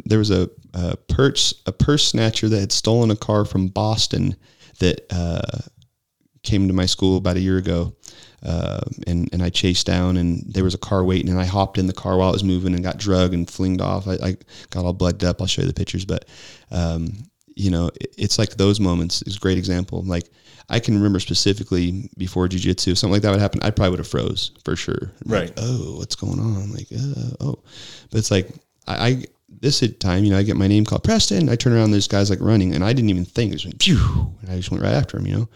there 0.05 0.19
was 0.19 0.31
a, 0.31 0.51
a 0.75 0.97
purse, 0.97 1.55
a 1.67 1.73
purse 1.73 2.07
snatcher 2.07 2.49
that 2.49 2.61
had 2.61 2.73
stolen 2.73 3.11
a 3.11 3.17
car 3.17 3.45
from 3.45 3.69
Boston 3.69 4.37
that, 4.79 5.01
uh, 5.11 5.59
came 6.43 6.69
to 6.69 6.75
my 6.75 6.87
school 6.87 7.19
about 7.19 7.37
a 7.37 7.41
year 7.41 7.59
ago, 7.59 7.95
uh, 8.43 8.81
and 9.07 9.29
and 9.33 9.43
I 9.43 9.51
chased 9.51 9.87
down, 9.87 10.17
and 10.17 10.43
there 10.47 10.65
was 10.65 10.75
a 10.75 10.79
car 10.79 11.05
waiting, 11.05 11.29
and 11.29 11.41
I 11.41 11.45
hopped 11.45 11.79
in 11.79 11.87
the 11.87 11.93
car 11.93 12.17
while 12.17 12.31
it 12.31 12.33
was 12.33 12.45
moving 12.45 12.75
and 12.75 12.83
got 12.83 12.99
drugged 12.99 13.35
and 13.35 13.49
flinged 13.49 13.81
off. 13.81 14.09
I, 14.09 14.15
I 14.23 14.37
got 14.71 14.85
all 14.85 14.93
blooded 14.93 15.25
up. 15.25 15.41
I'll 15.41 15.47
show 15.47 15.63
you 15.63 15.69
the 15.69 15.75
pictures, 15.75 16.05
but 16.05 16.27
um, 16.71 17.13
you 17.55 17.71
know, 17.71 17.91
it, 18.01 18.15
it's 18.17 18.39
like 18.39 18.51
those 18.51 18.81
moments 18.81 19.23
is 19.23 19.37
a 19.37 19.41
great 19.41 19.59
example. 19.59 20.03
Like 20.03 20.29
I 20.71 20.81
can 20.81 20.95
remember 20.95 21.21
specifically 21.21 22.09
before 22.17 22.49
jujitsu, 22.49 22.97
something 22.97 23.13
like 23.13 23.23
that 23.23 23.31
would 23.31 23.41
happen. 23.41 23.61
I 23.63 23.71
probably 23.71 23.91
would 23.91 23.99
have 23.99 24.09
froze 24.09 24.53
for 24.65 24.77
sure. 24.77 25.13
Right. 25.27 25.49
Like, 25.49 25.59
oh, 25.59 25.99
what's 25.99 26.15
going 26.15 26.39
on? 26.39 26.73
Like, 26.73 26.87
uh, 26.93 27.37
oh, 27.41 27.59
but 28.11 28.19
it's 28.19 28.31
like 28.31 28.49
I, 28.87 29.09
I 29.09 29.25
this 29.61 29.81
time, 29.99 30.25
you 30.25 30.31
know, 30.31 30.39
I 30.39 30.43
get 30.43 30.57
my 30.57 30.69
name 30.69 30.85
called 30.85 31.05
Preston. 31.05 31.49
I 31.49 31.57
turn 31.57 31.73
around, 31.73 31.91
there's 31.91 32.09
guys 32.09 32.31
like 32.31 32.41
running, 32.41 32.75
and 32.75 32.85
I 32.85 32.93
didn't 32.93 33.11
even 33.11 33.25
think. 33.25 33.53
It 33.53 33.57
just 33.57 33.67
went, 33.67 33.83
Phew, 33.83 34.33
and 34.41 34.51
I 34.51 34.57
just 34.57 34.71
went 34.71 34.83
right 34.83 34.95
after 34.95 35.19
him, 35.19 35.27
you 35.27 35.37
know. 35.37 35.49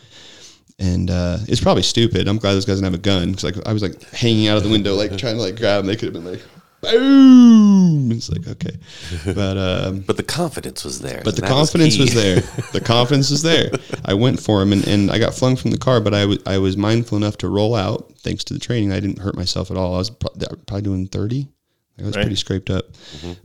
And 0.79 1.09
uh, 1.11 1.39
it's 1.47 1.61
probably 1.61 1.85
stupid. 1.85 2.27
I'm 2.27 2.39
glad 2.39 2.55
those 2.55 2.65
guys 2.65 2.77
didn't 2.81 2.93
have 2.93 2.95
a 2.95 2.99
gun 3.03 3.31
because 3.33 3.45
like 3.45 3.67
I 3.67 3.73
was 3.73 3.83
like 3.83 4.03
hanging 4.11 4.49
out 4.49 4.57
of 4.57 4.65
the 4.65 4.71
window, 4.71 4.95
like 4.95 5.17
trying 5.19 5.37
to 5.37 5.41
like 5.43 5.57
grab 5.57 5.79
them. 5.79 5.87
They 5.87 5.95
could 5.97 6.13
have 6.13 6.15
been 6.15 6.25
like, 6.33 6.43
boom. 6.81 8.11
It's 8.13 8.29
like 8.31 8.47
okay, 8.47 8.77
but 9.35 9.57
um, 9.57 10.01
But 10.01 10.17
the 10.17 10.23
confidence 10.23 10.85
was 10.85 11.01
there. 11.01 11.23
but 11.25 11.37
the 11.37 11.43
and 11.43 11.51
that 11.53 11.57
was 11.59 11.71
confidence 11.71 11.99
was, 11.99 12.15
there. 12.15 12.41
The 12.73 12.81
confidence 12.85 13.31
was 13.31 13.43
there. 13.43 13.71
I 14.05 14.15
went 14.15 14.41
for 14.41 14.63
him, 14.63 14.73
and, 14.73 14.87
and 14.87 15.11
I 15.11 15.19
got 15.19 15.35
flung 15.35 15.57
from 15.57 15.71
the 15.71 15.79
car. 15.79 16.01
But 16.01 16.13
I 16.15 16.27
was 16.27 16.39
I 16.47 16.59
was 16.59 16.77
mindful 16.77 17.17
enough 17.19 17.39
to 17.39 17.49
roll 17.49 17.75
out. 17.75 18.13
Thanks 18.19 18.45
to 18.45 18.55
the 18.55 18.61
training, 18.61 18.93
I 18.93 19.01
didn't 19.01 19.19
hurt 19.21 19.37
myself 19.37 19.71
at 19.71 19.77
all. 19.77 19.95
I 19.95 19.99
was 19.99 20.11
pro- 20.11 20.33
probably 20.67 20.83
doing 20.83 21.07
thirty. 21.07 21.49
I 21.99 22.03
was 22.03 22.17
Right. 22.17 22.23
pretty 22.23 22.35
scraped 22.37 22.71
up, 22.71 22.87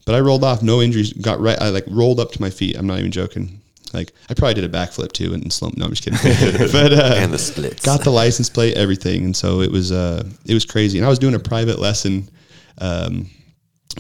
but 0.05 0.15
I 0.15 0.19
rolled 0.21 0.43
off, 0.43 0.63
no 0.63 0.81
injuries. 0.81 1.13
Got 1.13 1.39
right. 1.39 1.61
I 1.61 1.69
like 1.69 1.85
rolled 1.87 2.19
up 2.19 2.31
to 2.31 2.41
my 2.41 2.49
feet. 2.49 2.75
I'm 2.75 2.87
not 2.87 2.97
even 2.97 3.11
joking. 3.11 3.61
Like 3.93 4.13
I 4.29 4.33
probably 4.33 4.55
did 4.55 4.63
a 4.63 4.69
backflip 4.69 5.11
too 5.11 5.33
and 5.33 5.51
slumped. 5.51 5.77
No, 5.77 5.85
I'm 5.85 5.93
just 5.93 6.03
kidding. 6.03 6.71
but 6.71 6.93
uh, 6.93 7.15
And 7.17 7.33
the 7.33 7.37
splits. 7.37 7.83
got 7.85 8.03
the 8.03 8.11
license 8.11 8.49
plate, 8.49 8.75
everything, 8.77 9.25
and 9.25 9.35
so 9.35 9.61
it 9.61 9.71
was 9.71 9.91
uh, 9.91 10.23
it 10.45 10.53
was 10.53 10.65
crazy. 10.65 10.97
And 10.97 11.05
I 11.05 11.09
was 11.09 11.19
doing 11.19 11.35
a 11.35 11.39
private 11.39 11.79
lesson 11.79 12.29
um, 12.79 13.29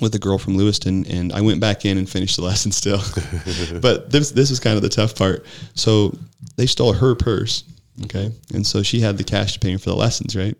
with 0.01 0.13
a 0.15 0.19
girl 0.19 0.37
from 0.37 0.55
Lewiston, 0.57 1.05
and 1.07 1.33
I 1.33 1.41
went 1.41 1.59
back 1.59 1.85
in 1.85 1.97
and 1.97 2.09
finished 2.09 2.35
the 2.35 2.43
lesson 2.51 2.71
still. 2.71 3.01
but 3.81 4.11
this 4.11 4.31
this 4.31 4.51
is 4.51 4.59
kind 4.59 4.75
of 4.75 4.81
the 4.81 4.89
tough 4.89 5.15
part. 5.15 5.45
So 5.73 6.15
they 6.55 6.65
stole 6.65 6.93
her 6.93 7.15
purse, 7.15 7.63
okay, 8.03 8.31
and 8.53 8.65
so 8.65 8.83
she 8.83 8.99
had 8.99 9.17
the 9.17 9.23
cash 9.23 9.53
to 9.53 9.59
pay 9.59 9.75
for 9.77 9.89
the 9.89 9.95
lessons, 9.95 10.35
right? 10.35 10.55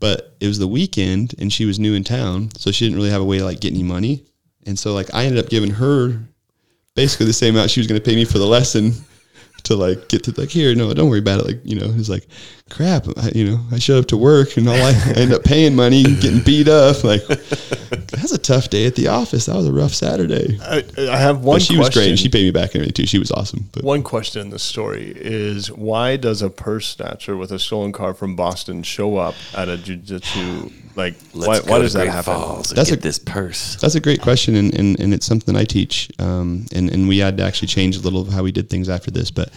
But 0.00 0.36
it 0.40 0.46
was 0.46 0.58
the 0.58 0.68
weekend, 0.68 1.34
and 1.40 1.52
she 1.52 1.64
was 1.64 1.78
new 1.80 1.94
in 1.94 2.04
town, 2.04 2.50
so 2.56 2.70
she 2.70 2.84
didn't 2.84 2.98
really 2.98 3.10
have 3.10 3.20
a 3.20 3.24
way 3.24 3.38
to 3.38 3.44
like 3.44 3.60
get 3.60 3.72
any 3.72 3.82
money, 3.82 4.24
and 4.66 4.78
so 4.78 4.94
like 4.94 5.12
I 5.14 5.24
ended 5.24 5.42
up 5.44 5.50
giving 5.50 5.70
her 5.70 6.20
basically 6.98 7.26
the 7.26 7.32
same 7.32 7.54
amount 7.54 7.70
she 7.70 7.78
was 7.78 7.86
going 7.86 8.00
to 8.00 8.04
pay 8.04 8.16
me 8.16 8.24
for 8.24 8.38
the 8.38 8.46
lesson 8.46 8.92
to 9.62 9.76
like 9.76 10.08
get 10.08 10.24
to 10.24 10.32
like 10.32 10.48
here 10.48 10.74
no 10.74 10.92
don't 10.92 11.08
worry 11.08 11.20
about 11.20 11.38
it 11.38 11.46
like 11.46 11.60
you 11.62 11.78
know 11.78 11.86
it's 11.96 12.08
like 12.08 12.26
crap 12.70 13.06
I, 13.16 13.30
you 13.34 13.44
know 13.50 13.60
I 13.72 13.78
show 13.78 13.98
up 13.98 14.06
to 14.06 14.16
work 14.16 14.56
and 14.56 14.68
all 14.68 14.74
I, 14.74 14.90
I 14.90 15.12
end 15.16 15.32
up 15.32 15.44
paying 15.44 15.74
money 15.74 16.02
getting 16.02 16.42
beat 16.42 16.68
up 16.68 17.02
like 17.04 17.26
that's 17.26 18.32
a 18.32 18.38
tough 18.38 18.70
day 18.70 18.86
at 18.86 18.94
the 18.94 19.08
office 19.08 19.46
that 19.46 19.56
was 19.56 19.66
a 19.66 19.72
rough 19.72 19.94
Saturday 19.94 20.58
I, 20.62 20.84
I 21.10 21.16
have 21.16 21.40
one 21.44 21.56
but 21.56 21.62
she 21.62 21.76
question. 21.76 21.78
was 21.78 21.90
great 21.90 22.08
and 22.10 22.18
she 22.18 22.28
paid 22.28 22.44
me 22.44 22.50
back 22.50 22.74
and 22.74 22.82
everything 22.82 22.92
too 22.94 23.06
she 23.06 23.18
was 23.18 23.30
awesome 23.32 23.68
but 23.72 23.84
One 23.84 24.02
question 24.02 24.42
in 24.42 24.50
the 24.50 24.58
story 24.58 25.12
is 25.16 25.70
why 25.72 26.16
does 26.16 26.42
a 26.42 26.50
purse 26.50 26.88
snatcher 26.88 27.36
with 27.36 27.52
a 27.52 27.58
stolen 27.58 27.92
car 27.92 28.14
from 28.14 28.36
Boston 28.36 28.82
show 28.82 29.16
up 29.16 29.34
at 29.56 29.68
a 29.68 29.76
jujitsu? 29.76 30.72
Like, 30.96 31.14
Let's 31.32 31.64
why, 31.66 31.72
why 31.72 31.78
does 31.78 31.92
that 31.92 32.08
happen? 32.08 32.34
Falls 32.34 32.70
That's 32.70 32.90
get 32.90 32.98
a- 32.98 33.02
this 33.02 33.18
purse. 33.18 33.76
That's 33.76 33.94
a 33.94 34.00
great 34.00 34.20
question, 34.20 34.56
and, 34.56 34.74
and, 34.74 34.98
and 34.98 35.14
it's 35.14 35.26
something 35.26 35.54
I 35.56 35.64
teach. 35.64 36.10
Um, 36.18 36.66
and, 36.74 36.90
and 36.90 37.06
we 37.08 37.18
had 37.18 37.36
to 37.38 37.44
actually 37.44 37.68
change 37.68 37.96
a 37.96 38.00
little 38.00 38.20
of 38.20 38.28
how 38.28 38.42
we 38.42 38.50
did 38.50 38.68
things 38.68 38.88
after 38.88 39.10
this. 39.12 39.30
But 39.30 39.50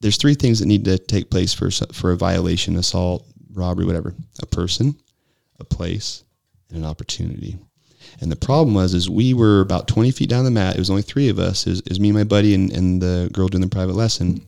there's 0.00 0.16
three 0.16 0.34
things 0.34 0.60
that 0.60 0.66
need 0.66 0.84
to 0.86 0.98
take 0.98 1.30
place 1.30 1.52
for 1.52 1.70
for 1.70 2.12
a 2.12 2.16
violation, 2.16 2.76
assault, 2.76 3.26
robbery, 3.52 3.86
whatever: 3.86 4.14
a 4.42 4.46
person, 4.46 4.96
a 5.58 5.64
place, 5.64 6.24
and 6.70 6.78
an 6.78 6.84
opportunity. 6.84 7.58
And 8.20 8.30
the 8.30 8.36
problem 8.36 8.74
was, 8.74 8.94
is 8.94 9.08
we 9.08 9.34
were 9.34 9.60
about 9.60 9.86
20 9.86 10.10
feet 10.10 10.30
down 10.30 10.44
the 10.44 10.50
mat. 10.50 10.74
It 10.74 10.78
was 10.78 10.90
only 10.90 11.02
three 11.02 11.28
of 11.28 11.38
us. 11.38 11.66
Was 11.66 12.00
me, 12.00 12.08
and 12.08 12.18
my 12.18 12.24
buddy, 12.24 12.54
and, 12.54 12.72
and 12.72 13.00
the 13.00 13.30
girl 13.32 13.48
doing 13.48 13.60
the 13.60 13.68
private 13.68 13.94
lesson. 13.94 14.44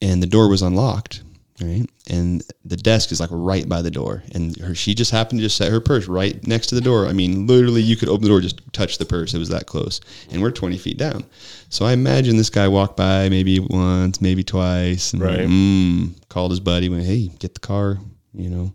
And 0.00 0.22
the 0.22 0.26
door 0.26 0.48
was 0.48 0.62
unlocked, 0.62 1.22
right? 1.60 1.84
And 2.08 2.42
the 2.64 2.76
desk 2.76 3.12
is 3.12 3.20
like 3.20 3.30
right 3.32 3.68
by 3.68 3.82
the 3.82 3.90
door. 3.90 4.22
And 4.34 4.56
her, 4.58 4.74
she 4.74 4.94
just 4.94 5.10
happened 5.10 5.40
to 5.40 5.44
just 5.44 5.56
set 5.56 5.70
her 5.70 5.80
purse 5.80 6.06
right 6.06 6.44
next 6.46 6.68
to 6.68 6.74
the 6.74 6.80
door. 6.80 7.06
I 7.06 7.12
mean, 7.12 7.46
literally, 7.46 7.82
you 7.82 7.96
could 7.96 8.08
open 8.08 8.22
the 8.22 8.28
door, 8.28 8.40
just 8.40 8.60
touch 8.72 8.98
the 8.98 9.04
purse. 9.04 9.34
It 9.34 9.38
was 9.38 9.48
that 9.50 9.66
close. 9.66 10.00
And 10.30 10.42
we're 10.42 10.50
20 10.50 10.78
feet 10.78 10.98
down. 10.98 11.24
So 11.68 11.84
I 11.84 11.92
imagine 11.92 12.36
this 12.36 12.50
guy 12.50 12.68
walked 12.68 12.96
by 12.96 13.28
maybe 13.28 13.60
once, 13.60 14.20
maybe 14.20 14.42
twice. 14.44 15.12
And 15.12 15.22
Right. 15.22 15.40
mm, 15.40 16.28
called 16.28 16.50
his 16.50 16.60
buddy, 16.60 16.88
went, 16.88 17.04
hey, 17.04 17.28
get 17.38 17.54
the 17.54 17.60
car, 17.60 17.98
you 18.34 18.50
know 18.50 18.74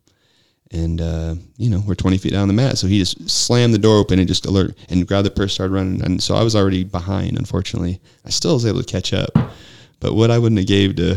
and 0.72 1.00
uh, 1.02 1.36
you 1.58 1.70
know 1.70 1.84
we're 1.86 1.94
20 1.94 2.18
feet 2.18 2.32
down 2.32 2.48
the 2.48 2.54
mat 2.54 2.80
so 2.80 2.88
he 2.88 2.98
just 2.98 3.30
slammed 3.30 3.76
the 3.76 3.78
door 3.78 3.98
open 4.00 4.18
and 4.18 4.28
just 4.28 4.48
alert 4.48 4.76
and 4.90 5.08
grabbed 5.08 5.26
the 5.28 5.30
purse 5.30 5.54
started 5.54 5.72
running 5.72 6.02
and 6.02 6.22
so 6.22 6.34
i 6.34 6.42
was 6.42 6.56
already 6.56 6.84
behind 6.84 7.38
unfortunately 7.38 8.02
i 8.26 8.30
still 8.32 8.56
was 8.56 8.66
able 8.66 8.82
to 8.82 8.92
catch 8.92 9.14
up 9.14 9.30
but 10.00 10.16
what 10.16 10.32
i 10.32 10.40
wouldn't 10.40 10.58
have 10.58 10.66
gave 10.68 10.96
to 10.96 11.16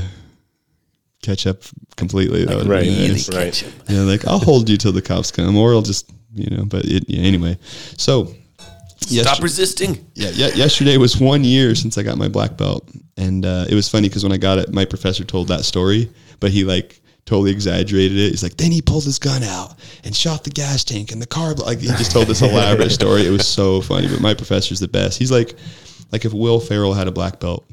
catch 1.26 1.46
up 1.46 1.62
completely 1.96 2.44
that 2.44 2.56
would 2.56 2.66
right. 2.68 2.84
Really 2.84 3.08
nice. 3.08 3.28
Right. 3.34 3.52
catch 3.52 3.64
yeah 3.88 4.02
like 4.02 4.26
i'll 4.26 4.38
hold 4.38 4.68
you 4.68 4.76
till 4.76 4.92
the 4.92 5.02
cops 5.02 5.30
come 5.30 5.56
or 5.56 5.72
i'll 5.72 5.82
just 5.82 6.10
you 6.34 6.54
know 6.56 6.64
but 6.64 6.84
it, 6.84 7.04
yeah, 7.08 7.22
anyway 7.22 7.58
so 7.96 8.32
Stop 8.98 9.42
resisting. 9.42 10.04
yeah, 10.14 10.30
yeah. 10.34 10.48
Yesterday 10.48 10.96
was 10.96 11.18
one 11.18 11.44
year 11.44 11.74
since 11.74 11.96
I 11.96 12.02
got 12.02 12.18
my 12.18 12.28
black 12.28 12.56
belt, 12.56 12.90
and 13.16 13.44
uh, 13.44 13.66
it 13.68 13.74
was 13.74 13.88
funny 13.88 14.08
because 14.08 14.24
when 14.24 14.32
I 14.32 14.36
got 14.36 14.58
it, 14.58 14.72
my 14.72 14.84
professor 14.84 15.22
told 15.22 15.48
that 15.48 15.64
story, 15.64 16.10
but 16.40 16.50
he 16.50 16.64
like 16.64 17.00
totally 17.24 17.50
exaggerated 17.50 18.16
it. 18.18 18.30
He's 18.30 18.42
like, 18.42 18.56
then 18.56 18.72
he 18.72 18.80
pulled 18.80 19.04
his 19.04 19.18
gun 19.18 19.42
out 19.42 19.74
and 20.04 20.14
shot 20.14 20.44
the 20.44 20.50
gas 20.50 20.82
tank 20.82 21.12
and 21.12 21.20
the 21.20 21.26
car. 21.26 21.54
Like 21.54 21.80
he 21.80 21.88
just 21.88 22.10
told 22.10 22.26
this 22.26 22.42
elaborate 22.42 22.90
story. 23.00 23.26
It 23.26 23.30
was 23.30 23.46
so 23.46 23.80
funny. 23.80 24.08
But 24.08 24.20
my 24.20 24.34
professor's 24.34 24.80
the 24.80 24.88
best. 24.88 25.18
He's 25.18 25.30
like, 25.30 25.54
like 26.10 26.24
if 26.24 26.32
Will 26.32 26.58
Ferrell 26.58 26.94
had 26.94 27.06
a 27.06 27.12
black 27.12 27.38
belt. 27.38 27.64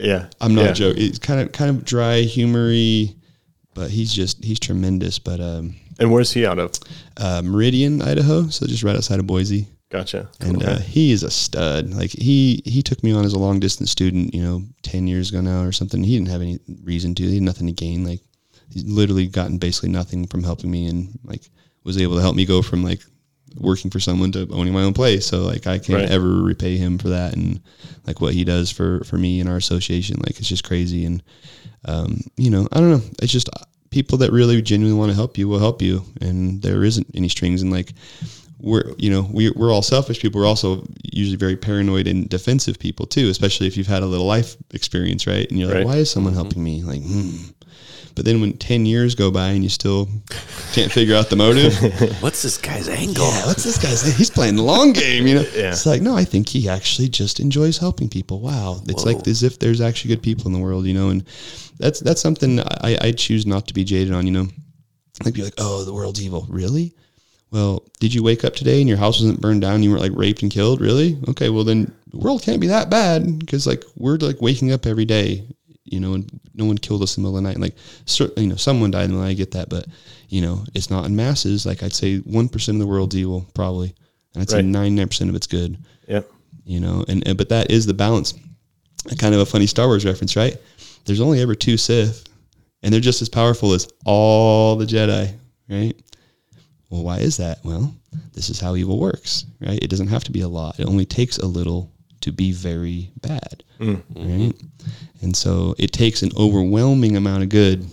Yeah. 0.00 0.28
I'm 0.40 0.54
not 0.54 0.64
yeah. 0.66 0.72
joking. 0.72 1.02
It's 1.04 1.18
kind 1.18 1.40
of 1.40 1.52
kind 1.52 1.70
of 1.70 1.84
dry, 1.84 2.22
humory, 2.22 3.14
but 3.74 3.90
he's 3.90 4.12
just 4.12 4.42
he's 4.44 4.58
tremendous. 4.60 5.18
But 5.18 5.40
um, 5.40 5.76
And 5.98 6.10
where's 6.12 6.32
he 6.32 6.46
out 6.46 6.58
of? 6.58 6.72
uh, 7.16 7.42
Meridian, 7.44 8.02
Idaho, 8.02 8.48
so 8.48 8.66
just 8.66 8.82
right 8.82 8.96
outside 8.96 9.18
of 9.20 9.26
Boise 9.26 9.68
Gotcha. 9.90 10.28
and 10.40 10.62
Okay. 10.62 10.72
uh, 10.72 10.78
he 10.78 11.10
is 11.12 11.22
a 11.22 11.30
stud. 11.30 11.90
Like 11.92 12.10
he 12.10 12.62
he 12.64 12.82
took 12.82 13.02
me 13.02 13.12
on 13.12 13.24
as 13.24 13.32
a 13.32 13.38
long 13.38 13.60
distance 13.60 13.90
student, 13.90 14.34
you 14.34 14.42
know, 14.42 14.62
ten 14.82 15.06
years 15.06 15.30
ago 15.30 15.40
now 15.40 15.62
or 15.62 15.72
something. 15.72 16.02
He 16.02 16.14
didn't 16.16 16.28
have 16.30 16.42
any 16.42 16.58
reason 16.84 17.14
to. 17.16 17.22
He 17.24 17.34
had 17.34 17.42
nothing 17.42 17.66
to 17.66 17.72
gain. 17.72 18.04
Like 18.04 18.20
he's 18.72 18.84
literally 18.84 19.26
gotten 19.26 19.58
basically 19.58 19.88
nothing 19.90 20.26
from 20.28 20.44
helping 20.44 20.70
me, 20.70 20.86
and 20.86 21.18
like 21.24 21.42
was 21.84 21.98
able 21.98 22.14
to 22.16 22.22
help 22.22 22.36
me 22.36 22.44
go 22.46 22.62
from 22.62 22.84
like 22.84 23.00
working 23.56 23.90
for 23.90 24.00
someone 24.00 24.32
to 24.32 24.48
owning 24.52 24.72
my 24.72 24.82
own 24.82 24.94
place. 24.94 25.26
So 25.26 25.40
like 25.40 25.66
I 25.66 25.78
can't 25.78 26.02
Right. 26.02 26.10
ever 26.10 26.42
repay 26.42 26.76
him 26.76 26.98
for 26.98 27.08
that, 27.10 27.34
and 27.34 27.60
like 28.06 28.20
what 28.20 28.34
he 28.34 28.44
does 28.44 28.70
for 28.70 29.04
for 29.04 29.16
me 29.16 29.40
and 29.40 29.48
our 29.48 29.56
association. 29.56 30.16
Like 30.18 30.38
it's 30.38 30.48
just 30.48 30.64
crazy, 30.64 31.04
and 31.04 31.22
um, 31.84 32.20
you 32.36 32.50
know, 32.50 32.68
I 32.72 32.80
don't 32.80 32.90
know. 32.90 33.02
It's 33.22 33.32
just 33.32 33.48
people 33.90 34.18
that 34.18 34.32
really 34.32 34.60
genuinely 34.62 34.98
want 34.98 35.10
to 35.10 35.16
help 35.16 35.36
you 35.36 35.48
will 35.48 35.58
help 35.58 35.82
you, 35.82 36.04
and 36.20 36.62
there 36.62 36.84
isn't 36.84 37.06
any 37.14 37.28
strings. 37.28 37.62
And 37.62 37.72
like 37.72 37.92
we're 38.62 38.92
you 38.98 39.10
know 39.10 39.28
we, 39.32 39.50
we're 39.50 39.72
all 39.72 39.82
selfish 39.82 40.20
people 40.20 40.40
we're 40.40 40.46
also 40.46 40.86
usually 41.02 41.36
very 41.36 41.56
paranoid 41.56 42.06
and 42.06 42.28
defensive 42.28 42.78
people 42.78 43.06
too 43.06 43.28
especially 43.28 43.66
if 43.66 43.76
you've 43.76 43.86
had 43.86 44.02
a 44.02 44.06
little 44.06 44.26
life 44.26 44.56
experience 44.72 45.26
right 45.26 45.50
and 45.50 45.58
you're 45.58 45.72
like 45.72 45.86
why 45.86 45.96
is 45.96 46.10
someone 46.10 46.34
helping 46.34 46.62
me 46.62 46.82
like 46.82 47.02
hmm. 47.02 47.36
But 48.14 48.24
then 48.24 48.40
when 48.40 48.56
10 48.56 48.86
years 48.86 49.14
go 49.14 49.30
by 49.30 49.48
and 49.50 49.62
you 49.62 49.68
still 49.70 50.08
can't 50.72 50.90
figure 50.92 51.14
out 51.14 51.30
the 51.30 51.36
motive 51.36 51.72
What's 52.22 52.42
this 52.42 52.58
guy's 52.58 52.88
angle? 52.88 53.26
yeah 53.26 53.46
what's 53.46 53.64
this 53.64 53.78
guy's 53.78 54.02
he's 54.16 54.30
playing 54.30 54.56
the 54.56 54.62
long 54.62 54.92
game 54.92 55.26
you 55.26 55.34
know 55.36 55.40
Yeah. 55.54 55.72
it's 55.72 55.86
like 55.86 56.02
no 56.02 56.16
i 56.16 56.24
think 56.24 56.48
he 56.48 56.68
actually 56.68 57.08
just 57.08 57.40
enjoys 57.40 57.78
helping 57.78 58.08
people 58.08 58.40
wow 58.40 58.80
it's 58.86 59.04
Whoa. 59.04 59.12
like 59.12 59.26
as 59.26 59.42
if 59.42 59.58
there's 59.58 59.80
actually 59.80 60.14
good 60.14 60.22
people 60.22 60.46
in 60.46 60.52
the 60.52 60.58
world 60.58 60.86
you 60.86 60.94
know 60.94 61.10
and 61.10 61.24
that's 61.78 62.00
that's 62.00 62.20
something 62.20 62.60
i 62.60 62.96
i 63.00 63.12
choose 63.12 63.46
not 63.46 63.66
to 63.68 63.74
be 63.74 63.84
jaded 63.84 64.12
on 64.12 64.26
you 64.26 64.32
know 64.32 64.48
like 65.24 65.34
be 65.34 65.42
like 65.42 65.54
oh 65.58 65.84
the 65.84 65.92
world's 65.92 66.22
evil 66.22 66.46
really 66.48 66.94
well, 67.52 67.82
did 67.98 68.14
you 68.14 68.22
wake 68.22 68.44
up 68.44 68.54
today 68.54 68.78
and 68.78 68.88
your 68.88 68.98
house 68.98 69.20
wasn't 69.20 69.40
burned 69.40 69.60
down? 69.60 69.82
You 69.82 69.90
weren't 69.90 70.02
like 70.02 70.12
raped 70.14 70.42
and 70.42 70.52
killed, 70.52 70.80
really? 70.80 71.18
Okay, 71.28 71.48
well 71.48 71.64
then 71.64 71.92
the 72.12 72.18
world 72.18 72.42
can't 72.42 72.60
be 72.60 72.68
that 72.68 72.90
bad 72.90 73.40
because 73.40 73.66
like 73.66 73.82
we're 73.96 74.18
like 74.18 74.40
waking 74.40 74.70
up 74.72 74.86
every 74.86 75.04
day, 75.04 75.44
you 75.84 76.00
know, 76.00 76.14
and 76.14 76.40
no 76.54 76.64
one 76.64 76.78
killed 76.78 77.02
us 77.02 77.16
in 77.16 77.22
the 77.22 77.28
middle 77.28 77.38
of 77.38 77.44
the 77.44 77.48
night. 77.48 77.60
Like, 77.60 77.74
certainly, 78.06 78.44
you 78.44 78.48
know, 78.48 78.56
someone 78.56 78.90
died 78.90 79.06
in 79.06 79.14
the 79.14 79.20
night. 79.20 79.30
I 79.30 79.34
get 79.34 79.52
that, 79.52 79.68
but 79.68 79.86
you 80.28 80.40
know, 80.40 80.64
it's 80.74 80.90
not 80.90 81.06
in 81.06 81.16
masses. 81.16 81.66
Like 81.66 81.82
I'd 81.82 81.92
say 81.92 82.18
one 82.18 82.48
percent 82.48 82.76
of 82.76 82.80
the 82.80 82.86
world's 82.86 83.16
evil, 83.16 83.46
probably, 83.54 83.94
and 84.34 84.42
I'd 84.42 84.50
say 84.50 84.56
Right. 84.58 84.64
ninety 84.64 84.90
nine 84.90 85.08
percent 85.08 85.30
of 85.30 85.36
it's 85.36 85.46
good. 85.46 85.78
Yeah. 86.06 86.22
You 86.64 86.80
know, 86.80 87.04
and, 87.08 87.26
and 87.26 87.36
but 87.36 87.48
that 87.48 87.70
is 87.70 87.86
the 87.86 87.94
balance. 87.94 88.34
Kind 89.18 89.34
of 89.34 89.40
a 89.40 89.46
funny 89.46 89.66
Star 89.66 89.86
Wars 89.86 90.04
reference, 90.04 90.36
right? 90.36 90.56
There's 91.06 91.22
only 91.22 91.40
ever 91.40 91.54
two 91.54 91.76
Sith, 91.78 92.28
and 92.82 92.92
they're 92.92 93.00
just 93.00 93.22
as 93.22 93.28
powerful 93.30 93.72
as 93.72 93.88
all 94.04 94.76
the 94.76 94.84
Jedi, 94.84 95.32
right? 95.68 95.94
Well, 96.90 97.02
why 97.02 97.18
is 97.18 97.38
that? 97.38 97.64
Well, 97.64 97.94
this 98.34 98.50
is 98.50 98.60
how 98.60 98.76
evil 98.76 98.98
works, 98.98 99.46
right? 99.60 99.82
It 99.82 99.88
doesn't 99.88 100.08
have 100.08 100.24
to 100.24 100.32
be 100.32 100.42
a 100.42 100.48
lot. 100.48 100.78
It 100.78 100.86
only 100.86 101.06
takes 101.06 101.38
a 101.38 101.46
little 101.46 101.90
to 102.20 102.30
be 102.32 102.52
very 102.52 103.10
bad, 103.22 103.64
mm. 103.78 104.02
right? 104.14 104.52
And 105.22 105.36
so 105.36 105.74
it 105.78 105.92
takes 105.92 106.22
an 106.22 106.30
overwhelming 106.36 107.16
amount 107.16 107.42
of 107.42 107.48
good 107.48 107.86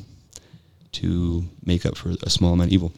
to 0.93 1.43
make 1.65 1.85
up 1.85 1.97
for 1.97 2.13
a 2.23 2.29
small 2.29 2.53
amount 2.53 2.69
of 2.69 2.73
evil. 2.73 2.93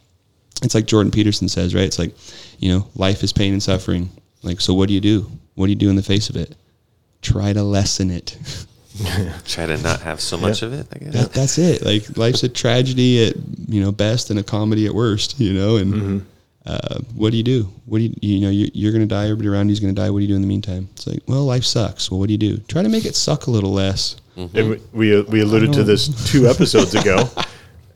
It's 0.62 0.74
like 0.74 0.86
Jordan 0.86 1.10
Peterson 1.10 1.48
says, 1.48 1.74
right? 1.74 1.84
It's 1.84 1.98
like, 1.98 2.14
you 2.58 2.70
know, 2.70 2.86
life 2.94 3.22
is 3.22 3.32
pain 3.32 3.52
and 3.52 3.62
suffering. 3.62 4.10
Like, 4.42 4.60
so 4.60 4.74
what 4.74 4.88
do 4.88 4.94
you 4.94 5.00
do? 5.00 5.30
What 5.54 5.66
do 5.66 5.70
you 5.70 5.76
do 5.76 5.90
in 5.90 5.96
the 5.96 6.02
face 6.02 6.30
of 6.30 6.36
it? 6.36 6.54
Try 7.22 7.52
to 7.52 7.62
lessen 7.62 8.10
it. 8.10 8.36
Try 9.44 9.66
to 9.66 9.78
not 9.78 10.00
have 10.00 10.20
so 10.20 10.36
much 10.36 10.62
of 10.62 10.72
it. 10.72 10.86
I 10.92 10.98
guess. 10.98 11.12
that, 11.12 11.32
that's 11.32 11.58
it. 11.58 11.84
Like 11.84 12.16
life's 12.16 12.42
a 12.42 12.48
tragedy 12.48 13.28
at 13.28 13.36
you 13.68 13.80
know 13.80 13.92
best 13.92 14.30
and 14.30 14.38
a 14.38 14.42
comedy 14.42 14.86
at 14.86 14.94
worst. 14.94 15.38
You 15.38 15.52
know, 15.52 15.76
and 15.76 15.94
mm-hmm. 15.94 16.18
Uh, 16.70 16.98
what 17.14 17.30
do 17.30 17.36
you 17.36 17.42
do? 17.42 17.62
What 17.86 17.98
do 17.98 18.04
you 18.04 18.14
you 18.20 18.40
know 18.40 18.50
you, 18.50 18.70
you're 18.72 18.92
going 18.92 19.02
to 19.02 19.12
die. 19.12 19.24
Everybody 19.24 19.48
around 19.48 19.68
you's 19.68 19.80
going 19.80 19.94
to 19.94 20.00
die. 20.00 20.10
What 20.10 20.20
do 20.20 20.22
you 20.22 20.28
do 20.28 20.36
in 20.36 20.42
the 20.42 20.48
meantime? 20.48 20.88
It's 20.92 21.06
like, 21.06 21.20
well, 21.26 21.44
life 21.44 21.64
sucks. 21.64 22.10
Well, 22.10 22.20
what 22.20 22.26
do 22.28 22.32
you 22.32 22.38
do? 22.38 22.58
Try 22.58 22.82
to 22.82 22.88
make 22.88 23.04
it 23.04 23.16
suck 23.16 23.46
a 23.46 23.50
little 23.50 23.72
less. 23.72 24.16
And 24.36 24.70
we, 24.70 24.80
we 24.92 25.22
we 25.22 25.40
alluded 25.40 25.72
to 25.74 25.84
this 25.84 26.30
two 26.30 26.46
episodes 26.46 26.94
ago. 26.94 27.28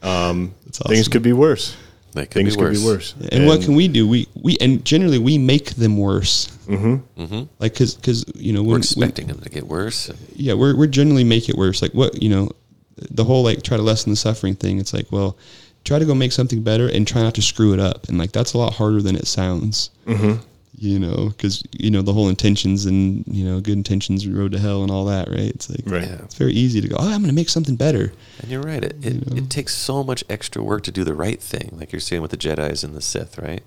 Um, 0.05 0.55
That's 0.67 0.81
Things 0.81 1.09
could 1.09 1.23
be 1.23 1.33
worse. 1.33 1.75
They 2.13 2.27
could 2.27 2.35
Things 2.35 2.57
be 2.57 2.63
could 2.63 2.75
be 2.75 2.85
worse. 2.85 3.15
And, 3.33 3.47
what 3.47 3.63
can 3.63 3.75
we 3.75 3.89
do? 3.89 4.07
We 4.07 4.29
we 4.35 4.59
and 4.61 4.85
generally 4.85 5.19
we 5.19 5.39
make 5.39 5.77
them 5.77 5.97
worse. 5.97 6.49
Mm-hmm. 6.67 7.45
Like 7.59 7.73
because 7.73 7.95
because 7.95 8.25
you 8.35 8.53
know 8.53 8.61
We're 8.61 8.67
when, 8.67 8.73
when 8.73 8.81
expecting 8.83 9.29
them 9.29 9.41
to 9.41 9.49
get 9.49 9.67
worse. 9.67 10.11
yeah 10.35 10.53
we're 10.53 10.77
we're 10.77 10.89
generally 10.89 11.25
make 11.25 11.49
it 11.49 11.57
worse. 11.57 11.81
Like 11.81 11.93
what 11.93 12.23
you 12.23 12.29
know, 12.29 12.51
the 12.97 13.25
whole 13.25 13.43
like 13.43 13.63
try 13.63 13.79
to 13.79 13.83
lessen 13.83 14.13
the 14.13 14.17
suffering 14.17 14.57
thing. 14.57 14.79
It's 14.79 14.93
like 14.93 15.11
well, 15.11 15.39
try 15.85 15.99
to 15.99 16.05
go 16.05 16.15
make 16.15 16.33
something 16.33 16.63
better 16.63 16.89
and 16.89 17.07
try 17.07 17.23
not 17.23 17.35
to 17.35 17.43
screw 17.43 17.73
it 17.73 17.81
up. 17.81 18.09
And 18.09 18.19
like 18.19 18.33
that's 18.33 18.55
a 18.55 18.59
lot 18.59 18.75
harder 18.75 19.01
than 19.03 19.17
it 19.17 19.27
sounds. 19.27 19.91
Mm-hmm. 20.07 20.43
You 20.77 20.99
know, 20.99 21.29
because 21.29 21.63
you 21.73 21.91
know 21.91 22.03
the 22.03 22.13
whole 22.13 22.29
intentions 22.29 22.85
and 22.85 23.25
you 23.29 23.45
know 23.45 23.61
good 23.61 23.75
intentions 23.77 24.27
road 24.27 24.53
to 24.53 24.59
hell 24.59 24.83
and 24.83 24.91
all 24.91 25.05
that, 25.05 25.29
right? 25.29 25.53
It's 25.55 25.71
like 25.71 25.83
Right. 25.87 26.03
Yeah. 26.03 26.23
it's 26.25 26.35
very 26.35 26.53
easy 26.53 26.81
to 26.81 26.89
go. 26.89 26.97
Oh, 26.99 27.05
I'm 27.07 27.21
going 27.21 27.31
to 27.31 27.33
make 27.33 27.49
something 27.49 27.77
better. 27.77 28.13
And 28.41 28.51
you're 28.51 28.61
right. 28.61 28.83
It, 28.83 28.97
it, 29.05 29.39
it 29.39 29.51
takes 29.51 29.75
so 29.75 30.03
much 30.03 30.25
extra 30.29 30.63
work 30.65 30.83
to 30.85 30.91
do 30.91 31.05
the 31.05 31.15
right 31.15 31.41
thing, 31.41 31.71
like 31.73 31.93
you're 31.93 32.01
saying 32.01 32.23
with 32.23 32.33
the 32.33 32.37
Jedi's 32.37 32.83
and 32.83 32.95
the 32.95 33.01
Sith, 33.01 33.39
right? 33.39 33.63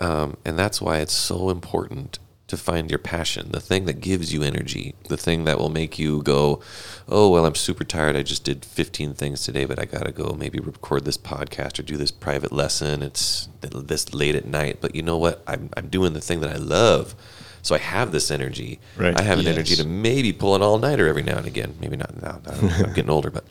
Um, 0.00 0.36
and 0.44 0.58
that's 0.58 0.80
why 0.80 0.98
it's 0.98 1.14
so 1.14 1.48
important 1.48 2.18
to 2.48 2.56
find 2.56 2.90
your 2.90 2.98
passion, 3.00 3.50
the 3.50 3.60
thing 3.60 3.86
that 3.86 4.00
gives 4.00 4.32
you 4.32 4.42
energy, 4.44 4.94
the 5.08 5.16
thing 5.16 5.44
that 5.44 5.58
will 5.58 5.68
make 5.68 5.98
you 5.98 6.22
go, 6.22 6.60
oh, 7.08 7.28
well, 7.28 7.44
I'm 7.44 7.56
super 7.56 7.82
tired. 7.82 8.14
I 8.14 8.22
just 8.22 8.44
did 8.44 8.64
15 8.64 9.14
things 9.14 9.42
today, 9.42 9.64
but 9.64 9.80
I 9.80 9.84
got 9.84 10.04
to 10.04 10.12
go 10.12 10.36
maybe 10.38 10.60
record 10.60 11.04
this 11.04 11.18
podcast 11.18 11.78
or 11.78 11.82
do 11.82 11.96
this 11.96 12.12
private 12.12 12.52
lesson. 12.52 13.02
It's 13.02 13.48
this 13.62 14.14
late 14.14 14.36
at 14.36 14.46
night. 14.46 14.78
But 14.80 14.94
you 14.94 15.02
know 15.02 15.16
what? 15.16 15.42
I'm, 15.48 15.70
I'm 15.76 15.88
doing 15.88 16.12
the 16.12 16.20
thing 16.20 16.38
that 16.40 16.50
I 16.54 16.56
love. 16.56 17.16
So 17.62 17.74
I 17.74 17.78
have 17.78 18.12
this 18.12 18.30
energy. 18.30 18.78
Right. 18.96 19.18
I 19.18 19.24
have 19.24 19.40
an 19.40 19.46
Yes. 19.46 19.54
energy 19.54 19.74
to 19.76 19.84
maybe 19.84 20.32
pull 20.32 20.54
an 20.54 20.62
all 20.62 20.78
nighter 20.78 21.08
every 21.08 21.24
now 21.24 21.38
and 21.38 21.46
again. 21.46 21.74
Maybe 21.80 21.96
not 21.96 22.22
now. 22.22 22.40
now 22.46 22.52
I'm 22.60 22.92
getting 22.94 23.10
older, 23.10 23.30
but 23.32 23.44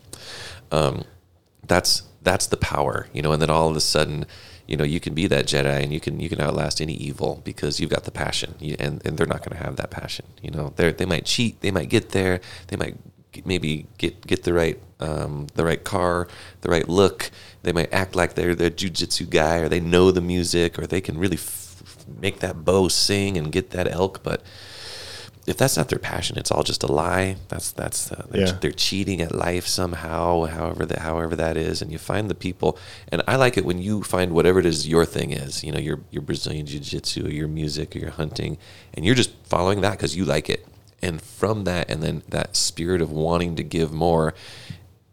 um, 0.71 1.03
that's 1.67 2.03
that's 2.23 2.47
the 2.47 2.55
power, 2.57 3.07
you 3.11 3.21
know. 3.21 3.33
And 3.33 3.41
then 3.41 3.49
all 3.49 3.69
of 3.69 3.75
a 3.75 3.81
sudden, 3.81 4.25
you 4.67 4.77
know, 4.77 4.83
you 4.83 4.99
can 4.99 5.13
be 5.13 5.27
that 5.27 5.45
Jedi 5.45 5.83
and 5.83 5.93
you 5.93 5.99
can 5.99 6.19
you 6.19 6.29
can 6.29 6.41
outlast 6.41 6.81
any 6.81 6.93
evil 6.93 7.41
because 7.43 7.79
you've 7.79 7.89
got 7.89 8.03
the 8.03 8.11
passion, 8.11 8.55
you, 8.59 8.75
and 8.79 9.05
and 9.05 9.17
they're 9.17 9.27
not 9.27 9.39
going 9.39 9.57
to 9.57 9.63
have 9.63 9.75
that 9.77 9.91
passion. 9.91 10.25
You 10.41 10.51
know, 10.51 10.73
they 10.75 10.91
they 10.91 11.05
might 11.05 11.25
cheat, 11.25 11.61
they 11.61 11.71
might 11.71 11.89
get 11.89 12.09
there, 12.09 12.41
they 12.67 12.77
might 12.77 12.97
maybe 13.43 13.87
get 13.97 14.25
get 14.25 14.43
the 14.43 14.53
right 14.53 14.79
um, 14.99 15.47
the 15.55 15.65
right 15.65 15.83
car, 15.83 16.27
the 16.61 16.69
right 16.69 16.87
look. 16.87 17.31
They 17.63 17.73
might 17.73 17.91
act 17.93 18.15
like 18.15 18.35
they're 18.35 18.55
the 18.55 18.71
jujitsu 18.71 19.29
guy, 19.29 19.57
or 19.57 19.69
they 19.69 19.79
know 19.79 20.11
the 20.11 20.21
music, 20.21 20.79
or 20.79 20.87
they 20.87 21.01
can 21.01 21.17
really 21.17 21.37
f- 21.37 22.05
make 22.19 22.39
that 22.39 22.63
bow 22.63 22.87
sing 22.87 23.37
and 23.37 23.51
get 23.51 23.71
that 23.71 23.87
elk, 23.87 24.23
but 24.23 24.41
if 25.47 25.57
that's 25.57 25.77
not 25.77 25.89
their 25.89 25.99
passion, 25.99 26.37
it's 26.37 26.51
all 26.51 26.63
just 26.63 26.83
a 26.83 26.91
lie. 26.91 27.35
That's 27.49 27.71
that's 27.71 28.11
uh, 28.11 28.25
they're, 28.31 28.47
Yeah. 28.47 28.57
they're 28.61 28.71
cheating 28.71 29.21
at 29.21 29.33
life 29.33 29.67
somehow, 29.67 30.45
however 30.45 30.85
that 30.87 30.99
however 30.99 31.35
that 31.35 31.55
is. 31.57 31.81
And 31.81 31.91
you 31.91 31.97
find 31.99 32.29
the 32.29 32.35
people, 32.35 32.77
and 33.11 33.21
I 33.27 33.35
like 33.35 33.55
it 33.57 33.65
when 33.65 33.79
you 33.81 34.01
find 34.03 34.33
whatever 34.33 34.59
it 34.59 34.65
is 34.65 34.87
your 34.87 35.05
thing 35.05 35.31
is. 35.31 35.63
You 35.63 35.71
know, 35.71 35.79
your 35.79 35.99
your 36.11 36.21
Brazilian 36.23 36.65
jiu 36.65 36.79
jitsu, 36.79 37.27
or 37.27 37.29
your 37.31 37.47
music, 37.47 37.95
or 37.95 37.99
your 37.99 38.11
hunting, 38.11 38.57
and 38.93 39.05
you're 39.05 39.15
just 39.15 39.31
following 39.43 39.81
that 39.81 39.91
because 39.91 40.15
you 40.15 40.25
like 40.25 40.49
it. 40.49 40.65
And 41.01 41.21
from 41.21 41.65
that, 41.65 41.89
and 41.91 42.01
then 42.01 42.23
that 42.29 42.55
spirit 42.55 42.99
of 43.01 43.11
wanting 43.11 43.55
to 43.57 43.63
give 43.63 43.91
more, 43.91 44.33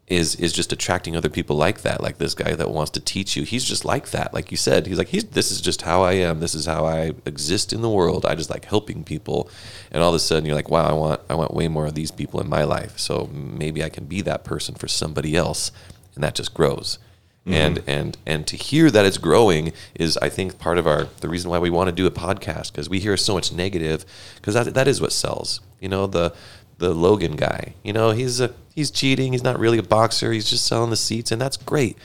is 0.09 0.35
is 0.37 0.53
just 0.53 0.73
attracting 0.73 1.17
other 1.17 1.29
people 1.29 1.57
like 1.57 1.83
that 1.83 2.03
like 2.03 2.19
this 2.19 2.35
guy 2.35 2.55
that 2.55 2.71
wants 2.71 2.91
to 2.91 3.01
teach 3.01 3.37
you. 3.37 3.45
He's 3.45 3.65
just 3.65 3.85
like 3.85 4.11
that. 4.11 4.35
Like 4.35 4.51
you 4.51 4.57
said 4.57 4.87
he's 4.87 4.99
like 4.99 5.09
he's 5.09 5.25
this 5.25 5.51
is 5.51 5.61
just 5.61 5.83
how 5.83 6.03
i 6.03 6.13
am. 6.13 6.41
This 6.41 6.55
is 6.55 6.67
how 6.67 6.85
i 6.85 7.13
exist 7.25 7.73
in 7.73 7.83
the 7.83 7.89
world. 7.89 8.27
I 8.27 8.35
just 8.35 8.51
like 8.51 8.65
helping 8.65 9.05
people. 9.05 9.49
And 9.91 10.03
all 10.03 10.11
of 10.11 10.15
a 10.15 10.19
sudden 10.19 10.45
you're 10.45 10.57
like 10.57 10.69
wow 10.69 10.89
i 10.89 10.93
want 10.93 11.21
i 11.31 11.35
want 11.35 11.55
way 11.55 11.69
more 11.69 11.87
of 11.87 11.95
these 11.95 12.11
people 12.11 12.41
in 12.41 12.49
my 12.49 12.65
life. 12.65 12.99
So 12.99 13.31
maybe 13.33 13.83
i 13.83 13.89
can 13.89 14.05
be 14.05 14.21
that 14.23 14.45
person 14.45 14.75
for 14.75 14.89
somebody 14.89 15.37
else. 15.37 15.71
And 16.15 16.25
that 16.25 16.35
just 16.35 16.53
grows. 16.53 16.99
Mm-hmm. 17.47 17.55
And 17.55 17.83
and 17.87 18.19
and 18.27 18.47
to 18.49 18.57
hear 18.57 18.91
that 18.91 19.05
it's 19.05 19.19
growing 19.19 19.73
is 19.97 20.17
i 20.19 20.29
think 20.29 20.61
part 20.61 20.79
of 20.79 20.87
our 20.87 21.09
the 21.23 21.29
reason 21.29 21.51
why 21.51 21.59
we 21.59 21.71
want 21.71 21.89
to 21.89 21.93
do 21.93 22.07
a 22.07 22.11
podcast 22.11 22.71
because 22.71 22.89
we 22.89 23.01
hear 23.01 23.17
so 23.17 23.35
much 23.35 23.53
negative 23.53 24.05
because 24.37 24.55
that, 24.55 24.75
that 24.75 24.87
is 24.87 25.01
what 25.01 25.13
sells. 25.13 25.61
You 25.81 25.89
know 25.89 26.07
the 26.07 26.35
the 26.83 26.93
Logan 26.93 27.37
guy. 27.37 27.75
You 27.83 27.93
know, 27.93 28.11
he's 28.11 28.41
a 28.41 28.53
he's 28.75 28.91
cheating. 28.91 29.33
He's 29.33 29.45
not 29.45 29.59
really 29.59 29.79
a 29.79 29.83
boxer. 29.83 30.33
He's 30.33 30.51
just 30.51 30.67
selling 30.67 30.91
the 30.91 30.97
seats, 30.97 31.31
and 31.31 31.41
that's 31.41 31.57
great. 31.57 31.97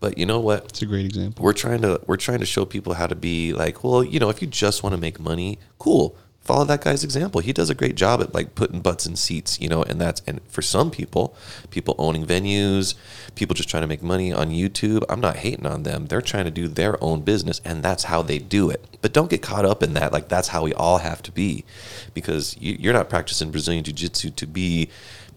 But 0.00 0.18
you 0.18 0.26
know 0.26 0.40
what? 0.40 0.64
It's 0.64 0.82
a 0.82 0.86
great 0.86 1.04
example. 1.04 1.44
We're 1.44 1.52
trying 1.52 1.82
to 1.82 2.00
we're 2.06 2.16
trying 2.16 2.40
to 2.40 2.46
show 2.46 2.64
people 2.64 2.94
how 2.94 3.06
to 3.06 3.14
be 3.14 3.52
like, 3.52 3.84
well, 3.84 4.02
you 4.02 4.18
know, 4.18 4.30
if 4.30 4.40
you 4.40 4.48
just 4.48 4.82
want 4.82 4.94
to 4.94 5.00
make 5.00 5.20
money, 5.20 5.58
cool. 5.78 6.16
Follow 6.44 6.64
that 6.64 6.84
guy's 6.84 7.02
example. 7.02 7.40
He 7.40 7.54
does 7.54 7.70
a 7.70 7.74
great 7.74 7.94
job 7.94 8.20
at 8.20 8.34
like 8.34 8.54
putting 8.54 8.80
butts 8.80 9.06
in 9.06 9.16
seats, 9.16 9.58
you 9.60 9.68
know, 9.68 9.82
and 9.82 9.98
that's 9.98 10.20
and 10.26 10.42
for 10.46 10.60
some 10.60 10.90
people, 10.90 11.34
people 11.70 11.94
owning 11.96 12.26
venues, 12.26 12.94
people 13.34 13.54
just 13.54 13.70
trying 13.70 13.82
to 13.82 13.86
make 13.86 14.02
money 14.02 14.30
on 14.30 14.50
YouTube. 14.50 15.04
I'm 15.08 15.22
not 15.22 15.36
hating 15.36 15.64
on 15.64 15.84
them. 15.84 16.06
They're 16.06 16.20
trying 16.20 16.44
to 16.44 16.50
do 16.50 16.68
their 16.68 17.02
own 17.02 17.22
business 17.22 17.62
and 17.64 17.82
that's 17.82 18.04
how 18.04 18.20
they 18.20 18.38
do 18.38 18.68
it. 18.68 18.84
But 19.00 19.14
don't 19.14 19.30
get 19.30 19.40
caught 19.40 19.64
up 19.64 19.82
in 19.82 19.94
that. 19.94 20.12
Like 20.12 20.28
that's 20.28 20.48
how 20.48 20.62
we 20.64 20.74
all 20.74 20.98
have 20.98 21.22
to 21.22 21.32
be 21.32 21.64
because 22.12 22.56
you, 22.60 22.76
you're 22.78 22.92
not 22.92 23.08
practicing 23.08 23.50
Brazilian 23.50 23.82
Jiu-Jitsu 23.82 24.30
to 24.30 24.46
be 24.46 24.90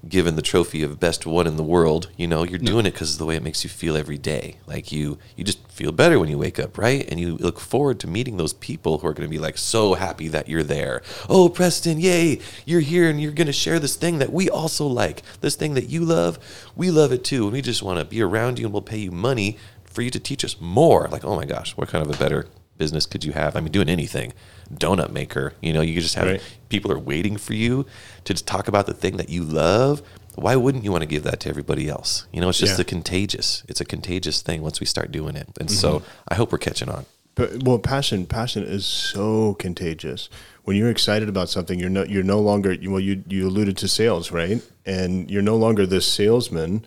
given 0.07 0.35
the 0.35 0.41
trophy 0.41 0.83
of 0.83 0.99
best 0.99 1.25
one 1.25 1.47
in 1.47 1.57
the 1.57 1.63
world. 1.63 2.09
You 2.17 2.27
know, 2.27 2.43
you're 2.43 2.59
doing 2.59 2.85
it 2.85 2.91
because 2.91 3.13
of 3.13 3.19
the 3.19 3.25
way 3.25 3.35
it 3.35 3.43
makes 3.43 3.63
you 3.63 3.69
feel 3.69 3.95
every 3.95 4.17
day. 4.17 4.57
Like 4.65 4.91
you, 4.91 5.17
you 5.35 5.43
just 5.43 5.65
feel 5.69 5.91
better 5.91 6.19
when 6.19 6.29
you 6.29 6.37
wake 6.37 6.59
up, 6.59 6.77
right? 6.77 7.07
And 7.09 7.19
you 7.19 7.37
look 7.37 7.59
forward 7.59 7.99
to 8.01 8.07
meeting 8.07 8.37
those 8.37 8.53
people 8.53 8.97
who 8.97 9.07
are 9.07 9.13
going 9.13 9.27
to 9.27 9.31
be 9.31 9.39
like 9.39 9.57
so 9.57 9.93
happy 9.93 10.27
that 10.29 10.47
you're 10.47 10.63
there. 10.63 11.01
Oh, 11.29 11.49
Preston, 11.49 11.99
yay, 11.99 12.39
you're 12.65 12.81
here 12.81 13.09
and 13.09 13.21
you're 13.21 13.31
going 13.31 13.47
to 13.47 13.53
share 13.53 13.79
this 13.79 13.95
thing 13.95 14.19
that 14.19 14.33
we 14.33 14.49
also 14.49 14.85
like. 14.85 15.21
This 15.41 15.55
thing 15.55 15.73
that 15.75 15.89
you 15.89 16.03
love, 16.03 16.39
we 16.75 16.91
love 16.91 17.11
it 17.11 17.23
too. 17.23 17.43
And 17.43 17.53
we 17.53 17.61
just 17.61 17.83
want 17.83 17.99
to 17.99 18.05
be 18.05 18.21
around 18.21 18.59
you 18.59 18.65
and 18.65 18.73
we'll 18.73 18.81
pay 18.81 18.97
you 18.97 19.11
money 19.11 19.57
for 19.85 20.01
you 20.01 20.09
to 20.11 20.19
teach 20.19 20.45
us 20.45 20.59
more. 20.59 21.07
Like, 21.07 21.25
oh 21.25 21.35
my 21.35 21.45
gosh, 21.45 21.75
what 21.75 21.89
kind 21.89 22.05
of 22.05 22.13
a 22.13 22.19
better 22.19 22.47
business 22.77 23.05
could 23.05 23.23
you 23.23 23.33
have? 23.33 23.55
I 23.55 23.59
mean, 23.59 23.71
doing 23.71 23.89
anything. 23.89 24.33
Donut 24.73 25.11
maker, 25.11 25.53
you 25.61 25.73
know, 25.73 25.81
you 25.81 25.99
just 26.01 26.15
have 26.15 26.27
Right. 26.27 26.41
people 26.69 26.91
are 26.91 26.99
waiting 26.99 27.37
for 27.37 27.53
you 27.53 27.85
to 28.25 28.33
just 28.33 28.45
talk 28.47 28.67
about 28.67 28.85
the 28.85 28.93
thing 28.93 29.17
that 29.17 29.29
you 29.29 29.43
love. 29.43 30.01
Why 30.35 30.55
wouldn't 30.55 30.83
you 30.83 30.91
want 30.91 31.01
to 31.01 31.07
give 31.07 31.23
that 31.23 31.39
to 31.41 31.49
everybody 31.49 31.89
else? 31.89 32.25
You 32.31 32.41
know, 32.41 32.49
it's 32.49 32.59
just 32.59 32.77
Yeah. 32.77 32.81
a 32.81 32.85
contagious. 32.85 33.63
It's 33.67 33.81
a 33.81 33.85
contagious 33.85 34.41
thing 34.41 34.61
once 34.61 34.79
we 34.79 34.85
start 34.85 35.11
doing 35.11 35.35
it. 35.35 35.47
And 35.59 35.71
so 35.71 35.99
Mm-hmm. 35.99 36.05
I 36.27 36.35
hope 36.35 36.51
we're 36.51 36.57
catching 36.59 36.89
on. 36.89 37.05
But 37.35 37.63
well, 37.63 37.77
passion, 37.79 38.25
passion 38.25 38.63
is 38.63 38.85
so 38.85 39.53
contagious. 39.55 40.27
When 40.63 40.75
you're 40.75 40.89
excited 40.89 41.29
about 41.29 41.49
something, 41.49 41.79
you're 41.79 41.89
no, 41.89 42.03
you're 42.03 42.23
no 42.23 42.39
longer. 42.39 42.75
Well, 42.83 42.99
you 42.99 43.23
you 43.29 43.47
alluded 43.47 43.77
to 43.77 43.87
sales, 43.87 44.31
right? 44.31 44.61
And 44.85 45.29
you're 45.31 45.43
no 45.43 45.55
longer 45.55 45.85
this 45.85 46.07
salesman, 46.07 46.83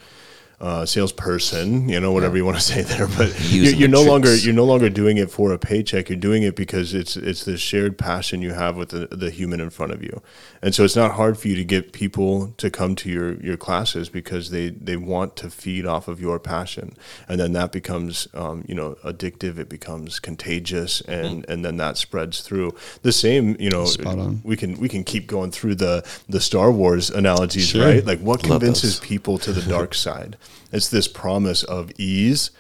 uh, 0.61 0.85
salesperson. 0.87 1.89
You 1.89 2.01
know, 2.01 2.13
whatever 2.13 2.37
you 2.37 2.45
want 2.45 2.57
to 2.59 2.63
say 2.73 2.83
there. 2.83 3.07
But 3.07 3.35
you're, 3.51 3.73
you're 3.75 3.89
no 3.89 4.03
longer 4.03 4.35
you're 4.37 4.55
no 4.55 4.65
longer 4.65 4.89
doing 4.91 5.17
it 5.17 5.31
for 5.31 5.53
a 5.53 5.59
paycheck. 5.59 6.09
You're 6.09 6.19
doing 6.19 6.43
it 6.43 6.57
because 6.57 6.95
it's 6.95 7.17
it's 7.17 7.45
the 7.45 7.57
shared 7.57 7.99
passion 7.99 8.43
you 8.43 8.53
have 8.53 8.77
with 8.77 8.91
the, 8.91 9.07
the 9.15 9.31
human 9.31 9.61
in 9.61 9.71
front 9.71 9.93
of 9.93 10.03
you. 10.03 10.23
And 10.63 10.75
so 10.75 10.85
it's 10.85 10.97
not 10.97 11.13
hard 11.13 11.39
for 11.39 11.49
you 11.49 11.57
to 11.57 11.65
get 11.65 11.93
people 11.93 12.53
to 12.59 12.71
come 12.71 12.95
to 12.97 13.09
your 13.11 13.35
your 13.41 13.57
classes 13.57 14.09
because 14.09 14.51
they 14.51 14.71
they 14.71 14.97
want 14.97 15.37
to 15.37 15.51
feed 15.51 15.87
off 15.87 16.09
of 16.09 16.21
your 16.21 16.39
passion, 16.39 16.95
and 17.29 17.41
then 17.41 17.53
that 17.55 17.73
becomes 17.73 18.29
um, 18.35 18.65
you 18.69 18.75
know 18.75 18.97
addictive. 19.05 19.59
It 19.59 19.69
becomes 19.69 20.21
contagious, 20.21 21.01
and 21.03 21.45
and 21.49 21.65
then 21.65 21.77
that 21.79 21.97
spreads 21.97 22.43
through. 22.43 22.75
The 23.03 23.13
same, 23.13 23.57
you 23.59 23.71
know, 23.71 23.87
we 24.45 24.57
can 24.57 24.79
we 24.79 24.89
can 24.89 25.05
keep 25.05 25.27
going 25.27 25.51
through 25.51 25.77
the 25.77 26.07
the 26.29 26.41
Star 26.41 26.71
Wars 26.71 27.11
analogies, 27.11 27.69
Sure. 27.69 27.85
right? 27.87 28.05
Like 28.05 28.21
what 28.21 28.43
Love 28.43 28.61
convinces 28.61 29.01
those. 29.01 29.09
people 29.09 29.39
to 29.39 29.53
the 29.53 29.63
dark 29.63 29.95
side? 30.07 30.37
It's 30.73 30.89
this 30.89 31.09
promise 31.09 31.63
of 31.63 31.93
ease 31.99 32.51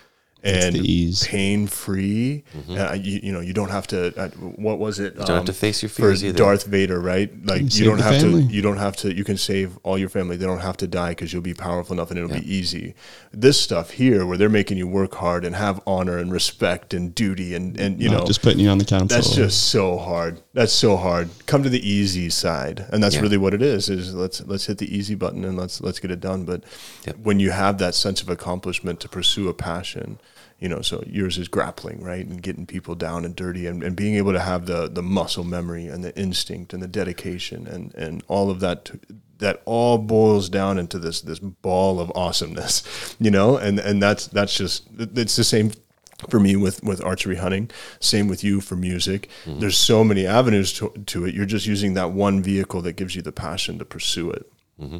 and 0.42 0.74
the 0.74 0.80
ease. 0.80 1.26
pain 1.26 1.66
free. 1.66 2.44
Uh, 2.68 2.92
you, 2.94 3.20
you 3.22 3.32
know, 3.32 3.40
you 3.40 3.52
don't 3.52 3.70
have 3.70 3.86
to. 3.88 4.16
Uh, 4.18 4.28
what 4.30 4.78
was 4.78 4.98
it? 4.98 5.14
You 5.14 5.24
don't 5.24 5.36
have 5.36 5.44
to 5.46 5.52
face 5.52 5.82
your 5.82 5.88
for 5.90 6.02
fears 6.02 6.24
either. 6.24 6.38
Darth 6.38 6.64
Vader, 6.66 7.00
right? 7.00 7.30
Like 7.46 7.62
you 7.62 7.70
save 7.70 7.86
don't 7.86 7.98
have 8.00 8.20
family. 8.20 8.46
to. 8.46 8.52
You 8.52 8.62
don't 8.62 8.76
have 8.78 8.96
to. 8.98 9.14
You 9.14 9.24
can 9.24 9.36
save 9.36 9.78
all 9.82 9.98
your 9.98 10.08
family. 10.08 10.36
They 10.36 10.46
don't 10.46 10.60
have 10.60 10.76
to 10.78 10.86
die 10.86 11.10
because 11.10 11.32
you'll 11.32 11.42
be 11.42 11.54
powerful 11.54 11.92
enough 11.94 12.10
and 12.10 12.18
it'll 12.18 12.30
be 12.40 12.52
easy. 12.54 12.94
This 13.32 13.60
stuff 13.60 13.90
here, 13.90 14.24
where 14.26 14.36
they're 14.38 14.48
making 14.48 14.78
you 14.78 14.86
work 14.86 15.14
hard 15.14 15.44
and 15.44 15.54
have 15.56 15.80
honor 15.86 16.18
and 16.18 16.32
respect 16.32 16.94
and 16.94 17.14
duty 17.14 17.54
and 17.54 17.78
and 17.80 18.00
you 18.00 18.08
Not 18.10 18.20
know 18.20 18.26
just 18.26 18.42
putting 18.42 18.60
you 18.60 18.68
on 18.70 18.78
the 18.78 18.84
council. 18.84 19.08
that's 19.08 19.34
just 19.34 19.68
so 19.68 19.98
hard. 19.98 20.40
That's 20.54 20.72
so 20.72 20.96
hard. 20.96 21.28
Come 21.46 21.62
to 21.62 21.68
the 21.68 21.86
easy 21.88 22.30
side, 22.30 22.86
and 22.92 23.02
that's 23.02 23.16
Yeah. 23.16 23.20
really 23.22 23.36
what 23.38 23.54
it 23.54 23.62
is. 23.62 23.88
Is 23.88 24.14
let's 24.14 24.40
let's 24.46 24.66
hit 24.66 24.78
the 24.78 24.94
easy 24.94 25.14
button 25.14 25.44
and 25.44 25.56
let's 25.56 25.80
let's 25.80 25.98
get 26.00 26.10
it 26.10 26.20
done. 26.20 26.44
But 26.44 26.64
Yep. 27.06 27.18
when 27.22 27.40
you 27.40 27.50
have 27.50 27.78
that 27.78 27.94
sense 27.94 28.22
of 28.22 28.28
accomplishment 28.28 29.00
to 29.00 29.08
pursue 29.08 29.48
a 29.48 29.54
passion, 29.54 30.18
you 30.60 30.68
know, 30.68 30.82
so 30.82 31.02
yours 31.06 31.38
is 31.38 31.48
grappling, 31.48 32.02
right, 32.02 32.24
and 32.24 32.42
getting 32.42 32.66
people 32.66 32.94
down 32.94 33.24
and 33.24 33.34
dirty, 33.34 33.66
and, 33.66 33.82
and 33.82 33.96
being 33.96 34.14
able 34.16 34.32
to 34.32 34.40
have 34.40 34.66
the 34.66 34.88
the 34.88 35.02
muscle 35.02 35.44
memory 35.44 35.86
and 35.86 36.04
the 36.04 36.16
instinct 36.18 36.72
and 36.72 36.82
the 36.82 36.88
dedication 36.88 37.66
and 37.66 37.94
and 37.94 38.22
all 38.28 38.50
of 38.50 38.60
that. 38.60 38.84
To, 38.86 39.00
that 39.38 39.62
all 39.64 39.96
boils 39.96 40.50
down 40.50 40.78
into 40.78 40.98
this 40.98 41.22
this 41.22 41.38
ball 41.38 41.98
of 41.98 42.12
awesomeness, 42.14 43.16
you 43.20 43.30
know, 43.30 43.56
and 43.56 43.78
and 43.78 44.02
that's 44.02 44.26
that's 44.26 44.54
just 44.54 44.86
it's 44.98 45.36
the 45.36 45.44
same 45.44 45.72
for 46.28 46.38
me 46.38 46.56
with 46.56 46.82
with 46.84 47.02
archery 47.02 47.36
hunting. 47.36 47.70
Same 48.00 48.28
with 48.28 48.44
you 48.44 48.60
for 48.60 48.76
music. 48.76 49.30
Mm-hmm. 49.46 49.60
There's 49.60 49.78
so 49.78 50.04
many 50.04 50.26
avenues 50.26 50.74
to, 50.74 50.90
to 51.06 51.24
it. 51.24 51.34
You're 51.34 51.46
just 51.46 51.66
using 51.66 51.94
that 51.94 52.10
one 52.10 52.42
vehicle 52.42 52.82
that 52.82 52.96
gives 52.96 53.16
you 53.16 53.22
the 53.22 53.32
passion 53.32 53.78
to 53.78 53.86
pursue 53.86 54.30
it 54.30 54.52
mm-hmm. 54.80 54.98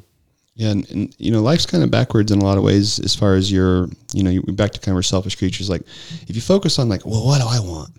Yeah, 0.54 0.70
and, 0.70 0.90
and 0.90 1.14
you 1.18 1.30
know, 1.30 1.40
life's 1.40 1.66
kind 1.66 1.82
of 1.82 1.90
backwards 1.90 2.32
in 2.32 2.40
a 2.40 2.44
lot 2.44 2.58
of 2.58 2.64
ways 2.64 2.98
as 3.00 3.14
far 3.14 3.34
as 3.34 3.50
your, 3.50 3.88
you 4.12 4.22
know, 4.22 4.30
you're 4.30 4.42
back 4.42 4.72
to 4.72 4.80
kind 4.80 4.96
of 4.96 5.06
selfish 5.06 5.36
creatures. 5.36 5.70
Like, 5.70 5.82
if 6.28 6.34
you 6.34 6.42
focus 6.42 6.78
on 6.78 6.88
like, 6.88 7.06
well, 7.06 7.24
what 7.24 7.40
do 7.40 7.46
I 7.48 7.60
want? 7.60 7.90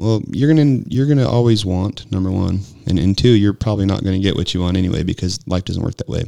Well, 0.00 0.22
you're 0.28 0.48
gonna 0.48 0.82
you're 0.86 1.06
gonna 1.06 1.28
always 1.28 1.66
want 1.66 2.10
number 2.10 2.30
one, 2.30 2.60
and 2.86 2.98
and 2.98 3.16
two, 3.16 3.28
you're 3.28 3.52
probably 3.52 3.84
not 3.84 4.02
gonna 4.02 4.18
get 4.18 4.34
what 4.34 4.54
you 4.54 4.60
want 4.60 4.78
anyway 4.78 5.02
because 5.02 5.46
life 5.46 5.64
doesn't 5.64 5.82
work 5.82 5.96
that 5.98 6.08
way. 6.08 6.24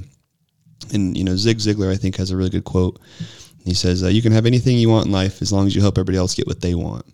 And 0.93 1.17
you 1.17 1.25
know, 1.25 1.37
Zig 1.37 1.57
Ziglar 1.57 1.91
I 1.91 1.97
think 1.97 2.17
has 2.17 2.31
a 2.31 2.37
really 2.37 2.51
good 2.51 2.65
quote. 2.65 3.01
He 3.65 3.73
says, 3.73 4.05
uh, 4.05 4.09
"You 4.09 4.21
can 4.21 4.33
have 4.33 4.45
anything 4.45 4.77
you 4.77 4.91
want 4.91 5.07
in 5.07 5.13
life 5.13 5.41
as 5.41 5.55
long 5.55 5.67
as 5.67 5.75
you 5.75 5.81
help 5.81 5.97
everybody 5.97 6.19
else 6.19 6.35
get 6.35 6.47
what 6.47 6.61
they 6.61 6.75
want." 6.75 7.07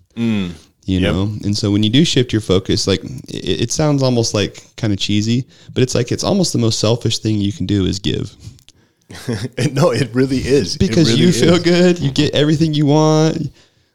You 0.89 1.01
Yep. 1.01 1.13
know, 1.13 1.23
and 1.45 1.55
so 1.55 1.71
when 1.71 1.83
you 1.83 1.91
do 1.91 2.03
shift 2.03 2.33
your 2.33 2.41
focus, 2.41 2.87
like 2.87 3.05
it, 3.29 3.61
it 3.65 3.71
sounds 3.73 4.03
almost 4.03 4.33
like 4.33 4.65
kind 4.77 4.91
of 4.93 4.99
cheesy, 4.99 5.47
but 5.75 5.83
it's 5.83 5.95
like 5.95 6.11
it's 6.11 6.25
almost 6.25 6.53
the 6.55 6.59
most 6.59 6.81
selfish 6.81 7.19
thing 7.19 7.37
you 7.37 7.53
can 7.53 7.67
do 7.67 7.85
is 7.85 7.99
give 7.99 8.35
no 9.73 9.91
it 9.91 10.09
really 10.15 10.39
is 10.39 10.77
because 10.79 11.11
really 11.11 11.27
you 11.27 11.33
feel 11.33 11.55
is. 11.55 11.63
good, 11.63 11.99
you 11.99 12.11
get 12.11 12.35
everything 12.35 12.73
you 12.75 12.87
want. 12.87 13.53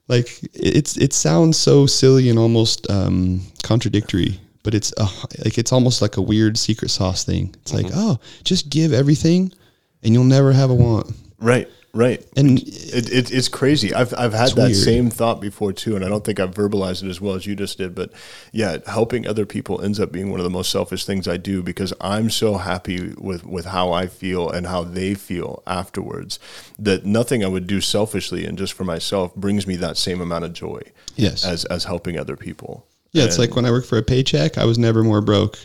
Like 0.08 0.28
it's 0.54 0.98
it 0.98 1.14
sounds 1.14 1.58
so 1.58 1.86
silly 1.88 2.30
and 2.30 2.38
almost 2.38 2.90
um, 2.92 3.42
contradictory, 3.64 4.40
but 4.64 4.74
it's 4.76 4.94
uh, 4.98 5.08
like 5.44 5.58
it's 5.58 5.72
almost 5.72 6.02
like 6.02 6.18
a 6.18 6.22
weird 6.22 6.58
secret 6.60 6.90
sauce 6.90 7.24
thing. 7.24 7.56
It's 7.62 7.74
like 7.74 7.88
oh, 7.94 8.20
just 8.44 8.70
give 8.70 8.94
everything, 8.94 9.52
and 10.04 10.14
you'll 10.14 10.26
never 10.26 10.52
have 10.54 10.70
a 10.70 10.76
want. 10.76 11.12
right 11.40 11.68
right 11.96 12.26
And 12.36 12.60
it, 12.60 13.12
it, 13.12 13.32
it's 13.32 13.48
crazy 13.48 13.94
i've, 13.94 14.14
I've 14.18 14.34
had 14.34 14.50
that 14.52 14.70
weird. 14.70 14.76
same 14.76 15.10
thought 15.12 15.40
before 15.40 15.72
too 15.74 15.96
and 15.96 16.04
i 16.04 16.10
don't 16.10 16.24
think 16.26 16.40
i've 16.40 16.52
verbalized 16.56 17.04
it 17.04 17.10
as 17.10 17.22
well 17.22 17.36
as 17.36 17.46
you 17.46 17.56
just 17.56 17.78
did 17.78 17.94
but 17.94 18.12
yeah 18.52 18.78
helping 18.88 19.28
other 19.28 19.46
people 19.46 19.80
ends 19.82 20.00
up 20.00 20.12
being 20.12 20.32
one 20.32 20.40
of 20.40 20.44
the 20.44 20.50
most 20.50 20.72
selfish 20.72 21.06
things 21.06 21.28
i 21.28 21.38
do 21.38 21.62
because 21.62 21.94
i'm 22.02 22.32
so 22.32 22.56
happy 22.56 23.14
with 23.20 23.46
with 23.46 23.66
how 23.66 23.92
i 23.92 24.08
feel 24.08 24.50
and 24.50 24.66
how 24.66 24.84
they 24.84 25.14
feel 25.14 25.62
afterwards 25.68 26.40
that 26.80 27.06
nothing 27.06 27.44
i 27.44 27.48
would 27.48 27.68
do 27.68 27.80
selfishly 27.80 28.44
and 28.46 28.58
just 28.58 28.74
for 28.74 28.84
myself 28.84 29.34
brings 29.36 29.68
me 29.68 29.76
that 29.76 29.96
same 29.96 30.20
amount 30.20 30.44
of 30.44 30.54
joy 30.54 30.82
Yes. 31.16 31.46
as 31.46 31.64
as 31.66 31.84
helping 31.84 32.18
other 32.18 32.36
people 32.36 32.88
Yeah, 33.12 33.26
it's 33.26 33.38
like 33.38 33.56
when 33.56 33.66
I 33.66 33.70
work 33.70 33.86
for 33.86 34.00
a 34.00 34.02
paycheck, 34.02 34.58
I 34.58 34.66
was 34.66 34.80
never 34.80 35.04
more 35.04 35.22
broke. 35.22 35.60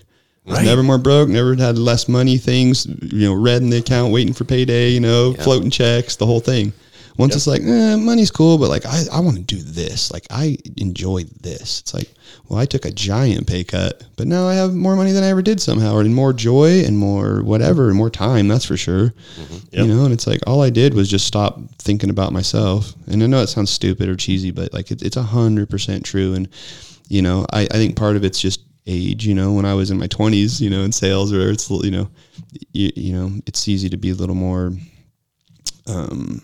Right. 0.49 0.65
never 0.65 0.83
more 0.83 0.99
broke, 0.99 1.29
never 1.29 1.55
had 1.57 1.79
less 1.79 2.09
money, 2.09 2.39
things, 2.39 2.87
you 2.87 3.29
know, 3.29 3.35
red 3.35 3.63
in 3.63 3.71
the 3.71 3.79
account, 3.79 4.13
waiting 4.13 4.33
for 4.35 4.45
payday, 4.45 4.91
you 4.91 5.01
know, 5.01 5.35
floating 5.35 5.71
checks, 5.71 6.17
the 6.17 6.27
whole 6.27 6.41
thing. 6.41 6.73
Once 7.19 7.35
it's 7.35 7.49
like, 7.49 7.63
eh, 7.63 7.97
money's 7.97 8.31
cool, 8.31 8.59
but 8.59 8.69
like, 8.69 8.87
I, 8.87 9.03
I 9.13 9.19
want 9.19 9.37
to 9.37 9.43
do 9.43 9.61
this. 9.61 10.13
Like, 10.13 10.25
I 10.31 10.57
enjoy 10.77 11.25
this. 11.41 11.81
It's 11.81 11.93
like, 11.93 12.09
well, 12.49 12.61
I 12.61 12.65
took 12.65 12.85
a 12.85 12.93
giant 12.93 13.49
pay 13.49 13.65
cut, 13.65 14.05
but 14.17 14.29
now 14.29 14.47
I 14.47 14.55
have 14.55 14.73
more 14.73 14.95
money 14.95 15.11
than 15.11 15.25
I 15.25 15.27
ever 15.29 15.43
did 15.43 15.61
somehow, 15.61 15.99
and 15.99 16.15
more 16.15 16.33
joy 16.33 16.85
and 16.85 16.97
more 16.97 17.43
whatever, 17.43 17.89
and 17.89 17.97
more 17.97 18.09
time, 18.09 18.47
that's 18.47 18.65
for 18.67 18.77
sure. 18.77 19.15
You 19.73 19.81
Yep. 19.81 19.87
know, 19.89 20.05
and 20.05 20.15
it's 20.15 20.29
like, 20.29 20.41
all 20.47 20.63
I 20.63 20.71
did 20.71 20.95
was 20.95 21.09
just 21.11 21.27
stop 21.27 21.59
thinking 21.79 22.09
about 22.09 22.33
myself. 22.33 22.95
And 23.09 23.21
I 23.21 23.27
know 23.27 23.43
it 23.43 23.49
sounds 23.49 23.71
stupid 23.71 24.09
or 24.09 24.15
cheesy, 24.15 24.53
but 24.53 24.73
like, 24.73 24.93
it, 24.93 25.03
it's 25.03 25.17
a 25.17 25.23
hundred 25.25 25.69
percent 25.69 26.05
true. 26.05 26.35
And, 26.35 26.49
you 27.09 27.21
know, 27.23 27.47
I, 27.53 27.63
I 27.63 27.75
think 27.75 27.97
part 27.97 28.15
of 28.15 28.23
it's 28.23 28.41
just 28.41 28.61
age, 28.87 29.27
you 29.27 29.35
know, 29.35 29.53
when 29.53 29.65
I 29.65 29.75
was 29.75 29.91
in 29.91 29.99
my 29.99 30.07
twenties, 30.07 30.61
you 30.61 30.71
know, 30.71 30.83
in 30.83 30.93
sales 30.93 31.33
or 31.33 31.51
it's, 31.51 31.71
you 31.71 31.91
know, 31.91 32.11
you, 32.73 32.91
you 32.95 33.13
know, 33.13 33.33
it's 33.47 33.69
easy 33.69 33.89
to 33.89 33.97
be 33.97 34.11
a 34.11 34.15
little 34.15 34.35
more, 34.35 34.73
um, 35.87 36.43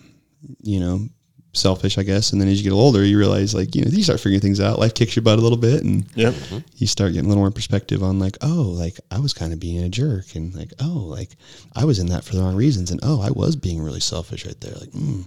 you 0.63 0.81
know, 0.81 1.09
selfish, 1.55 1.99
I 1.99 2.03
guess. 2.03 2.33
And 2.33 2.41
then 2.41 2.49
as 2.49 2.61
you 2.61 2.71
get 2.71 2.77
older, 2.77 3.05
you 3.05 3.19
realize 3.19 3.55
like, 3.55 3.75
you 3.75 3.85
know, 3.85 3.91
you 3.91 4.03
start 4.03 4.21
figuring 4.21 4.41
things 4.41 4.61
out. 4.61 4.79
Life 4.79 4.95
kicks 4.95 5.17
your 5.17 5.23
butt 5.23 5.39
a 5.39 5.43
little 5.43 5.59
bit 5.59 5.83
and 5.83 6.05
Yep. 6.15 6.35
you 6.77 6.87
start 6.87 7.13
getting 7.13 7.27
a 7.27 7.29
little 7.29 7.43
more 7.43 7.51
perspective 7.51 8.03
on 8.03 8.19
like, 8.19 8.37
oh, 8.43 8.75
like 8.77 9.01
I 9.11 9.19
was 9.21 9.33
kind 9.33 9.53
of 9.53 9.61
being 9.61 9.83
a 9.83 9.89
jerk 9.89 10.35
and 10.35 10.55
like, 10.55 10.73
oh, 10.81 11.05
like 11.09 11.31
I 11.75 11.85
was 11.85 11.99
in 11.99 12.07
that 12.09 12.25
for 12.25 12.35
the 12.35 12.43
wrong 12.43 12.57
reasons. 12.57 12.91
And 12.91 13.01
oh, 13.03 13.21
I 13.21 13.31
was 13.31 13.57
being 13.57 13.81
really 13.83 14.01
selfish 14.01 14.47
right 14.47 14.61
there. 14.61 14.75
Like, 14.75 14.91
mm. 14.91 15.27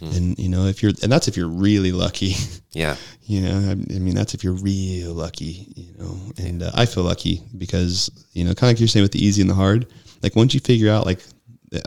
and 0.00 0.38
you 0.38 0.48
know, 0.48 0.66
if 0.66 0.82
you're, 0.82 0.92
and 1.02 1.10
that's 1.10 1.28
if 1.28 1.36
you're 1.36 1.48
really 1.48 1.92
lucky. 1.92 2.34
Yeah. 2.72 2.96
You 3.22 3.40
know, 3.40 3.58
I, 3.58 3.70
I 3.72 3.98
mean, 3.98 4.14
that's 4.14 4.34
if 4.34 4.44
you're 4.44 4.52
real 4.52 5.12
lucky, 5.14 5.72
you 5.74 5.94
know. 5.98 6.16
And 6.36 6.62
uh, 6.62 6.70
I 6.74 6.84
feel 6.86 7.02
lucky 7.02 7.42
because, 7.56 8.10
you 8.34 8.44
know, 8.44 8.50
kind 8.50 8.68
of 8.70 8.74
like 8.74 8.80
you're 8.80 8.88
saying 8.88 9.02
with 9.02 9.12
the 9.12 9.24
easy 9.24 9.40
and 9.40 9.50
the 9.50 9.54
hard. 9.54 9.86
Like 10.22 10.36
once 10.36 10.52
you 10.52 10.60
figure 10.60 10.90
out, 10.90 11.06
like, 11.06 11.20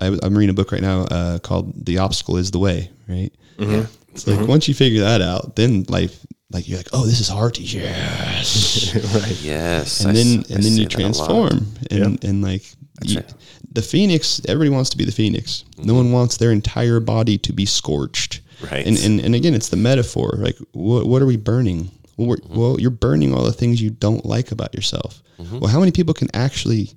I, 0.01 0.17
I'm 0.23 0.37
reading 0.37 0.51
a 0.51 0.53
book 0.53 0.71
right 0.71 0.81
now 0.81 1.01
uh, 1.03 1.39
called 1.39 1.85
"The 1.85 1.97
Obstacle 1.99 2.37
Is 2.37 2.51
the 2.51 2.59
Way." 2.59 2.91
Right? 3.07 3.31
Mm-hmm. 3.57 3.71
Yeah. 3.71 3.85
It's 4.09 4.27
like 4.27 4.37
mm-hmm. 4.37 4.47
once 4.47 4.67
you 4.67 4.73
figure 4.73 5.01
that 5.01 5.21
out, 5.21 5.55
then 5.55 5.85
life, 5.87 6.25
like 6.51 6.67
you're 6.67 6.77
like, 6.77 6.89
oh, 6.91 7.05
this 7.05 7.19
is 7.21 7.29
hard. 7.29 7.57
Yes. 7.57 8.93
right 9.15 9.41
Yes. 9.41 10.01
and 10.01 10.09
I 10.09 10.13
then 10.13 10.39
s- 10.39 10.51
I 10.51 10.55
and 10.55 10.63
then 10.63 10.73
you 10.73 10.85
that 10.85 10.95
a 10.95 10.97
lot. 10.97 11.13
transform 11.13 11.67
and 11.89 12.23
and 12.23 12.41
like 12.41 12.63
you- 13.03 13.17
right. 13.17 13.33
the 13.71 13.81
phoenix. 13.81 14.41
Everybody 14.47 14.69
wants 14.69 14.89
to 14.91 14.97
be 14.97 15.05
the 15.05 15.11
phoenix. 15.11 15.63
No 15.77 15.83
mm-hmm. 15.83 15.95
one 15.95 16.11
wants 16.11 16.37
their 16.37 16.51
entire 16.51 16.99
body 16.99 17.37
to 17.39 17.53
be 17.53 17.65
scorched. 17.65 18.41
Right. 18.69 18.85
And 18.85 18.97
and, 18.99 19.19
and 19.21 19.33
again, 19.35 19.53
it's 19.53 19.69
the 19.69 19.77
metaphor. 19.77 20.33
Like, 20.37 20.57
what 20.73 21.07
what 21.07 21.21
are 21.21 21.25
we 21.25 21.37
burning? 21.37 21.89
Well, 22.17 22.27
we're, 22.27 22.37
well, 22.49 22.79
you're 22.79 22.91
burning 22.91 23.33
all 23.33 23.43
the 23.43 23.53
things 23.53 23.81
you 23.81 23.89
don't 23.89 24.25
like 24.25 24.51
about 24.51 24.75
yourself. 24.75 25.23
Well, 25.39 25.71
how 25.71 25.79
many 25.79 25.91
people 25.91 26.13
can 26.13 26.27
actually 26.35 26.85
t- 26.85 26.95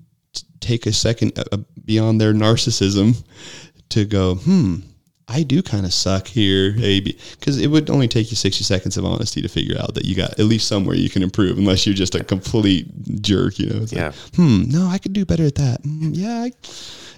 take 0.60 0.86
a 0.86 0.92
second 0.92 1.38
uh, 1.38 1.44
uh, 1.52 1.58
beyond 1.84 2.20
their 2.20 2.32
narcissism 2.32 3.22
to 3.90 4.04
go, 4.04 4.36
hmm, 4.36 4.76
I 5.28 5.42
do 5.42 5.62
kind 5.62 5.86
of 5.86 5.92
suck 5.94 6.26
here, 6.26 6.74
maybe, 6.76 7.18
because 7.38 7.58
it 7.58 7.68
would 7.68 7.88
only 7.90 8.08
take 8.08 8.30
you 8.30 8.36
sixty 8.36 8.62
seconds 8.64 8.96
of 8.96 9.04
honesty 9.04 9.40
to 9.42 9.48
figure 9.48 9.76
out 9.80 9.94
that 9.94 10.04
you 10.04 10.14
got 10.14 10.32
at 10.38 10.46
least 10.46 10.68
somewhere 10.68 10.94
you 10.96 11.08
can 11.08 11.22
improve, 11.22 11.56
unless 11.58 11.86
you're 11.86 11.94
just 11.94 12.14
a 12.14 12.22
complete 12.24 12.86
jerk, 13.22 13.58
you 13.58 13.66
know. 13.70 13.82
It's 13.82 13.92
Yeah. 13.92 14.06
like, 14.06 14.14
hmm, 14.36 14.64
no, 14.68 14.86
I 14.86 14.98
could 14.98 15.12
do 15.14 15.24
better 15.24 15.44
at 15.46 15.54
that. 15.54 15.82
Mm, 15.82 16.10
yeah, 16.14 16.42
I, 16.42 16.52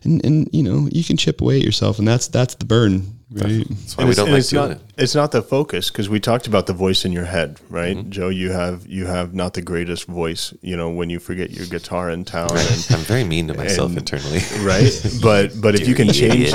and 0.04 0.24
and 0.24 0.48
you 0.52 0.62
know, 0.62 0.88
you 0.92 1.02
can 1.02 1.16
chip 1.16 1.40
away 1.40 1.58
at 1.58 1.64
yourself, 1.64 1.98
and 1.98 2.06
that's 2.06 2.28
that's 2.28 2.54
the 2.54 2.64
burn, 2.64 3.15
right? 3.30 3.66
That's 3.68 3.96
we 3.96 4.14
don't 4.14 4.30
like 4.30 4.38
it's 4.38 4.50
doing 4.50 4.68
not, 4.68 4.76
it. 4.78 4.82
It's 4.98 5.14
not 5.14 5.32
the 5.32 5.42
focus 5.42 5.90
because 5.90 6.08
we 6.08 6.20
talked 6.20 6.46
about 6.46 6.66
the 6.66 6.72
voice 6.72 7.04
in 7.04 7.12
your 7.12 7.24
head, 7.24 7.58
right, 7.68 7.96
Mm-hmm. 7.96 8.10
Joe? 8.10 8.28
You 8.28 8.50
have 8.52 8.86
you 8.86 9.06
have 9.06 9.34
not 9.34 9.54
the 9.54 9.62
greatest 9.62 10.06
voice, 10.06 10.54
you 10.62 10.76
know, 10.76 10.90
when 10.90 11.10
you 11.10 11.18
forget 11.18 11.50
your 11.50 11.66
guitar 11.66 12.10
in 12.10 12.24
town, 12.24 12.50
and, 12.50 12.86
I'm 12.90 13.00
very 13.00 13.24
mean 13.24 13.48
to 13.48 13.54
myself 13.54 13.90
and- 13.90 13.98
internally. 13.98 14.40
right? 14.64 14.92
But 15.22 15.60
but 15.60 15.74
if 15.74 15.88
you 15.88 15.94
can 15.94 16.08
change 16.12 16.54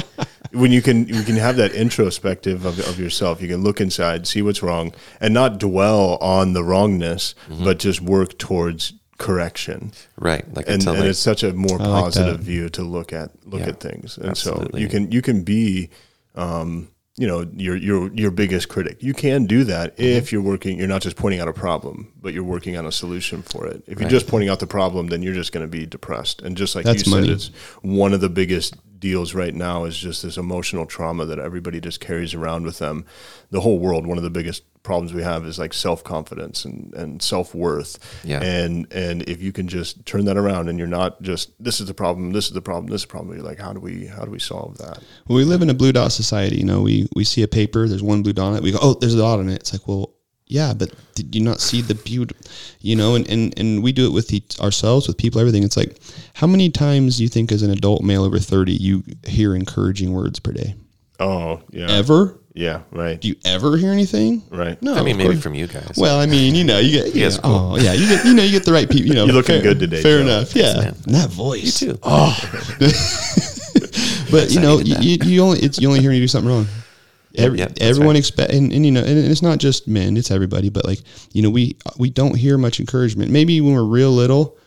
when 0.54 0.72
you 0.72 0.82
can 0.82 1.08
you 1.08 1.24
can 1.24 1.36
have 1.38 1.56
that 1.58 1.72
introspective 1.74 2.66
of, 2.66 2.80
of 2.80 3.00
yourself, 3.00 3.42
you 3.42 3.48
can 3.48 3.64
look 3.64 3.80
inside, 3.82 4.28
see 4.28 4.42
what's 4.42 4.62
wrong, 4.64 4.94
and 5.20 5.34
not 5.34 5.60
dwell 5.60 6.18
on 6.22 6.54
the 6.54 6.64
wrongness, 6.64 7.36
Mm-hmm. 7.50 7.64
but 7.66 7.80
just 7.80 8.02
work 8.02 8.38
towards 8.38 8.94
correction. 9.18 9.92
Right. 10.18 10.44
Like 10.56 10.68
and, 10.68 10.82
and 10.88 11.00
like, 11.00 11.10
it's 11.10 11.20
such 11.20 11.44
a 11.44 11.54
more 11.54 11.80
I 11.82 11.86
positive 11.86 12.38
that. 12.40 12.44
view 12.44 12.70
to 12.70 12.82
look 12.84 13.14
at 13.14 13.30
look 13.46 13.62
Yeah, 13.62 13.70
at 13.70 13.80
things 13.80 14.18
and 14.18 14.30
absolutely. 14.32 14.72
so 14.72 14.78
you 14.84 14.88
can 14.90 15.12
you 15.12 15.22
can 15.22 15.44
be 15.44 15.90
um, 16.36 16.90
you 17.18 17.28
know 17.28 17.46
your 17.54 17.76
your 17.76 18.12
your 18.14 18.32
biggest 18.32 18.70
critic. 18.70 19.04
You 19.04 19.14
can 19.14 19.46
do 19.46 19.64
that 19.66 19.98
Mm-hmm. 19.98 20.04
if 20.04 20.32
you're 20.32 20.42
working 20.42 20.78
you're 20.78 20.88
not 20.88 21.02
just 21.02 21.18
pointing 21.18 21.42
out 21.42 21.48
a 21.50 21.54
problem 21.54 22.12
but 22.22 22.34
you're 22.34 22.44
working 22.44 22.78
on 22.78 22.86
a 22.86 22.92
solution 22.92 23.42
for 23.42 23.68
it. 23.68 23.84
If 23.86 24.00
you're 24.00 24.10
just 24.10 24.28
pointing 24.28 24.50
out 24.50 24.60
the 24.60 24.68
problem 24.68 25.08
then 25.08 25.22
you're 25.22 25.34
just 25.34 25.52
going 25.52 25.66
to 25.66 25.70
be 25.70 25.86
depressed. 25.86 26.42
And 26.42 26.56
just 26.56 26.74
like 26.74 26.86
That's 26.86 27.06
you 27.06 27.12
said 27.12 27.30
it's 27.30 27.48
one 27.82 28.14
of 28.14 28.22
the 28.22 28.30
biggest 28.30 28.78
deals 28.98 29.34
right 29.34 29.54
now 29.54 29.84
is 29.84 29.98
just 29.98 30.24
this 30.24 30.38
emotional 30.38 30.86
trauma 30.86 31.26
that 31.26 31.40
everybody 31.40 31.82
just 31.82 32.00
carries 32.00 32.34
around 32.34 32.64
with 32.64 32.78
them. 32.80 33.06
The 33.50 33.62
whole 33.62 33.80
world 33.80 34.08
one 34.08 34.18
of 34.18 34.24
the 34.24 34.30
biggest 34.30 34.64
problems 34.84 35.14
we 35.14 35.24
have 35.24 35.46
is 35.46 35.60
like 35.60 35.74
self 35.74 36.04
confidence 36.04 36.66
and, 36.66 36.94
and 36.94 37.22
self 37.22 37.54
worth. 37.54 38.00
Yeah. 38.24 38.42
And 38.42 38.92
and 38.92 39.24
if 39.24 39.42
you 39.42 39.52
can 39.52 39.68
just 39.68 40.06
turn 40.06 40.26
that 40.26 40.38
around 40.38 40.70
and 40.70 40.78
you're 40.78 40.88
not 40.88 41.22
just 41.22 41.52
this 41.64 41.80
is 41.80 41.88
the 41.88 41.94
problem, 41.94 42.32
this 42.32 42.48
is 42.48 42.54
the 42.54 42.62
problem, 42.62 42.88
this 42.88 43.02
is 43.02 43.08
the 43.08 43.12
problem. 43.12 43.36
You're 43.36 43.46
like, 43.46 43.60
how 43.60 43.74
do 43.74 43.80
we 43.80 44.06
how 44.06 44.26
do 44.26 44.32
we 44.32 44.40
solve 44.40 44.78
that? 44.80 45.00
Well, 45.28 45.38
we 45.38 45.44
live 45.44 45.62
in 45.62 45.70
a 45.70 45.74
blue 45.74 45.92
dot 45.92 46.12
society. 46.12 46.58
You 46.58 46.66
know, 46.66 46.82
we 46.82 47.08
we 47.16 47.24
see 47.24 47.44
a 47.44 47.48
paper. 47.48 47.88
There's 47.88 48.04
one 48.04 48.24
blue 48.24 48.34
dot 48.34 48.52
on 48.52 48.58
it. 48.58 48.64
We 48.64 48.72
go, 48.72 48.80
oh, 48.82 48.94
there's 48.96 49.14
a 49.14 49.20
dot 49.20 49.40
on 49.40 49.50
it. 49.50 49.56
It's 49.56 49.74
like, 49.74 49.88
well, 49.88 50.14
yeah, 50.48 50.74
but 50.74 50.94
did 51.16 51.34
you 51.34 51.42
not 51.42 51.62
see 51.62 51.82
the 51.82 51.96
beauty? 51.96 52.36
You 52.82 52.96
know, 52.96 53.16
and 53.16 53.28
and 53.30 53.58
and 53.58 53.82
we 53.82 53.94
do 53.94 54.06
it 54.06 54.12
with 54.12 54.34
each, 54.34 54.60
ourselves, 54.60 55.08
with 55.08 55.18
people, 55.18 55.40
everything. 55.40 55.64
It's 55.64 55.78
like, 55.78 55.98
how 56.34 56.48
many 56.48 56.70
times 56.70 57.18
do 57.18 57.24
you 57.24 57.30
think, 57.30 57.52
as 57.54 57.64
an 57.64 57.72
adult 57.72 58.04
male 58.04 58.24
over 58.24 58.38
thirty, 58.38 58.74
you 58.74 59.04
hear 59.26 59.56
encouraging 59.56 60.12
words 60.12 60.40
per 60.40 60.52
day? 60.52 60.76
Oh 61.22 61.62
yeah. 61.72 61.90
Ever? 61.90 62.38
Yeah, 62.54 62.82
right. 62.92 63.18
Do 63.22 63.30
you 63.30 63.36
ever 63.46 63.78
hear 63.78 63.94
anything? 63.94 64.44
Right. 64.50 64.82
No. 64.82 64.96
I 64.96 65.04
mean, 65.04 65.16
maybe 65.16 65.38
from 65.38 65.54
you 65.54 65.68
guys. 65.68 65.94
Well, 65.96 66.20
I 66.20 66.26
mean, 66.26 66.54
you 66.54 66.66
know, 66.66 66.80
you 66.80 66.92
get, 67.02 67.16
you 67.16 67.22
Yes, 67.22 67.36
know, 67.38 67.42
cool. 67.44 67.54
oh 67.74 67.78
yeah, 67.78 67.94
you 67.94 68.06
get, 68.10 68.26
you 68.26 68.34
know, 68.34 68.44
you 68.44 68.52
get 68.52 68.66
the 68.66 68.74
right 68.74 68.90
people. 68.90 69.08
You 69.08 69.14
know, 69.14 69.26
You're 69.28 69.36
looking 69.36 69.56
fair- 69.56 69.64
good 69.64 69.80
today, 69.80 70.02
Fair 70.02 70.18
Joe. 70.20 70.26
enough. 70.26 70.54
Yeah, 70.56 70.74
man. 70.74 70.88
and 71.06 71.16
that 71.16 71.30
voice. 71.30 71.82
you 71.82 71.94
too. 71.94 72.00
Oh, 72.04 72.38
but 74.32 74.52
you 74.52 74.60
know, 74.60 74.80
you, 74.80 74.96
you, 75.00 75.18
you 75.24 75.42
only 75.44 75.60
it's 75.60 75.80
you 75.80 75.88
only 75.88 76.02
hear 76.02 76.12
me 76.12 76.20
do 76.20 76.28
something 76.28 76.52
wrong. 76.52 76.68
Every, 77.36 77.60
yeah, 77.60 77.68
that's 77.68 77.80
everyone 77.82 78.16
right. 78.16 78.20
expect 78.20 78.52
and, 78.52 78.74
and 78.74 78.86
you 78.86 78.92
know 78.92 79.00
and 79.00 79.18
it's 79.18 79.42
not 79.42 79.58
just 79.58 79.88
men 79.88 80.18
it's 80.18 80.32
everybody 80.32 80.68
but 80.68 80.84
like 80.84 81.00
you 81.32 81.42
know 81.42 81.50
we 81.50 81.78
we 81.98 82.10
don't 82.10 82.36
hear 82.36 82.58
much 82.58 82.82
encouragement 82.82 83.32
maybe 83.32 83.62
when 83.62 83.74
we're 83.74 83.86
real 83.86 84.12
little 84.12 84.58
it- 84.58 84.61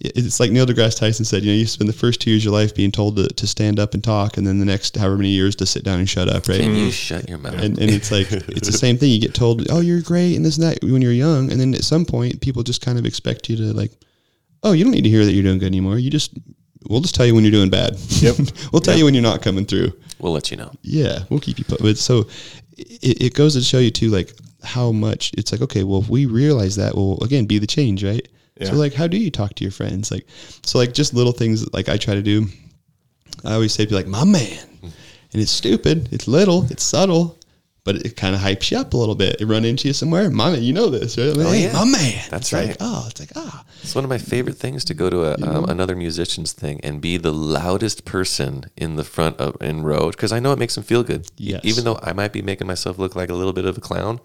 it's 0.00 0.40
like 0.40 0.50
Neil 0.50 0.64
deGrasse 0.64 0.98
Tyson 0.98 1.24
said 1.26 1.42
you 1.42 1.52
know 1.52 1.56
you 1.56 1.66
spend 1.66 1.88
the 1.88 1.94
first 1.94 2.20
two 2.20 2.30
years 2.30 2.42
of 2.42 2.44
your 2.46 2.54
life 2.54 2.74
being 2.74 2.90
told 2.90 3.16
to, 3.16 3.28
to 3.28 3.46
stand 3.46 3.78
up 3.78 3.92
and 3.92 4.02
talk 4.02 4.38
and 4.38 4.46
then 4.46 4.58
the 4.58 4.64
next 4.64 4.96
however 4.96 5.18
many 5.18 5.28
years 5.28 5.54
to 5.56 5.66
sit 5.66 5.84
down 5.84 5.98
and 5.98 6.08
shut 6.08 6.28
up 6.28 6.48
right 6.48 6.60
Can 6.60 6.74
you 6.74 6.84
mm-hmm. 6.84 6.90
shut 6.90 7.28
your 7.28 7.38
mouth? 7.38 7.54
and, 7.54 7.78
and 7.78 7.90
it's 7.90 8.10
like 8.10 8.32
it's 8.32 8.66
the 8.68 8.76
same 8.76 8.96
thing. 8.96 9.10
You 9.10 9.20
get 9.20 9.34
told, 9.34 9.66
"Oh, 9.70 9.80
you're 9.80 10.00
great," 10.00 10.36
and 10.36 10.44
this 10.44 10.56
and 10.56 10.66
that 10.66 10.82
when 10.82 11.02
you're 11.02 11.12
young, 11.12 11.50
and 11.50 11.60
then 11.60 11.74
at 11.74 11.84
some 11.84 12.04
point, 12.04 12.40
people 12.40 12.62
just 12.62 12.80
kind 12.80 12.98
of 12.98 13.04
expect 13.04 13.50
you 13.50 13.56
to 13.56 13.72
like, 13.74 13.92
"Oh, 14.62 14.72
you 14.72 14.84
don't 14.84 14.92
need 14.92 15.04
to 15.04 15.10
hear 15.10 15.24
that 15.24 15.32
you're 15.32 15.42
doing 15.42 15.58
good 15.58 15.66
anymore. 15.66 15.98
You 15.98 16.10
just 16.10 16.32
we'll 16.88 17.00
just 17.00 17.14
tell 17.14 17.26
you 17.26 17.34
when 17.34 17.44
you're 17.44 17.50
doing 17.50 17.70
bad. 17.70 17.96
Yep. 18.20 18.36
we'll 18.72 18.80
tell 18.80 18.96
you 18.96 19.04
when 19.04 19.12
you're 19.14 19.22
not 19.22 19.42
coming 19.42 19.66
through. 19.66 19.92
we'll 20.18 20.32
let 20.32 20.50
you 20.50 20.56
know. 20.56 20.72
Yeah, 20.82 21.20
we'll 21.28 21.40
keep 21.40 21.58
you." 21.58 21.64
Po- 21.66 21.76
but 21.78 21.98
so 21.98 22.26
it, 22.78 23.22
it 23.22 23.34
goes 23.34 23.54
to 23.54 23.60
show 23.60 23.78
you 23.78 23.90
too, 23.90 24.08
like 24.08 24.32
how 24.62 24.92
much 24.92 25.32
it's 25.36 25.52
like. 25.52 25.60
Okay, 25.60 25.84
well, 25.84 26.00
if 26.00 26.08
we 26.08 26.24
realize 26.24 26.76
that, 26.76 26.94
we'll 26.94 27.22
again 27.22 27.44
be 27.44 27.58
the 27.58 27.66
change, 27.66 28.02
right? 28.02 28.26
So 28.68 28.74
like, 28.74 28.94
how 28.94 29.06
do 29.06 29.16
you 29.16 29.30
talk 29.30 29.54
to 29.54 29.64
your 29.64 29.70
friends? 29.72 30.10
Like, 30.10 30.26
so 30.64 30.78
like 30.78 30.92
just 30.94 31.14
little 31.14 31.32
things 31.32 31.72
like 31.72 31.88
I 31.88 31.96
try 31.96 32.14
to 32.14 32.22
do. 32.22 32.46
I 33.44 33.54
always 33.54 33.72
say, 33.72 33.84
to 33.84 33.88
"Be 33.88 33.94
like 33.94 34.06
my 34.06 34.24
man," 34.24 34.58
and 34.82 34.92
it's 35.42 35.50
stupid. 35.52 36.08
It's 36.12 36.28
little. 36.28 36.66
It's 36.70 36.82
subtle. 36.84 37.36
But 37.82 37.96
it 38.04 38.14
kind 38.14 38.34
of 38.34 38.42
hypes 38.42 38.70
you 38.70 38.76
up 38.76 38.92
a 38.92 38.96
little 38.98 39.14
bit. 39.14 39.40
It 39.40 39.46
run 39.46 39.64
into 39.64 39.88
you 39.88 39.94
somewhere, 39.94 40.28
my 40.28 40.50
man. 40.50 40.62
You 40.62 40.74
know 40.74 40.90
this, 40.90 41.16
right? 41.16 41.28
Like, 41.34 41.46
Oh, 41.46 41.50
hey, 41.50 41.62
yeah. 41.62 41.72
my 41.72 41.86
man. 41.86 42.22
That's 42.28 42.48
It's 42.48 42.52
like, 42.52 42.66
right. 42.68 42.76
oh, 42.78 43.06
it's 43.08 43.18
like 43.20 43.30
ah, 43.36 43.64
It's 43.82 43.94
one 43.94 44.04
of 44.04 44.10
my 44.10 44.18
favorite 44.18 44.56
things 44.58 44.84
to 44.84 44.94
go 44.94 45.08
to 45.08 45.24
a, 45.24 45.34
um, 45.48 45.64
another 45.64 45.96
musician's 45.96 46.52
thing 46.52 46.80
and 46.84 47.00
be 47.00 47.16
the 47.16 47.32
loudest 47.32 48.04
person 48.04 48.64
in 48.76 48.96
the 48.96 49.02
front 49.02 49.38
of 49.40 49.56
in 49.62 49.82
row 49.82 50.10
because 50.10 50.30
I 50.30 50.40
know 50.40 50.52
it 50.52 50.58
makes 50.58 50.74
them 50.74 50.84
feel 50.84 51.02
good. 51.02 51.26
Yes. 51.38 51.62
Even 51.64 51.84
though 51.84 51.98
I 52.02 52.12
might 52.12 52.34
be 52.34 52.42
making 52.42 52.66
myself 52.66 52.98
look 52.98 53.16
like 53.16 53.30
a 53.30 53.34
little 53.34 53.54
bit 53.54 53.64
of 53.64 53.78
a 53.78 53.80
clown, 53.80 54.20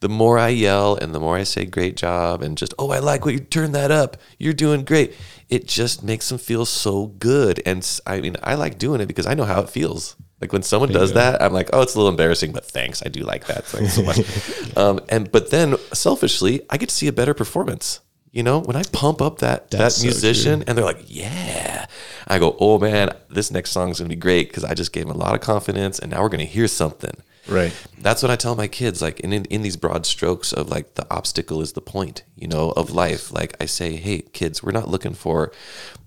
the 0.00 0.08
more 0.08 0.38
I 0.38 0.48
yell 0.48 0.96
and 0.96 1.14
the 1.14 1.20
more 1.20 1.36
I 1.36 1.44
say 1.44 1.64
"great 1.64 1.96
job" 1.96 2.42
and 2.42 2.56
just 2.56 2.74
"oh, 2.78 2.90
I 2.90 2.98
like 2.98 3.24
what 3.24 3.34
you 3.34 3.40
turn 3.40 3.72
that 3.72 3.90
up, 3.90 4.16
you're 4.38 4.52
doing 4.52 4.84
great," 4.84 5.14
it 5.48 5.66
just 5.66 6.02
makes 6.02 6.28
them 6.28 6.38
feel 6.38 6.64
so 6.64 7.06
good. 7.06 7.62
And 7.66 7.86
I 8.06 8.20
mean, 8.20 8.36
I 8.42 8.54
like 8.54 8.78
doing 8.78 9.00
it 9.00 9.06
because 9.06 9.26
I 9.26 9.34
know 9.34 9.44
how 9.44 9.60
it 9.60 9.70
feels. 9.70 10.16
Like 10.40 10.52
when 10.54 10.62
someone 10.62 10.90
does 10.90 11.12
that, 11.12 11.42
I'm 11.42 11.52
like, 11.52 11.68
oh, 11.72 11.82
it's 11.82 11.94
a 11.94 11.98
little 11.98 12.08
embarrassing, 12.08 12.52
but 12.52 12.64
thanks, 12.64 13.02
I 13.04 13.10
do 13.10 13.20
like 13.20 13.46
that 13.46 13.66
Thanks 13.66 13.94
so 13.94 14.02
much. 14.02 14.76
um, 14.76 15.00
and 15.10 15.30
but 15.30 15.50
then 15.50 15.76
selfishly, 15.92 16.62
I 16.70 16.78
get 16.78 16.88
to 16.88 16.94
see 16.94 17.08
a 17.08 17.12
better 17.12 17.34
performance. 17.34 18.00
You 18.32 18.44
know, 18.44 18.60
when 18.60 18.76
I 18.76 18.84
pump 18.92 19.20
up 19.20 19.40
that 19.40 19.70
That's 19.70 19.96
that 19.96 20.00
so 20.00 20.04
musician 20.04 20.62
and 20.66 20.78
they're 20.78 20.84
like, 20.84 21.04
yeah, 21.08 21.86
I 22.28 22.38
go, 22.38 22.56
oh 22.60 22.78
man, 22.78 23.10
this 23.28 23.50
next 23.50 23.72
song's 23.72 23.98
gonna 23.98 24.08
be 24.08 24.16
great 24.16 24.48
because 24.48 24.64
I 24.64 24.72
just 24.72 24.92
gave 24.92 25.04
him 25.04 25.10
a 25.10 25.16
lot 25.16 25.34
of 25.34 25.40
confidence, 25.40 25.98
and 25.98 26.12
now 26.12 26.22
we're 26.22 26.28
gonna 26.28 26.44
hear 26.44 26.68
something. 26.68 27.22
Right. 27.48 27.72
That's 27.98 28.22
what 28.22 28.30
I 28.30 28.36
tell 28.36 28.54
my 28.54 28.68
kids, 28.68 29.02
like 29.02 29.20
in, 29.20 29.32
in 29.32 29.62
these 29.62 29.76
broad 29.76 30.06
strokes 30.06 30.52
of 30.52 30.68
like 30.68 30.94
the 30.94 31.06
obstacle 31.12 31.60
is 31.60 31.72
the 31.72 31.80
point, 31.80 32.22
you 32.36 32.46
know, 32.46 32.70
of 32.72 32.90
life. 32.90 33.32
Like 33.32 33.56
I 33.60 33.66
say, 33.66 33.96
hey 33.96 34.20
kids, 34.20 34.62
we're 34.62 34.72
not 34.72 34.88
looking 34.88 35.14
for 35.14 35.52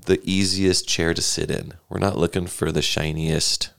the 0.06 0.22
easiest 0.24 0.88
chair 0.88 1.14
to 1.14 1.22
sit 1.22 1.50
in. 1.50 1.74
We're 1.90 2.00
not 2.00 2.18
looking 2.18 2.48
for 2.48 2.72
the 2.72 2.82
shiniest 2.82 3.72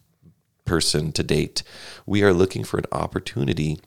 person 0.65 1.13
to 1.13 1.23
date. 1.23 1.63
We 2.07 2.23
are 2.23 2.33
looking 2.33 2.65
for 2.65 2.79
an 2.79 2.87
opportunity 2.93 3.81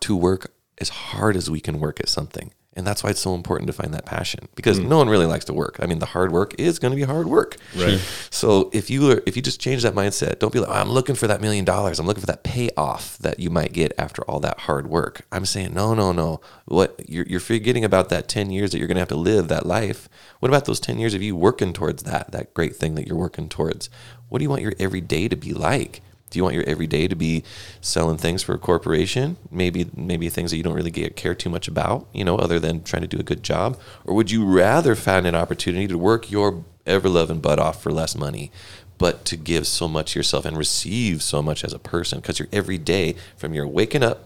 to 0.00 0.16
work 0.16 0.52
as 0.78 0.88
hard 0.88 1.36
as 1.36 1.50
we 1.50 1.60
can 1.60 1.80
work 1.80 2.00
at 2.00 2.08
something. 2.08 2.52
And 2.78 2.86
that's 2.86 3.02
why 3.02 3.10
it's 3.10 3.20
so 3.20 3.34
important 3.34 3.66
to 3.66 3.72
find 3.72 3.92
that 3.92 4.06
passion 4.06 4.46
because 4.54 4.78
mm. 4.78 4.86
no 4.86 4.98
one 4.98 5.08
really 5.08 5.26
likes 5.26 5.44
to 5.46 5.52
work. 5.52 5.78
I 5.80 5.86
mean, 5.86 5.98
the 5.98 6.06
hard 6.06 6.30
work 6.30 6.54
is 6.58 6.78
going 6.78 6.92
to 6.92 6.96
be 6.96 7.02
hard 7.02 7.26
work. 7.26 7.56
Right. 7.76 7.98
So 8.30 8.70
if 8.72 8.88
you 8.88 9.10
are, 9.10 9.22
if 9.26 9.34
you 9.34 9.42
just 9.42 9.60
change 9.60 9.82
that 9.82 9.94
mindset, 9.94 10.38
don't 10.38 10.52
be 10.52 10.60
like, 10.60 10.68
"Oh, 10.68 10.74
I'm 10.74 10.90
looking 10.90 11.16
for 11.16 11.26
that 11.26 11.40
million 11.40 11.64
dollars. 11.64 11.98
I'm 11.98 12.06
looking 12.06 12.20
for 12.20 12.28
that 12.28 12.44
payoff 12.44 13.18
that 13.18 13.40
you 13.40 13.50
might 13.50 13.72
get 13.72 13.92
after 13.98 14.22
all 14.22 14.38
that 14.40 14.60
hard 14.60 14.86
work. 14.88 15.26
I'm 15.32 15.44
saying, 15.44 15.74
no, 15.74 15.92
no, 15.92 16.12
no. 16.12 16.40
What 16.66 17.00
you're, 17.08 17.26
you're 17.26 17.40
forgetting 17.40 17.84
about 17.84 18.10
that 18.10 18.28
10 18.28 18.50
years 18.50 18.70
that 18.70 18.78
you're 18.78 18.86
going 18.86 18.94
to 18.94 19.00
have 19.00 19.08
to 19.08 19.16
live 19.16 19.48
that 19.48 19.66
life. 19.66 20.08
What 20.38 20.48
about 20.48 20.66
those 20.66 20.78
10 20.78 21.00
years 21.00 21.14
of 21.14 21.22
you 21.22 21.34
working 21.34 21.72
towards 21.72 22.04
that, 22.04 22.30
that 22.30 22.54
great 22.54 22.76
thing 22.76 22.94
that 22.94 23.08
you're 23.08 23.16
working 23.16 23.48
towards? 23.48 23.90
What 24.28 24.38
do 24.38 24.44
you 24.44 24.50
want 24.50 24.62
your 24.62 24.74
everyday 24.78 25.26
to 25.26 25.36
be 25.36 25.52
like? 25.52 26.00
Do 26.30 26.38
you 26.38 26.42
want 26.42 26.54
your 26.54 26.64
everyday 26.68 27.08
to 27.08 27.16
be 27.16 27.44
selling 27.80 28.18
things 28.18 28.42
for 28.42 28.54
a 28.54 28.58
corporation? 28.58 29.36
Maybe 29.50 29.90
maybe 29.94 30.28
things 30.28 30.50
that 30.50 30.56
you 30.56 30.62
don't 30.62 30.74
really 30.74 30.90
get, 30.90 31.16
care 31.16 31.34
too 31.34 31.50
much 31.50 31.68
about, 31.68 32.06
you 32.12 32.24
know, 32.24 32.36
other 32.36 32.58
than 32.58 32.82
trying 32.82 33.02
to 33.02 33.08
do 33.08 33.18
a 33.18 33.22
good 33.22 33.42
job? 33.42 33.78
Or 34.04 34.14
would 34.14 34.30
you 34.30 34.44
rather 34.44 34.94
find 34.94 35.26
an 35.26 35.34
opportunity 35.34 35.86
to 35.88 35.98
work 35.98 36.30
your 36.30 36.64
ever 36.86 37.08
loving 37.08 37.40
butt 37.40 37.58
off 37.58 37.82
for 37.82 37.90
less 37.90 38.16
money, 38.16 38.50
but 38.98 39.24
to 39.26 39.36
give 39.36 39.66
so 39.66 39.88
much 39.88 40.14
yourself 40.14 40.44
and 40.44 40.56
receive 40.56 41.22
so 41.22 41.42
much 41.42 41.64
as 41.64 41.72
a 41.72 41.78
person? 41.78 42.20
Because 42.20 42.38
your 42.38 42.48
every 42.52 42.78
day, 42.78 43.14
from 43.36 43.54
your 43.54 43.66
waking 43.66 44.02
up, 44.02 44.24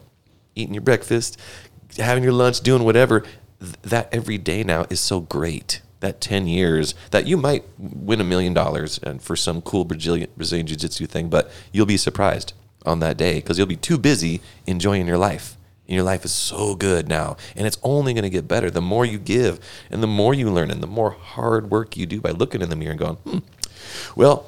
eating 0.54 0.74
your 0.74 0.82
breakfast, 0.82 1.38
having 1.96 2.24
your 2.24 2.32
lunch, 2.32 2.60
doing 2.60 2.84
whatever, 2.84 3.20
th- 3.60 3.74
that 3.82 4.08
every 4.12 4.38
day 4.38 4.64
now 4.64 4.86
is 4.90 5.00
so 5.00 5.20
great. 5.20 5.80
That 6.02 6.20
10 6.20 6.46
years 6.46 6.94
that 7.12 7.26
you 7.26 7.36
might 7.36 7.64
win 7.78 8.20
a 8.20 8.24
million 8.24 8.52
dollars 8.54 8.98
and 9.02 9.22
for 9.22 9.36
some 9.36 9.62
cool 9.62 9.84
Brazilian, 9.84 10.28
Brazilian 10.36 10.66
Jiu 10.66 10.76
Jitsu 10.76 11.06
thing, 11.06 11.28
but 11.28 11.50
you'll 11.72 11.86
be 11.86 11.96
surprised 11.96 12.52
on 12.84 13.00
that 13.00 13.16
day 13.16 13.36
because 13.36 13.56
you'll 13.56 13.66
be 13.66 13.76
too 13.76 13.98
busy 13.98 14.40
enjoying 14.66 15.06
your 15.06 15.18
life. 15.18 15.56
And 15.86 15.94
your 15.94 16.04
life 16.04 16.24
is 16.24 16.32
so 16.32 16.74
good 16.74 17.08
now. 17.08 17.36
And 17.56 17.66
it's 17.66 17.78
only 17.82 18.14
going 18.14 18.22
to 18.22 18.30
get 18.30 18.48
better 18.48 18.70
the 18.70 18.80
more 18.80 19.04
you 19.04 19.18
give 19.18 19.58
and 19.90 20.02
the 20.02 20.06
more 20.06 20.32
you 20.32 20.50
learn 20.50 20.70
and 20.70 20.82
the 20.82 20.86
more 20.86 21.10
hard 21.10 21.70
work 21.70 21.96
you 21.96 22.06
do 22.06 22.20
by 22.20 22.30
looking 22.30 22.62
in 22.62 22.70
the 22.70 22.76
mirror 22.76 22.92
and 22.92 23.00
going, 23.00 23.16
hmm, 23.16 23.38
well, 24.16 24.46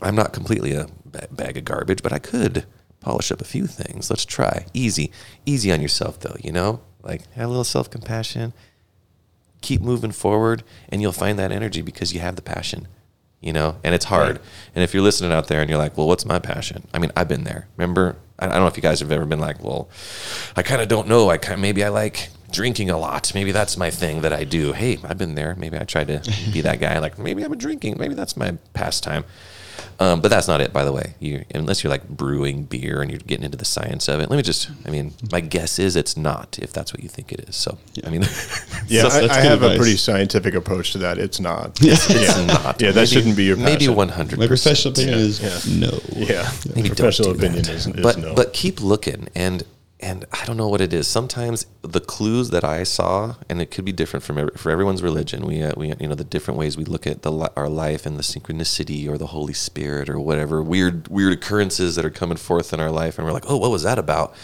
I'm 0.00 0.14
not 0.14 0.32
completely 0.32 0.72
a 0.74 0.88
bag 1.30 1.56
of 1.56 1.64
garbage, 1.64 2.02
but 2.02 2.12
I 2.12 2.18
could 2.18 2.66
polish 3.00 3.30
up 3.30 3.40
a 3.40 3.44
few 3.44 3.66
things. 3.66 4.10
Let's 4.10 4.24
try. 4.24 4.66
Easy. 4.74 5.10
Easy 5.46 5.70
on 5.72 5.80
yourself, 5.80 6.20
though, 6.20 6.36
you 6.42 6.52
know? 6.52 6.80
Like, 7.02 7.30
have 7.32 7.46
a 7.46 7.48
little 7.48 7.64
self 7.64 7.90
compassion. 7.90 8.52
Keep 9.64 9.80
moving 9.80 10.12
forward, 10.12 10.62
and 10.90 11.00
you'll 11.00 11.12
find 11.12 11.38
that 11.38 11.50
energy 11.50 11.80
because 11.80 12.12
you 12.12 12.20
have 12.20 12.36
the 12.36 12.42
passion, 12.42 12.86
you 13.40 13.50
know? 13.52 13.76
And 13.82 13.94
it's 13.94 14.04
hard. 14.04 14.40
And 14.74 14.84
if 14.84 14.92
you're 14.92 15.02
listening 15.02 15.32
out 15.32 15.48
there 15.48 15.60
and 15.62 15.70
you're 15.70 15.78
like, 15.78 15.96
well, 15.96 16.06
what's 16.06 16.26
my 16.26 16.38
passion? 16.38 16.86
I 16.92 16.98
mean, 16.98 17.10
I've 17.16 17.28
been 17.28 17.44
there. 17.44 17.66
Remember? 17.76 18.16
I 18.38 18.44
I 18.44 18.48
don't 18.48 18.60
know 18.60 18.66
if 18.66 18.76
you 18.76 18.82
guys 18.82 19.00
have 19.00 19.10
ever 19.10 19.24
been 19.24 19.40
like, 19.40 19.64
well, 19.64 19.88
I 20.54 20.62
kind 20.62 20.82
of 20.82 20.88
don't 20.88 21.08
know. 21.08 21.30
I 21.30 21.38
kind 21.38 21.62
maybe 21.62 21.82
I 21.82 21.88
like 21.88 22.28
drinking 22.50 22.90
a 22.90 22.98
lot. 22.98 23.32
Maybe 23.34 23.52
that's 23.52 23.76
my 23.76 23.90
thing 23.90 24.20
that 24.20 24.32
I 24.32 24.44
do. 24.44 24.72
Hey, 24.72 24.98
I've 25.02 25.18
been 25.18 25.34
there. 25.34 25.54
Maybe 25.56 25.78
I 25.78 25.84
try 25.84 26.04
to 26.04 26.20
be 26.52 26.60
that 26.60 26.78
guy. 26.78 26.98
Like 26.98 27.18
maybe 27.18 27.42
I'm 27.42 27.52
a 27.52 27.56
drinking. 27.56 27.96
Maybe 27.98 28.14
that's 28.14 28.36
my 28.36 28.58
pastime. 28.74 29.24
Um, 30.00 30.20
but 30.20 30.28
that's 30.28 30.48
not 30.48 30.60
it, 30.60 30.72
by 30.72 30.84
the 30.84 30.92
way. 30.92 31.14
You 31.20 31.44
unless 31.54 31.82
you're 31.84 31.90
like 31.90 32.08
brewing 32.08 32.64
beer 32.64 33.00
and 33.02 33.10
you're 33.10 33.20
getting 33.20 33.44
into 33.44 33.56
the 33.56 33.64
science 33.64 34.08
of 34.08 34.20
it. 34.20 34.30
Let 34.30 34.36
me 34.36 34.42
just. 34.42 34.70
I 34.86 34.90
mean, 34.90 35.12
my 35.30 35.40
guess 35.40 35.78
is 35.78 35.96
it's 35.96 36.16
not. 36.16 36.58
If 36.60 36.72
that's 36.72 36.92
what 36.92 37.02
you 37.02 37.08
think 37.08 37.32
it 37.32 37.48
is. 37.48 37.56
So 37.56 37.78
I 38.04 38.10
mean, 38.10 38.22
Yeah, 38.88 39.02
So 39.02 39.08
I, 39.08 39.20
that's 39.20 39.32
I 39.38 39.42
good 39.42 39.48
have 39.50 39.62
a 39.62 39.76
pretty 39.76 39.96
scientific 39.96 40.54
approach 40.54 40.92
to 40.92 40.98
that. 40.98 41.18
It's 41.18 41.40
not. 41.40 41.78
it's 41.82 42.08
yeah. 42.10 42.44
not. 42.46 42.80
Yeah, 42.82 42.90
that 42.90 42.94
Maybe- 42.94 43.06
shouldn't 43.06 43.36
be 43.36 43.44
your 43.44 43.56
maybe 43.56 43.78
passion. 43.86 43.94
one 43.94 44.08
hundred. 44.08 44.38
my 44.38 44.46
professional 44.46 44.92
opinion 44.92 45.18
Yeah. 45.18 45.24
is 45.24 45.40
Yeah. 45.68 45.86
no. 45.90 46.00
Yeah, 46.16 46.50
Maybe 46.74 46.88
don't 46.88 46.96
professional 46.96 47.32
do 47.32 47.38
opinion 47.38 47.62
that. 47.64 47.72
is, 47.74 47.86
is 47.86 47.92
but 48.02 48.18
no. 48.18 48.34
but 48.34 48.52
keep 48.52 48.80
looking 48.80 49.28
and 49.34 49.62
and 50.04 50.26
I 50.32 50.44
don't 50.44 50.58
know 50.58 50.68
what 50.68 50.82
it 50.82 50.92
is. 50.92 51.08
Sometimes 51.08 51.64
the 51.80 51.98
clues 51.98 52.50
that 52.50 52.62
I 52.62 52.82
saw, 52.82 53.36
and 53.48 53.62
it 53.62 53.70
could 53.70 53.86
be 53.86 53.92
different 53.92 54.22
from 54.22 54.36
every, 54.36 54.52
for 54.54 54.70
everyone's 54.70 55.02
religion. 55.02 55.46
We 55.46 55.62
uh, 55.62 55.72
we 55.78 55.94
you 55.98 56.06
know 56.06 56.14
the 56.14 56.24
different 56.24 56.58
ways 56.58 56.76
we 56.76 56.84
look 56.84 57.06
at 57.06 57.22
the 57.22 57.50
our 57.56 57.70
life 57.70 58.04
and 58.04 58.18
the 58.18 58.22
synchronicity 58.22 59.08
or 59.08 59.16
the 59.16 59.28
Holy 59.28 59.54
Spirit 59.54 60.10
or 60.10 60.20
whatever 60.20 60.62
weird 60.62 61.08
weird 61.08 61.32
occurrences 61.32 61.96
that 61.96 62.04
are 62.04 62.10
coming 62.10 62.36
forth 62.36 62.74
in 62.74 62.80
our 62.80 62.90
life, 62.90 63.16
and 63.16 63.26
we're 63.26 63.32
like, 63.32 63.48
oh, 63.48 63.56
what 63.56 63.70
was 63.70 63.82
that 63.84 63.98
about? 63.98 64.34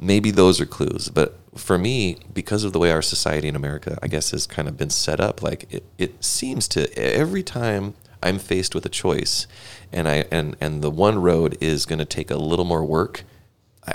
Maybe 0.00 0.32
those 0.32 0.60
are 0.60 0.66
clues, 0.66 1.08
but 1.08 1.38
for 1.56 1.78
me, 1.78 2.18
because 2.34 2.64
of 2.64 2.72
the 2.72 2.80
way 2.80 2.90
our 2.90 3.02
society 3.02 3.46
in 3.46 3.54
America, 3.54 3.98
I 4.02 4.08
guess, 4.08 4.32
has 4.32 4.48
kind 4.48 4.68
of 4.68 4.76
been 4.76 4.90
set 4.90 5.20
up, 5.20 5.42
like 5.42 5.72
it, 5.72 5.84
it 5.96 6.24
seems 6.24 6.66
to 6.68 6.92
every 6.98 7.44
time 7.44 7.94
I'm 8.20 8.38
faced 8.40 8.74
with 8.74 8.84
a 8.84 8.88
choice, 8.88 9.46
and 9.92 10.08
I 10.08 10.24
and 10.32 10.56
and 10.60 10.82
the 10.82 10.90
one 10.90 11.20
road 11.22 11.56
is 11.60 11.86
going 11.86 12.00
to 12.00 12.04
take 12.04 12.32
a 12.32 12.36
little 12.36 12.64
more 12.64 12.84
work. 12.84 13.22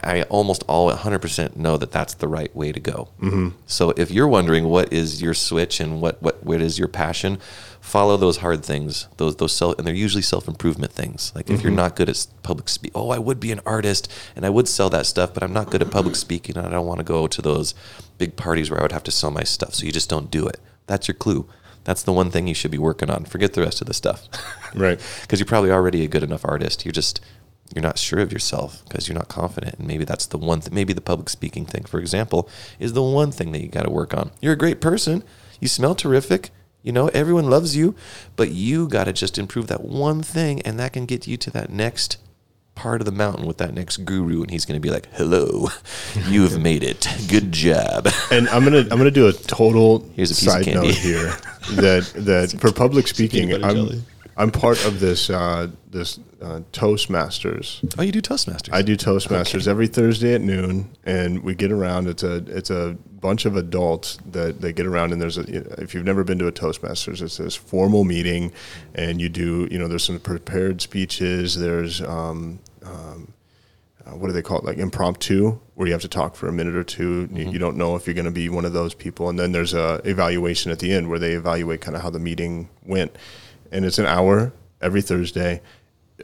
I, 0.01 0.19
I 0.19 0.21
almost 0.23 0.63
all 0.67 0.91
100% 0.91 1.55
know 1.55 1.77
that 1.77 1.91
that's 1.91 2.15
the 2.15 2.27
right 2.27 2.53
way 2.55 2.71
to 2.71 2.79
go. 2.79 3.09
Mm-hmm. 3.21 3.49
So 3.67 3.91
if 3.91 4.11
you're 4.11 4.27
wondering 4.27 4.65
what 4.65 4.91
is 4.91 5.21
your 5.21 5.33
switch 5.33 5.79
and 5.79 6.01
what, 6.01 6.21
what, 6.21 6.43
what 6.43 6.61
is 6.61 6.79
your 6.79 6.87
passion, 6.87 7.37
follow 7.79 8.17
those 8.17 8.37
hard 8.37 8.63
things. 8.63 9.07
Those, 9.17 9.35
those 9.35 9.53
self, 9.53 9.77
and 9.77 9.85
they're 9.85 9.93
usually 9.93 10.21
self 10.21 10.47
improvement 10.47 10.91
things. 10.91 11.31
Like 11.35 11.49
if 11.49 11.61
you're 11.61 11.71
not 11.71 11.95
good 11.95 12.09
at 12.09 12.25
public 12.41 12.69
speaking, 12.69 12.99
oh, 12.99 13.09
I 13.09 13.19
would 13.19 13.39
be 13.39 13.51
an 13.51 13.61
artist 13.65 14.11
and 14.35 14.45
I 14.45 14.49
would 14.49 14.67
sell 14.67 14.89
that 14.89 15.05
stuff, 15.05 15.33
but 15.33 15.43
I'm 15.43 15.53
not 15.53 15.69
good 15.69 15.81
at 15.81 15.91
public 15.91 16.15
speaking 16.25 16.57
and 16.57 16.65
I 16.65 16.71
don't 16.71 16.87
want 16.87 16.99
to 16.99 17.05
go 17.05 17.27
to 17.27 17.41
those 17.41 17.75
big 18.17 18.35
parties 18.35 18.71
where 18.71 18.79
I 18.79 18.83
would 18.83 18.91
have 18.91 19.03
to 19.03 19.11
sell 19.11 19.31
my 19.31 19.43
stuff. 19.43 19.75
So 19.75 19.85
you 19.85 19.91
just 19.91 20.09
don't 20.09 20.31
do 20.31 20.47
it. 20.47 20.59
That's 20.87 21.07
your 21.07 21.15
clue. 21.15 21.47
That's 21.83 22.03
the 22.03 22.13
one 22.13 22.31
thing 22.31 22.47
you 22.47 22.53
should 22.53 22.71
be 22.71 22.77
working 22.77 23.09
on. 23.09 23.25
Forget 23.25 23.53
the 23.53 23.61
rest 23.61 23.81
of 23.81 23.87
the 23.87 23.93
stuff. 23.93 24.27
Right. 24.73 24.99
because 25.21 25.39
you're 25.39 25.45
probably 25.45 25.71
already 25.71 26.03
a 26.03 26.07
good 26.07 26.23
enough 26.23 26.45
artist. 26.45 26.85
You're 26.85 26.93
just 26.93 27.19
you're 27.73 27.83
not 27.83 27.97
sure 27.97 28.19
of 28.19 28.31
yourself 28.31 28.83
because 28.87 29.07
you're 29.07 29.17
not 29.17 29.27
confident, 29.27 29.75
and 29.79 29.87
maybe 29.87 30.05
that's 30.05 30.25
the 30.25 30.37
one. 30.37 30.61
Th- 30.61 30.71
maybe 30.71 30.93
the 30.93 31.01
public 31.01 31.29
speaking 31.29 31.65
thing, 31.65 31.83
for 31.83 31.99
example, 31.99 32.47
is 32.79 32.93
the 32.93 33.03
one 33.03 33.31
thing 33.31 33.51
that 33.51 33.61
you 33.61 33.67
got 33.67 33.83
to 33.83 33.91
work 33.91 34.13
on. 34.13 34.31
You're 34.41 34.53
a 34.53 34.57
great 34.57 34.79
person. 34.81 35.23
You 35.59 35.67
smell 35.67 35.95
terrific. 35.95 36.51
You 36.81 36.91
know 36.91 37.07
everyone 37.09 37.49
loves 37.49 37.75
you, 37.75 37.95
but 38.35 38.51
you 38.51 38.87
got 38.87 39.05
to 39.05 39.13
just 39.13 39.37
improve 39.37 39.67
that 39.67 39.83
one 39.83 40.21
thing, 40.21 40.61
and 40.61 40.77
that 40.79 40.93
can 40.93 41.05
get 41.05 41.27
you 41.27 41.37
to 41.37 41.51
that 41.51 41.69
next 41.69 42.17
part 42.75 43.01
of 43.01 43.05
the 43.05 43.11
mountain 43.11 43.45
with 43.45 43.57
that 43.59 43.73
next 43.73 43.97
guru, 43.97 44.41
and 44.41 44.51
he's 44.51 44.65
going 44.65 44.79
to 44.79 44.85
be 44.85 44.89
like, 44.89 45.07
"Hello, 45.13 45.69
you've 46.27 46.59
made 46.59 46.83
it. 46.83 47.07
Good 47.29 47.51
job." 47.51 48.07
And 48.31 48.49
I'm 48.49 48.63
gonna 48.63 48.79
I'm 48.79 48.97
gonna 48.97 49.11
do 49.11 49.27
a 49.27 49.33
total 49.33 49.99
Here's 50.15 50.31
a 50.31 50.33
piece 50.35 50.47
of 50.47 50.53
side 50.53 50.65
candy. 50.65 50.87
note 50.87 50.95
here 50.95 51.35
that 51.75 52.11
that 52.15 52.51
for 52.59 52.71
public 52.71 53.07
speaking, 53.07 53.53
I'm 53.53 53.75
jelly. 53.75 54.01
I'm 54.35 54.51
part 54.51 54.83
of 54.85 54.99
this 54.99 55.29
uh, 55.29 55.69
this 55.89 56.19
uh, 56.41 56.61
Toastmasters. 56.71 57.83
Oh, 57.97 58.01
you 58.01 58.11
do 58.11 58.21
Toastmasters. 58.21 58.73
I 58.73 58.81
do 58.81 58.97
Toastmasters 58.97 59.67
every 59.67 59.87
Thursday 59.87 60.33
at 60.33 60.41
noon, 60.41 60.89
and 61.03 61.43
we 61.43 61.55
get 61.55 61.71
around. 61.71 62.07
It's 62.07 62.23
a 62.23 62.37
it's 62.47 62.69
a 62.69 62.97
bunch 63.21 63.45
of 63.45 63.55
adults 63.55 64.17
that 64.31 64.61
they 64.61 64.73
get 64.73 64.85
around, 64.85 65.13
and 65.13 65.21
there's 65.21 65.37
a 65.37 65.81
if 65.81 65.93
you've 65.93 66.05
never 66.05 66.23
been 66.23 66.39
to 66.39 66.47
a 66.47 66.51
Toastmasters, 66.51 67.21
it's 67.21 67.37
this 67.37 67.55
formal 67.55 68.03
meeting, 68.03 68.51
and 68.95 69.21
you 69.21 69.29
do 69.29 69.67
you 69.69 69.77
know 69.77 69.87
there's 69.87 70.03
some 70.03 70.19
prepared 70.19 70.81
speeches. 70.81 71.59
There's 71.59 72.01
um, 72.01 72.59
um, 72.83 73.33
uh, 74.05 74.11
what 74.11 74.27
do 74.27 74.33
they 74.33 74.41
call 74.41 74.59
it 74.59 74.65
like 74.65 74.77
impromptu 74.77 75.57
where 75.75 75.87
you 75.87 75.93
have 75.93 76.01
to 76.01 76.07
talk 76.07 76.35
for 76.35 76.47
a 76.47 76.51
minute 76.51 76.75
or 76.75 76.83
2 76.83 77.29
You, 77.31 77.49
you 77.51 77.59
don't 77.59 77.77
know 77.77 77.95
if 77.95 78.05
you're 78.05 78.13
going 78.13 78.25
to 78.25 78.31
be 78.31 78.49
one 78.49 78.65
of 78.65 78.73
those 78.73 78.93
people, 78.93 79.29
and 79.29 79.39
then 79.39 79.51
there's 79.53 79.73
a 79.73 80.01
evaluation 80.05 80.71
at 80.71 80.79
the 80.79 80.91
end 80.91 81.09
where 81.09 81.19
they 81.19 81.33
evaluate 81.33 81.81
kind 81.81 81.95
of 81.95 82.03
how 82.03 82.09
the 82.09 82.19
meeting 82.19 82.69
went, 82.85 83.15
and 83.73 83.83
it's 83.85 83.97
an 83.99 84.05
hour 84.05 84.53
every 84.81 85.01
Thursday. 85.01 85.61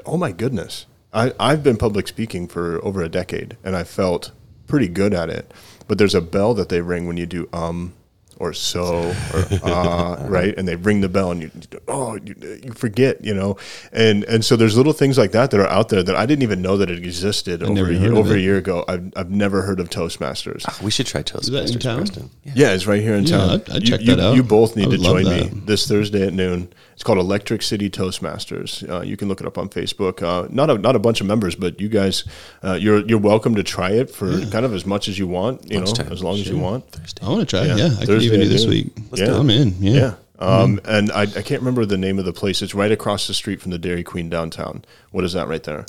Oh 0.05 0.15
my 0.17 0.31
goodness, 0.31 0.85
I, 1.11 1.33
I've 1.39 1.63
been 1.63 1.75
public 1.77 2.07
speaking 2.07 2.47
for 2.47 2.83
over 2.85 3.01
a 3.01 3.09
decade, 3.09 3.57
and 3.63 3.75
I 3.75 3.83
felt 3.83 4.31
pretty 4.67 4.87
good 4.87 5.13
at 5.13 5.29
it. 5.29 5.51
But 5.87 5.97
there's 5.97 6.15
a 6.15 6.21
bell 6.21 6.53
that 6.53 6.69
they 6.69 6.81
ring 6.81 7.07
when 7.07 7.17
you 7.17 7.25
do 7.25 7.49
um 7.51 7.93
or 8.37 8.53
so 8.53 9.13
or 9.33 9.45
uh, 9.63 10.25
right, 10.29 10.53
and 10.57 10.65
they 10.65 10.75
ring 10.77 11.01
the 11.01 11.09
bell, 11.09 11.31
and 11.31 11.41
you 11.43 11.51
oh 11.89 12.15
you, 12.23 12.35
you 12.63 12.71
forget, 12.71 13.25
you 13.25 13.33
know, 13.33 13.57
and 13.91 14.23
and 14.25 14.45
so 14.45 14.55
there's 14.55 14.77
little 14.77 14.93
things 14.93 15.17
like 15.17 15.31
that 15.31 15.51
that 15.51 15.59
are 15.59 15.67
out 15.67 15.89
there 15.89 16.03
that 16.03 16.15
I 16.15 16.25
didn't 16.25 16.43
even 16.43 16.61
know 16.61 16.77
that 16.77 16.89
it 16.89 16.99
existed 16.99 17.63
over 17.63 17.89
a 17.89 17.93
year, 17.93 18.11
of 18.13 18.17
over 18.19 18.35
a 18.35 18.39
year 18.39 18.57
ago. 18.57 18.85
I've 18.87 19.11
I've 19.17 19.31
never 19.31 19.63
heard 19.63 19.79
of 19.81 19.89
Toastmasters. 19.89 20.81
we 20.81 20.89
should 20.91 21.07
try 21.07 21.21
that 21.23 21.33
in 21.33 21.41
Toastmasters, 21.41 21.81
town? 21.81 21.97
Preston. 21.97 22.29
Yeah, 22.45 22.71
it's 22.73 22.85
right 22.87 23.01
here 23.01 23.15
in 23.15 23.25
Yeah, 23.25 23.37
town. 23.37 23.49
I'd- 23.49 23.71
I'd 23.73 23.81
you, 23.81 23.87
check 23.89 24.01
you- 24.01 24.15
that 24.15 24.19
out. 24.23 24.35
You 24.35 24.43
both 24.43 24.75
need 24.77 24.83
to 24.83 24.89
would 24.91 24.99
love 25.01 25.21
join 25.23 25.25
me 25.25 25.61
this 25.65 25.85
Thursday 25.87 26.25
at 26.27 26.33
noon. 26.33 26.71
It's 26.99 27.03
called 27.05 27.19
Electric 27.19 27.61
City 27.61 27.89
Toastmasters. 27.89 28.83
Uh, 28.89 28.99
you 28.99 29.15
can 29.15 29.29
look 29.29 29.39
it 29.39 29.47
up 29.47 29.57
on 29.57 29.69
Facebook. 29.69 30.21
Uh, 30.21 30.49
not 30.51 30.69
a 30.69 30.77
not 30.77 30.97
a 30.97 30.99
bunch 30.99 31.21
of 31.21 31.27
members, 31.27 31.55
but 31.55 31.79
you 31.79 31.87
guys, 31.87 32.25
uh, 32.61 32.73
you're 32.73 33.07
you're 33.07 33.17
welcome 33.17 33.55
to 33.55 33.63
try 33.63 33.91
it 33.91 34.09
for 34.09 34.41
kind 34.47 34.65
of 34.65 34.73
as 34.73 34.85
much 34.85 35.07
as 35.07 35.17
you 35.17 35.25
want. 35.25 35.71
You 35.71 35.79
know, 35.79 35.85
as 35.85 36.21
long 36.21 36.35
as 36.35 36.49
you 36.49 36.57
want. 36.57 36.91
Thursday. 36.91 37.25
I 37.25 37.29
want 37.29 37.39
to 37.39 37.45
try. 37.45 37.63
Yeah. 37.67 37.75
it. 37.75 37.77
Yeah, 37.77 37.97
I 38.01 38.05
could 38.05 38.21
even 38.21 38.41
do 38.41 38.49
this 38.49 38.65
week. 38.65 38.87
Let's 39.11 39.21
do 39.23 39.33
it. 39.33 39.39
I'm 39.39 39.49
in. 39.49 39.75
Yeah. 39.79 39.93
Yeah. 39.93 40.15
Um, 40.39 40.75
Mm-hmm. 40.77 40.89
And 40.89 41.11
I, 41.13 41.21
I 41.21 41.41
can't 41.41 41.61
remember 41.61 41.85
the 41.85 41.97
name 41.97 42.19
of 42.19 42.25
the 42.25 42.33
place. 42.33 42.61
It's 42.61 42.75
right 42.75 42.91
across 42.91 43.27
the 43.27 43.33
street 43.33 43.61
from 43.61 43.71
the 43.71 43.77
Dairy 43.77 44.03
Queen 44.03 44.29
downtown. 44.29 44.83
What 45.11 45.23
is 45.23 45.31
that 45.31 45.47
right 45.47 45.63
there? 45.63 45.85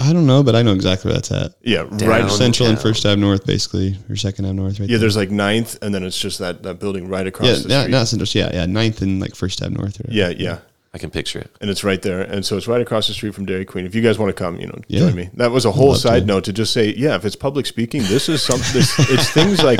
I 0.00 0.12
don't 0.14 0.26
know, 0.26 0.42
but 0.42 0.56
I 0.56 0.62
know 0.62 0.72
exactly 0.72 1.08
where 1.10 1.14
that's 1.16 1.30
at. 1.30 1.52
Yeah, 1.62 1.80
right. 1.82 1.98
Down- 1.98 2.30
Central 2.30 2.68
and 2.68 2.76
Downtown. 2.76 2.92
First 2.92 3.06
Ave 3.06 3.20
North, 3.20 3.44
basically, 3.46 3.96
or 4.08 4.16
Second 4.16 4.46
Ave 4.46 4.54
North, 4.54 4.80
right 4.80 4.88
Yeah, 4.88 4.94
there. 4.94 4.98
there's 5.00 5.16
like 5.16 5.30
Ninth, 5.30 5.76
and 5.82 5.94
then 5.94 6.02
it's 6.04 6.18
just 6.18 6.38
that, 6.38 6.62
that 6.62 6.80
building 6.80 7.08
right 7.08 7.26
across 7.26 7.46
Yeah, 7.48 7.54
the 7.62 7.68
not, 7.68 7.80
street. 7.82 7.90
not 7.92 8.08
Central. 8.08 8.28
Yeah, 8.34 8.50
yeah, 8.54 8.66
Ninth 8.66 9.02
and 9.02 9.20
like 9.20 9.34
First 9.34 9.62
Ave 9.62 9.74
North. 9.74 10.00
Or 10.00 10.10
yeah, 10.10 10.30
yeah. 10.30 10.58
I 10.92 10.98
can 10.98 11.10
picture 11.10 11.38
it. 11.38 11.54
and 11.60 11.70
it's 11.70 11.84
right 11.84 12.02
there. 12.02 12.20
And 12.20 12.44
so 12.44 12.56
it's 12.56 12.66
right 12.66 12.80
across 12.80 13.06
the 13.06 13.14
street 13.14 13.32
from 13.32 13.46
Dairy 13.46 13.64
Queen. 13.64 13.86
If 13.86 13.94
you 13.94 14.02
guys 14.02 14.18
want 14.18 14.28
to 14.30 14.32
come, 14.44 14.58
you 14.58 14.66
know, 14.66 14.78
Yeah. 14.88 15.00
join 15.00 15.14
me. 15.14 15.30
That 15.34 15.52
was 15.52 15.64
a 15.64 15.70
whole 15.70 15.90
love 15.90 15.98
side 15.98 16.20
to. 16.20 16.26
note 16.26 16.44
to 16.44 16.52
just 16.52 16.72
say, 16.72 16.92
yeah, 16.96 17.14
if 17.14 17.24
it's 17.24 17.36
public 17.36 17.66
speaking, 17.66 18.02
this 18.02 18.28
is 18.28 18.42
something. 18.42 18.72
This, 18.72 18.92
it's 19.08 19.30
things 19.30 19.62
like 19.62 19.78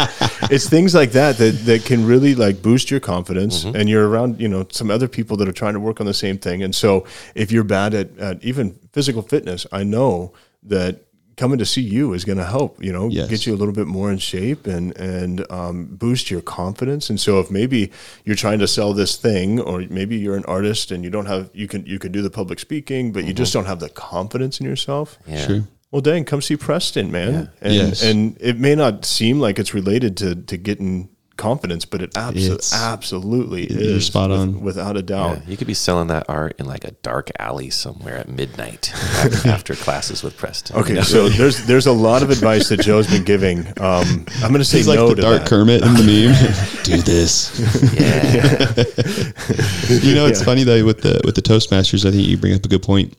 it's 0.53 0.69
things 0.69 0.95
like 0.95 1.11
that 1.13 1.37
that 1.39 1.53
that 1.67 1.85
can 1.85 2.07
really 2.07 2.37
like 2.37 2.63
boost 2.63 2.91
your 2.93 3.01
confidence. 3.01 3.65
Mm-hmm. 3.65 3.77
And 3.77 3.89
you're 3.89 4.09
around, 4.09 4.41
you 4.41 4.47
know, 4.49 4.67
some 4.71 4.89
other 4.91 5.09
people 5.09 5.37
that 5.39 5.49
are 5.49 5.53
trying 5.53 5.75
to 5.75 5.81
work 5.81 6.01
on 6.01 6.07
the 6.07 6.15
same 6.15 6.39
thing. 6.39 6.63
And 6.63 6.75
so 6.75 7.05
if 7.35 7.51
you're 7.51 7.65
bad 7.65 7.93
at, 7.95 8.17
at 8.19 8.45
even 8.45 8.79
physical 8.93 9.23
fitness, 9.23 9.67
I 9.73 9.83
know 9.83 10.33
that 10.63 11.01
coming 11.37 11.59
to 11.59 11.65
see 11.65 11.81
you 11.81 12.13
is 12.13 12.25
going 12.25 12.39
to 12.39 12.45
help 12.45 12.83
you 12.85 12.93
know 12.93 13.09
Yes. 13.09 13.29
get 13.31 13.47
you 13.47 13.55
a 13.55 13.59
little 13.59 13.73
bit 13.75 13.87
more 13.87 14.11
in 14.11 14.19
shape 14.19 14.67
and 14.67 14.95
and 14.99 15.51
um, 15.51 15.87
boost 15.87 16.31
your 16.31 16.43
confidence 16.43 17.09
and 17.11 17.19
so 17.21 17.41
if 17.41 17.51
maybe 17.51 17.91
you're 18.25 18.37
trying 18.37 18.59
to 18.59 18.69
sell 18.69 18.93
this 18.93 19.17
thing 19.17 19.59
or 19.61 19.85
maybe 19.89 20.17
you're 20.17 20.37
an 20.37 20.45
artist 20.45 20.91
and 20.91 21.03
you 21.05 21.11
don't 21.11 21.27
have 21.27 21.49
you 21.55 21.67
can 21.67 21.87
you 21.87 21.99
can 21.99 22.13
do 22.13 22.21
the 22.23 22.31
public 22.31 22.59
speaking 22.59 23.13
but 23.13 23.25
you 23.25 23.33
just 23.33 23.53
don't 23.53 23.67
have 23.67 23.81
the 23.81 23.89
confidence 23.89 24.61
in 24.61 24.67
yourself 24.67 25.19
Yeah. 25.27 25.47
Sure. 25.47 25.63
well 25.91 26.03
dang 26.03 26.25
come 26.25 26.43
see 26.43 26.57
preston 26.57 27.11
man 27.11 27.51
and 27.63 27.75
Yes. 27.75 28.03
and 28.03 28.37
it 28.41 28.59
may 28.59 28.75
not 28.75 29.05
seem 29.05 29.41
like 29.41 29.59
it's 29.59 29.73
related 29.73 30.17
to 30.19 30.35
to 30.35 30.57
getting 30.59 31.09
confidence 31.41 31.85
but 31.85 32.03
it 32.03 32.13
abso- 32.15 32.55
It's- 32.55 32.73
absolutely 32.75 33.73
you're 33.73 33.97
is 33.97 34.07
spot 34.07 34.31
with- 34.31 34.39
on. 34.41 34.61
without 34.61 34.97
a 34.97 35.03
doubt 35.03 35.39
Yeah, 35.39 35.43
you 35.51 35.57
could 35.57 35.67
be 35.67 35.75
selling 35.75 36.09
that 36.09 36.27
art 36.29 36.55
in 36.59 36.67
like 36.67 36.85
a 36.85 36.93
dark 37.03 37.31
alley 37.39 37.71
somewhere 37.71 38.17
at 38.19 38.29
midnight 38.29 38.93
after, 38.95 39.49
after 39.49 39.75
classes 39.75 40.23
with 40.23 40.37
Preston. 40.37 40.77
you 40.77 40.83
Okay, 40.83 40.95
know? 40.95 41.03
so 41.03 41.29
there's 41.29 41.65
there's 41.71 41.87
a 41.87 41.93
lot 42.09 42.23
of 42.23 42.31
advice 42.31 42.69
that 42.69 42.81
Joe's 42.81 43.07
been 43.09 43.25
giving. 43.25 43.67
Um, 43.81 44.27
I'm 44.43 44.51
going 44.53 44.61
to 44.61 44.65
say 44.65 44.79
He's 44.79 44.89
like 44.89 44.99
the 45.01 45.15
to 45.17 45.23
dark 45.23 45.41
that. 45.41 45.49
Kermit 45.49 45.83
in 45.83 45.95
the 45.95 46.05
meme. 46.05 46.35
do 46.85 46.97
this. 47.03 47.51
yeah, 47.95 50.01
you 50.03 50.15
know, 50.15 50.27
it's 50.27 50.41
Yeah. 50.41 50.45
funny 50.45 50.65
though 50.65 50.85
with 50.85 51.03
the 51.03 51.21
with 51.25 51.35
the 51.35 51.43
Toastmasters. 51.43 52.05
I 52.07 52.11
think 52.11 52.27
you 52.27 52.37
bring 52.37 52.55
up 52.55 52.65
a 52.65 52.69
good 52.69 52.83
point. 52.83 53.15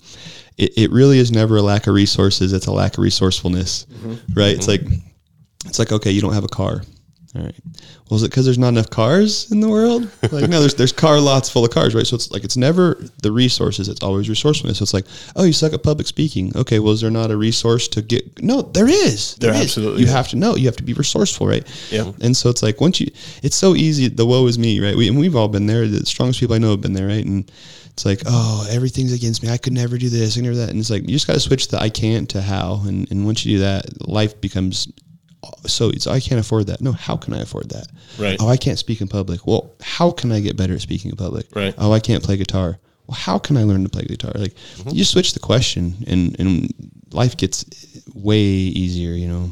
It, 0.57 0.71
it 0.77 0.91
really 0.91 1.19
is 1.19 1.31
never 1.31 1.57
a 1.57 1.61
lack 1.61 1.87
of 1.87 1.93
resources. 1.95 2.53
It's 2.53 2.67
a 2.67 2.71
lack 2.71 2.93
of 2.93 2.99
resourcefulness, 2.99 3.85
right? 4.35 4.55
It's 4.55 4.67
like 4.67 4.81
it's 5.65 5.79
like 5.79 5.91
okay, 5.91 6.11
you 6.11 6.21
don't 6.21 6.33
have 6.33 6.43
a 6.43 6.47
car. 6.49 6.81
All 7.33 7.43
right. 7.43 7.55
Well, 8.09 8.17
is 8.17 8.23
it 8.23 8.29
because 8.29 8.43
there's 8.43 8.57
not 8.57 8.69
enough 8.69 8.89
cars 8.89 9.49
in 9.51 9.61
the 9.61 9.69
world? 9.69 10.09
Like 10.31 10.49
no, 10.49 10.59
there's 10.61 10.75
there's 10.75 10.93
car 10.93 11.19
lots 11.19 11.49
full 11.49 11.65
of 11.65 11.71
cars, 11.71 11.93
right? 11.93 12.07
So 12.07 12.15
it's 12.15 12.31
like 12.31 12.45
it's 12.45 12.55
never 12.55 13.03
the 13.21 13.31
resources. 13.31 13.89
It's 13.89 14.01
always 14.01 14.29
resourcefulness. 14.29 14.77
So 14.77 14.83
it's 14.83 14.93
like, 14.93 15.05
oh, 15.35 15.43
you 15.43 15.51
suck 15.51 15.73
at 15.73 15.83
public 15.83 16.07
speaking. 16.07 16.55
Okay, 16.55 16.79
well, 16.79 16.93
is 16.93 17.01
there 17.01 17.11
not 17.11 17.31
a 17.31 17.37
resource 17.37 17.89
to 17.89 18.01
get? 18.01 18.41
No, 18.41 18.61
there 18.61 18.87
is. 18.87 19.35
There 19.35 19.53
is. 19.53 19.61
absolutely 19.63 20.01
You 20.01 20.07
is. 20.07 20.13
have 20.13 20.29
to 20.29 20.37
know. 20.37 20.55
You 20.55 20.67
have 20.67 20.77
to 20.77 20.83
be 20.83 20.93
resourceful, 20.93 21.47
right? 21.47 21.67
Yeah. 21.91 22.11
And 22.21 22.35
so 22.35 22.49
it's 22.49 22.63
like 22.63 22.79
once 22.79 23.01
you, 23.01 23.11
it's 23.43 23.55
so 23.55 23.75
easy. 23.75 24.07
The 24.07 24.25
woe 24.25 24.45
is 24.47 24.57
me, 24.57 24.79
right? 24.79 24.95
We 24.95 25.09
and 25.09 25.19
we've 25.19 25.35
all 25.35 25.49
been 25.49 25.65
there. 25.65 25.85
The 25.87 26.05
strongest 26.05 26.39
people 26.39 26.55
I 26.55 26.59
know 26.59 26.71
have 26.71 26.81
been 26.81 26.93
there, 26.93 27.07
right? 27.07 27.25
And 27.25 27.51
it's 27.89 28.05
like, 28.05 28.21
oh, 28.25 28.67
everything's 28.69 29.13
against 29.13 29.43
me. 29.43 29.49
I 29.49 29.57
could 29.57 29.73
never 29.73 29.97
do 29.97 30.07
this. 30.07 30.35
I 30.35 30.39
could 30.39 30.43
never 30.43 30.55
that. 30.57 30.69
And 30.69 30.79
it's 30.79 30.89
like 30.89 31.03
you 31.03 31.09
just 31.09 31.27
got 31.27 31.33
to 31.33 31.39
switch 31.41 31.67
the 31.67 31.79
I 31.79 31.89
can't 31.89 32.29
to 32.29 32.41
how. 32.41 32.81
And 32.85 33.09
and 33.11 33.25
once 33.25 33.45
you 33.45 33.57
do 33.57 33.63
that, 33.63 34.07
life 34.07 34.39
becomes 34.39 34.87
so 35.65 35.89
it's 35.89 36.07
I 36.07 36.19
can't 36.19 36.39
afford 36.39 36.67
that. 36.67 36.81
No, 36.81 36.91
how 36.91 37.17
can 37.17 37.33
I 37.33 37.41
afford 37.41 37.69
that? 37.69 37.87
Right. 38.19 38.37
Oh, 38.39 38.47
I 38.47 38.57
can't 38.57 38.79
speak 38.79 39.01
in 39.01 39.07
public. 39.07 39.45
Well, 39.47 39.73
how 39.81 40.11
can 40.11 40.31
I 40.31 40.39
get 40.39 40.57
better 40.57 40.73
at 40.75 40.81
speaking 40.81 41.11
in 41.11 41.17
public? 41.17 41.47
Right. 41.55 41.73
Oh, 41.77 41.91
I 41.91 41.99
can't 41.99 42.23
play 42.23 42.37
guitar. 42.37 42.79
Well, 43.07 43.17
how 43.17 43.39
can 43.39 43.57
I 43.57 43.63
learn 43.63 43.83
to 43.83 43.89
play 43.89 44.03
guitar? 44.03 44.33
Like 44.35 44.53
mm-hmm. 44.53 44.89
you 44.89 44.95
just 44.95 45.11
switch 45.11 45.33
the 45.33 45.39
question 45.39 45.95
and 46.07 46.39
and 46.39 46.73
life 47.11 47.37
gets 47.37 47.65
way 48.13 48.39
easier, 48.39 49.13
you 49.13 49.27
know, 49.27 49.51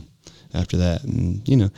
after 0.53 0.78
that. 0.78 1.03
And 1.03 1.48
you 1.48 1.57
know, 1.57 1.70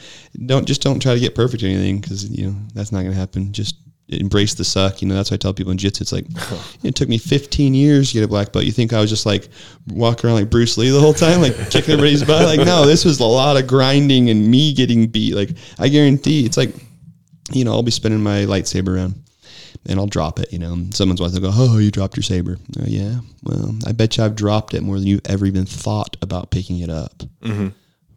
don't 0.45 0.65
just 0.65 0.81
don't 0.81 1.01
try 1.01 1.13
to 1.13 1.19
get 1.19 1.35
perfect 1.35 1.63
or 1.63 1.67
anything 1.67 2.01
cuz 2.01 2.29
you 2.29 2.47
know, 2.47 2.55
that's 2.73 2.91
not 2.91 2.99
going 2.99 3.13
to 3.13 3.19
happen. 3.19 3.53
Just 3.53 3.75
embrace 4.11 4.53
the 4.53 4.63
suck. 4.63 5.01
You 5.01 5.07
know, 5.07 5.15
that's 5.15 5.31
what 5.31 5.35
I 5.35 5.37
tell 5.37 5.53
people 5.53 5.71
in 5.71 5.77
jitsu. 5.77 6.03
It's 6.03 6.11
like 6.11 6.25
it 6.83 6.95
took 6.95 7.09
me 7.09 7.17
15 7.17 7.73
years 7.73 8.09
to 8.09 8.13
get 8.15 8.23
a 8.23 8.27
black 8.27 8.51
belt. 8.51 8.65
You 8.65 8.71
think 8.71 8.93
I 8.93 8.99
was 8.99 9.09
just 9.09 9.25
like 9.25 9.47
walking 9.87 10.29
around 10.29 10.39
like 10.39 10.49
Bruce 10.49 10.77
Lee 10.77 10.89
the 10.89 10.99
whole 10.99 11.13
time, 11.13 11.41
like 11.41 11.55
kicking 11.69 11.93
everybody's 11.93 12.23
butt? 12.23 12.45
Like, 12.45 12.65
no, 12.65 12.85
this 12.85 13.05
was 13.05 13.19
a 13.19 13.25
lot 13.25 13.57
of 13.57 13.67
grinding 13.67 14.29
and 14.29 14.49
me 14.49 14.73
getting 14.73 15.07
beat. 15.07 15.35
Like, 15.35 15.51
I 15.79 15.89
guarantee 15.89 16.45
it's 16.45 16.57
like, 16.57 16.73
you 17.53 17.65
know, 17.65 17.71
I'll 17.71 17.83
be 17.83 17.91
spinning 17.91 18.21
my 18.21 18.45
lightsaber 18.45 18.95
around 18.95 19.15
and 19.85 19.99
I'll 19.99 20.07
drop 20.07 20.39
it. 20.39 20.51
You 20.51 20.59
know, 20.59 20.73
and 20.73 20.95
someone's 20.95 21.21
watching, 21.21 21.41
they'll 21.41 21.51
go, 21.51 21.57
"Oh, 21.57 21.77
you 21.77 21.91
dropped 21.91 22.17
your 22.17 22.23
saber." 22.23 22.57
Oh, 22.79 22.85
yeah. 22.85 23.19
Well, 23.43 23.75
I 23.85 23.91
bet 23.91 24.17
you 24.17 24.23
I've 24.23 24.35
dropped 24.35 24.73
it 24.73 24.81
more 24.81 24.97
than 24.97 25.07
you've 25.07 25.21
ever 25.25 25.45
even 25.45 25.65
thought 25.65 26.17
about 26.21 26.51
picking 26.51 26.79
it 26.79 26.89
up. 26.89 27.23
Mm-hmm. 27.41 27.69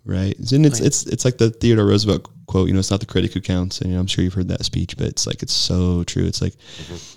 Right. 0.04 0.36
And 0.52 0.66
it's 0.66 0.80
it's 0.80 1.06
it's 1.06 1.24
like 1.24 1.38
the 1.38 1.50
Theodore 1.50 1.86
Roosevelt 1.86 2.28
quote. 2.46 2.68
You 2.68 2.74
know, 2.74 2.80
it's 2.80 2.90
not 2.90 3.00
the 3.00 3.06
critic 3.06 3.32
who 3.32 3.40
counts, 3.40 3.80
and 3.80 3.90
you 3.90 3.94
know, 3.94 4.00
I'm 4.00 4.06
sure 4.06 4.24
you've 4.24 4.34
heard 4.34 4.48
that 4.48 4.64
speech, 4.64 4.96
but 4.96 5.06
it's 5.06 5.26
like 5.26 5.42
it's 5.42 5.52
so 5.52 6.04
true. 6.04 6.24
It's 6.24 6.42
like, 6.42 6.54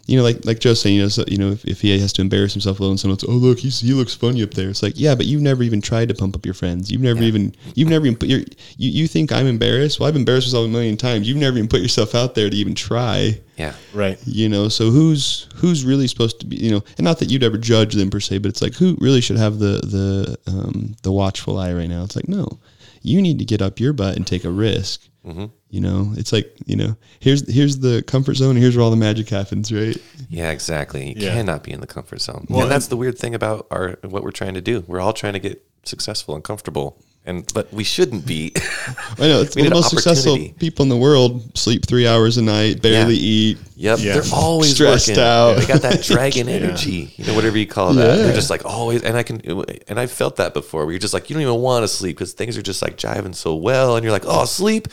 you 0.06 0.18
know, 0.18 0.24
like 0.24 0.45
like 0.45 0.60
Joe's 0.60 0.82
saying, 0.82 0.95
you 0.95 1.02
know, 1.04 1.08
so, 1.10 1.24
you 1.28 1.38
know, 1.38 1.52
if, 1.52 1.66
if 1.66 1.82
he 1.82 1.98
has 1.99 2.14
to 2.14 2.22
embarrass 2.22 2.54
himself 2.54 2.80
a 2.80 2.84
little, 2.84 2.91
and 2.91 2.99
someone's, 2.99 3.24
oh 3.24 3.32
look, 3.32 3.60
he's, 3.60 3.80
he 3.80 3.94
looks 3.94 4.16
funny 4.16 4.44
up 4.44 4.52
there. 4.52 4.70
It's 4.70 4.84
like, 4.84 4.94
yeah, 4.95 5.16
but 5.16 5.26
you've 5.26 5.41
never 5.41 5.64
even 5.64 5.82
tried 5.82 6.10
to 6.10 6.16
pump 6.16 6.36
up 6.36 6.45
your 6.45 6.54
friends. 6.54 6.91
You've 6.91 7.02
never 7.02 7.22
even 7.24 7.56
you've 7.76 7.90
never 7.90 8.06
even 8.06 8.18
put 8.18 8.30
your 8.30 8.40
you, 8.78 8.90
you 8.90 9.08
think 9.08 9.32
I'm 9.32 9.48
embarrassed? 9.48 9.99
Well, 9.99 10.08
I've 10.10 10.16
embarrassed 10.16 10.48
myself 10.48 10.66
a 10.66 10.70
million 10.70 10.98
times. 10.98 11.28
You've 11.28 11.38
never 11.38 11.58
even 11.58 11.70
put 11.70 11.82
yourself 11.82 12.16
out 12.16 12.36
there 12.36 12.49
to 12.49 12.56
even 12.56 12.76
try 12.76 13.40
Yeah. 13.58 13.74
Right. 13.94 14.20
you 14.26 14.48
know 14.49 14.70
so 14.70 14.91
who's 14.91 15.48
who's 15.56 15.84
really 15.84 16.08
supposed 16.08 16.40
to 16.41 16.45
be 16.45 16.58
you 16.58 16.72
know 16.72 16.84
and 16.98 17.06
not 17.06 17.18
that 17.20 17.32
you'd 17.32 17.44
ever 17.44 17.58
judge 17.58 17.94
them 17.95 18.10
per 18.12 18.20
se 18.20 18.38
but 18.38 18.49
it's 18.49 18.62
like 18.62 18.76
who 18.76 18.95
really 19.02 19.20
should 19.22 19.38
have 19.38 19.58
the 19.58 19.80
the 19.84 20.38
um 20.52 20.95
the 21.02 21.12
watchful 21.12 21.58
eye 21.58 21.74
right 21.74 21.90
now 21.90 22.04
it's 22.04 22.16
like 22.16 22.28
no 22.30 22.60
you 23.02 23.20
need 23.22 23.40
to 23.40 23.45
get 23.45 23.62
up 23.62 23.80
your 23.80 23.94
butt 23.94 24.16
and 24.16 24.28
take 24.28 24.44
a 24.44 24.52
risk 24.52 25.08
Mm-hmm. 25.28 25.45
you 25.70 25.82
know 25.82 26.14
it's 26.16 26.32
like 26.32 26.56
you 26.66 26.76
know 26.78 26.95
here's 27.20 27.41
here's 27.54 27.80
the 27.80 28.02
comfort 28.04 28.36
zone 28.36 28.56
here's 28.56 28.76
where 28.78 28.84
all 28.86 28.91
the 28.91 28.95
magic 28.95 29.28
happens 29.30 29.72
right 29.74 29.98
Yeah, 30.30 30.52
exactly. 30.52 31.10
You 31.10 31.16
Yeah. 31.26 31.34
cannot 31.34 31.64
be 31.64 31.72
in 31.72 31.82
the 31.82 31.88
comfort 31.88 32.22
zone. 32.22 32.45
Well, 32.49 32.62
and 32.64 32.72
that's 32.72 32.88
the 32.88 32.98
weird 32.98 33.18
thing 33.18 33.36
about 33.36 33.68
our 33.72 33.98
what 34.04 34.24
we're 34.24 34.32
trying 34.32 34.54
to 34.56 34.62
do. 34.62 34.84
We're 34.88 35.02
all 35.02 35.14
trying 35.14 35.34
to 35.34 35.40
get 35.40 35.64
successful 35.84 36.34
and 36.36 36.44
comfortable. 36.44 36.98
And 37.28 37.45
but 37.54 37.72
we 37.74 37.84
shouldn't 37.84 38.26
be. 38.26 38.54
i 38.56 39.28
know 39.28 39.41
it's 39.41 39.56
We 39.56 39.64
the 39.64 39.70
most 39.70 39.90
successful 39.90 40.38
people 40.58 40.84
in 40.84 40.90
the 40.90 40.95
world 40.98 41.56
sleep 41.58 41.86
three 41.86 42.08
hours 42.08 42.38
a 42.38 42.41
night 42.41 42.82
barely 42.82 43.16
Yeah. 43.16 43.20
eat 43.22 43.58
Yep, 43.76 43.99
Yeah. 43.99 44.14
they're 44.14 44.34
always 44.34 44.74
Stressed 44.74 45.10
working. 45.10 45.22
out. 45.24 45.58
They 45.58 45.66
got 45.68 45.82
that 45.84 46.02
dragon 46.04 46.49
energy, 46.49 47.14
you 47.18 47.26
know, 47.26 47.36
whatever 47.36 47.58
you 47.60 47.68
call 47.68 47.94
that. 47.94 48.18
Yeah. 48.18 48.24
They're 48.24 48.34
just 48.34 48.49
like 48.49 48.66
always, 48.66 49.04
and 49.04 49.16
I 49.16 49.22
can, 49.22 49.41
and 49.88 49.99
I've 49.99 50.12
felt 50.12 50.38
that 50.38 50.54
before. 50.56 50.86
Where 50.86 50.94
you're 50.94 50.99
just 50.99 51.14
like 51.14 51.30
you 51.30 51.36
don't 51.36 51.44
even 51.44 51.60
want 51.62 51.84
to 51.84 51.88
sleep 51.88 52.16
because 52.16 52.34
things 52.34 52.58
are 52.58 52.64
just 52.64 52.82
like 52.82 52.98
jiving 52.98 53.36
so 53.36 53.56
well, 53.56 53.95
and 53.98 54.04
you're 54.04 54.12
like, 54.14 54.26
oh, 54.26 54.45
sleep, 54.45 54.88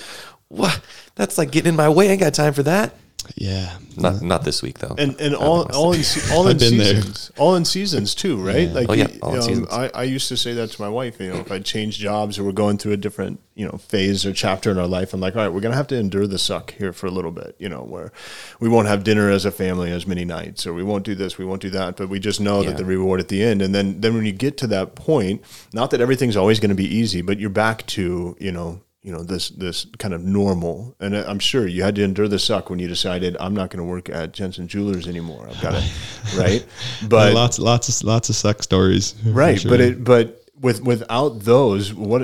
what? 0.48 0.78
That's 1.14 1.38
like 1.38 1.50
getting 1.50 1.70
in 1.70 1.76
my 1.76 1.88
way. 1.88 2.08
I 2.08 2.12
ain't 2.12 2.20
got 2.20 2.34
time 2.34 2.52
for 2.52 2.64
that. 2.64 2.94
Yeah 3.36 3.76
Not 3.96 4.22
not 4.22 4.44
this 4.44 4.62
week 4.62 4.78
though. 4.78 4.94
and 4.98 5.18
and 5.20 5.34
all 5.34 5.62
all 5.72 5.92
in 5.92 6.02
all 6.32 6.46
in 6.48 6.52
I've 6.56 6.60
there. 6.60 6.68
seasons, 6.70 7.30
all 7.38 7.54
in 7.56 7.64
seasons 7.64 8.14
too, 8.14 8.36
right? 8.36 8.68
Like 8.70 8.88
Oh, 8.88 8.92
yeah, 8.94 9.08
you- 9.08 9.18
all 9.22 9.32
in 9.34 9.36
um, 9.38 9.42
seasons. 9.42 9.68
I, 9.70 9.88
I 9.94 10.02
used 10.04 10.28
to 10.28 10.36
say 10.36 10.52
that 10.54 10.70
to 10.72 10.82
my 10.82 10.88
wife. 10.88 11.20
You 11.20 11.30
know, 11.32 11.40
if 11.40 11.50
I 11.52 11.58
change 11.60 11.98
jobs 11.98 12.38
or 12.38 12.44
we're 12.44 12.52
going 12.52 12.78
through 12.78 12.92
a 12.92 12.96
different 12.96 13.40
you 13.54 13.64
know 13.66 13.78
phase 13.78 14.26
or 14.26 14.32
chapter 14.32 14.70
in 14.70 14.78
our 14.78 14.86
life, 14.86 15.14
I'm 15.14 15.20
like, 15.20 15.36
all 15.36 15.42
right, 15.42 15.52
we're 15.52 15.60
gonna 15.60 15.76
have 15.76 15.86
to 15.88 15.96
endure 15.96 16.26
the 16.26 16.38
suck 16.38 16.72
here 16.74 16.92
for 16.92 17.06
a 17.06 17.10
little 17.10 17.30
bit. 17.30 17.54
You 17.58 17.68
know, 17.68 17.82
where 17.82 18.12
we 18.60 18.68
won't 18.68 18.88
have 18.88 19.04
dinner 19.04 19.30
as 19.30 19.44
a 19.44 19.50
family 19.50 19.90
as 19.92 20.06
many 20.06 20.24
nights, 20.24 20.66
or 20.66 20.72
we 20.74 20.82
won't 20.82 21.04
do 21.04 21.14
this, 21.14 21.38
we 21.38 21.44
won't 21.44 21.62
do 21.62 21.70
that, 21.70 21.96
but 21.96 22.08
we 22.08 22.18
just 22.18 22.40
know 22.40 22.60
Yeah. 22.62 22.70
that 22.70 22.76
the 22.78 22.84
reward 22.84 23.20
at 23.20 23.28
the 23.28 23.42
end. 23.42 23.62
And 23.62 23.74
then 23.74 24.00
then 24.00 24.14
when 24.14 24.24
you 24.26 24.32
get 24.32 24.56
to 24.58 24.66
that 24.68 24.94
point, 24.96 25.42
not 25.72 25.90
that 25.92 26.00
everything's 26.00 26.36
always 26.36 26.58
going 26.60 26.70
to 26.70 26.74
be 26.74 26.92
easy, 26.96 27.22
but 27.22 27.38
you're 27.38 27.50
back 27.50 27.86
to 27.88 28.36
you 28.40 28.52
know 28.52 28.80
you 29.04 29.12
know 29.12 29.22
this 29.22 29.50
this 29.50 29.86
kind 29.98 30.12
of 30.12 30.24
normal. 30.24 30.96
And 30.98 31.14
i'm 31.14 31.38
sure 31.38 31.68
you 31.68 31.84
had 31.84 31.94
to 31.94 32.02
endure 32.02 32.26
the 32.26 32.38
suck 32.40 32.70
when 32.70 32.80
you 32.80 32.88
decided 32.88 33.36
i'm 33.38 33.54
not 33.54 33.70
going 33.70 33.84
to 33.84 33.88
work 33.88 34.08
at 34.08 34.32
jensen 34.32 34.66
jewelers 34.66 35.06
anymore. 35.06 35.46
I've 35.48 35.60
got 35.60 35.74
to 35.74 35.84
right 36.36 36.66
but 37.08 37.34
lots 37.34 37.58
lots 37.58 37.88
of 37.88 38.06
lots 38.06 38.28
of 38.30 38.34
suck 38.36 38.62
stories 38.62 39.14
right 39.24 39.60
sure. 39.60 39.70
but 39.70 39.80
it 39.80 40.02
but 40.02 40.40
with 40.60 40.82
without 40.82 41.40
those 41.40 41.92
what 41.92 42.22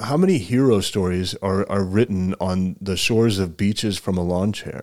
how 0.00 0.16
many 0.16 0.38
hero 0.38 0.80
stories 0.80 1.34
are 1.42 1.68
are 1.70 1.84
written 1.84 2.34
on 2.40 2.76
the 2.80 2.96
shores 2.96 3.38
of 3.38 3.56
beaches 3.56 3.98
from 3.98 4.16
a 4.16 4.22
lawn 4.22 4.52
chair? 4.52 4.82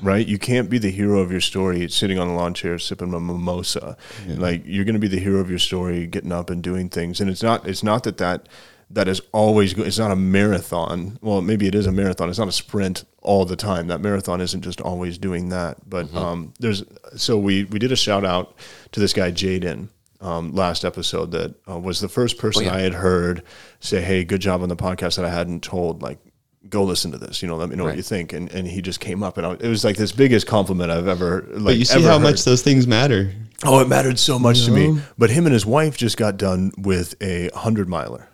Right? 0.00 0.26
You 0.26 0.36
can't 0.36 0.68
be 0.68 0.78
the 0.78 0.90
hero 0.90 1.20
of 1.20 1.30
your 1.30 1.40
story 1.40 1.88
sitting 1.88 2.18
on 2.18 2.26
a 2.26 2.34
lawn 2.34 2.54
chair 2.54 2.76
sipping 2.78 3.14
a 3.14 3.20
mimosa. 3.20 3.96
Like 4.26 4.62
you're 4.64 4.84
going 4.84 4.94
to 4.94 5.00
be 5.00 5.06
the 5.08 5.20
hero 5.20 5.38
of 5.38 5.48
your 5.48 5.60
story 5.60 6.08
getting 6.08 6.32
up 6.32 6.50
and 6.50 6.60
doing 6.60 6.88
things. 6.88 7.20
And 7.20 7.30
it's 7.30 7.42
not 7.42 7.68
it's 7.68 7.84
not 7.84 8.02
that 8.04 8.18
that 8.18 8.48
that 8.92 9.08
is 9.08 9.20
always 9.32 9.74
go- 9.74 9.82
it's 9.82 9.98
not 9.98 10.10
a 10.10 10.16
marathon 10.16 11.18
well 11.22 11.40
maybe 11.40 11.66
it 11.66 11.74
is 11.74 11.86
a 11.86 11.92
marathon 11.92 12.28
it's 12.28 12.38
not 12.38 12.48
a 12.48 12.52
sprint 12.52 13.04
all 13.22 13.44
the 13.44 13.56
time 13.56 13.86
that 13.88 14.00
marathon 14.00 14.40
isn't 14.40 14.62
just 14.62 14.80
always 14.80 15.18
doing 15.18 15.48
that 15.48 15.78
but 15.88 16.12
um, 16.14 16.52
there's 16.60 16.84
so 17.16 17.38
we 17.38 17.64
we 17.64 17.78
did 17.78 17.92
a 17.92 17.96
shout 17.96 18.24
out 18.24 18.54
to 18.92 19.00
this 19.00 19.12
guy 19.12 19.30
jaden 19.30 19.88
um, 20.20 20.52
last 20.52 20.84
episode 20.84 21.32
that 21.32 21.54
uh, 21.68 21.78
was 21.78 22.00
the 22.00 22.08
first 22.08 22.38
person 22.38 22.64
yeah. 22.64 22.74
I 22.74 22.80
had 22.80 22.94
heard 22.94 23.42
say, 23.80 24.00
"Hey, 24.00 24.22
good 24.22 24.40
job 24.40 24.62
on 24.62 24.68
the 24.68 24.76
podcast." 24.76 25.16
That 25.16 25.24
I 25.24 25.30
hadn't 25.30 25.64
told, 25.64 26.00
like, 26.00 26.20
go 26.68 26.84
listen 26.84 27.10
to 27.10 27.18
this. 27.18 27.42
You 27.42 27.48
know, 27.48 27.56
let 27.56 27.68
me 27.68 27.74
know 27.74 27.82
what 27.82 27.96
you 27.96 28.02
think. 28.02 28.32
And 28.32 28.48
and 28.52 28.68
he 28.68 28.82
just 28.82 29.00
came 29.00 29.24
up, 29.24 29.36
and 29.36 29.44
I, 29.44 29.54
it 29.54 29.66
was 29.66 29.82
like 29.84 29.96
this 29.96 30.12
biggest 30.12 30.46
compliment 30.46 30.92
I've 30.92 31.08
ever 31.08 31.44
like. 31.50 31.64
but 31.64 31.76
you 31.76 31.84
see 31.84 32.02
how 32.02 32.20
heard. 32.20 32.22
much 32.22 32.44
those 32.44 32.62
things 32.62 32.86
matter 32.86 33.32
Oh, 33.64 33.80
it 33.80 33.88
mattered 33.88 34.18
so 34.18 34.38
much 34.38 34.64
to 34.64 34.70
know? 34.70 34.94
me. 34.94 35.02
But 35.16 35.30
him 35.30 35.46
and 35.46 35.52
his 35.52 35.64
wife 35.64 35.96
just 35.96 36.16
got 36.16 36.36
done 36.36 36.72
with 36.78 37.14
a 37.20 37.50
hundred 37.54 37.88
miler, 37.88 38.28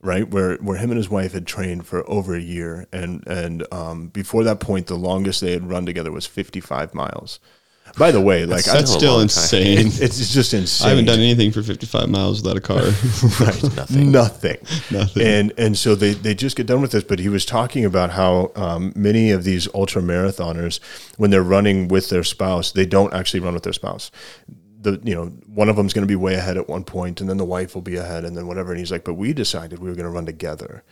right? 0.00 0.28
Where 0.28 0.56
where 0.56 0.78
him 0.78 0.90
and 0.90 0.98
his 0.98 1.08
wife 1.10 1.32
had 1.32 1.46
trained 1.46 1.86
for 1.86 2.08
over 2.10 2.34
a 2.34 2.40
year, 2.40 2.86
and 2.92 3.26
and 3.26 3.66
um, 3.72 4.08
before 4.08 4.44
that 4.44 4.60
point, 4.60 4.86
the 4.86 4.96
longest 4.96 5.40
they 5.40 5.52
had 5.52 5.68
run 5.68 5.86
together 5.86 6.12
was 6.12 6.26
fifty 6.26 6.60
five 6.60 6.94
miles. 6.94 7.40
By 7.98 8.12
the 8.12 8.20
way, 8.20 8.46
like 8.46 8.68
I, 8.68 8.74
that's 8.74 8.92
still 8.92 9.12
long 9.14 9.18
time. 9.20 9.24
insane 9.24 9.86
it's 9.94 10.32
just 10.32 10.54
insane. 10.54 10.86
I 10.86 10.90
haven't 10.90 11.06
done 11.06 11.18
anything 11.18 11.50
for 11.50 11.60
55 11.62 12.08
miles 12.08 12.40
without 12.40 12.56
a 12.56 12.60
car. 12.60 12.76
right 13.40 13.62
Nothing. 13.76 14.12
nothing 14.12 14.58
Nothing. 14.92 15.26
and 15.26 15.52
and 15.58 15.76
so 15.76 15.96
they 15.96 16.12
they 16.12 16.34
just 16.34 16.56
get 16.56 16.66
done 16.68 16.82
with 16.82 16.92
this 16.92 17.02
but 17.02 17.18
he 17.18 17.28
was 17.28 17.44
talking 17.44 17.84
about 17.84 18.10
how 18.10 18.52
um, 18.54 18.92
many 18.94 19.32
of 19.32 19.42
these 19.42 19.66
ultra 19.74 20.00
marathoners 20.02 20.78
when 21.16 21.30
they're 21.30 21.42
running 21.42 21.88
with 21.88 22.10
their 22.10 22.22
spouse 22.22 22.70
they 22.70 22.86
don't 22.86 23.12
actually 23.12 23.40
run 23.40 23.54
with 23.54 23.64
their 23.64 23.72
spouse 23.72 24.12
the 24.80 25.00
you 25.04 25.14
know 25.14 25.26
one 25.46 25.68
of 25.68 25.76
them's 25.76 25.92
going 25.92 26.06
to 26.06 26.10
be 26.10 26.16
way 26.16 26.34
ahead 26.34 26.56
at 26.56 26.68
one 26.68 26.84
point 26.84 27.20
and 27.20 27.28
then 27.28 27.36
the 27.36 27.44
wife 27.44 27.74
will 27.74 27.82
be 27.82 27.96
ahead 27.96 28.24
and 28.24 28.36
then 28.36 28.46
whatever 28.46 28.70
and 28.70 28.78
he's 28.78 28.90
like 28.90 29.04
but 29.04 29.14
we 29.14 29.32
decided 29.32 29.78
we 29.78 29.88
were 29.88 29.94
going 29.94 30.04
to 30.04 30.10
run 30.10 30.26
together 30.26 30.82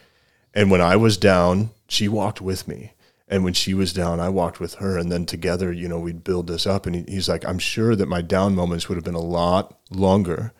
and 0.54 0.70
when 0.70 0.80
i 0.80 0.96
was 0.96 1.16
down 1.16 1.70
she 1.88 2.08
walked 2.08 2.40
with 2.40 2.68
me 2.68 2.92
and 3.28 3.44
when 3.44 3.52
she 3.52 3.74
was 3.74 3.92
down 3.92 4.20
i 4.20 4.28
walked 4.28 4.60
with 4.60 4.74
her 4.74 4.98
and 4.98 5.10
then 5.10 5.24
together 5.24 5.72
you 5.72 5.88
know 5.88 5.98
we'd 5.98 6.24
build 6.24 6.46
this 6.46 6.66
up 6.66 6.86
and 6.86 6.94
he, 6.94 7.04
he's 7.08 7.28
like 7.28 7.44
i'm 7.46 7.58
sure 7.58 7.96
that 7.96 8.08
my 8.08 8.20
down 8.20 8.54
moments 8.54 8.88
would 8.88 8.96
have 8.96 9.04
been 9.04 9.14
a 9.14 9.20
lot 9.20 9.78
longer 9.90 10.52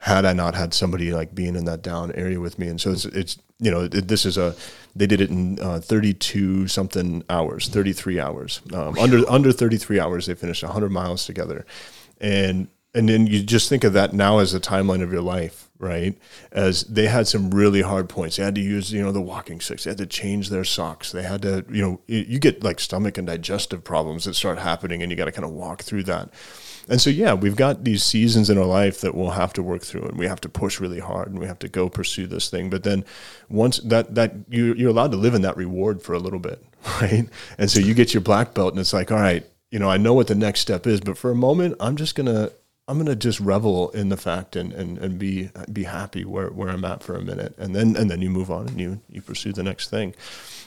had 0.00 0.24
I 0.24 0.32
not 0.32 0.54
had 0.54 0.72
somebody 0.72 1.12
like 1.12 1.34
being 1.34 1.54
in 1.54 1.66
that 1.66 1.82
down 1.82 2.10
area 2.12 2.40
with 2.40 2.58
me. 2.58 2.68
And 2.68 2.80
so 2.80 2.92
it's, 2.92 3.04
it's 3.04 3.38
you 3.58 3.70
know, 3.70 3.82
it, 3.82 4.08
this 4.08 4.24
is 4.24 4.38
a, 4.38 4.56
they 4.96 5.06
did 5.06 5.20
it 5.20 5.28
in 5.28 5.60
uh, 5.60 5.80
32 5.80 6.68
something 6.68 7.22
hours, 7.28 7.68
33 7.68 8.18
hours, 8.18 8.62
um, 8.72 8.98
under, 8.98 9.28
under 9.28 9.52
33 9.52 10.00
hours, 10.00 10.26
they 10.26 10.34
finished 10.34 10.62
100 10.62 10.90
miles 10.90 11.26
together. 11.26 11.66
And, 12.20 12.68
and 12.94 13.08
then 13.08 13.26
you 13.26 13.42
just 13.42 13.68
think 13.68 13.84
of 13.84 13.92
that 13.92 14.12
now 14.12 14.38
as 14.38 14.52
a 14.52 14.60
timeline 14.60 15.02
of 15.02 15.12
your 15.12 15.22
life, 15.22 15.70
right? 15.78 16.18
As 16.52 16.82
they 16.84 17.06
had 17.06 17.28
some 17.28 17.50
really 17.50 17.82
hard 17.82 18.08
points. 18.08 18.36
They 18.36 18.44
had 18.44 18.56
to 18.56 18.60
use, 18.60 18.92
you 18.92 19.02
know, 19.02 19.12
the 19.12 19.20
walking 19.20 19.60
sticks. 19.60 19.84
They 19.84 19.90
had 19.90 19.98
to 19.98 20.06
change 20.06 20.50
their 20.50 20.64
socks. 20.64 21.12
They 21.12 21.22
had 21.22 21.42
to, 21.42 21.64
you 21.70 21.82
know, 21.82 22.00
you, 22.06 22.24
you 22.28 22.38
get 22.38 22.64
like 22.64 22.80
stomach 22.80 23.16
and 23.16 23.26
digestive 23.26 23.84
problems 23.84 24.24
that 24.24 24.34
start 24.34 24.58
happening 24.58 25.02
and 25.02 25.10
you 25.10 25.16
got 25.16 25.26
to 25.26 25.32
kind 25.32 25.44
of 25.44 25.52
walk 25.52 25.82
through 25.82 26.04
that. 26.04 26.30
And 26.90 27.00
so, 27.00 27.08
yeah, 27.08 27.34
we've 27.34 27.54
got 27.54 27.84
these 27.84 28.02
seasons 28.02 28.50
in 28.50 28.58
our 28.58 28.64
life 28.64 29.00
that 29.02 29.14
we'll 29.14 29.30
have 29.30 29.52
to 29.52 29.62
work 29.62 29.82
through, 29.82 30.06
and 30.06 30.18
we 30.18 30.26
have 30.26 30.40
to 30.40 30.48
push 30.48 30.80
really 30.80 30.98
hard, 30.98 31.28
and 31.28 31.38
we 31.38 31.46
have 31.46 31.60
to 31.60 31.68
go 31.68 31.88
pursue 31.88 32.26
this 32.26 32.50
thing. 32.50 32.68
But 32.68 32.82
then, 32.82 33.04
once 33.48 33.78
that 33.78 34.16
that 34.16 34.34
you 34.48 34.74
you're 34.74 34.90
allowed 34.90 35.12
to 35.12 35.16
live 35.16 35.34
in 35.34 35.42
that 35.42 35.56
reward 35.56 36.02
for 36.02 36.14
a 36.14 36.18
little 36.18 36.40
bit, 36.40 36.64
right? 37.00 37.28
And 37.58 37.70
so 37.70 37.78
you 37.78 37.94
get 37.94 38.12
your 38.12 38.22
black 38.22 38.54
belt, 38.54 38.72
and 38.72 38.80
it's 38.80 38.92
like, 38.92 39.12
all 39.12 39.20
right, 39.20 39.46
you 39.70 39.78
know, 39.78 39.88
I 39.88 39.96
know 39.96 40.14
what 40.14 40.26
the 40.26 40.34
next 40.34 40.60
step 40.60 40.86
is, 40.86 41.00
but 41.00 41.16
for 41.16 41.30
a 41.30 41.34
moment, 41.34 41.76
I'm 41.80 41.96
just 41.96 42.14
gonna 42.14 42.50
I'm 42.88 42.98
gonna 42.98 43.14
just 43.14 43.38
revel 43.38 43.90
in 43.90 44.08
the 44.08 44.16
fact 44.16 44.56
and 44.56 44.72
and, 44.72 44.98
and 44.98 45.18
be 45.18 45.50
be 45.72 45.84
happy 45.84 46.24
where, 46.24 46.48
where 46.48 46.68
I'm 46.68 46.84
at 46.84 47.02
for 47.02 47.16
a 47.16 47.22
minute, 47.22 47.54
and 47.56 47.74
then 47.74 47.96
and 47.96 48.10
then 48.10 48.20
you 48.20 48.30
move 48.30 48.50
on 48.50 48.68
and 48.68 48.80
you 48.80 49.00
you 49.08 49.22
pursue 49.22 49.52
the 49.52 49.62
next 49.62 49.90
thing. 49.90 50.14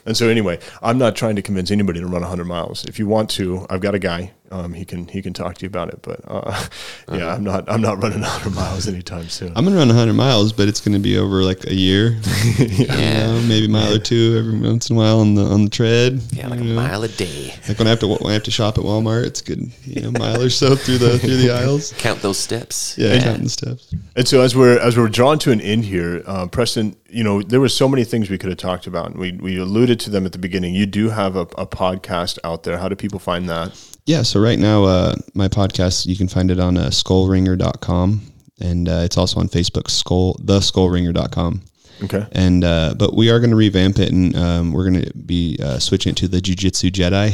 And 0.06 0.18
so 0.18 0.28
anyway, 0.28 0.60
I'm 0.82 0.98
not 0.98 1.16
trying 1.16 1.36
to 1.36 1.42
convince 1.42 1.72
anybody 1.72 2.00
to 2.00 2.06
run 2.06 2.22
100 2.22 2.46
miles. 2.46 2.86
If 2.86 3.00
you 3.00 3.08
want 3.08 3.30
to, 3.32 3.66
I've 3.70 3.82
got 3.82 3.96
a 3.96 4.00
guy. 4.00 4.34
Um, 4.52 4.74
he 4.74 4.86
can 4.86 5.08
he 5.08 5.24
can 5.24 5.34
talk 5.34 5.56
to 5.58 5.62
you 5.64 5.68
about 5.68 5.90
it. 5.90 6.00
But 6.04 6.20
uh, 6.28 6.68
yeah, 7.12 7.34
I'm 7.34 7.44
not 7.44 7.68
I'm 7.68 7.82
not 7.82 8.04
running 8.04 8.22
100 8.22 8.54
miles 8.54 8.88
anytime 8.88 9.28
soon. 9.28 9.52
I'm 9.56 9.64
gonna 9.66 9.78
run 9.78 9.88
100 9.88 10.14
miles, 10.14 10.54
but 10.54 10.68
it's 10.68 10.80
gonna 10.80 11.00
be 11.00 11.18
over 11.18 11.44
like 11.44 11.66
a 11.66 11.74
year. 11.74 12.20
Yeah. 12.54 12.98
You 12.98 13.34
know, 13.34 13.42
maybe 13.48 13.66
a 13.66 13.70
mile 13.70 13.94
or 13.94 14.00
two 14.00 14.36
every 14.38 14.60
once 14.60 14.90
in 14.90 14.96
a 14.96 15.00
while 15.00 15.20
on 15.20 15.36
the 15.36 15.44
on 15.44 15.64
the 15.64 15.70
tread. 15.70 16.22
Yeah, 16.32 16.48
like 16.48 16.60
a 16.60 16.64
you 16.64 16.70
know. 16.70 16.82
mile 16.82 17.04
a 17.04 17.08
day. 17.08 17.56
Like 17.68 17.80
when 17.80 17.88
I 17.88 17.90
have 17.92 18.00
to 18.00 18.08
when 18.08 18.28
I 18.28 18.34
have 18.34 18.44
to 18.44 18.52
shop 18.52 18.78
at 18.78 18.84
Walmart, 18.84 19.26
it's 19.26 19.42
good. 19.42 19.72
You 19.86 20.02
know, 20.02 20.12
mile 20.12 20.42
or 20.42 20.50
so 20.50 20.76
through 20.76 21.00
the 21.00 21.18
through 21.18 21.38
the 21.38 21.52
aisles. 21.62 21.94
Count 21.98 22.22
those 22.22 22.38
steps. 22.38 22.96
Yeah, 22.98 23.20
counting 23.22 23.46
the 23.46 23.50
steps. 23.50 23.94
And 24.16 24.28
so 24.28 24.42
as 24.42 24.56
we're 24.56 24.78
as 24.78 24.98
we're 24.98 25.10
drawn 25.10 25.40
to 25.40 25.52
an 25.52 25.62
end 25.62 25.86
here, 25.86 26.24
uh, 26.26 26.48
Preston, 26.48 26.96
you 27.14 27.24
know 27.24 27.42
there 27.42 27.60
were 27.60 27.70
so 27.70 27.88
many 27.88 28.04
things 28.04 28.30
we 28.30 28.38
could 28.38 28.50
have 28.50 28.58
talked 28.58 28.88
about. 28.88 29.12
And 29.12 29.20
we 29.20 29.32
we 29.34 29.58
alluded 29.58 30.00
to 30.02 30.10
them 30.10 30.26
at 30.26 30.32
the 30.32 30.38
beginning. 30.40 30.74
You 30.74 30.86
do 30.86 31.10
have 31.10 31.36
a, 31.36 31.42
a 31.58 31.68
podcast 31.68 32.40
out 32.44 32.64
there. 32.64 32.78
How 32.78 32.90
do 32.90 32.96
people 32.96 33.20
find 33.20 33.48
that? 33.50 33.80
Yeah, 34.06 34.24
so 34.24 34.40
right 34.40 34.60
now, 34.60 34.84
uh, 34.84 35.16
my 35.34 35.48
podcast, 35.48 36.08
you 36.08 36.18
can 36.18 36.28
find 36.28 36.52
it 36.52 36.60
on 36.60 36.78
uh, 36.78 36.88
skullringer.com. 36.88 38.22
And 38.60 38.90
uh, 38.90 39.02
it's 39.04 39.18
also 39.18 39.40
on 39.40 39.48
Facebook, 39.48 39.90
skull, 39.90 40.36
theskullringer.com. 40.36 41.62
Okay. 42.04 42.26
And 42.32 42.64
uh, 42.64 42.96
but 42.98 43.16
we 43.16 43.30
are 43.30 43.40
going 43.40 43.50
to 43.52 43.56
revamp 43.56 44.00
it, 44.00 44.12
and 44.12 44.36
um, 44.36 44.74
we're 44.74 44.90
going 44.90 45.04
to 45.04 45.14
be 45.14 45.58
uh, 45.64 45.80
switching 45.80 46.12
it 46.12 46.18
to 46.18 46.28
the 46.28 46.42
Jiu-Jitsu 46.42 46.92
Jedi. 46.92 47.34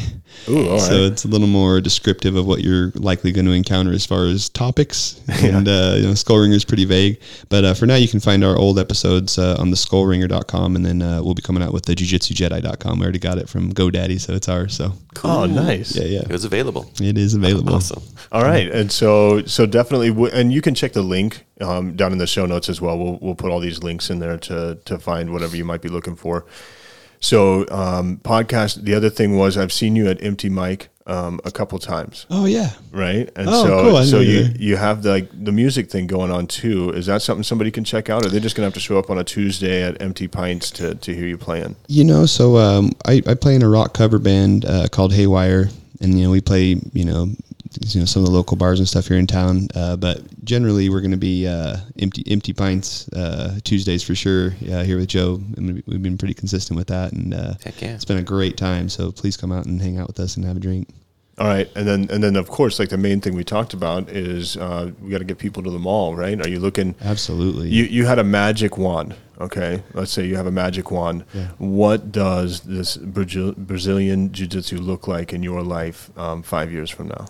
Ooh, 0.50 0.70
all 0.70 0.80
So 0.80 0.92
right. 1.04 1.12
it's 1.12 1.26
a 1.26 1.28
little 1.28 1.48
more 1.48 1.82
descriptive 1.82 2.36
of 2.36 2.46
what 2.46 2.62
you're 2.62 2.92
likely 2.96 3.32
going 3.32 3.46
to 3.46 3.52
encounter 3.52 3.92
as 3.92 4.06
far 4.06 4.26
as 4.26 4.50
topics. 4.50 5.20
And 5.44 5.68
uh, 5.68 5.94
you 5.98 6.04
know, 6.08 6.14
Skull 6.16 6.38
Ringer 6.40 6.56
is 6.56 6.66
pretty 6.66 6.86
vague, 6.86 7.20
but 7.50 7.64
uh, 7.64 7.74
for 7.74 7.86
now 7.86 7.96
you 7.96 8.08
can 8.08 8.20
find 8.20 8.44
our 8.44 8.58
old 8.58 8.78
episodes 8.78 9.38
uh, 9.38 9.56
on 9.60 9.70
the 9.72 9.78
skullringer.com, 9.78 10.76
and 10.76 10.86
then 10.86 11.02
uh, 11.02 11.22
we'll 11.24 11.34
be 11.34 11.42
coming 11.42 11.64
out 11.64 11.72
with 11.74 11.86
the 11.86 11.96
jujitsujedi.com. 11.96 13.00
We 13.00 13.04
already 13.04 13.20
got 13.20 13.38
it 13.38 13.48
from 13.50 13.74
GoDaddy, 13.74 14.20
so 14.20 14.34
it's 14.34 14.50
ours. 14.50 14.76
So 14.76 14.94
Oh, 15.24 15.46
nice. 15.46 15.96
yeah, 15.96 16.04
yeah, 16.06 16.20
It 16.22 16.30
was 16.32 16.46
available. 16.46 16.92
it 17.02 17.18
is 17.18 17.34
available. 17.36 17.76
Awesome. 17.76 18.04
All 18.32 18.44
right, 18.44 18.70
and 18.70 18.92
so 18.92 19.44
so 19.46 19.66
definitely, 19.66 20.10
w- 20.10 20.32
and 20.34 20.52
you 20.54 20.62
can 20.62 20.76
check 20.76 20.94
the 20.94 21.02
link 21.02 21.46
um, 21.62 21.96
down 21.96 22.12
in 22.12 22.18
the 22.18 22.28
show 22.28 22.46
notes 22.46 22.70
as 22.70 22.80
well. 22.82 22.98
We'll 22.98 23.18
we'll 23.22 23.36
put 23.36 23.52
all 23.52 23.60
these 23.60 23.82
links 23.84 24.10
in 24.10 24.20
there 24.20 24.38
to 24.38 24.78
to 24.86 25.00
find 25.00 25.32
whatever 25.32 25.56
you 25.58 25.66
might 25.66 25.82
be 25.82 25.90
looking 25.90 26.16
for. 26.16 26.46
So 27.20 27.66
um, 27.70 28.18
podcast. 28.24 28.84
The 28.84 28.94
other 28.96 29.10
thing 29.10 29.38
was 29.38 29.58
I've 29.58 29.74
seen 29.74 29.96
you 29.96 30.08
at 30.08 30.24
Empty 30.24 30.50
Mic 30.50 30.90
um, 31.06 31.40
a 31.44 31.52
couple 31.52 31.80
times, 31.80 32.26
Oh 32.30 32.46
yeah. 32.46 32.72
right? 32.92 33.30
And 33.36 33.50
Oh, 33.50 33.66
so 33.66 33.82
cool. 33.84 34.04
So 34.04 34.20
you 34.20 34.48
you 34.58 34.78
have 34.78 35.02
the, 35.04 35.10
like 35.10 35.30
the 35.34 35.52
music 35.52 35.90
thing 35.90 36.08
going 36.08 36.32
on 36.32 36.46
too. 36.48 36.92
Is 36.92 37.08
that 37.08 37.22
something 37.22 37.44
somebody 37.44 37.72
can 37.72 37.84
check 37.84 38.10
out, 38.10 38.26
or 38.26 38.30
they're 38.30 38.40
they 38.40 38.44
just 38.44 38.56
gonna 38.56 38.68
have 38.68 38.74
to 38.76 38.80
show 38.80 38.98
up 39.00 39.10
on 39.10 39.18
a 39.18 39.24
Tuesday 39.24 39.82
at 39.84 40.02
Empty 40.02 40.28
Pints 40.28 40.70
to 40.72 40.96
to 40.96 41.16
hear 41.16 41.28
you 41.28 41.38
playing? 41.38 41.76
You 41.88 42.04
know, 42.06 42.26
so 42.26 42.58
um, 42.58 42.92
I, 43.06 43.22
I 43.28 43.34
play 43.34 43.56
in 43.56 43.64
a 43.64 43.70
rock 43.70 43.94
cover 43.94 44.20
band 44.20 44.66
uh, 44.66 44.88
called 44.92 45.12
Haywire, 45.14 45.70
and 46.00 46.18
you 46.18 46.26
know 46.26 46.32
we 46.32 46.42
play 46.42 46.80
you 46.94 47.06
know 47.06 47.30
you 47.80 48.00
know 48.00 48.06
some 48.06 48.24
of 48.24 48.28
the 48.28 48.34
local 48.34 48.58
bars 48.58 48.80
and 48.80 48.88
stuff 48.88 49.08
here 49.08 49.18
in 49.18 49.28
town. 49.28 49.68
Uh, 49.76 49.96
but 49.96 50.44
generally, 50.44 50.90
we're 50.90 51.02
going 51.02 51.12
to 51.12 51.18
be 51.18 51.48
uh, 51.48 51.78
empty 52.00 52.24
empty 52.28 52.54
pints 52.54 53.08
uh, 53.10 53.60
Tuesdays 53.64 54.04
for 54.04 54.16
sure. 54.16 54.56
Yeah, 54.60 54.84
here 54.84 54.98
with 54.98 55.10
Joe, 55.10 55.42
and 55.58 55.84
we've 55.86 56.02
been 56.02 56.18
pretty 56.18 56.34
consistent 56.34 56.78
with 56.78 56.88
that, 56.88 57.14
and 57.14 57.34
uh, 57.34 57.54
Heck 57.64 57.82
yeah. 57.82 57.96
it's 57.96 58.06
been 58.06 58.18
a 58.18 58.24
great 58.24 58.58
time. 58.58 58.90
So 58.90 59.12
please 59.12 59.38
come 59.38 59.52
out 59.52 59.66
and 59.66 59.82
hang 59.82 59.98
out 59.98 60.08
with 60.08 60.20
us 60.20 60.36
and 60.36 60.46
have 60.46 60.58
a 60.58 60.60
drink. 60.60 60.90
All 61.38 61.48
right, 61.48 61.70
and 61.74 61.88
then 61.88 62.10
and 62.12 62.22
then 62.22 62.36
of 62.36 62.50
course, 62.50 62.80
like 62.80 62.90
the 62.90 62.98
main 62.98 63.22
thing 63.22 63.34
we 63.34 63.46
talked 63.46 63.74
about 63.74 64.10
is 64.10 64.58
uh, 64.58 64.92
we 65.02 65.10
got 65.10 65.20
to 65.20 65.24
get 65.24 65.38
people 65.38 65.64
to 65.64 65.70
the 65.70 65.80
mall, 65.80 66.14
right? 66.14 66.38
Are 66.46 66.50
you 66.50 66.60
looking? 66.60 66.96
Absolutely. 67.02 67.70
You 67.70 67.86
you 67.86 68.06
had 68.06 68.20
a 68.20 68.26
magic 68.26 68.78
wand, 68.78 69.16
okay? 69.40 69.82
Let's 69.94 70.12
say 70.12 70.26
you 70.26 70.36
have 70.36 70.48
a 70.48 70.52
magic 70.52 70.92
wand. 70.92 71.24
Yeah. 71.34 71.48
What 71.58 72.12
does 72.12 72.62
this 72.62 72.98
Brazil, 72.98 73.54
Brazilian 73.54 74.34
jiu-jitsu 74.34 74.80
look 74.80 75.08
like 75.08 75.32
in 75.32 75.42
your 75.42 75.64
life 75.64 76.10
um, 76.18 76.44
five 76.44 76.74
years 76.74 76.90
from 76.90 77.08
now? 77.08 77.26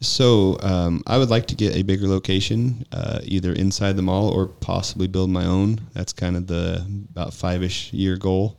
So 0.00 0.58
um, 0.60 1.02
I 1.06 1.16
would 1.18 1.30
like 1.30 1.46
to 1.46 1.54
get 1.54 1.76
a 1.76 1.82
bigger 1.82 2.06
location, 2.06 2.84
uh, 2.92 3.20
either 3.22 3.52
inside 3.52 3.96
the 3.96 4.02
mall 4.02 4.28
or 4.28 4.46
possibly 4.48 5.06
build 5.06 5.30
my 5.30 5.46
own. 5.46 5.80
That's 5.94 6.12
kind 6.12 6.36
of 6.36 6.46
the 6.46 6.84
about 7.10 7.32
five 7.32 7.62
ish 7.62 7.92
year 7.92 8.16
goal. 8.16 8.58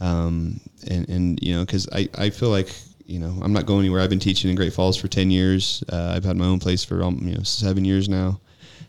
Um, 0.00 0.60
and 0.88 1.08
and 1.08 1.38
you 1.42 1.54
know, 1.54 1.64
because 1.64 1.88
I 1.92 2.08
I 2.16 2.30
feel 2.30 2.50
like 2.50 2.68
you 3.06 3.18
know 3.18 3.34
I'm 3.42 3.52
not 3.52 3.66
going 3.66 3.80
anywhere. 3.80 4.00
I've 4.00 4.10
been 4.10 4.20
teaching 4.20 4.50
in 4.50 4.56
Great 4.56 4.72
Falls 4.72 4.96
for 4.96 5.08
ten 5.08 5.30
years. 5.30 5.82
Uh, 5.90 6.12
I've 6.14 6.24
had 6.24 6.36
my 6.36 6.46
own 6.46 6.60
place 6.60 6.84
for 6.84 7.02
um, 7.02 7.18
you 7.22 7.34
know 7.34 7.42
seven 7.42 7.84
years 7.84 8.08
now. 8.08 8.40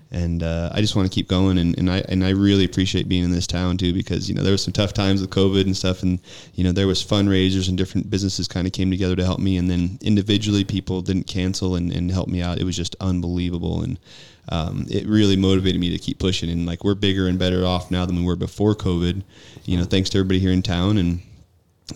And 0.09 0.41
uh, 0.41 0.69
I 0.73 0.79
just 0.79 0.95
want 0.95 1.11
to 1.11 1.13
keep 1.13 1.27
going, 1.27 1.57
and, 1.57 1.77
and 1.77 1.91
I 1.91 1.97
and 2.07 2.23
I 2.23 2.29
really 2.29 2.63
appreciate 2.63 3.09
being 3.09 3.25
in 3.25 3.31
this 3.31 3.45
town 3.45 3.77
too, 3.77 3.91
because 3.91 4.29
you 4.29 4.35
know 4.35 4.41
there 4.41 4.53
was 4.53 4.63
some 4.63 4.71
tough 4.71 4.93
times 4.93 5.19
with 5.19 5.31
COVID 5.31 5.65
and 5.65 5.75
stuff, 5.75 6.01
and 6.01 6.21
you 6.53 6.63
know 6.63 6.71
there 6.71 6.87
was 6.87 7.03
fundraisers 7.03 7.67
and 7.67 7.77
different 7.77 8.09
businesses 8.09 8.47
kind 8.47 8.65
of 8.65 8.71
came 8.71 8.89
together 8.89 9.17
to 9.17 9.25
help 9.25 9.39
me, 9.39 9.57
and 9.57 9.69
then 9.69 9.97
individually 10.01 10.63
people 10.63 11.01
didn't 11.01 11.27
cancel 11.27 11.75
and, 11.75 11.91
and 11.91 12.09
help 12.09 12.29
me 12.29 12.41
out. 12.41 12.57
It 12.57 12.63
was 12.63 12.77
just 12.77 12.95
unbelievable, 13.01 13.83
and 13.83 13.99
um, 14.47 14.85
it 14.89 15.05
really 15.07 15.35
motivated 15.35 15.81
me 15.81 15.89
to 15.89 15.97
keep 15.97 16.19
pushing. 16.19 16.49
And 16.49 16.65
like 16.65 16.85
we're 16.85 16.95
bigger 16.95 17.27
and 17.27 17.37
better 17.37 17.65
off 17.65 17.91
now 17.91 18.05
than 18.05 18.15
we 18.15 18.23
were 18.23 18.37
before 18.37 18.75
COVID, 18.75 19.23
you 19.65 19.77
know, 19.77 19.83
thanks 19.83 20.09
to 20.11 20.19
everybody 20.19 20.39
here 20.39 20.53
in 20.53 20.61
town, 20.61 20.99
and 20.99 21.19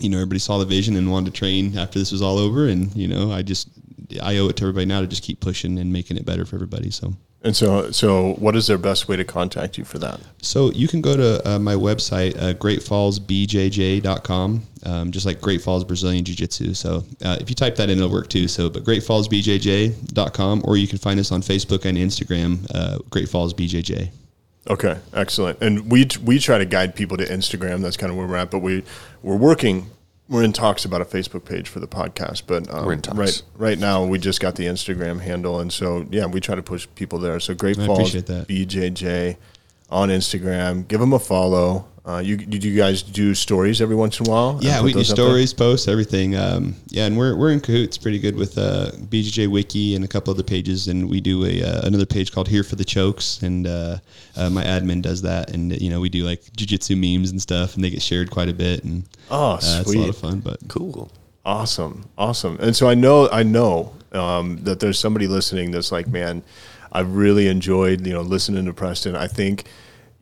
you 0.00 0.10
know 0.10 0.18
everybody 0.18 0.38
saw 0.38 0.58
the 0.58 0.66
vision 0.66 0.96
and 0.96 1.10
wanted 1.10 1.32
to 1.32 1.38
train 1.38 1.78
after 1.78 1.98
this 1.98 2.12
was 2.12 2.20
all 2.20 2.36
over, 2.36 2.68
and 2.68 2.94
you 2.94 3.08
know 3.08 3.32
I 3.32 3.40
just 3.40 3.70
I 4.22 4.36
owe 4.36 4.48
it 4.48 4.56
to 4.58 4.64
everybody 4.64 4.84
now 4.84 5.00
to 5.00 5.06
just 5.06 5.22
keep 5.22 5.40
pushing 5.40 5.78
and 5.78 5.90
making 5.90 6.18
it 6.18 6.26
better 6.26 6.44
for 6.44 6.56
everybody. 6.56 6.90
So. 6.90 7.14
And 7.44 7.56
so 7.56 7.90
so 7.90 8.34
what 8.34 8.54
is 8.54 8.68
their 8.68 8.78
best 8.78 9.08
way 9.08 9.16
to 9.16 9.24
contact 9.24 9.76
you 9.76 9.84
for 9.84 9.98
that? 9.98 10.20
So 10.42 10.70
you 10.70 10.86
can 10.86 11.00
go 11.00 11.16
to 11.16 11.48
uh, 11.48 11.58
my 11.58 11.74
website, 11.74 12.40
uh, 12.40 12.54
greatfallsbjj.com, 12.54 14.62
um, 14.84 15.10
just 15.10 15.26
like 15.26 15.40
Great 15.40 15.60
Falls 15.60 15.82
Brazilian 15.84 16.24
Jiu 16.24 16.36
Jitsu. 16.36 16.74
So 16.74 17.02
uh, 17.24 17.38
if 17.40 17.48
you 17.48 17.56
type 17.56 17.74
that 17.76 17.88
in, 17.90 17.98
it'll 17.98 18.10
work 18.10 18.28
too. 18.28 18.46
So, 18.46 18.70
but 18.70 18.84
greatfallsbjj.com, 18.84 20.62
or 20.64 20.76
you 20.76 20.86
can 20.86 20.98
find 20.98 21.18
us 21.18 21.32
on 21.32 21.42
Facebook 21.42 21.84
and 21.84 21.98
Instagram, 21.98 22.64
uh, 22.74 22.98
Great 23.10 23.28
Falls 23.28 23.52
BJJ. 23.54 24.10
Okay, 24.70 24.96
excellent. 25.12 25.60
And 25.60 25.90
we 25.90 26.06
we 26.22 26.38
try 26.38 26.58
to 26.58 26.64
guide 26.64 26.94
people 26.94 27.16
to 27.16 27.24
Instagram. 27.24 27.82
That's 27.82 27.96
kind 27.96 28.12
of 28.12 28.16
where 28.16 28.28
we're 28.28 28.36
at. 28.36 28.52
But 28.52 28.60
we 28.60 28.84
we're 29.22 29.36
working. 29.36 29.90
We're 30.32 30.42
in 30.44 30.54
talks 30.54 30.86
about 30.86 31.02
a 31.02 31.04
Facebook 31.04 31.44
page 31.44 31.68
for 31.68 31.78
the 31.78 31.86
podcast. 31.86 32.44
But 32.46 32.72
um, 32.72 32.86
We're 32.86 32.94
in 32.94 33.02
talks. 33.02 33.18
right 33.18 33.42
right 33.56 33.78
now 33.78 34.04
we 34.04 34.18
just 34.18 34.40
got 34.40 34.54
the 34.56 34.64
Instagram 34.64 35.20
handle, 35.20 35.60
and 35.60 35.70
so 35.70 36.06
yeah, 36.10 36.24
we 36.24 36.40
try 36.40 36.54
to 36.54 36.62
push 36.62 36.88
people 36.94 37.18
there. 37.18 37.38
So 37.38 37.54
Great 37.54 37.78
I 37.78 37.84
Falls. 37.86 38.14
BJJ 38.14 39.36
on 39.90 40.08
Instagram. 40.08 40.88
Give 40.88 41.00
them 41.00 41.12
a 41.12 41.18
follow. 41.18 41.86
Uh, 42.04 42.18
you 42.18 42.36
do 42.36 42.68
you 42.68 42.76
guys 42.76 43.00
do 43.00 43.32
stories 43.32 43.80
every 43.80 43.94
once 43.94 44.18
in 44.18 44.26
a 44.26 44.30
while? 44.30 44.58
Yeah, 44.60 44.82
we 44.82 44.92
do 44.92 44.98
those 44.98 45.12
up 45.12 45.16
there? 45.16 45.26
stories, 45.26 45.54
posts, 45.54 45.86
everything. 45.86 46.34
Um, 46.34 46.74
yeah, 46.88 47.06
and 47.06 47.16
we're, 47.16 47.36
we're 47.36 47.52
in 47.52 47.60
cahoots 47.60 47.96
pretty 47.96 48.18
good 48.18 48.34
with 48.34 48.58
uh, 48.58 48.90
BJJ 48.92 49.46
Wiki 49.48 49.94
and 49.94 50.04
a 50.04 50.08
couple 50.08 50.34
other 50.34 50.42
pages, 50.42 50.88
and 50.88 51.08
we 51.08 51.20
do 51.20 51.44
a 51.44 51.62
uh, 51.62 51.86
another 51.86 52.04
page 52.04 52.32
called 52.32 52.48
Here 52.48 52.64
for 52.64 52.74
the 52.74 52.84
Chokes, 52.84 53.40
and 53.42 53.68
uh, 53.68 53.98
uh, 54.34 54.50
my 54.50 54.64
admin 54.64 55.00
does 55.00 55.22
that, 55.22 55.50
and 55.50 55.80
you 55.80 55.90
know 55.90 56.00
we 56.00 56.08
do 56.08 56.24
like 56.24 56.42
jujitsu 56.56 56.96
memes 56.98 57.30
and 57.30 57.40
stuff, 57.40 57.76
and 57.76 57.84
they 57.84 57.90
get 57.90 58.02
shared 58.02 58.32
quite 58.32 58.48
a 58.48 58.54
bit, 58.54 58.82
and 58.82 59.04
Oh, 59.30 59.52
uh, 59.52 59.56
it's 59.62 59.94
a 59.94 59.98
lot 59.98 60.08
of 60.08 60.16
fun. 60.16 60.40
But 60.40 60.58
Cool. 60.66 61.08
Awesome, 61.44 62.08
awesome. 62.18 62.56
And 62.60 62.74
so 62.74 62.88
I 62.88 62.94
know, 62.94 63.28
I 63.30 63.42
know 63.42 63.94
um, 64.12 64.58
that 64.62 64.78
there's 64.80 64.98
somebody 64.98 65.26
listening 65.26 65.72
that's 65.72 65.90
like, 65.90 66.06
man, 66.06 66.42
I 66.92 67.00
really 67.00 67.48
enjoyed, 67.48 68.06
you 68.06 68.12
know, 68.12 68.20
listening 68.22 68.64
to 68.66 68.72
Preston. 68.72 69.16
I 69.16 69.26
think, 69.26 69.64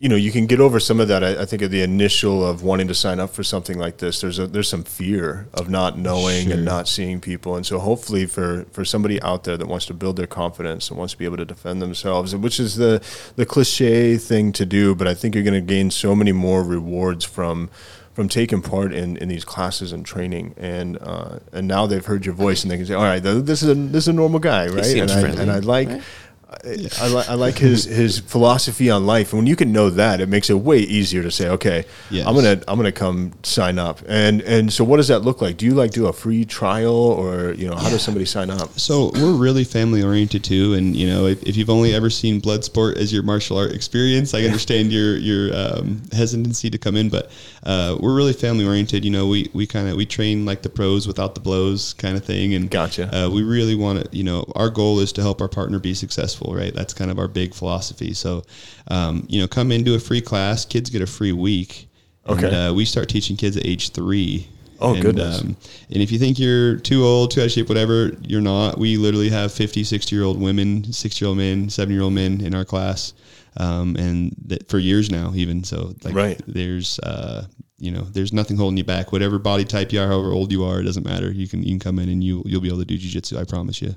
you 0.01 0.09
know, 0.09 0.16
you 0.16 0.32
can 0.32 0.47
get 0.47 0.60
over 0.60 0.81
some 0.81 0.98
of 0.98 1.09
that. 1.09 1.22
I, 1.22 1.43
I 1.43 1.44
think 1.44 1.60
of 1.60 1.70
the 1.70 1.82
initial 1.82 2.44
of 2.44 2.62
wanting 2.62 2.89
to 2.89 2.94
sign 2.94 3.20
up 3.20 3.35
for 3.35 3.43
something 3.44 3.78
like 3.78 3.98
this. 3.98 4.22
There's 4.22 4.39
a 4.39 4.47
there's 4.47 4.66
some 4.68 4.82
fear 4.82 5.47
of 5.52 5.68
not 5.68 5.98
knowing 5.98 6.44
Sure. 6.47 6.55
and 6.55 6.64
not 6.64 6.89
seeing 6.89 7.20
people. 7.20 7.55
And 7.55 7.66
so 7.66 7.78
hopefully 7.78 8.24
for 8.24 8.64
for 8.72 8.82
somebody 8.85 9.20
out 9.20 9.44
there 9.44 9.59
that 9.59 9.66
wants 9.68 9.85
to 9.86 9.94
build 9.94 10.16
their 10.16 10.27
confidence 10.27 10.89
and 10.89 10.98
wants 10.98 11.12
to 11.12 11.18
be 11.18 11.27
able 11.27 11.36
to 11.36 11.44
defend 11.44 11.82
themselves, 11.82 12.35
which 12.35 12.59
is 12.59 12.77
the 12.77 13.02
the 13.36 13.44
cliche 13.44 14.16
thing 14.16 14.52
to 14.52 14.64
do, 14.64 14.94
but 14.94 15.06
I 15.06 15.12
think 15.12 15.35
you're 15.35 15.44
going 15.44 15.55
to 15.66 15.74
gain 15.74 15.90
so 15.90 16.16
many 16.16 16.32
more 16.32 16.62
rewards 16.64 17.24
from 17.27 17.68
from 18.14 18.28
taking 18.28 18.60
part 18.60 18.93
in, 18.93 19.16
in 19.18 19.28
these 19.28 19.44
classes 19.44 19.93
and 19.93 20.05
training, 20.05 20.55
and 20.56 20.97
uh, 21.01 21.39
and 21.52 21.68
now 21.68 21.86
they've 21.86 22.05
heard 22.05 22.24
your 22.24 22.35
voice 22.35 22.64
and 22.64 22.70
they 22.70 22.77
can 22.77 22.86
say, 22.86 22.94
all 22.94 23.05
right, 23.05 23.22
this 23.22 23.62
is 23.62 23.68
a 23.68 23.74
this 23.74 24.05
is 24.05 24.09
a 24.09 24.12
normal 24.14 24.40
guy, 24.40 24.66
right? 24.66 24.85
And 24.97 25.10
I, 25.10 25.20
friendly, 25.20 25.43
and 25.43 25.51
I 25.51 25.59
like. 25.59 25.89
right? 25.89 26.02
I, 26.51 26.89
I, 27.01 27.09
li- 27.09 27.24
I 27.28 27.35
like 27.35 27.59
his 27.59 27.85
his 27.85 28.18
philosophy 28.18 28.90
on 28.90 29.06
life, 29.06 29.32
and 29.32 29.39
when 29.40 29.47
you 29.47 29.55
can 29.56 29.72
know 29.72 29.89
that, 29.90 30.20
it 30.20 30.28
makes 30.28 30.51
it 30.51 30.55
way 30.55 30.78
easier 30.78 31.22
to 31.22 31.31
say, 31.31 31.48
okay, 31.48 31.85
Yes. 32.10 32.27
I'm 32.27 32.35
gonna 32.35 32.60
I'm 32.66 32.77
gonna 32.77 32.90
come 32.93 33.32
sign 33.43 33.78
up. 33.78 34.01
And 34.09 34.40
and 34.43 34.72
so, 34.72 34.82
what 34.82 34.97
does 34.97 35.09
that 35.09 35.20
look 35.20 35.40
like? 35.40 35.56
Do 35.56 35.66
you 35.66 35.74
like 35.74 35.93
do 35.93 36.06
a 36.06 36.12
free 36.12 36.44
trial, 36.44 36.94
or 36.94 37.52
you 37.52 37.68
know, 37.68 37.77
how 37.77 37.89
does 37.89 38.02
somebody 38.02 38.24
sign 38.27 38.51
up? 38.51 38.78
So 38.78 39.12
we're 39.14 39.32
really 39.32 39.62
family 39.64 40.02
oriented 40.02 40.43
too, 40.43 40.74
and 40.74 40.97
you 40.97 41.06
know 41.06 41.27
if, 41.27 41.43
if 41.44 41.56
you've 41.56 41.70
only 41.70 41.94
ever 41.94 42.10
seen 42.10 42.40
Bloodsport 42.40 42.97
as 42.97 43.12
your 43.12 43.22
martial 43.22 43.56
art 43.56 43.72
experience, 43.72 44.35
I 44.35 44.43
understand 44.43 44.93
your 44.93 45.16
your 45.18 45.55
um, 45.55 46.02
hesitancy 46.12 46.68
to 46.70 46.78
come 46.78 46.97
in, 46.97 47.10
but 47.10 47.31
uh, 47.62 47.97
we're 48.01 48.14
really 48.14 48.32
family 48.32 48.66
oriented. 48.66 49.05
You 49.05 49.10
know, 49.12 49.28
we 49.28 49.51
we 49.52 49.66
kind 49.66 49.89
of 49.89 49.97
we 49.97 50.06
train 50.06 50.44
like 50.47 50.62
the 50.62 50.68
pros 50.70 51.06
without 51.06 51.35
the 51.35 51.40
blows 51.40 51.93
kind 51.94 52.16
of 52.16 52.24
thing, 52.24 52.55
and 52.55 52.68
Gotcha. 52.70 53.09
Uh, 53.14 53.28
we 53.31 53.43
really 53.43 53.74
want 53.74 54.10
to, 54.10 54.16
you 54.16 54.24
know, 54.24 54.44
our 54.56 54.70
goal 54.70 54.98
is 55.01 55.12
to 55.12 55.20
help 55.22 55.40
our 55.40 55.48
partner 55.48 55.78
be 55.78 55.94
successful, 55.94 56.39
right? 56.48 56.74
That's 56.74 56.94
kind 56.94 57.10
of 57.10 57.18
our 57.18 57.28
big 57.28 57.54
philosophy. 57.54 58.14
So, 58.14 58.42
um, 58.88 59.26
you 59.28 59.40
know, 59.40 59.48
come 59.48 59.70
into 59.72 59.94
a 59.94 59.98
free 60.00 60.20
class, 60.20 60.64
kids 60.64 60.90
get 60.90 61.02
a 61.02 61.06
free 61.06 61.32
week. 61.32 61.88
Okay. 62.28 62.46
And, 62.46 62.54
uh, 62.56 62.72
we 62.74 62.84
start 62.84 63.08
teaching 63.08 63.36
kids 63.36 63.56
at 63.56 63.66
age 63.66 63.90
three. 63.90 64.48
Oh, 64.82 64.94
and, 64.94 65.02
goodness. 65.02 65.40
Um, 65.40 65.56
and 65.90 66.02
if 66.02 66.10
you 66.10 66.18
think 66.18 66.38
you're 66.38 66.76
too 66.76 67.04
old, 67.04 67.30
too 67.32 67.40
out 67.42 67.46
of 67.46 67.52
shape, 67.52 67.68
whatever, 67.68 68.12
you're 68.22 68.40
not. 68.40 68.78
We 68.78 68.96
literally 68.96 69.28
have 69.28 69.52
50, 69.52 69.84
60 69.84 70.14
year 70.16 70.24
old 70.24 70.40
women, 70.40 70.90
60 70.92 71.22
year 71.24 71.28
old 71.28 71.38
men, 71.38 71.68
seven 71.68 71.92
year 71.94 72.02
old 72.02 72.14
men 72.14 72.40
in 72.40 72.54
our 72.54 72.64
class. 72.64 73.12
Um, 73.56 73.96
and 73.96 74.34
that 74.46 74.68
for 74.68 74.78
years 74.78 75.10
now, 75.10 75.32
even 75.34 75.64
so, 75.64 75.94
like, 76.04 76.14
Right. 76.14 76.40
there's, 76.46 76.98
uh, 77.00 77.46
you 77.78 77.90
know, 77.90 78.02
there's 78.12 78.32
nothing 78.32 78.56
holding 78.56 78.76
you 78.78 78.84
back. 78.84 79.10
Whatever 79.12 79.38
body 79.38 79.64
type 79.64 79.92
you 79.92 80.00
are, 80.00 80.06
however 80.06 80.30
old 80.32 80.52
you 80.52 80.64
are, 80.64 80.80
it 80.80 80.84
doesn't 80.84 81.04
matter. 81.04 81.30
You 81.32 81.48
can, 81.48 81.62
you 81.62 81.70
can 81.70 81.80
come 81.80 81.98
in 81.98 82.08
and 82.08 82.22
you, 82.22 82.42
you'll 82.46 82.60
be 82.60 82.68
able 82.68 82.78
to 82.78 82.84
do 82.84 82.96
jujitsu. 82.96 83.38
I 83.38 83.44
promise 83.44 83.82
you. 83.82 83.96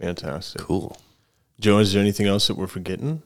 Fantastic, 0.00 0.62
Cool. 0.62 0.96
Joe. 1.60 1.78
Is 1.78 1.92
there 1.92 2.02
anything 2.02 2.26
else 2.26 2.46
that 2.48 2.56
we're 2.56 2.66
forgetting? 2.66 3.22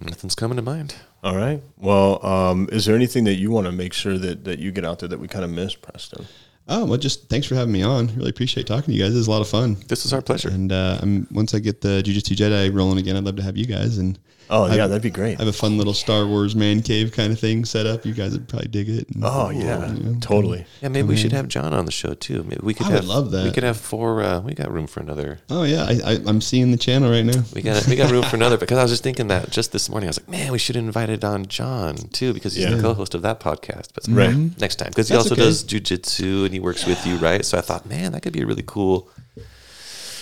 Nothing's 0.00 0.34
coming 0.34 0.56
to 0.56 0.62
mind. 0.62 0.96
All 1.22 1.36
right. 1.36 1.62
Well, 1.78 2.24
um, 2.26 2.68
is 2.72 2.84
there 2.84 2.96
anything 2.96 3.24
that 3.24 3.34
you 3.34 3.50
want 3.50 3.66
to 3.66 3.72
make 3.72 3.92
sure 3.92 4.18
that, 4.18 4.44
that 4.44 4.58
you 4.58 4.72
get 4.72 4.84
out 4.84 4.98
there 4.98 5.08
that 5.08 5.20
we 5.20 5.28
kind 5.28 5.44
of 5.44 5.50
missed, 5.50 5.82
Preston? 5.82 6.26
Oh 6.66 6.86
well, 6.86 6.98
just 6.98 7.28
thanks 7.28 7.46
for 7.46 7.54
having 7.54 7.72
me 7.72 7.82
on. 7.82 8.08
Really 8.16 8.30
appreciate 8.30 8.66
talking 8.66 8.86
to 8.86 8.92
you 8.92 9.02
guys. 9.02 9.12
This 9.12 9.20
is 9.20 9.26
a 9.26 9.30
lot 9.30 9.42
of 9.42 9.48
fun. 9.48 9.76
This 9.88 10.06
is 10.06 10.12
our 10.12 10.22
pleasure. 10.22 10.48
And 10.48 10.72
uh, 10.72 10.98
I'm 11.00 11.26
once 11.30 11.54
I 11.54 11.58
get 11.58 11.82
the 11.82 12.02
Jiu-Jitsu 12.02 12.34
Jedi 12.34 12.74
rolling 12.74 12.98
again, 12.98 13.16
I'd 13.16 13.24
love 13.24 13.36
to 13.36 13.42
have 13.42 13.56
you 13.56 13.66
guys. 13.66 13.98
And 13.98 14.18
Oh 14.50 14.64
I- 14.64 14.76
yeah, 14.76 14.86
that'd 14.86 15.02
be 15.02 15.10
great. 15.10 15.36
I 15.40 15.44
have 15.44 15.48
a 15.48 15.52
fun 15.52 15.78
little 15.78 15.94
Star 15.94 16.26
Wars 16.26 16.54
man 16.54 16.82
cave 16.82 17.12
kind 17.12 17.32
of 17.32 17.38
thing 17.40 17.64
set 17.64 17.86
up. 17.86 18.04
You 18.04 18.12
guys 18.14 18.32
would 18.32 18.48
probably 18.48 18.68
dig 18.68 18.88
it. 18.88 19.08
And- 19.10 19.24
Oh 19.24 19.50
yeah, 19.50 19.94
totally. 20.20 20.66
Yeah, 20.82 20.88
maybe 20.88 21.08
we 21.08 21.16
should 21.16 21.32
have 21.32 21.48
John 21.48 21.72
on 21.72 21.86
the 21.86 21.92
show 21.92 22.14
too. 22.14 22.42
Maybe 22.44 22.60
we 22.62 22.74
could 22.74 22.86
I 22.86 22.90
would 22.90 22.96
have 22.96 23.04
love 23.06 23.30
that. 23.32 23.44
We 23.44 23.50
could 23.52 23.62
have 23.64 23.76
four. 23.78 24.22
Uh, 24.22 24.40
we 24.40 24.54
got 24.54 24.70
room 24.72 24.86
for 24.86 25.00
another. 25.00 25.40
Oh 25.50 25.62
yeah, 25.64 25.84
I, 25.84 26.00
I, 26.12 26.18
I'm 26.26 26.40
seeing 26.40 26.70
the 26.70 26.76
channel 26.76 27.10
right 27.10 27.24
now. 27.24 27.42
We 27.54 27.62
got 27.62 27.86
we 27.86 27.96
got 27.96 28.10
room 28.10 28.22
for 28.24 28.36
another 28.36 28.58
because 28.58 28.78
I 28.78 28.82
was 28.82 28.90
just 28.92 29.02
thinking 29.02 29.28
that 29.28 29.50
just 29.50 29.72
this 29.72 29.88
morning. 29.88 30.08
I 30.08 30.10
was 30.10 30.20
like, 30.20 30.28
man, 30.28 30.52
we 30.52 30.58
should 30.58 30.76
have 30.76 30.84
invited 30.84 31.24
on 31.24 31.46
John 31.46 31.96
too 31.96 32.32
because 32.34 32.54
he's 32.54 32.64
Yeah. 32.64 32.74
the 32.76 32.82
co-host 32.82 33.14
of 33.14 33.22
that 33.22 33.40
podcast. 33.40 33.88
But 33.94 34.06
Right. 34.08 34.34
next 34.60 34.76
time 34.76 34.88
because 34.90 35.08
he 35.08 35.16
also 35.16 35.34
okay. 35.34 35.42
does 35.42 35.64
jujitsu 35.64 36.44
and 36.44 36.52
he 36.52 36.60
works 36.60 36.86
with 36.86 37.06
you, 37.06 37.16
right? 37.16 37.44
So 37.44 37.56
I 37.58 37.60
thought, 37.60 37.86
man, 37.86 38.12
that 38.12 38.22
could 38.22 38.32
be 38.32 38.42
a 38.42 38.46
really 38.46 38.64
cool. 38.66 39.08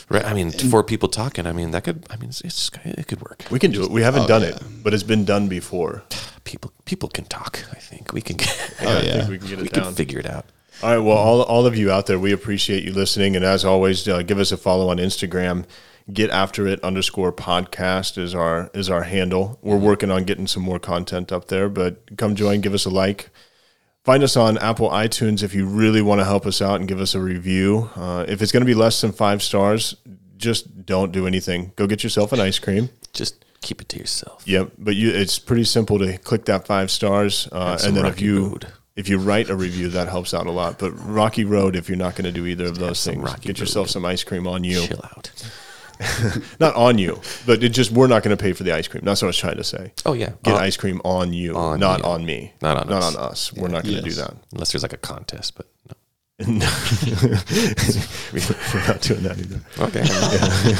Right, 0.08 0.24
I 0.24 0.34
mean, 0.34 0.50
four 0.50 0.82
people 0.84 1.08
talking. 1.08 1.46
I 1.46 1.52
mean, 1.52 1.70
that 1.70 1.84
could. 1.84 2.06
I 2.10 2.16
mean, 2.16 2.30
it's, 2.30 2.40
it's 2.42 2.70
it 2.84 3.06
could 3.06 3.20
work. 3.22 3.44
We 3.50 3.58
can 3.58 3.70
do 3.70 3.82
it. 3.84 3.90
We 3.90 4.02
haven't 4.02 4.24
Oh, 4.24 4.28
done 4.28 4.42
yeah. 4.42 4.48
it, 4.48 4.62
but 4.82 4.92
it's 4.94 5.02
been 5.02 5.24
done 5.24 5.48
before. 5.48 6.02
People 6.44 6.72
people 6.86 7.08
can 7.08 7.24
talk. 7.26 7.64
I 7.70 7.76
think 7.76 8.12
we 8.12 8.20
can. 8.20 8.36
Get, 8.36 8.74
Oh, 8.82 8.98
I 8.98 9.02
yeah. 9.02 9.18
think 9.18 9.30
we 9.30 9.38
can 9.38 9.46
get 9.48 9.58
it 9.60 9.62
we 9.62 9.68
down. 9.68 9.84
can 9.84 9.94
figure 9.94 10.18
it 10.18 10.26
out. 10.26 10.44
All 10.82 10.90
right. 10.90 10.98
Well, 10.98 11.16
all, 11.16 11.42
all 11.42 11.66
of 11.66 11.76
you 11.76 11.92
out 11.92 12.06
there, 12.06 12.18
we 12.18 12.32
appreciate 12.32 12.82
you 12.82 12.92
listening. 12.92 13.36
And 13.36 13.44
as 13.44 13.64
always, 13.64 14.08
uh, 14.08 14.22
give 14.22 14.40
us 14.40 14.50
a 14.50 14.56
follow 14.56 14.88
on 14.88 14.96
Instagram. 14.96 15.64
Get 16.12 16.30
after 16.30 16.66
it 16.66 16.82
underscore 16.82 17.32
podcast 17.32 18.18
is 18.18 18.34
our 18.34 18.70
is 18.74 18.90
our 18.90 19.04
handle. 19.04 19.60
We're 19.62 19.76
working 19.78 20.10
on 20.10 20.24
getting 20.24 20.48
some 20.48 20.64
more 20.64 20.80
content 20.80 21.30
up 21.30 21.46
there, 21.46 21.68
but 21.68 22.16
come 22.16 22.34
join, 22.34 22.60
give 22.60 22.74
us 22.74 22.84
a 22.86 22.90
like. 22.90 23.30
Find 24.04 24.24
us 24.24 24.36
on 24.36 24.58
Apple 24.58 24.88
iTunes 24.90 25.44
if 25.44 25.54
you 25.54 25.64
really 25.64 26.02
want 26.02 26.20
to 26.20 26.24
help 26.24 26.44
us 26.44 26.60
out 26.60 26.80
and 26.80 26.88
give 26.88 27.00
us 27.00 27.14
a 27.14 27.20
review. 27.20 27.88
Uh, 27.94 28.24
if 28.26 28.42
it's 28.42 28.50
going 28.50 28.62
to 28.62 28.66
be 28.66 28.74
less 28.74 29.00
than 29.00 29.12
five 29.12 29.42
stars, 29.44 29.94
just 30.36 30.84
don't 30.86 31.12
do 31.12 31.24
anything. 31.26 31.72
Go 31.76 31.86
get 31.86 32.02
yourself 32.02 32.32
an 32.32 32.40
ice 32.40 32.58
cream. 32.58 32.88
Just 33.12 33.44
keep 33.60 33.80
it 33.80 33.88
to 33.90 33.98
yourself. 33.98 34.42
Yep, 34.44 34.72
but 34.76 34.96
you, 34.96 35.10
it's 35.10 35.38
pretty 35.38 35.62
simple 35.62 36.00
to 36.00 36.18
click 36.18 36.46
that 36.46 36.66
five 36.66 36.90
stars, 36.90 37.48
uh, 37.52 37.78
and 37.84 37.96
then 37.96 38.06
if 38.06 38.20
you 38.20 38.48
Road. 38.48 38.66
if 38.96 39.08
you 39.08 39.18
write 39.18 39.48
a 39.50 39.54
review, 39.54 39.88
that 39.90 40.08
helps 40.08 40.34
out 40.34 40.46
a 40.48 40.50
lot. 40.50 40.80
But 40.80 40.90
Rocky 40.90 41.44
Road, 41.44 41.76
if 41.76 41.88
you're 41.88 41.96
not 41.96 42.16
going 42.16 42.24
to 42.24 42.32
do 42.32 42.44
either 42.44 42.66
of 42.66 42.78
those 42.78 43.04
things, 43.04 43.32
get 43.36 43.60
yourself 43.60 43.86
Road. 43.86 43.90
some 43.90 44.04
ice 44.04 44.24
cream 44.24 44.48
on 44.48 44.64
you. 44.64 44.84
Chill 44.84 45.00
out. 45.04 45.30
Not 46.60 46.74
on 46.74 46.98
you, 46.98 47.20
but 47.46 47.62
it 47.62 47.70
just 47.70 47.90
we're 47.92 48.06
not 48.06 48.22
going 48.22 48.36
to 48.36 48.42
pay 48.42 48.52
for 48.52 48.62
the 48.64 48.72
ice 48.72 48.88
cream. 48.88 49.02
That's 49.04 49.22
what 49.22 49.26
I 49.26 49.30
was 49.30 49.36
trying 49.38 49.56
to 49.56 49.64
say. 49.64 49.92
Oh 50.06 50.12
yeah, 50.12 50.32
Get 50.42 50.54
Uh, 50.54 50.58
ice 50.58 50.76
cream 50.76 51.00
on 51.04 51.32
you, 51.32 51.54
on 51.56 51.80
not 51.80 52.00
you. 52.00 52.04
on 52.06 52.24
me, 52.26 52.52
Not 52.62 52.76
on 52.78 52.88
not 52.88 53.02
us. 53.02 53.16
on 53.16 53.22
us. 53.30 53.52
We're 53.52 53.68
not 53.68 53.84
going 53.84 54.02
to 54.02 54.08
Yes. 54.08 54.16
do 54.16 54.22
that. 54.22 54.34
unless 54.52 54.72
there's 54.72 54.82
like 54.82 54.92
a 54.92 54.96
contest, 54.98 55.54
but 55.56 55.66
no. 55.86 55.94
we're 56.42 56.48
not 58.88 59.00
doing 59.00 59.22
that 59.22 59.36
either. 59.38 59.60
Okay, 59.78 60.02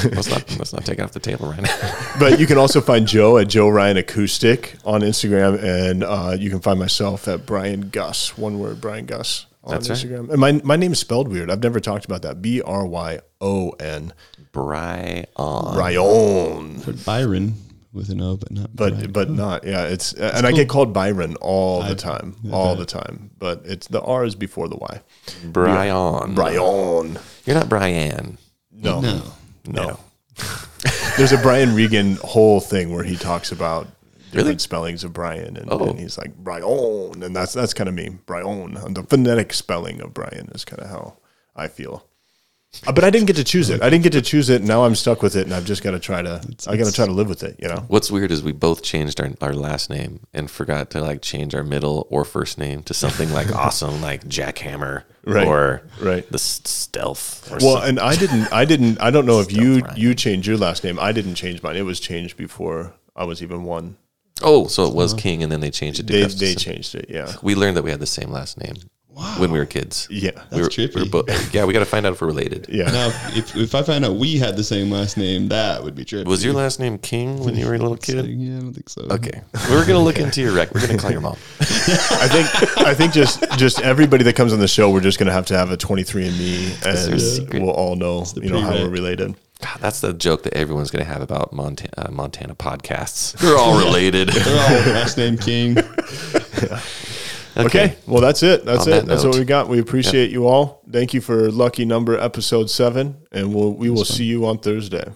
let's 0.15 0.29
not 0.29 0.57
let's 0.57 0.73
not 0.73 0.85
take 0.85 0.99
it 0.99 1.03
off 1.03 1.11
the 1.11 1.19
table 1.19 1.47
right 1.49 1.61
now. 1.61 1.95
But 2.19 2.39
you 2.39 2.47
can 2.47 2.57
also 2.57 2.81
find 2.81 3.07
Joe 3.07 3.37
at 3.37 3.47
Joe 3.47 3.69
Ryan 3.69 3.97
Acoustic 3.97 4.75
on 4.83 5.01
Instagram, 5.01 5.61
and 5.63 6.03
uh, 6.03 6.35
you 6.37 6.49
can 6.49 6.59
find 6.59 6.79
myself 6.79 7.27
at 7.27 7.45
Bryon 7.45 7.89
Gus, 7.89 8.37
one 8.37 8.59
word, 8.59 8.81
Bryon 8.81 9.05
Gus 9.05 9.45
on 9.63 9.71
That's 9.73 9.89
right. 9.89 9.97
Instagram. 9.97 10.29
And 10.29 10.39
my 10.39 10.51
my 10.63 10.75
name 10.75 10.91
is 10.91 10.99
spelled 10.99 11.27
weird. 11.27 11.49
I've 11.49 11.63
never 11.63 11.79
talked 11.79 12.05
about 12.05 12.21
that. 12.23 12.41
B 12.41 12.61
R 12.61 12.85
Y 12.85 13.19
O 13.41 13.69
N. 13.71 14.13
Brian. 14.51 15.25
Ryan. 15.37 16.81
But 16.85 17.05
Byron 17.05 17.55
with 17.93 18.09
an 18.09 18.21
O, 18.21 18.35
but 18.37 18.51
not. 18.51 18.75
But 18.75 18.93
Brian. 18.93 19.11
but 19.11 19.29
not 19.29 19.63
yeah. 19.65 19.87
It's 19.87 20.13
and 20.13 20.45
I 20.45 20.51
get 20.51 20.67
called 20.67 20.93
Byron 20.93 21.35
all 21.37 21.83
the 21.83 21.95
time, 21.95 22.35
I 22.45 22.51
all 22.51 22.75
bet. 22.75 22.79
the 22.79 22.85
time. 22.85 23.31
But 23.37 23.61
it's 23.65 23.87
the 23.87 24.01
R 24.01 24.25
is 24.25 24.35
before 24.35 24.67
the 24.67 24.77
Y. 24.77 25.01
Brian. 25.45 26.33
Brian. 26.35 27.17
You're 27.45 27.55
not 27.55 27.69
Brian. 27.69 28.37
No, 28.71 28.99
no. 29.01 29.21
no. 29.67 29.99
There's 31.17 31.31
a 31.31 31.37
Brian 31.37 31.75
Regan 31.75 32.17
whole 32.17 32.59
thing 32.59 32.91
where 32.93 33.03
he 33.03 33.15
talks 33.15 33.51
about 33.51 33.87
different 34.33 34.47
Really? 34.47 34.59
spellings 34.59 35.03
of 35.03 35.13
Brian, 35.13 35.55
and, 35.57 35.71
Oh. 35.71 35.85
and 35.89 35.99
he's 35.99 36.17
like 36.17 36.35
Brian, 36.35 37.23
and 37.23 37.35
that's 37.35 37.53
that's 37.53 37.73
kind 37.73 37.87
of 37.87 37.95
me, 37.95 38.09
Brian. 38.25 38.75
And 38.77 38.95
the 38.97 39.03
phonetic 39.03 39.53
spelling 39.53 40.01
of 40.01 40.13
Brian 40.13 40.49
is 40.53 40.65
kind 40.65 40.81
of 40.81 40.89
how 40.89 41.17
I 41.55 41.67
feel. 41.67 42.05
Uh, 42.87 42.91
But 42.91 43.03
I 43.03 43.11
didn't 43.11 43.27
get 43.27 43.35
to 43.35 43.43
choose 43.43 43.69
it. 43.69 43.83
I 43.83 43.89
didn't 43.91 44.01
get 44.03 44.13
to 44.13 44.21
choose 44.23 44.49
it. 44.49 44.63
Now 44.63 44.83
I'm 44.83 44.95
stuck 44.95 45.21
with 45.21 45.35
it, 45.35 45.45
and 45.45 45.53
I've 45.53 45.63
just 45.65 45.83
got 45.83 45.91
to 45.91 45.99
try 45.99 46.23
to. 46.23 46.41
I 46.65 46.75
got 46.75 46.85
to 46.87 46.91
try 46.91 47.05
to 47.05 47.11
live 47.11 47.29
with 47.29 47.43
it. 47.43 47.55
You 47.61 47.67
know. 47.67 47.85
What's 47.87 48.09
weird 48.09 48.31
is 48.31 48.41
we 48.41 48.51
both 48.51 48.81
changed 48.81 49.21
our, 49.21 49.29
our 49.41 49.53
last 49.53 49.91
name 49.91 50.21
and 50.33 50.49
forgot 50.49 50.89
to 50.91 50.99
like 50.99 51.21
change 51.21 51.53
our 51.53 51.61
middle 51.63 52.07
or 52.09 52.25
first 52.25 52.57
name 52.57 52.81
to 52.83 52.93
something 52.95 53.31
like 53.31 53.53
awesome, 53.55 54.01
like 54.01 54.23
Jackhammer 54.25 55.03
Right, 55.23 55.47
or 55.47 55.83
right. 56.01 56.27
the 56.31 56.39
Stealth. 56.39 57.51
Or 57.51 57.57
Well, 57.61 57.73
something. 57.75 57.89
and 57.89 57.99
I 57.99 58.15
didn't. 58.15 58.51
I 58.51 58.65
didn't. 58.65 58.99
I 58.99 59.11
don't 59.11 59.27
know 59.27 59.39
if 59.39 59.51
you 59.59 59.81
Ryan. 59.81 59.95
you 59.97 60.15
changed 60.15 60.47
your 60.47 60.57
last 60.57 60.83
name. 60.83 60.97
I 60.99 61.11
didn't 61.11 61.35
change 61.35 61.61
mine. 61.61 61.75
It 61.75 61.83
was 61.85 61.99
changed 61.99 62.37
before 62.37 62.93
I 63.15 63.23
was 63.25 63.43
even 63.43 63.65
one. 63.65 63.97
Oh, 64.43 64.67
so 64.67 64.85
it 64.87 64.93
was 64.93 65.13
King, 65.13 65.41
and 65.43 65.51
then 65.51 65.59
they 65.61 65.71
changed 65.71 65.99
it 65.99 66.07
to 66.07 66.13
They 66.13 66.19
they 66.19 66.25
Gustafson. 66.25 66.57
changed 66.73 66.95
it. 66.95 67.05
Yeah. 67.09 67.33
We 67.41 67.55
learned 67.55 67.77
that 67.77 67.83
we 67.83 67.91
had 67.91 67.99
the 67.99 68.05
same 68.05 68.29
last 68.29 68.57
name 68.59 68.75
when 69.37 69.51
we 69.51 69.59
were 69.59 69.65
kids. 69.65 70.07
Yeah. 70.09 70.31
we 70.51 70.57
were, 70.61 70.63
That's 70.67 70.75
we 70.77 70.85
were 70.87 70.89
trippy. 71.05 71.11
both. 71.11 71.53
Yeah, 71.53 71.65
we 71.65 71.73
got 71.73 71.79
to 71.79 71.85
find 71.85 72.03
out 72.05 72.13
if 72.13 72.21
we're 72.21 72.27
related. 72.27 72.65
Yeah. 72.67 72.85
Now, 72.85 73.07
if, 73.35 73.55
if 73.55 73.75
I 73.75 73.83
found 73.83 74.03
out 74.05 74.15
we 74.15 74.37
had 74.39 74.57
the 74.57 74.63
same 74.63 74.89
last 74.89 75.17
name, 75.17 75.49
that 75.49 75.83
would 75.83 75.93
be 75.93 76.03
trippy. 76.03 76.25
Was 76.25 76.43
your 76.43 76.53
last 76.55 76.79
name 76.79 76.97
King 76.97 77.43
when 77.43 77.55
you 77.55 77.67
were 77.67 77.75
a 77.75 77.77
little 77.77 77.95
So, 78.01 78.13
kid? 78.23 78.25
yeah, 78.27 78.57
I 78.57 78.59
don't 78.61 78.73
think 78.73 78.89
so. 78.89 79.01
Okay, 79.11 79.41
we're 79.69 79.85
gonna 79.85 79.99
look 80.03 80.17
into 80.17 80.41
your 80.41 80.53
rec. 80.53 80.73
We're 80.73 80.81
gonna 80.87 80.97
call 80.97 81.11
your 81.11 81.21
mom. 81.21 81.37
I 81.59 82.27
think 82.27 82.77
I 82.79 82.93
think 82.95 83.13
just 83.13 83.43
just 83.57 83.79
everybody 83.81 84.23
that 84.23 84.35
comes 84.35 84.51
on 84.51 84.59
the 84.59 84.67
show, 84.67 84.89
we're 84.89 84.99
just 84.99 85.19
gonna 85.19 85.31
have 85.31 85.45
to 85.47 85.57
have 85.57 85.69
a 85.69 85.77
23andMe, 85.77 86.79
there 86.81 86.93
a 86.93 87.11
and 87.11 87.21
secret? 87.21 87.61
we'll 87.61 87.71
all 87.71 87.95
know 87.95 88.25
you 88.41 88.49
know 88.49 88.61
how 88.61 88.69
pre-rec. 88.71 88.83
we're 88.85 88.89
related. 88.89 89.35
God, 89.63 89.77
that's 89.79 90.01
the 90.01 90.13
joke 90.13 90.43
that 90.43 90.53
everyone's 90.53 90.91
gonna 90.91 91.05
have 91.05 91.21
about 91.21 91.53
Montana, 91.53 91.91
uh, 91.97 92.11
Montana 92.11 92.55
podcasts. 92.55 93.31
They're 93.39 93.57
all 93.57 93.77
related. 93.85 94.29
They're 94.29 94.53
all 94.53 94.93
last 94.93 95.17
name 95.17 95.37
King. 95.37 95.77
Okay, 97.55 97.95
well 98.07 98.19
that's 98.21 98.41
it. 98.43 98.65
That's 98.65 98.87
On 98.87 98.93
it. 98.93 98.95
that 99.01 99.05
That's 99.05 99.23
what 99.23 99.37
we 99.37 99.45
got. 99.45 99.69
We 99.69 99.79
appreciate 99.79 100.31
you 100.31 100.47
all. 100.47 100.81
Thank 100.91 101.13
you 101.13 101.21
for 101.21 101.51
lucky 101.51 101.85
number 101.85 102.17
episode 102.17 102.69
seven, 102.69 103.17
and 103.31 103.53
we'll 103.53 103.73
we 103.73 103.89
will 103.89 104.05
see 104.05 104.25
you 104.25 104.45
on 104.45 104.57
Thursday. 104.57 105.11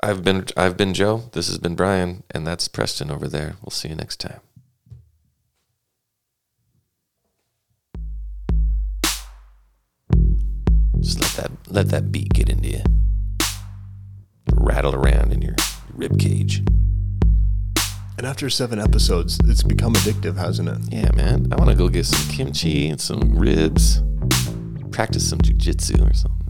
I've 0.00 0.24
been 0.24 0.46
I've 0.56 0.76
been 0.76 0.94
Joe. 0.94 1.24
This 1.32 1.48
has 1.48 1.58
been 1.58 1.74
Brian, 1.74 2.24
and 2.30 2.46
that's 2.46 2.68
Preston 2.68 3.10
over 3.10 3.28
there. 3.28 3.56
We'll 3.62 3.70
see 3.70 3.88
you 3.88 3.94
next 3.94 4.20
time. 4.20 4.40
Just 11.04 11.20
let 11.20 11.30
that 11.32 11.50
let 11.70 11.88
that 11.88 12.10
beat 12.10 12.32
get 12.32 12.48
into 12.48 12.68
you. 12.70 12.82
Rattle 14.54 14.94
around 14.94 15.34
in 15.34 15.42
your 15.42 15.54
rib 15.92 16.18
cage. 16.18 16.62
And 18.16 18.26
after 18.26 18.48
seven 18.48 18.78
episodes, 18.78 19.38
it's 19.44 19.62
become 19.62 19.92
addictive, 19.92 20.36
hasn't 20.36 20.68
it? 20.70 20.78
Yeah, 20.90 21.10
man. 21.14 21.52
I 21.52 21.56
want 21.56 21.68
to 21.68 21.76
go 21.76 21.88
get 21.88 22.06
some 22.06 22.34
kimchi 22.34 22.88
and 22.88 22.98
some 22.98 23.36
ribs. 23.36 24.00
Practice 24.92 25.28
some 25.28 25.40
jujitsu 25.40 26.10
or 26.10 26.14
something. 26.14 26.43